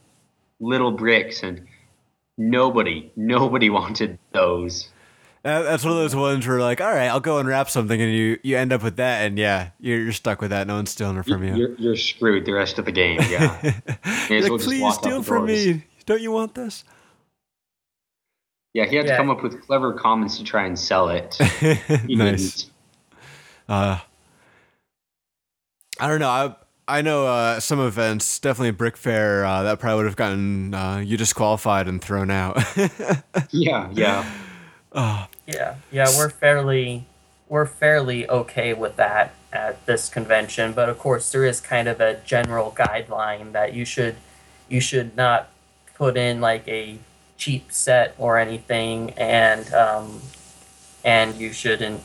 little 0.60 0.92
bricks, 0.92 1.42
and 1.42 1.66
nobody, 2.38 3.10
nobody 3.16 3.70
wanted 3.80 4.20
those. 4.32 4.88
That- 5.42 5.62
That's 5.62 5.84
one 5.84 5.92
of 5.92 5.98
those 5.98 6.14
ones 6.14 6.46
where 6.46 6.60
like, 6.60 6.80
all 6.80 6.92
right, 6.92 7.08
I'll 7.08 7.20
go 7.20 7.38
and 7.38 7.48
wrap 7.48 7.70
something, 7.70 8.00
and 8.00 8.12
you 8.12 8.38
you 8.42 8.56
end 8.58 8.72
up 8.72 8.82
with 8.82 8.96
that, 8.96 9.22
and 9.26 9.38
yeah, 9.38 9.70
you're, 9.80 9.98
you're 10.00 10.12
stuck 10.12 10.40
with 10.40 10.50
that. 10.50 10.66
No 10.66 10.74
one's 10.76 10.90
stealing 10.90 11.16
it 11.16 11.24
from 11.24 11.42
you. 11.42 11.54
You're, 11.54 11.74
you're 11.76 11.96
screwed 11.96 12.44
the 12.44 12.52
rest 12.52 12.78
of 12.78 12.84
the 12.84 12.92
game. 12.92 13.20
Yeah. 13.28 13.58
as 14.04 14.28
You're 14.30 14.42
well 14.42 14.52
like, 14.52 14.60
please 14.62 14.94
steal 14.94 15.22
from 15.22 15.46
me. 15.46 15.84
Don't 16.06 16.20
you 16.20 16.32
want 16.32 16.54
this? 16.54 16.84
Yeah, 18.74 18.84
he 18.86 18.96
had 18.96 19.06
Yeah. 19.06 19.12
to 19.12 19.16
come 19.16 19.30
up 19.30 19.42
with 19.42 19.60
clever 19.66 19.92
comments 19.94 20.36
to 20.38 20.44
try 20.44 20.64
and 20.66 20.78
sell 20.78 21.08
it. 21.08 21.36
Nice. 22.06 22.06
didn't. 22.06 22.70
Uh, 23.68 23.98
I 25.98 26.08
don't 26.08 26.20
know. 26.20 26.28
I 26.28 26.54
I 26.88 27.02
know 27.02 27.26
uh, 27.26 27.60
some 27.60 27.78
events, 27.80 28.38
definitely 28.40 28.72
Brick 28.72 28.96
Fair, 28.96 29.44
uh, 29.44 29.62
that 29.62 29.78
probably 29.78 29.96
would 29.98 30.06
have 30.06 30.16
gotten 30.16 30.74
uh, 30.74 30.98
you 30.98 31.16
disqualified 31.16 31.86
and 31.88 32.02
thrown 32.02 32.30
out. 32.30 32.58
Yeah, 33.52 33.88
yeah. 33.92 34.30
Yeah, 35.46 35.76
yeah, 35.90 36.06
we're 36.16 36.30
fairly 36.30 37.06
we're 37.48 37.66
fairly 37.66 38.28
okay 38.30 38.72
with 38.72 38.94
that 38.96 39.34
at 39.52 39.84
this 39.86 40.08
convention, 40.08 40.72
but 40.72 40.88
of 40.88 40.98
course 40.98 41.32
there 41.32 41.44
is 41.44 41.60
kind 41.60 41.88
of 41.88 42.00
a 42.00 42.20
general 42.24 42.70
guideline 42.70 43.50
that 43.50 43.74
you 43.74 43.84
should 43.84 44.14
you 44.68 44.80
should 44.80 45.16
not 45.16 45.48
put 45.94 46.16
in 46.16 46.40
like 46.40 46.66
a 46.68 46.98
cheap 47.36 47.72
set 47.72 48.14
or 48.16 48.38
anything, 48.38 49.10
and 49.10 49.72
um, 49.74 50.20
and 51.04 51.34
you 51.34 51.52
shouldn't. 51.52 52.02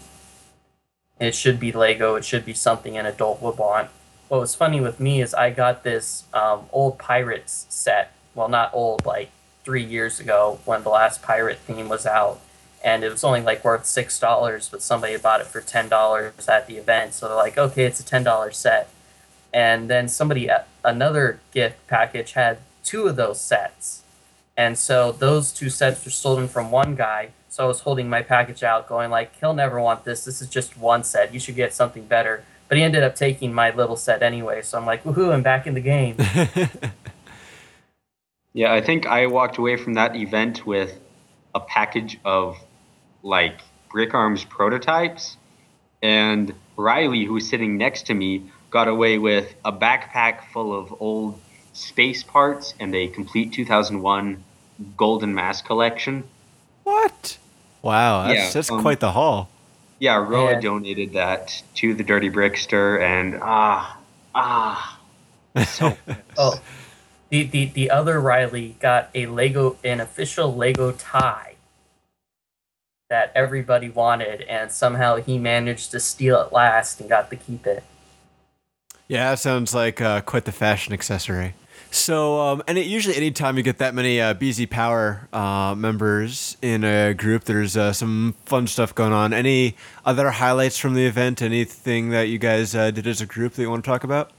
It 1.19 1.35
should 1.35 1.59
be 1.59 1.71
Lego. 1.71 2.15
It 2.15 2.25
should 2.25 2.45
be 2.45 2.53
something 2.53 2.97
an 2.97 3.05
adult 3.05 3.41
would 3.41 3.57
want. 3.57 3.89
What 4.27 4.41
was 4.41 4.55
funny 4.55 4.81
with 4.81 4.99
me 4.99 5.21
is 5.21 5.33
I 5.33 5.51
got 5.51 5.83
this 5.83 6.23
um, 6.33 6.61
old 6.71 6.97
Pirates 6.97 7.67
set. 7.69 8.11
Well, 8.33 8.49
not 8.49 8.71
old, 8.73 9.05
like 9.05 9.29
three 9.63 9.83
years 9.83 10.19
ago 10.19 10.59
when 10.65 10.83
the 10.83 10.89
last 10.89 11.21
pirate 11.21 11.59
theme 11.59 11.87
was 11.87 12.05
out, 12.05 12.39
and 12.85 13.03
it 13.03 13.09
was 13.09 13.23
only 13.23 13.41
like 13.41 13.65
worth 13.65 13.85
six 13.85 14.17
dollars, 14.19 14.69
but 14.69 14.81
somebody 14.81 15.17
bought 15.17 15.41
it 15.41 15.47
for 15.47 15.59
ten 15.59 15.89
dollars 15.89 16.47
at 16.47 16.67
the 16.67 16.77
event. 16.77 17.13
So 17.13 17.27
they're 17.27 17.35
like, 17.35 17.57
okay, 17.57 17.83
it's 17.83 17.99
a 17.99 18.05
ten 18.05 18.23
dollar 18.23 18.51
set. 18.51 18.89
And 19.53 19.89
then 19.89 20.07
somebody, 20.07 20.49
uh, 20.49 20.59
another 20.83 21.39
gift 21.51 21.87
package 21.87 22.33
had 22.33 22.59
two 22.83 23.07
of 23.07 23.15
those 23.17 23.41
sets, 23.41 24.03
and 24.55 24.77
so 24.77 25.11
those 25.11 25.51
two 25.51 25.69
sets 25.69 26.05
were 26.05 26.11
stolen 26.11 26.47
from 26.47 26.71
one 26.71 26.95
guy. 26.95 27.29
So 27.49 27.65
I 27.65 27.67
was 27.67 27.81
holding 27.81 28.09
my 28.09 28.21
package 28.21 28.63
out, 28.63 28.87
going 28.87 29.09
like, 29.09 29.37
he'll 29.39 29.53
never 29.53 29.81
want 29.81 30.03
this. 30.05 30.25
This 30.25 30.41
is 30.41 30.49
just 30.49 30.77
one 30.77 31.03
set. 31.03 31.33
You 31.33 31.39
should 31.39 31.55
get 31.55 31.73
something 31.73 32.05
better. 32.05 32.43
But 32.67 32.77
he 32.77 32.83
ended 32.83 33.03
up 33.03 33.15
taking 33.15 33.53
my 33.53 33.73
little 33.73 33.95
set 33.95 34.21
anyway. 34.23 34.61
So 34.61 34.77
I'm 34.77 34.85
like, 34.85 35.03
woohoo! 35.03 35.31
I'm 35.31 35.43
back 35.43 35.65
in 35.67 35.73
the 35.73 35.81
game. 35.81 36.17
Yeah, 38.55 38.73
I 38.73 38.79
think 38.79 39.05
I 39.05 39.27
walked 39.27 39.57
away 39.57 39.75
from 39.75 39.95
that 39.95 40.15
event 40.15 40.65
with 40.65 40.97
a 41.53 41.59
package 41.59 42.17
of 42.23 42.55
like 43.25 43.59
Brick 43.89 44.13
Arms 44.13 44.45
prototypes, 44.45 45.35
and 46.01 46.53
Riley, 46.77 47.25
who 47.25 47.33
was 47.33 47.49
sitting 47.49 47.77
next 47.77 48.05
to 48.07 48.13
me, 48.13 48.43
got 48.69 48.87
away 48.87 49.17
with 49.17 49.53
a 49.65 49.71
backpack 49.73 50.45
full 50.53 50.77
of 50.77 50.93
old 51.01 51.39
space 51.73 52.23
parts 52.23 52.73
and 52.79 52.93
a 52.95 53.07
complete 53.07 53.51
2001 53.51 54.43
Golden 54.95 55.33
Masks 55.33 55.65
collection. 55.65 56.23
what? 56.83 57.37
Wow, 57.81 58.27
that's, 58.27 58.39
Yeah, 58.39 58.49
that's 58.51 58.71
um, 58.71 58.81
quite 58.81 58.99
the 58.99 59.11
haul. 59.11 59.49
Yeah, 59.99 60.15
Roa 60.17 60.53
Yeah. 60.53 60.59
donated 60.59 61.13
that 61.13 61.63
to 61.75 61.93
the 61.93 62.03
Dirty 62.03 62.29
Brickster, 62.29 62.99
and 63.01 63.39
ah, 63.41 63.97
ah, 64.33 64.99
so 65.67 65.95
Oh, 66.37 66.59
the, 67.29 67.43
the 67.43 67.65
the 67.65 67.89
other 67.91 68.19
Riley 68.19 68.75
got 68.79 69.09
a 69.15 69.27
Lego, 69.27 69.77
an 69.83 69.99
official 70.01 70.53
Lego 70.53 70.91
tie 70.91 71.54
that 73.15 73.31
everybody 73.33 73.89
wanted, 73.89 74.41
and 74.41 74.69
somehow 74.69 75.15
he 75.15 75.37
managed 75.37 75.89
to 75.91 76.01
steal 76.01 76.41
it 76.41 76.51
last 76.51 76.99
and 76.99 77.07
got 77.07 77.29
to 77.29 77.37
keep 77.37 77.65
it. 77.65 77.81
Yeah, 79.07 79.29
that 79.29 79.39
sounds 79.39 79.73
like 79.73 80.01
uh, 80.01 80.19
quite 80.19 80.43
the 80.43 80.51
fashion 80.51 80.91
accessory. 80.91 81.53
So, 81.91 82.41
um, 82.41 82.63
and 82.67 82.77
it, 82.77 82.87
usually, 82.87 83.15
anytime 83.15 83.55
you 83.55 83.63
get 83.63 83.77
that 83.77 83.95
many 83.95 84.19
uh, 84.19 84.33
BZ 84.33 84.69
Power 84.69 85.29
uh, 85.31 85.75
members 85.77 86.57
in 86.61 86.83
a 86.83 87.13
group, 87.13 87.45
there's 87.45 87.77
uh, 87.77 87.93
some 87.93 88.35
fun 88.43 88.67
stuff 88.67 88.93
going 88.93 89.13
on. 89.13 89.31
Any 89.31 89.77
other 90.03 90.29
highlights 90.31 90.77
from 90.77 90.93
the 90.93 91.05
event? 91.05 91.41
Anything 91.41 92.09
that 92.09 92.23
you 92.23 92.37
guys 92.37 92.75
uh, 92.75 92.91
did 92.91 93.07
as 93.07 93.21
a 93.21 93.25
group 93.25 93.53
that 93.53 93.61
you 93.61 93.69
want 93.69 93.85
to 93.85 93.89
talk 93.89 94.03
about? 94.03 94.31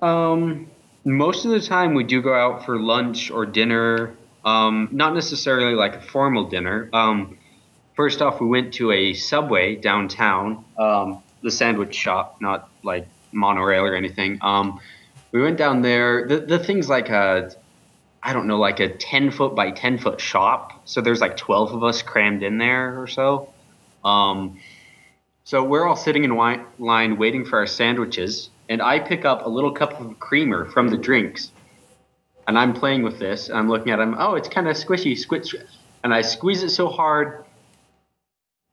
Um, 0.00 0.70
most 1.04 1.44
of 1.44 1.50
the 1.50 1.60
time 1.60 1.92
we 1.92 2.04
do 2.04 2.22
go 2.22 2.32
out 2.32 2.64
for 2.64 2.80
lunch 2.80 3.30
or 3.30 3.44
dinner. 3.44 4.16
Um, 4.42 4.88
not 4.90 5.14
necessarily 5.14 5.74
like 5.74 5.96
a 5.96 6.00
formal 6.00 6.48
dinner. 6.48 6.88
Um, 6.94 7.36
first 8.00 8.22
off, 8.22 8.40
we 8.40 8.46
went 8.46 8.72
to 8.72 8.90
a 8.92 9.12
Subway 9.12 9.76
downtown, 9.76 10.64
um, 10.78 11.22
the 11.42 11.50
sandwich 11.50 11.94
shop, 11.94 12.40
not 12.40 12.70
like 12.82 13.06
monorail 13.30 13.84
or 13.84 13.94
anything. 13.94 14.38
Um, 14.40 14.80
we 15.32 15.42
went 15.42 15.58
down 15.58 15.82
there. 15.82 16.26
The 16.26 16.38
the 16.40 16.58
thing's 16.58 16.88
like 16.88 17.10
a, 17.10 17.54
I 18.22 18.32
don't 18.32 18.46
know, 18.46 18.58
like 18.58 18.80
a 18.80 18.88
ten 18.88 19.30
foot 19.30 19.54
by 19.54 19.72
ten 19.72 19.98
foot 19.98 20.18
shop. 20.18 20.80
So 20.86 21.02
there's 21.02 21.20
like 21.20 21.36
twelve 21.36 21.74
of 21.74 21.84
us 21.84 22.00
crammed 22.00 22.42
in 22.42 22.56
there 22.56 22.98
or 23.02 23.06
so. 23.06 23.52
Um, 24.02 24.60
so 25.44 25.62
we're 25.62 25.86
all 25.86 26.00
sitting 26.06 26.24
in 26.24 26.30
wi- 26.30 26.64
line 26.78 27.18
waiting 27.18 27.44
for 27.44 27.58
our 27.58 27.66
sandwiches, 27.66 28.48
and 28.70 28.80
I 28.80 28.98
pick 28.98 29.26
up 29.26 29.44
a 29.44 29.50
little 29.50 29.72
cup 29.72 30.00
of 30.00 30.18
creamer 30.18 30.64
from 30.70 30.88
the 30.88 30.96
drinks, 30.96 31.52
and 32.48 32.58
I'm 32.58 32.72
playing 32.72 33.02
with 33.02 33.18
this, 33.18 33.50
and 33.50 33.58
I'm 33.58 33.68
looking 33.68 33.92
at 33.92 33.96
them. 33.96 34.16
Oh, 34.18 34.36
it's 34.36 34.48
kind 34.48 34.68
of 34.68 34.76
squishy, 34.78 35.18
squish, 35.18 35.54
and 36.02 36.14
I 36.14 36.22
squeeze 36.22 36.62
it 36.62 36.70
so 36.70 36.88
hard, 36.88 37.44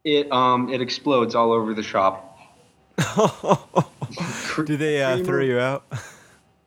it 0.03 0.31
um 0.31 0.69
it 0.69 0.81
explodes 0.81 1.35
all 1.35 1.51
over 1.51 1.73
the 1.73 1.83
shop. 1.83 2.23
Do 4.65 4.77
they 4.77 5.03
uh, 5.03 5.23
throw 5.23 5.41
you 5.43 5.59
out? 5.59 5.83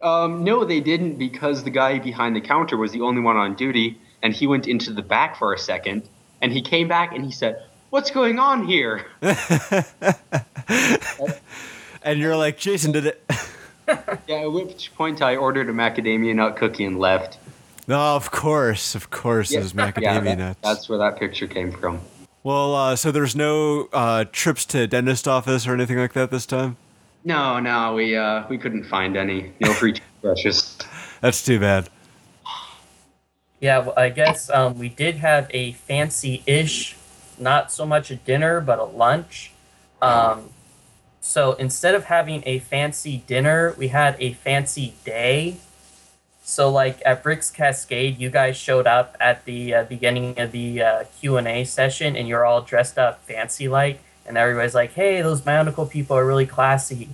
Um, 0.02 0.44
no, 0.44 0.64
they 0.64 0.80
didn't 0.80 1.16
because 1.16 1.64
the 1.64 1.70
guy 1.70 1.98
behind 1.98 2.36
the 2.36 2.40
counter 2.40 2.76
was 2.76 2.92
the 2.92 3.00
only 3.00 3.20
one 3.20 3.36
on 3.36 3.54
duty, 3.54 3.98
and 4.22 4.32
he 4.32 4.46
went 4.46 4.68
into 4.68 4.92
the 4.92 5.02
back 5.02 5.36
for 5.36 5.52
a 5.52 5.58
second, 5.58 6.08
and 6.40 6.52
he 6.52 6.62
came 6.62 6.88
back 6.88 7.12
and 7.14 7.24
he 7.24 7.32
said, 7.32 7.62
"What's 7.90 8.10
going 8.10 8.38
on 8.38 8.66
here?" 8.66 9.06
and 12.02 12.18
you're 12.18 12.36
like, 12.36 12.56
Jason 12.58 12.92
did 12.92 13.06
it. 13.06 13.22
Yeah, 14.28 14.42
at 14.42 14.52
which 14.52 14.94
point 14.94 15.20
I 15.20 15.34
ordered 15.34 15.68
a 15.68 15.72
macadamia 15.72 16.32
nut 16.32 16.56
cookie 16.56 16.84
and 16.84 17.00
left. 17.00 17.38
no, 17.88 17.98
of 18.14 18.30
course, 18.30 18.94
of 18.94 19.10
course, 19.10 19.50
it 19.50 19.58
was 19.58 19.72
macadamia 19.72 20.02
yeah, 20.02 20.20
that- 20.20 20.38
nuts. 20.38 20.60
That's 20.62 20.88
where 20.88 20.98
that 20.98 21.18
picture 21.18 21.48
came 21.48 21.72
from. 21.72 22.00
Well, 22.42 22.74
uh, 22.74 22.96
so 22.96 23.12
there's 23.12 23.36
no 23.36 23.88
uh, 23.92 24.24
trips 24.32 24.64
to 24.66 24.86
dentist 24.86 25.28
office 25.28 25.66
or 25.66 25.74
anything 25.74 25.98
like 25.98 26.14
that 26.14 26.30
this 26.30 26.46
time. 26.46 26.76
No, 27.22 27.60
no, 27.60 27.94
we 27.94 28.16
uh, 28.16 28.44
we 28.48 28.56
couldn't 28.56 28.84
find 28.84 29.16
any. 29.16 29.52
No 29.60 29.74
free 29.74 29.92
toothbrushes. 30.22 30.78
That's 31.20 31.44
too 31.44 31.60
bad. 31.60 31.90
Yeah, 33.60 33.80
well, 33.80 33.94
I 33.94 34.08
guess 34.08 34.48
um, 34.48 34.78
we 34.78 34.88
did 34.88 35.16
have 35.16 35.50
a 35.50 35.72
fancy-ish, 35.72 36.96
not 37.38 37.70
so 37.70 37.84
much 37.84 38.10
a 38.10 38.16
dinner, 38.16 38.62
but 38.62 38.78
a 38.78 38.84
lunch. 38.84 39.52
Um, 40.00 40.48
so 41.20 41.52
instead 41.52 41.94
of 41.94 42.04
having 42.04 42.42
a 42.46 42.60
fancy 42.60 43.22
dinner, 43.26 43.74
we 43.76 43.88
had 43.88 44.16
a 44.18 44.32
fancy 44.32 44.94
day. 45.04 45.58
So 46.50 46.68
like 46.68 47.00
at 47.06 47.22
Bricks 47.22 47.48
Cascade, 47.48 48.18
you 48.18 48.28
guys 48.28 48.56
showed 48.56 48.88
up 48.88 49.16
at 49.20 49.44
the 49.44 49.72
uh, 49.72 49.84
beginning 49.84 50.36
of 50.40 50.50
the 50.50 50.82
uh, 50.82 51.04
Q 51.20 51.36
and 51.36 51.46
A 51.46 51.62
session, 51.62 52.16
and 52.16 52.26
you're 52.26 52.44
all 52.44 52.60
dressed 52.60 52.98
up 52.98 53.22
fancy 53.22 53.68
like, 53.68 54.00
and 54.26 54.36
everybody's 54.36 54.74
like, 54.74 54.94
"Hey, 54.94 55.22
those 55.22 55.40
Bionicle 55.40 55.88
people 55.88 56.16
are 56.16 56.26
really 56.26 56.46
classy." 56.46 57.08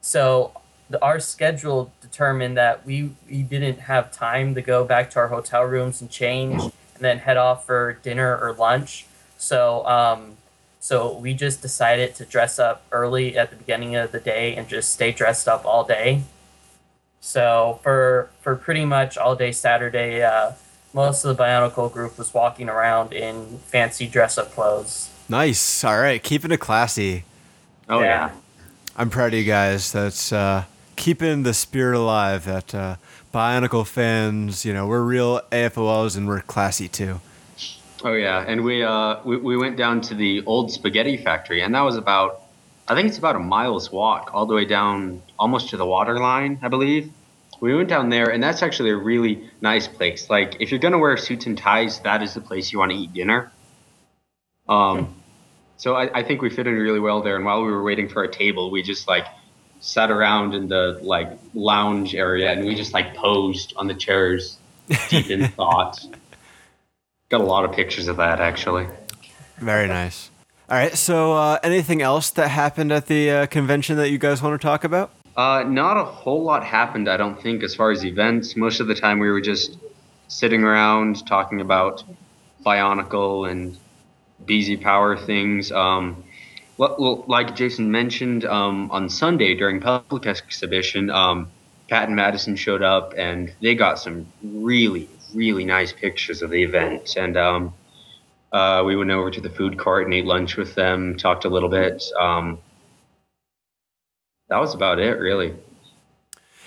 So 0.00 0.52
the, 0.88 1.02
our 1.02 1.18
schedule 1.18 1.90
determined 2.00 2.56
that 2.56 2.86
we 2.86 3.10
we 3.28 3.42
didn't 3.42 3.80
have 3.80 4.12
time 4.12 4.54
to 4.54 4.62
go 4.62 4.84
back 4.84 5.10
to 5.10 5.18
our 5.18 5.26
hotel 5.26 5.64
rooms 5.64 6.00
and 6.00 6.08
change, 6.08 6.62
and 6.62 7.00
then 7.00 7.18
head 7.18 7.36
off 7.36 7.66
for 7.66 7.98
dinner 8.04 8.38
or 8.38 8.52
lunch. 8.52 9.06
So 9.38 9.84
um, 9.88 10.36
so 10.78 11.18
we 11.18 11.34
just 11.34 11.62
decided 11.62 12.14
to 12.14 12.24
dress 12.24 12.60
up 12.60 12.84
early 12.92 13.36
at 13.36 13.50
the 13.50 13.56
beginning 13.56 13.96
of 13.96 14.12
the 14.12 14.20
day 14.20 14.54
and 14.54 14.68
just 14.68 14.90
stay 14.90 15.10
dressed 15.10 15.48
up 15.48 15.66
all 15.66 15.82
day. 15.82 16.22
So 17.20 17.80
for 17.82 18.30
for 18.40 18.56
pretty 18.56 18.84
much 18.84 19.16
all 19.18 19.34
day 19.36 19.52
Saturday, 19.52 20.22
uh, 20.22 20.52
most 20.94 21.24
of 21.24 21.36
the 21.36 21.42
Bionicle 21.42 21.92
group 21.92 22.16
was 22.18 22.32
walking 22.32 22.68
around 22.68 23.12
in 23.12 23.58
fancy 23.66 24.06
dress 24.06 24.38
up 24.38 24.52
clothes. 24.52 25.10
Nice. 25.28 25.84
All 25.84 26.00
right, 26.00 26.22
keeping 26.22 26.50
it 26.50 26.60
classy. 26.60 27.24
Oh 27.88 28.00
Yeah. 28.00 28.04
yeah. 28.06 28.30
I'm 28.96 29.10
proud 29.10 29.32
of 29.32 29.38
you 29.38 29.44
guys. 29.44 29.92
That's 29.92 30.32
uh, 30.32 30.64
keeping 30.96 31.42
the 31.42 31.54
spirit 31.54 31.96
alive. 31.96 32.44
That 32.46 32.74
uh, 32.74 32.96
Bionicle 33.32 33.86
fans, 33.86 34.64
you 34.64 34.72
know, 34.72 34.86
we're 34.86 35.02
real 35.02 35.40
AFOLs 35.52 36.16
and 36.16 36.26
we're 36.26 36.40
classy 36.40 36.88
too. 36.88 37.20
Oh 38.04 38.14
yeah, 38.14 38.44
and 38.46 38.64
we 38.64 38.82
uh 38.84 39.16
we, 39.24 39.36
we 39.36 39.56
went 39.56 39.76
down 39.76 40.00
to 40.02 40.14
the 40.14 40.42
old 40.46 40.70
spaghetti 40.72 41.16
factory, 41.16 41.62
and 41.62 41.74
that 41.74 41.82
was 41.82 41.96
about 41.96 42.42
I 42.86 42.94
think 42.94 43.08
it's 43.08 43.18
about 43.18 43.36
a 43.36 43.40
mile's 43.40 43.92
walk 43.92 44.30
all 44.32 44.46
the 44.46 44.54
way 44.54 44.64
down 44.64 45.20
almost 45.38 45.70
to 45.70 45.76
the 45.76 45.86
water 45.86 46.18
line, 46.18 46.58
I 46.62 46.68
believe. 46.68 47.12
We 47.60 47.74
went 47.74 47.88
down 47.88 48.08
there, 48.08 48.30
and 48.30 48.42
that's 48.42 48.62
actually 48.62 48.90
a 48.90 48.96
really 48.96 49.50
nice 49.60 49.88
place. 49.88 50.30
Like 50.30 50.56
if 50.60 50.70
you're 50.70 50.80
gonna 50.80 50.98
wear 50.98 51.16
suits 51.16 51.46
and 51.46 51.58
ties, 51.58 52.00
that 52.00 52.22
is 52.22 52.34
the 52.34 52.40
place 52.40 52.72
you 52.72 52.78
want 52.78 52.92
to 52.92 52.98
eat 52.98 53.12
dinner. 53.12 53.50
Um, 54.68 55.14
so 55.76 55.94
I, 55.94 56.18
I 56.18 56.22
think 56.22 56.42
we 56.42 56.50
fit 56.50 56.66
in 56.66 56.74
really 56.74 57.00
well 57.00 57.22
there. 57.22 57.36
And 57.36 57.44
while 57.44 57.62
we 57.64 57.70
were 57.70 57.82
waiting 57.82 58.08
for 58.08 58.24
our 58.24 58.30
table, 58.30 58.70
we 58.70 58.82
just 58.82 59.08
like 59.08 59.26
sat 59.80 60.10
around 60.10 60.54
in 60.54 60.68
the 60.68 60.98
like 61.02 61.38
lounge 61.54 62.14
area, 62.14 62.52
and 62.52 62.64
we 62.64 62.74
just 62.74 62.92
like 62.92 63.14
posed 63.14 63.72
on 63.76 63.86
the 63.86 63.94
chairs, 63.94 64.58
deep 65.08 65.30
in 65.30 65.48
thought. 65.56 66.04
Got 67.28 67.40
a 67.40 67.44
lot 67.44 67.64
of 67.64 67.72
pictures 67.72 68.08
of 68.08 68.16
that 68.16 68.40
actually. 68.40 68.86
Very 69.58 69.88
nice. 69.88 70.30
All 70.70 70.76
right. 70.76 70.94
So, 70.94 71.32
uh, 71.32 71.58
anything 71.62 72.02
else 72.02 72.30
that 72.30 72.48
happened 72.48 72.92
at 72.92 73.06
the 73.06 73.30
uh, 73.30 73.46
convention 73.46 73.96
that 73.96 74.10
you 74.10 74.18
guys 74.18 74.42
want 74.42 74.60
to 74.60 74.64
talk 74.64 74.84
about? 74.84 75.10
Uh, 75.38 75.62
not 75.62 75.96
a 75.96 76.02
whole 76.04 76.42
lot 76.42 76.64
happened, 76.64 77.08
I 77.08 77.16
don't 77.16 77.40
think, 77.40 77.62
as 77.62 77.72
far 77.72 77.92
as 77.92 78.04
events. 78.04 78.56
Most 78.56 78.80
of 78.80 78.88
the 78.88 78.94
time, 78.96 79.20
we 79.20 79.30
were 79.30 79.40
just 79.40 79.78
sitting 80.26 80.64
around 80.64 81.24
talking 81.28 81.60
about 81.60 82.02
Bionicle 82.66 83.48
and 83.48 83.78
BZ 84.44 84.82
Power 84.82 85.16
things. 85.16 85.70
Um, 85.70 86.24
well, 86.76 87.24
like 87.28 87.54
Jason 87.54 87.92
mentioned, 87.92 88.44
um, 88.44 88.90
on 88.90 89.08
Sunday 89.08 89.54
during 89.54 89.80
public 89.80 90.26
exhibition, 90.26 91.08
um, 91.08 91.48
Pat 91.88 92.08
and 92.08 92.16
Madison 92.16 92.56
showed 92.56 92.82
up, 92.82 93.14
and 93.16 93.52
they 93.62 93.76
got 93.76 94.00
some 94.00 94.26
really 94.42 95.08
really 95.34 95.64
nice 95.64 95.92
pictures 95.92 96.42
of 96.42 96.50
the 96.50 96.62
event, 96.64 97.16
and 97.16 97.36
um, 97.36 97.74
uh, 98.52 98.82
we 98.84 98.96
went 98.96 99.10
over 99.10 99.30
to 99.30 99.40
the 99.40 99.50
food 99.50 99.78
court 99.78 100.04
and 100.04 100.14
ate 100.14 100.24
lunch 100.24 100.56
with 100.56 100.74
them, 100.74 101.16
talked 101.16 101.44
a 101.44 101.48
little 101.48 101.68
bit. 101.68 102.02
Um, 102.18 102.58
that 104.48 104.58
was 104.58 104.74
about 104.74 104.98
it, 104.98 105.18
really. 105.18 105.54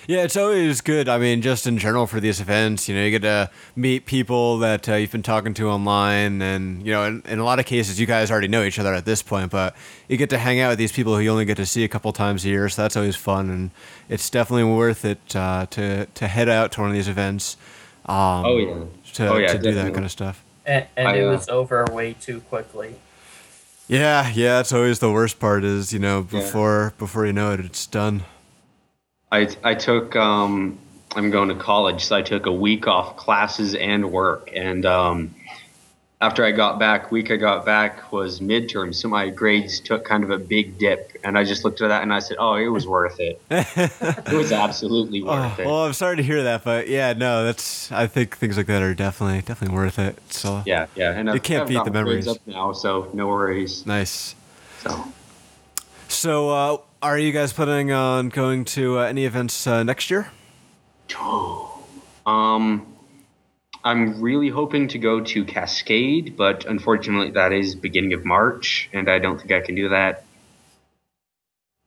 Yeah, 0.07 0.23
it's 0.23 0.35
always 0.35 0.81
good. 0.81 1.07
I 1.07 1.19
mean, 1.19 1.43
just 1.43 1.67
in 1.67 1.77
general 1.77 2.07
for 2.07 2.19
these 2.19 2.41
events, 2.41 2.89
you 2.89 2.95
know, 2.95 3.03
you 3.03 3.11
get 3.11 3.21
to 3.21 3.51
meet 3.75 4.07
people 4.07 4.57
that 4.57 4.89
uh, 4.89 4.95
you've 4.95 5.11
been 5.11 5.21
talking 5.21 5.53
to 5.53 5.69
online, 5.69 6.41
and 6.41 6.83
you 6.85 6.91
know, 6.91 7.05
in, 7.05 7.21
in 7.27 7.39
a 7.39 7.43
lot 7.43 7.59
of 7.59 7.65
cases, 7.65 7.99
you 7.99 8.07
guys 8.07 8.31
already 8.31 8.47
know 8.47 8.63
each 8.63 8.79
other 8.79 8.93
at 8.95 9.05
this 9.05 9.21
point. 9.21 9.51
But 9.51 9.75
you 10.07 10.17
get 10.17 10.31
to 10.31 10.39
hang 10.39 10.59
out 10.59 10.69
with 10.69 10.79
these 10.79 10.91
people 10.91 11.15
who 11.15 11.21
you 11.21 11.29
only 11.31 11.45
get 11.45 11.57
to 11.57 11.67
see 11.67 11.83
a 11.83 11.87
couple 11.87 12.11
times 12.13 12.43
a 12.45 12.49
year, 12.49 12.67
so 12.67 12.81
that's 12.81 12.97
always 12.97 13.15
fun, 13.15 13.51
and 13.51 13.71
it's 14.09 14.29
definitely 14.29 14.63
worth 14.63 15.05
it 15.05 15.35
uh, 15.35 15.67
to 15.67 16.07
to 16.07 16.27
head 16.27 16.49
out 16.49 16.71
to 16.73 16.81
one 16.81 16.89
of 16.89 16.95
these 16.95 17.07
events. 17.07 17.55
Um, 18.05 18.45
Oh, 18.45 18.57
yeah. 18.57 18.83
to, 19.13 19.27
Oh, 19.27 19.37
yeah, 19.37 19.53
to 19.53 19.59
do 19.59 19.73
that 19.75 19.93
kind 19.93 20.05
of 20.05 20.11
stuff. 20.11 20.43
And, 20.65 20.87
and 20.97 21.07
I, 21.07 21.15
it 21.17 21.23
uh, 21.25 21.31
was 21.31 21.47
over 21.47 21.85
way 21.91 22.13
too 22.13 22.41
quickly. 22.41 22.95
Yeah, 23.91 24.31
yeah, 24.33 24.55
that's 24.55 24.71
always 24.71 24.99
the 24.99 25.11
worst 25.11 25.37
part. 25.37 25.65
Is 25.65 25.91
you 25.91 25.99
know 25.99 26.25
Yeah. 26.31 26.39
before 26.39 26.93
before 26.97 27.25
you 27.25 27.33
know 27.33 27.51
it, 27.51 27.59
it's 27.59 27.85
done. 27.85 28.23
I 29.33 29.49
I 29.65 29.75
took 29.75 30.15
um 30.15 30.79
I'm 31.13 31.29
going 31.29 31.49
to 31.49 31.55
college, 31.55 32.05
so 32.05 32.15
I 32.15 32.21
took 32.21 32.45
a 32.45 32.53
week 32.53 32.87
off 32.87 33.17
classes 33.17 33.75
and 33.75 34.13
work. 34.13 34.49
And 34.55 34.85
um, 34.85 35.35
after 36.21 36.45
I 36.45 36.51
got 36.51 36.77
back, 36.79 37.11
week 37.11 37.31
I 37.31 37.35
got 37.35 37.65
back 37.65 38.11
was 38.11 38.39
midterm, 38.39 38.93
so 38.93 39.07
my 39.09 39.29
grades 39.29 39.79
took 39.79 40.05
kind 40.05 40.23
of 40.23 40.29
a 40.29 40.37
big 40.37 40.77
dip. 40.77 41.17
And 41.23 41.37
I 41.37 41.43
just 41.43 41.65
looked 41.65 41.81
at 41.81 41.87
that 41.89 42.03
and 42.03 42.13
I 42.13 42.19
said, 42.19 42.37
"Oh, 42.39 42.53
it 42.55 42.67
was 42.67 42.87
worth 42.87 43.19
it. 43.19 43.41
it 43.49 44.31
was 44.33 44.51
absolutely 44.51 45.21
Oh, 45.23 45.25
worth 45.25 45.59
it." 45.59 45.65
well, 45.65 45.85
I'm 45.85 45.93
sorry 45.93 46.17
to 46.17 46.23
hear 46.23 46.43
that, 46.43 46.63
but 46.63 46.87
yeah, 46.87 47.13
no, 47.13 47.43
that's. 47.43 47.91
I 47.91 48.07
think 48.07 48.37
things 48.37 48.55
like 48.57 48.67
that 48.67 48.81
are 48.81 48.93
definitely 48.93 49.41
definitely 49.41 49.75
worth 49.75 49.97
it. 49.99 50.17
So 50.31 50.61
yeah, 50.65 50.85
yeah. 50.95 51.11
And 51.11 51.27
You 51.27 51.35
I've, 51.35 51.43
can't 51.43 51.63
I've 51.63 51.69
beat 51.69 51.83
the 51.85 51.91
memories. 51.91 52.27
up 52.27 52.37
now, 52.45 52.71
so 52.73 53.09
no 53.13 53.27
worries. 53.27 53.85
nice. 53.85 54.35
So 54.79 55.05
So, 56.07 56.49
uh, 56.49 56.77
are 57.01 57.17
you 57.17 57.31
guys 57.31 57.51
planning 57.53 57.91
on 57.91 58.29
going 58.29 58.63
to 58.65 58.99
uh, 58.99 59.03
any 59.03 59.25
events 59.25 59.65
uh, 59.65 59.81
next 59.83 60.09
year? 60.11 60.31
Um, 62.25 62.90
I'm 63.83 64.21
really 64.21 64.49
hoping 64.49 64.87
to 64.89 64.99
go 64.99 65.21
to 65.21 65.45
Cascade, 65.45 66.35
but 66.37 66.65
unfortunately, 66.65 67.31
that 67.31 67.51
is 67.51 67.75
beginning 67.75 68.13
of 68.13 68.23
March, 68.23 68.89
and 68.93 69.09
I 69.09 69.19
don't 69.19 69.39
think 69.39 69.51
I 69.51 69.61
can 69.61 69.75
do 69.75 69.89
that. 69.89 70.23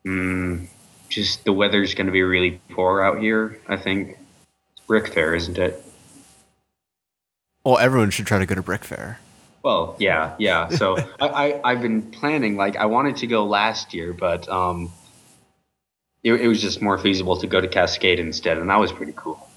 Mm, 0.07 0.67
just 1.09 1.45
the 1.45 1.53
weather's 1.53 1.95
going 1.95 2.07
to 2.07 2.13
be 2.13 2.23
really 2.23 2.61
poor 2.71 3.01
out 3.01 3.21
here. 3.21 3.61
I 3.69 3.77
think 3.77 4.19
it's 4.73 4.87
Brick 4.87 5.13
Fair, 5.13 5.35
isn't 5.35 5.57
it? 5.57 5.83
Well, 7.65 7.79
everyone 7.79 8.11
should 8.11 8.27
try 8.27 8.39
to 8.39 8.47
go 8.47 8.55
to 8.55 8.63
Brick 8.63 8.85
Fair. 8.85 9.19
Well, 9.63 9.97
yeah, 9.99 10.35
yeah. 10.39 10.69
So 10.69 10.97
I, 11.21 11.29
I 11.29 11.61
I've 11.65 11.81
been 11.81 12.03
planning. 12.03 12.57
Like 12.57 12.77
I 12.77 12.87
wanted 12.87 13.17
to 13.19 13.27
go 13.27 13.47
last 13.47 13.95
year, 13.95 14.13
but 14.13 14.49
um, 14.49 14.93
it, 16.25 16.35
it 16.35 16.49
was 16.49 16.61
just 16.61 16.83
more 16.83 16.99
feasible 16.99 17.39
to 17.39 17.47
go 17.47 17.61
to 17.61 17.69
Cascade 17.69 18.19
instead, 18.19 18.59
and 18.59 18.69
that 18.69 18.81
was 18.81 18.93
pretty 18.93 19.15
cool. 19.15 19.49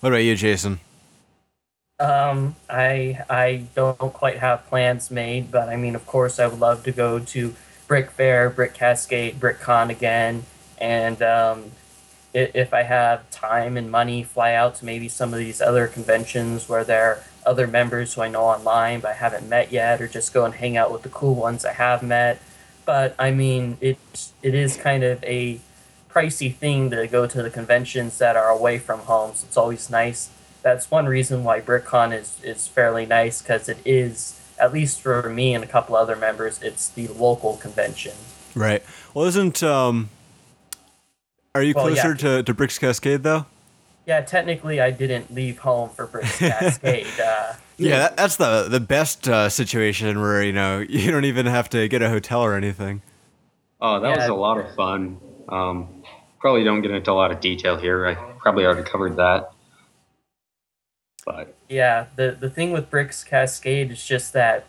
What 0.00 0.10
about 0.10 0.18
you, 0.18 0.36
Jason? 0.36 0.80
Um, 2.00 2.56
I 2.68 3.20
I 3.28 3.64
don't 3.74 3.98
quite 3.98 4.38
have 4.38 4.66
plans 4.68 5.10
made, 5.10 5.50
but 5.50 5.68
I 5.68 5.76
mean, 5.76 5.94
of 5.94 6.06
course, 6.06 6.40
I 6.40 6.46
would 6.46 6.58
love 6.58 6.82
to 6.84 6.92
go 6.92 7.18
to 7.18 7.54
Brick 7.86 8.10
Fair, 8.10 8.48
Brick 8.48 8.72
Cascade, 8.74 9.38
BrickCon 9.38 9.90
again, 9.90 10.44
and 10.78 11.20
um, 11.22 11.72
if 12.32 12.72
I 12.72 12.82
have 12.84 13.28
time 13.30 13.76
and 13.76 13.90
money, 13.90 14.22
fly 14.22 14.54
out 14.54 14.76
to 14.76 14.84
maybe 14.84 15.08
some 15.08 15.32
of 15.34 15.38
these 15.40 15.60
other 15.60 15.86
conventions 15.88 16.68
where 16.68 16.84
there 16.84 17.04
are 17.04 17.24
other 17.44 17.66
members 17.66 18.14
who 18.14 18.22
I 18.22 18.28
know 18.28 18.42
online 18.44 19.00
but 19.00 19.10
I 19.10 19.14
haven't 19.14 19.48
met 19.48 19.72
yet, 19.72 20.00
or 20.00 20.08
just 20.08 20.32
go 20.32 20.44
and 20.44 20.54
hang 20.54 20.76
out 20.76 20.92
with 20.92 21.02
the 21.02 21.08
cool 21.10 21.34
ones 21.34 21.64
I 21.64 21.72
have 21.74 22.02
met. 22.02 22.40
But 22.86 23.14
I 23.18 23.30
mean, 23.30 23.76
it 23.80 23.98
it 24.42 24.54
is 24.54 24.76
kind 24.76 25.04
of 25.04 25.22
a 25.24 25.60
pricey 26.10 26.54
thing 26.54 26.90
to 26.90 27.06
go 27.06 27.26
to 27.26 27.42
the 27.42 27.50
conventions 27.50 28.18
that 28.18 28.36
are 28.36 28.48
away 28.48 28.78
from 28.78 29.00
home. 29.00 29.34
So 29.34 29.46
it's 29.46 29.56
always 29.56 29.90
nice. 29.90 30.30
That's 30.62 30.90
one 30.90 31.06
reason 31.06 31.44
why 31.44 31.60
BrickCon 31.60 32.12
is 32.18 32.38
is 32.42 32.66
fairly 32.68 33.06
nice 33.06 33.40
because 33.42 33.68
it 33.68 33.78
is 33.84 34.40
at 34.60 34.72
least 34.72 35.00
for 35.00 35.28
me 35.30 35.54
and 35.54 35.64
a 35.64 35.66
couple 35.66 35.96
other 35.96 36.16
members, 36.16 36.60
it's 36.62 36.88
the 36.88 37.08
local 37.08 37.56
convention. 37.56 38.12
Right. 38.54 38.82
Well, 39.14 39.24
isn't 39.24 39.62
um, 39.62 40.10
are 41.54 41.62
you 41.62 41.72
Well, 41.74 41.88
yeah. 41.90 42.02
closer 42.02 42.14
to 42.16 42.42
to 42.42 42.54
Bricks 42.54 42.78
Cascade 42.78 43.22
though? 43.22 43.46
Yeah, 44.06 44.22
technically, 44.22 44.80
I 44.80 44.90
didn't 44.90 45.32
leave 45.32 45.58
home 45.58 45.90
for 45.90 46.06
Bricks 46.06 46.38
Cascade. 46.38 47.06
uh, 47.24 47.54
Yeah, 47.76 47.98
that, 48.00 48.16
that's 48.16 48.36
the 48.36 48.66
the 48.68 48.80
best 48.80 49.28
uh, 49.28 49.48
situation 49.48 50.20
where 50.20 50.42
you 50.42 50.52
know 50.52 50.78
you 50.88 51.10
don't 51.10 51.24
even 51.24 51.46
have 51.46 51.70
to 51.70 51.88
get 51.88 52.02
a 52.02 52.08
hotel 52.10 52.42
or 52.42 52.54
anything. 52.54 53.02
Oh, 53.80 53.98
that 54.00 54.16
was 54.16 54.28
a 54.28 54.34
lot 54.34 54.58
of 54.58 54.74
fun. 54.74 55.18
Um, 55.48 56.02
probably 56.38 56.64
don't 56.64 56.82
get 56.82 56.90
into 56.90 57.10
a 57.10 57.14
lot 57.14 57.30
of 57.30 57.40
detail 57.40 57.76
here. 57.76 58.06
I 58.06 58.14
probably 58.14 58.66
already 58.66 58.82
covered 58.88 59.16
that. 59.16 59.52
But 61.30 61.54
Yeah, 61.68 62.06
the 62.16 62.36
the 62.38 62.50
thing 62.50 62.72
with 62.72 62.90
Bricks 62.90 63.24
Cascade 63.24 63.90
is 63.90 64.04
just 64.04 64.32
that 64.32 64.64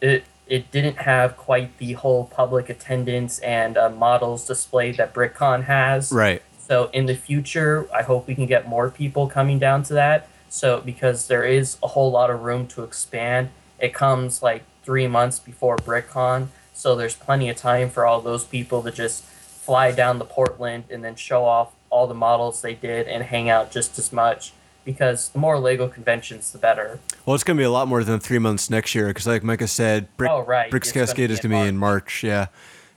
it 0.00 0.24
it 0.46 0.70
didn't 0.70 0.98
have 0.98 1.36
quite 1.36 1.76
the 1.78 1.94
whole 1.94 2.24
public 2.24 2.68
attendance 2.68 3.38
and 3.40 3.76
uh, 3.76 3.90
models 3.90 4.46
display 4.46 4.92
that 4.92 5.12
BrickCon 5.12 5.64
has. 5.64 6.12
Right. 6.12 6.42
So 6.58 6.88
in 6.92 7.06
the 7.06 7.14
future, 7.16 7.88
I 7.92 8.02
hope 8.02 8.26
we 8.26 8.34
can 8.34 8.46
get 8.46 8.68
more 8.68 8.90
people 8.90 9.28
coming 9.28 9.58
down 9.58 9.82
to 9.84 9.94
that. 9.94 10.28
So 10.48 10.80
because 10.80 11.26
there 11.26 11.44
is 11.44 11.78
a 11.82 11.88
whole 11.88 12.10
lot 12.10 12.30
of 12.30 12.42
room 12.42 12.66
to 12.68 12.84
expand, 12.84 13.50
it 13.78 13.92
comes 13.92 14.42
like 14.42 14.62
three 14.84 15.08
months 15.08 15.38
before 15.38 15.76
BrickCon. 15.76 16.48
So 16.72 16.94
there's 16.94 17.16
plenty 17.16 17.48
of 17.48 17.56
time 17.56 17.90
for 17.90 18.06
all 18.06 18.20
those 18.20 18.44
people 18.44 18.82
to 18.82 18.92
just 18.92 19.24
fly 19.24 19.90
down 19.90 20.18
to 20.18 20.24
Portland 20.24 20.84
and 20.90 21.02
then 21.02 21.16
show 21.16 21.44
off 21.44 21.72
all 21.90 22.06
the 22.06 22.14
models 22.14 22.62
they 22.62 22.74
did 22.74 23.08
and 23.08 23.24
hang 23.24 23.48
out 23.48 23.70
just 23.72 23.98
as 23.98 24.12
much. 24.12 24.52
Because 24.86 25.28
the 25.28 25.38
more 25.38 25.58
Lego 25.58 25.88
conventions, 25.88 26.50
the 26.52 26.58
better. 26.58 27.00
Well, 27.26 27.34
it's 27.34 27.44
gonna 27.44 27.58
be 27.58 27.64
a 27.64 27.70
lot 27.70 27.88
more 27.88 28.02
than 28.04 28.20
three 28.20 28.38
months 28.38 28.70
next 28.70 28.94
year 28.94 29.08
because, 29.08 29.26
like 29.26 29.42
Micah 29.42 29.66
said, 29.68 30.16
Brick, 30.16 30.30
Oh, 30.30 30.40
right. 30.40 30.70
Bricks 30.70 30.88
It's 30.88 30.94
Cascade 30.94 31.30
is 31.30 31.40
gonna 31.40 31.62
be 31.62 31.68
in 31.68 31.76
March. 31.76 32.22
Yeah, 32.22 32.46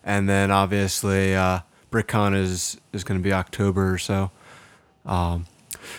and 0.06 0.30
then 0.30 0.52
obviously 0.52 1.36
uh, 1.36 1.60
BrickCon 1.91 2.34
is 2.36 2.78
is 2.94 3.03
gonna 3.03 3.20
be 3.20 3.34
October 3.34 3.91
or 3.91 3.98
so. 3.98 4.32
Um, 5.06 5.48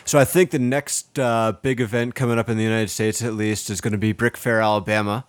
so 0.04 0.18
I 0.18 0.24
think 0.24 0.50
the 0.50 0.58
next 0.58 1.18
uh, 1.18 1.54
big 1.62 1.80
event 1.80 2.14
coming 2.14 2.38
up 2.38 2.48
in 2.48 2.56
the 2.56 2.62
United 2.62 2.88
States, 2.90 3.22
at 3.22 3.34
least, 3.34 3.70
is 3.70 3.80
going 3.80 3.92
to 3.92 3.98
be 3.98 4.12
Brick 4.12 4.36
Fair, 4.36 4.60
Alabama, 4.60 5.24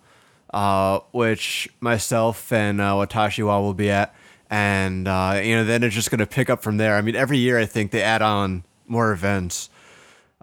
uh, 0.52 1.00
which 1.10 1.68
myself 1.80 2.52
and 2.52 2.80
uh, 2.80 2.92
Watashiwa 2.92 3.60
will 3.60 3.74
be 3.74 3.90
at, 3.90 4.14
and 4.50 5.08
uh, 5.08 5.40
you 5.42 5.56
know 5.56 5.64
then 5.64 5.82
it's 5.82 5.94
just 5.94 6.10
going 6.10 6.20
to 6.20 6.26
pick 6.26 6.48
up 6.48 6.62
from 6.62 6.76
there. 6.76 6.96
I 6.96 7.00
mean, 7.00 7.16
every 7.16 7.38
year 7.38 7.58
I 7.58 7.66
think 7.66 7.90
they 7.90 8.02
add 8.02 8.22
on 8.22 8.64
more 8.86 9.10
events. 9.12 9.68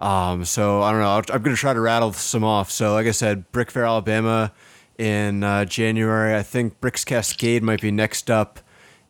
Um, 0.00 0.44
so 0.44 0.82
I 0.82 0.90
don't 0.92 1.00
know. 1.00 1.34
I'm 1.34 1.42
going 1.42 1.54
to 1.54 1.60
try 1.60 1.74
to 1.74 1.80
rattle 1.80 2.12
some 2.12 2.42
off. 2.42 2.70
So 2.70 2.94
like 2.94 3.06
I 3.06 3.10
said, 3.10 3.52
Brick 3.52 3.70
Fair, 3.70 3.84
Alabama, 3.84 4.52
in 4.98 5.44
uh, 5.44 5.64
January. 5.66 6.34
I 6.34 6.42
think 6.42 6.80
Bricks 6.80 7.04
Cascade 7.04 7.62
might 7.62 7.80
be 7.80 7.90
next 7.90 8.30
up 8.30 8.60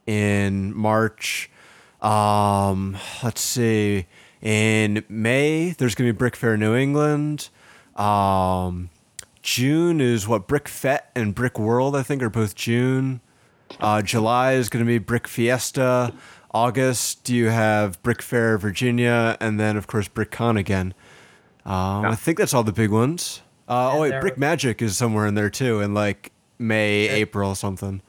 in 0.07 0.77
March. 0.77 1.51
Um, 2.01 2.97
let's 3.23 3.41
see. 3.41 4.07
In 4.43 5.05
May, 5.09 5.71
there's 5.71 5.95
going 5.95 6.09
to 6.09 6.13
be 6.13 6.17
Brick 6.17 6.35
Fair 6.35 6.57
New 6.57 6.75
England. 6.75 7.51
Um, 7.97 8.91
June 9.43 10.01
is 10.01 10.27
what 10.27 10.49
BrickFete 10.49 11.03
and 11.15 11.35
Brick 11.35 11.59
World, 11.59 11.97
I 11.97 12.03
think, 12.03 12.23
are 12.23 12.31
both 12.31 12.55
June. 12.55 13.21
Uh, 13.79 14.03
July 14.03 14.53
is 14.53 14.69
going 14.69 14.85
to 14.85 14.89
be 14.89 14.99
Brick 14.99 15.29
Fiesta. 15.29 16.13
August, 16.53 17.23
do 17.25 17.35
you 17.35 17.49
have 17.49 18.03
Brick 18.03 18.23
Fair 18.23 18.59
Virginia, 18.59 19.37
and 19.41 19.59
then 19.61 19.77
of 19.77 19.87
course 19.87 20.09
BrickCon 20.09 20.59
again. 20.59 20.95
Um, 21.65 22.05
I 22.07 22.15
think 22.15 22.39
that's 22.39 22.53
all 22.55 22.65
the 22.65 22.73
big 22.73 22.91
ones. 22.91 23.43
Uh, 23.69 23.93
oh 23.95 24.01
wait, 24.01 24.11
there- 24.11 24.21
Brick 24.21 24.37
Magic 24.39 24.83
is 24.83 24.97
somewhere 24.97 25.27
in 25.27 25.35
there 25.35 25.51
too, 25.51 25.81
in 25.81 25.95
like 25.95 26.33
May, 26.59 27.05
Yeah. 27.07 27.13
April, 27.13 27.55
something. 27.55 28.03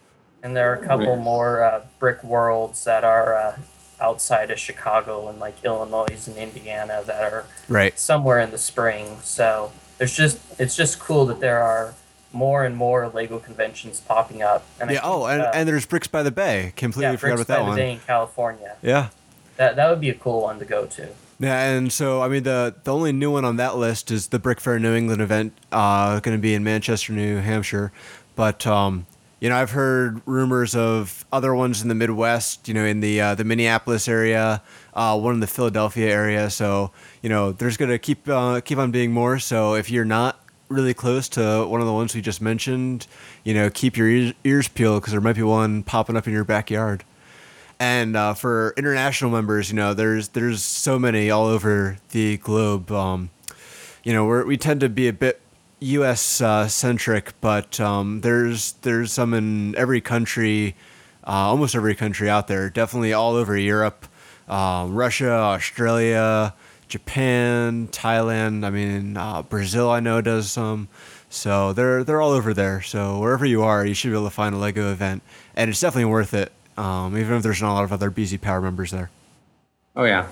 And 0.43 0.55
there 0.57 0.71
are 0.71 0.75
a 0.75 0.87
couple 0.87 1.15
more 1.17 1.63
uh, 1.63 1.81
brick 1.99 2.23
worlds 2.23 2.83
that 2.85 3.03
are 3.03 3.35
uh, 3.35 3.57
outside 3.99 4.49
of 4.49 4.57
Chicago 4.57 5.27
and 5.27 5.39
like 5.39 5.63
Illinois 5.63 6.27
and 6.27 6.35
Indiana 6.35 7.03
that 7.05 7.31
are 7.31 7.45
Right. 7.69 7.97
somewhere 7.99 8.39
in 8.39 8.49
the 8.49 8.57
spring. 8.57 9.19
So 9.21 9.71
there's 9.99 10.15
just 10.15 10.39
it's 10.59 10.75
just 10.75 10.97
cool 10.99 11.27
that 11.27 11.41
there 11.41 11.61
are 11.61 11.93
more 12.33 12.65
and 12.65 12.75
more 12.75 13.09
Lego 13.09 13.39
conventions 13.39 13.99
popping 13.99 14.41
up. 14.41 14.65
And 14.79 14.89
Yeah. 14.89 15.01
Oh, 15.03 15.25
and, 15.25 15.41
uh, 15.41 15.51
and 15.53 15.67
there's 15.67 15.85
Bricks 15.85 16.07
by 16.07 16.23
the 16.23 16.31
Bay. 16.31 16.73
Completely 16.75 17.13
yeah, 17.13 17.17
forgot 17.17 17.35
Bricks 17.35 17.47
about 17.49 17.53
that 17.53 17.59
by 17.59 17.63
the 17.63 17.69
one. 17.69 17.77
Bay 17.77 17.91
in 17.93 17.99
California. 17.99 18.75
Yeah. 18.81 19.09
That 19.57 19.75
that 19.75 19.89
would 19.89 20.01
be 20.01 20.09
a 20.09 20.15
cool 20.15 20.41
one 20.41 20.59
to 20.59 20.65
go 20.65 20.85
to. 20.85 21.09
Yeah, 21.39 21.71
and 21.71 21.91
so 21.91 22.21
I 22.21 22.27
mean 22.27 22.43
the 22.43 22.75
the 22.83 22.93
only 22.93 23.11
new 23.11 23.31
one 23.31 23.45
on 23.45 23.57
that 23.57 23.75
list 23.75 24.11
is 24.11 24.27
the 24.27 24.39
Brick 24.39 24.59
Fair 24.59 24.79
New 24.79 24.95
England 24.95 25.21
event, 25.21 25.53
uh, 25.71 26.19
going 26.19 26.37
to 26.37 26.41
be 26.41 26.53
in 26.53 26.63
Manchester, 26.63 27.13
New 27.13 27.37
Hampshire. 27.37 27.91
But 28.35 28.65
um, 28.65 29.07
you 29.39 29.49
know, 29.49 29.55
I've 29.57 29.71
heard 29.71 30.21
rumors 30.27 30.75
of 30.75 31.25
other 31.31 31.55
ones 31.55 31.81
in 31.81 31.89
the 31.89 31.95
Midwest, 31.95 32.67
you 32.67 32.75
know, 32.75 32.85
in 32.85 32.99
the 32.99 33.19
uh, 33.19 33.35
the 33.35 33.43
Minneapolis 33.43 34.07
area, 34.07 34.61
uh, 34.93 35.19
one 35.19 35.33
in 35.33 35.39
the 35.39 35.47
Philadelphia 35.47 36.11
area. 36.11 36.49
So, 36.51 36.91
you 37.23 37.29
know, 37.29 37.51
there's 37.51 37.75
gonna 37.75 37.97
keep 37.97 38.29
uh, 38.29 38.61
keep 38.61 38.77
on 38.77 38.91
being 38.91 39.11
more. 39.11 39.39
So, 39.39 39.73
if 39.73 39.89
you're 39.89 40.05
not 40.05 40.40
really 40.71 40.93
close 40.93 41.29
to 41.29 41.65
one 41.67 41.81
of 41.81 41.87
the 41.87 41.93
ones 41.93 42.15
we 42.15 42.21
just 42.21 42.41
mentioned, 42.41 43.07
you 43.43 43.53
know, 43.53 43.69
keep 43.69 43.97
your 43.97 44.33
ears, 44.43 44.67
peeled 44.67 45.01
because 45.01 45.11
there 45.11 45.21
might 45.21 45.35
be 45.35 45.43
one 45.43 45.83
popping 45.83 46.15
up 46.17 46.27
in 46.27 46.33
your 46.33 46.43
backyard. 46.43 47.03
And 47.79 48.15
uh, 48.15 48.33
for 48.33 48.73
international 48.77 49.31
members, 49.31 49.71
you 49.71 49.75
know, 49.75 49.93
there's 49.93 50.29
there's 50.29 50.61
so 50.61 50.99
many 50.99 51.31
all 51.31 51.47
over 51.47 51.97
the 52.11 52.37
globe. 52.37 52.91
Um, 52.91 53.31
you 54.03 54.13
know, 54.13 54.25
we 54.25 54.43
we 54.43 54.57
tend 54.57 54.81
to 54.81 54.89
be 54.89 55.07
a 55.07 55.13
bit 55.13 55.41
U.S. 55.79 56.41
Uh, 56.41 56.67
centric, 56.67 57.33
but 57.41 57.79
um, 57.79 58.21
there's 58.21 58.73
there's 58.83 59.11
some 59.11 59.33
in 59.33 59.75
every 59.75 59.99
country, 59.99 60.75
uh, 61.25 61.31
almost 61.31 61.73
every 61.73 61.95
country 61.95 62.29
out 62.29 62.47
there. 62.47 62.69
Definitely 62.69 63.13
all 63.13 63.35
over 63.35 63.57
Europe, 63.57 64.05
uh, 64.47 64.85
Russia, 64.87 65.31
Australia, 65.31 66.53
Japan, 66.91 67.87
Thailand. 67.87 68.65
I 68.65 68.69
mean, 68.69 69.15
uh, 69.15 69.43
Brazil. 69.43 69.89
I 69.89 70.01
know 70.01 70.19
does 70.19 70.51
some. 70.51 70.89
So 71.29 71.71
they're 71.71 72.03
they're 72.03 72.21
all 72.21 72.31
over 72.31 72.53
there. 72.53 72.81
So 72.81 73.17
wherever 73.19 73.45
you 73.45 73.63
are, 73.63 73.85
you 73.85 73.93
should 73.93 74.09
be 74.09 74.15
able 74.15 74.25
to 74.25 74.29
find 74.29 74.53
a 74.53 74.57
Lego 74.57 74.91
event, 74.91 75.23
and 75.55 75.69
it's 75.69 75.79
definitely 75.79 76.11
worth 76.11 76.33
it. 76.33 76.51
Um, 76.77 77.17
even 77.17 77.37
if 77.37 77.43
there's 77.43 77.61
not 77.61 77.71
a 77.71 77.75
lot 77.75 77.83
of 77.85 77.93
other 77.93 78.11
BZ 78.11 78.41
Power 78.41 78.59
members 78.59 78.91
there. 78.91 79.09
Oh 79.95 80.03
yeah, 80.03 80.27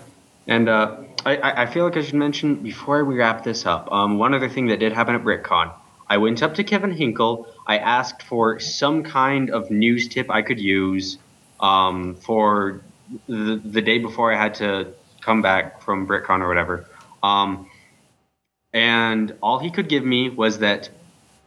and 0.48 0.68
uh, 0.68 0.98
I, 1.26 1.64
I 1.64 1.66
feel 1.66 1.86
like 1.86 1.96
I 1.96 2.02
should 2.02 2.16
mention 2.16 2.56
before 2.56 3.06
we 3.06 3.16
wrap 3.16 3.46
this 3.46 3.66
up. 3.66 3.90
Um, 3.90 4.18
one 4.18 4.34
other 4.34 4.50
thing 4.50 4.68
that 4.68 4.80
did 4.80 4.92
happen 4.92 5.16
at 5.16 5.24
BrickCon, 5.24 5.72
I 6.08 6.18
went 6.18 6.44
up 6.44 6.56
to 6.56 6.66
Kevin 6.66 6.92
Hinkle. 6.92 7.48
I 7.66 7.78
asked 7.78 8.24
for 8.24 8.60
some 8.60 9.04
kind 9.04 9.50
of 9.50 9.72
news 9.72 10.10
tip 10.10 10.30
I 10.30 10.42
could 10.42 10.60
use 10.60 11.18
um, 11.62 12.16
for 12.16 12.82
the, 13.30 13.62
the 13.64 13.82
day 13.82 14.00
before 14.00 14.34
I 14.34 14.38
had 14.38 14.56
to 14.56 14.94
come 15.30 15.44
back 15.44 15.84
from 15.84 16.08
BrickCon 16.08 16.42
or 16.42 16.48
whatever. 16.48 16.88
Um, 17.22 17.70
and 18.74 19.36
all 19.44 19.60
he 19.60 19.70
could 19.70 19.88
give 19.88 20.04
me 20.04 20.32
was 20.32 20.58
that 20.58 20.90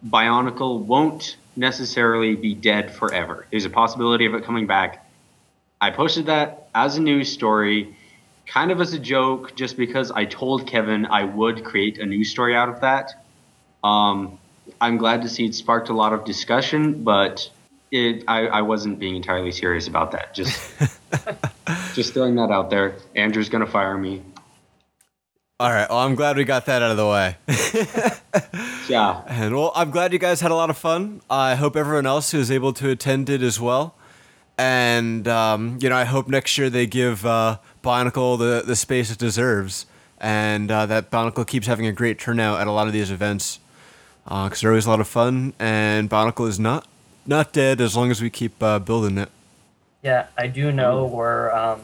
Bionicle 0.07 0.85
won't 0.85 1.37
necessarily 1.57 2.37
be 2.37 2.55
dead 2.55 2.95
forever. 2.95 3.45
There's 3.51 3.65
a 3.65 3.71
possibility 3.71 4.25
of 4.27 4.35
it 4.35 4.45
coming 4.45 4.69
back. 4.69 5.05
I 5.81 5.91
posted 5.91 6.27
that 6.27 6.69
as 6.73 6.97
a 6.97 7.01
news 7.01 7.33
story 7.33 7.97
kind 8.47 8.71
of 8.71 8.81
as 8.81 8.93
a 8.93 9.01
joke, 9.01 9.57
just 9.57 9.77
because 9.77 10.13
I 10.13 10.27
told 10.27 10.69
Kevin 10.69 11.07
I 11.07 11.25
would 11.25 11.65
create 11.65 11.99
a 11.99 12.07
news 12.07 12.31
story 12.31 12.55
out 12.55 12.69
of 12.69 12.83
that. 12.83 13.13
Um, 13.83 14.39
I'm 14.81 14.97
glad 14.97 15.23
to 15.23 15.29
see 15.29 15.45
it 15.45 15.57
sparked 15.57 15.89
a 15.89 15.93
lot 15.93 16.13
of 16.13 16.25
discussion, 16.25 17.03
but 17.03 17.51
it 17.91 18.23
I, 18.29 18.47
I 18.47 18.63
wasn't 18.63 19.01
being 19.01 19.17
entirely 19.17 19.51
serious 19.51 19.89
about 19.89 20.13
that. 20.13 20.35
Just 20.35 20.57
just 21.95 22.15
throwing 22.15 22.35
that 22.37 22.51
out 22.51 22.71
there. 22.71 22.97
Andrew's 23.15 23.49
gonna 23.49 23.67
fire 23.67 23.97
me. 23.97 24.23
All 25.63 25.71
right. 25.71 25.89
Well, 25.89 26.01
I'm 26.01 26.17
glad 26.17 26.37
we 26.37 26.43
got 26.43 26.67
that 26.67 26.83
out 26.83 26.91
of 26.91 26.97
the 26.97 27.07
way. 27.07 27.37
yeah. 28.89 29.23
And 29.29 29.55
well, 29.55 29.71
I'm 29.77 29.93
glad 29.93 30.13
you 30.13 30.19
guys 30.19 30.41
had 30.41 30.51
a 30.51 30.57
lot 30.57 30.71
of 30.71 30.77
fun. 30.77 31.21
I 31.31 31.55
hope 31.55 31.77
everyone 31.77 32.05
else 32.05 32.33
who 32.33 32.39
was 32.39 32.51
able 32.51 32.73
to 32.73 32.91
attend 32.91 33.27
did 33.27 33.45
as 33.45 33.61
well. 33.61 33.95
And 34.59 35.29
um, 35.29 35.79
you 35.81 35.89
know, 35.89 35.97
I 35.97 36.05
hope 36.05 36.27
next 36.27 36.59
year 36.59 36.69
they 36.69 36.87
give 36.87 37.25
uh, 37.25 37.59
Bionicle 37.85 38.39
the, 38.39 38.65
the 38.67 38.75
space 38.75 39.11
it 39.11 39.19
deserves, 39.19 39.87
and 40.19 40.71
uh, 40.71 40.87
that 40.87 41.11
Bionicle 41.11 41.47
keeps 41.47 41.69
having 41.69 41.87
a 41.87 41.93
great 41.93 42.19
turnout 42.19 42.61
at 42.61 42.67
a 42.67 42.73
lot 42.73 42.87
of 42.87 42.93
these 42.93 43.11
events 43.11 43.61
because 44.25 44.53
uh, 44.53 44.61
they're 44.63 44.71
always 44.71 44.87
a 44.87 44.91
lot 44.91 45.01
of 45.01 45.09
fun. 45.09 45.55
And 45.59 46.11
Bionicle 46.11 46.49
is 46.49 46.59
not 46.59 46.89
not 47.25 47.53
dead 47.53 47.81
as 47.81 47.97
long 47.97 48.11
as 48.11 48.21
we 48.21 48.31
keep 48.31 48.61
uh, 48.63 48.79
building 48.79 49.17
it. 49.17 49.31
Yeah, 50.03 50.27
I 50.37 50.49
do 50.49 50.73
know 50.73 51.07
we're 51.07 51.53
um, 51.53 51.81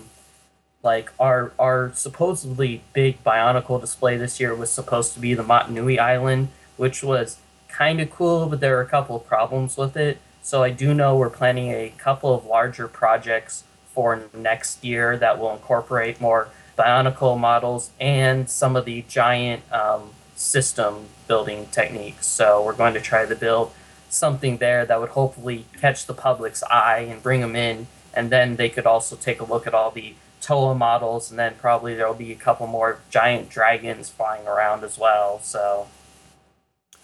like 0.83 1.13
our 1.21 1.53
our 1.57 1.93
supposedly 1.95 2.83
big 2.93 3.23
Bionicle 3.23 3.81
display 3.81 4.17
this 4.17 4.41
year 4.41 4.55
was 4.57 4.73
supposed 4.73 5.15
to 5.15 5.21
be 5.21 5.35
the 5.35 5.45
Mata 5.45 5.73
Nui 5.73 6.01
Island, 6.01 6.49
which 6.77 7.05
was 7.05 7.39
kind 7.69 8.01
of 8.01 8.11
cool, 8.11 8.47
but 8.47 8.59
there 8.59 8.77
are 8.77 8.81
a 8.81 8.89
couple 8.89 9.15
of 9.15 9.25
problems 9.25 9.77
with 9.77 9.97
it. 9.97 10.19
So 10.43 10.65
I 10.65 10.71
do 10.71 10.95
know 10.95 11.17
we're 11.17 11.31
planning 11.31 11.71
a 11.71 11.93
couple 11.97 12.35
of 12.35 12.45
larger 12.45 12.89
projects 12.89 13.63
for 13.87 14.21
next 14.35 14.83
year 14.83 15.17
that 15.17 15.39
will 15.39 15.53
incorporate 15.53 16.21
more 16.21 16.49
Bionicle 16.77 17.39
models 17.39 17.91
and 18.01 18.51
some 18.51 18.75
of 18.75 18.85
the 18.85 19.03
giant 19.03 19.63
um, 19.73 20.11
system 20.35 21.07
building 21.29 21.67
techniques. 21.71 22.27
So 22.27 22.65
we're 22.65 22.73
going 22.73 22.95
to 22.95 23.01
try 23.01 23.27
to 23.27 23.37
build 23.37 23.73
something 24.09 24.57
there 24.57 24.87
that 24.87 24.99
would 24.99 25.11
hopefully 25.11 25.67
catch 25.81 26.07
the 26.07 26.15
public's 26.15 26.63
eye 26.65 27.01
and 27.01 27.23
bring 27.23 27.43
them 27.43 27.55
in, 27.55 27.87
and 28.19 28.31
then 28.31 28.57
they 28.57 28.69
could 28.69 28.85
also 28.85 29.15
take 29.15 29.41
a 29.41 29.45
look 29.45 29.65
at 29.69 29.75
all 29.75 29.93
the 29.93 30.15
Toa 30.41 30.75
models, 30.75 31.31
and 31.31 31.39
then 31.39 31.55
probably 31.61 31.95
there'll 31.95 32.15
be 32.15 32.33
a 32.33 32.37
couple 32.37 32.67
more 32.67 32.99
giant 33.11 33.49
dragons 33.49 34.09
flying 34.11 34.45
around 34.45 34.83
as 34.83 34.99
well. 34.99 35.41
So, 35.41 35.87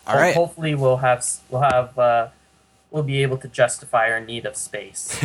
all 0.09 0.17
right. 0.17 0.35
Hopefully, 0.35 0.75
we'll 0.75 0.97
have 0.97 1.25
we'll 1.49 1.63
have 1.63 1.97
uh, 1.97 2.29
we'll 2.91 3.05
be 3.05 3.23
able 3.23 3.37
to 3.39 3.49
justify 3.49 4.11
our 4.11 4.19
need 4.19 4.45
of 4.45 4.57
space. 4.57 5.17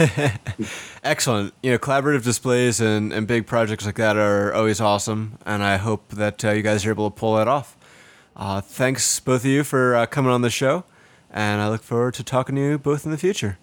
Excellent. 1.03 1.56
You 1.64 1.72
know, 1.72 1.80
collaborative 1.80 2.24
displays 2.24 2.80
and, 2.80 3.11
and 3.11 3.26
big 3.26 3.48
projects 3.48 3.88
like 3.88 3.95
that 3.95 4.16
are 4.16 4.53
always 4.53 4.80
awesome, 4.80 5.40
and 5.44 5.64
I 5.64 5.78
hope 5.78 6.10
that 6.10 6.45
uh, 6.45 6.52
you 6.52 6.61
guys 6.61 6.86
are 6.86 6.91
able 6.91 7.10
to 7.10 7.16
pull 7.16 7.36
that 7.38 7.48
off. 7.48 7.76
Uh, 8.36 8.61
thanks, 8.61 9.20
both 9.20 9.41
of 9.41 9.45
you, 9.45 9.64
for 9.64 9.95
uh, 9.95 10.06
coming 10.06 10.32
on 10.32 10.44
the 10.44 10.52
show, 10.52 10.84
and 11.32 11.61
I 11.61 11.68
look 11.68 11.82
forward 11.82 12.14
to 12.14 12.24
talking 12.24 12.56
to 12.56 12.61
you 12.61 12.78
both 12.78 13.06
in 13.06 13.11
the 13.11 13.18
future. 13.18 13.57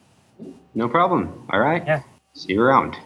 No 0.74 0.88
problem. 0.88 1.46
All 1.50 1.60
right. 1.60 1.84
Yeah. 1.86 2.02
See 2.36 2.52
you 2.52 2.62
around. 2.62 2.96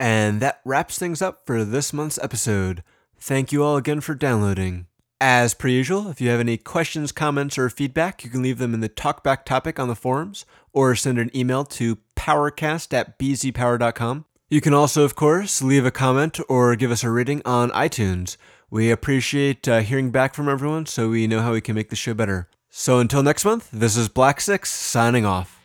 And 0.00 0.40
that 0.40 0.60
wraps 0.64 0.98
things 0.98 1.22
up 1.22 1.46
for 1.46 1.64
this 1.64 1.92
month's 1.92 2.18
episode. 2.20 2.82
Thank 3.16 3.52
you 3.52 3.62
all 3.62 3.76
again 3.76 4.00
for 4.00 4.16
downloading. 4.16 4.86
As 5.20 5.54
per 5.54 5.68
usual, 5.68 6.10
if 6.10 6.20
you 6.20 6.28
have 6.30 6.40
any 6.40 6.56
questions, 6.56 7.12
comments, 7.12 7.56
or 7.56 7.70
feedback, 7.70 8.24
you 8.24 8.30
can 8.30 8.42
leave 8.42 8.58
them 8.58 8.74
in 8.74 8.80
the 8.80 8.88
talkback 8.88 9.44
topic 9.44 9.78
on 9.78 9.86
the 9.86 9.94
forums 9.94 10.44
or 10.72 10.96
send 10.96 11.18
an 11.18 11.30
email 11.34 11.64
to 11.64 11.98
powercast 12.16 12.92
at 12.92 13.16
bzpower.com. 13.16 14.24
You 14.50 14.60
can 14.60 14.74
also, 14.74 15.04
of 15.04 15.14
course, 15.14 15.62
leave 15.62 15.86
a 15.86 15.92
comment 15.92 16.40
or 16.48 16.74
give 16.74 16.90
us 16.90 17.04
a 17.04 17.10
rating 17.10 17.40
on 17.44 17.70
iTunes. 17.70 18.36
We 18.68 18.90
appreciate 18.90 19.68
uh, 19.68 19.80
hearing 19.80 20.10
back 20.10 20.34
from 20.34 20.48
everyone 20.48 20.86
so 20.86 21.08
we 21.08 21.28
know 21.28 21.40
how 21.40 21.52
we 21.52 21.60
can 21.60 21.76
make 21.76 21.90
the 21.90 21.96
show 21.96 22.14
better. 22.14 22.48
So 22.76 22.98
until 22.98 23.22
next 23.22 23.44
month, 23.44 23.68
this 23.72 23.96
is 23.96 24.08
Black 24.08 24.40
Six 24.40 24.68
signing 24.68 25.24
off. 25.24 25.63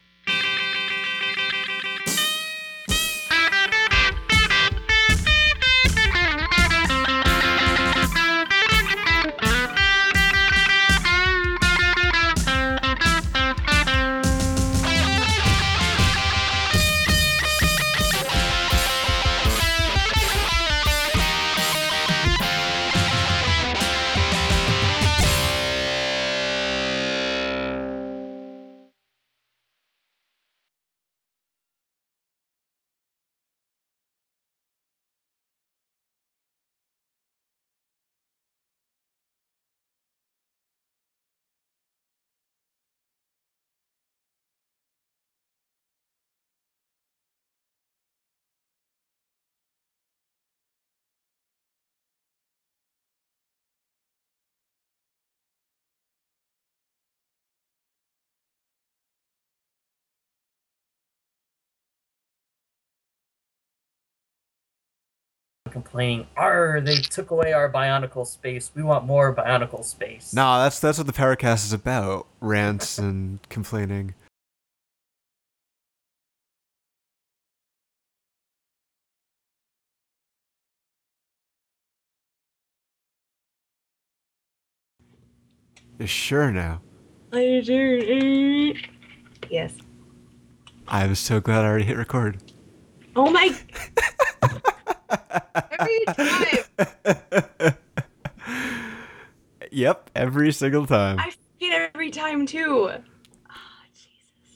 Complaining, 65.89 66.27
"Are 66.37 66.81
they 66.81 66.97
took 66.97 67.31
away 67.31 67.53
our 67.53 67.71
Bionicle 67.71 68.25
space? 68.25 68.71
We 68.75 68.83
want 68.83 69.05
more 69.05 69.33
Bionicle 69.33 69.83
space." 69.83 70.33
No, 70.33 70.59
that's 70.59 70.79
that's 70.79 70.97
what 70.97 71.07
the 71.07 71.13
Powercast 71.13 71.65
is 71.65 71.73
about: 71.73 72.27
rants 72.39 72.97
and 72.97 73.39
complaining. 73.49 74.13
Sure 86.05 86.49
now. 86.51 86.81
I 87.33 87.61
do. 87.65 88.73
Yes. 89.49 89.73
I'm 90.87 91.13
so 91.15 91.41
glad 91.41 91.65
I 91.65 91.67
already 91.67 91.83
hit 91.83 91.97
record. 91.97 92.41
Oh 93.15 93.29
my. 93.29 93.53
Every 95.71 96.05
time. 96.13 97.75
Yep, 99.71 100.09
every 100.15 100.51
single 100.51 100.85
time. 100.87 101.19
I 101.19 101.31
forget 101.59 101.91
every 101.93 102.09
time 102.09 102.45
too. 102.45 102.89
Oh, 102.89 102.99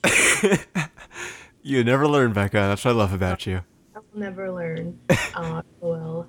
Jesus. 0.04 0.66
you 1.62 1.84
never 1.84 2.08
learn, 2.08 2.32
Becca. 2.32 2.56
That's 2.56 2.84
what 2.84 2.92
I 2.92 2.94
love 2.94 3.12
about 3.12 3.46
you. 3.46 3.60
I 3.94 3.98
will 3.98 4.20
never 4.20 4.50
learn. 4.50 4.98
Ah, 5.36 5.62
oh, 5.82 5.88
well. 5.88 6.28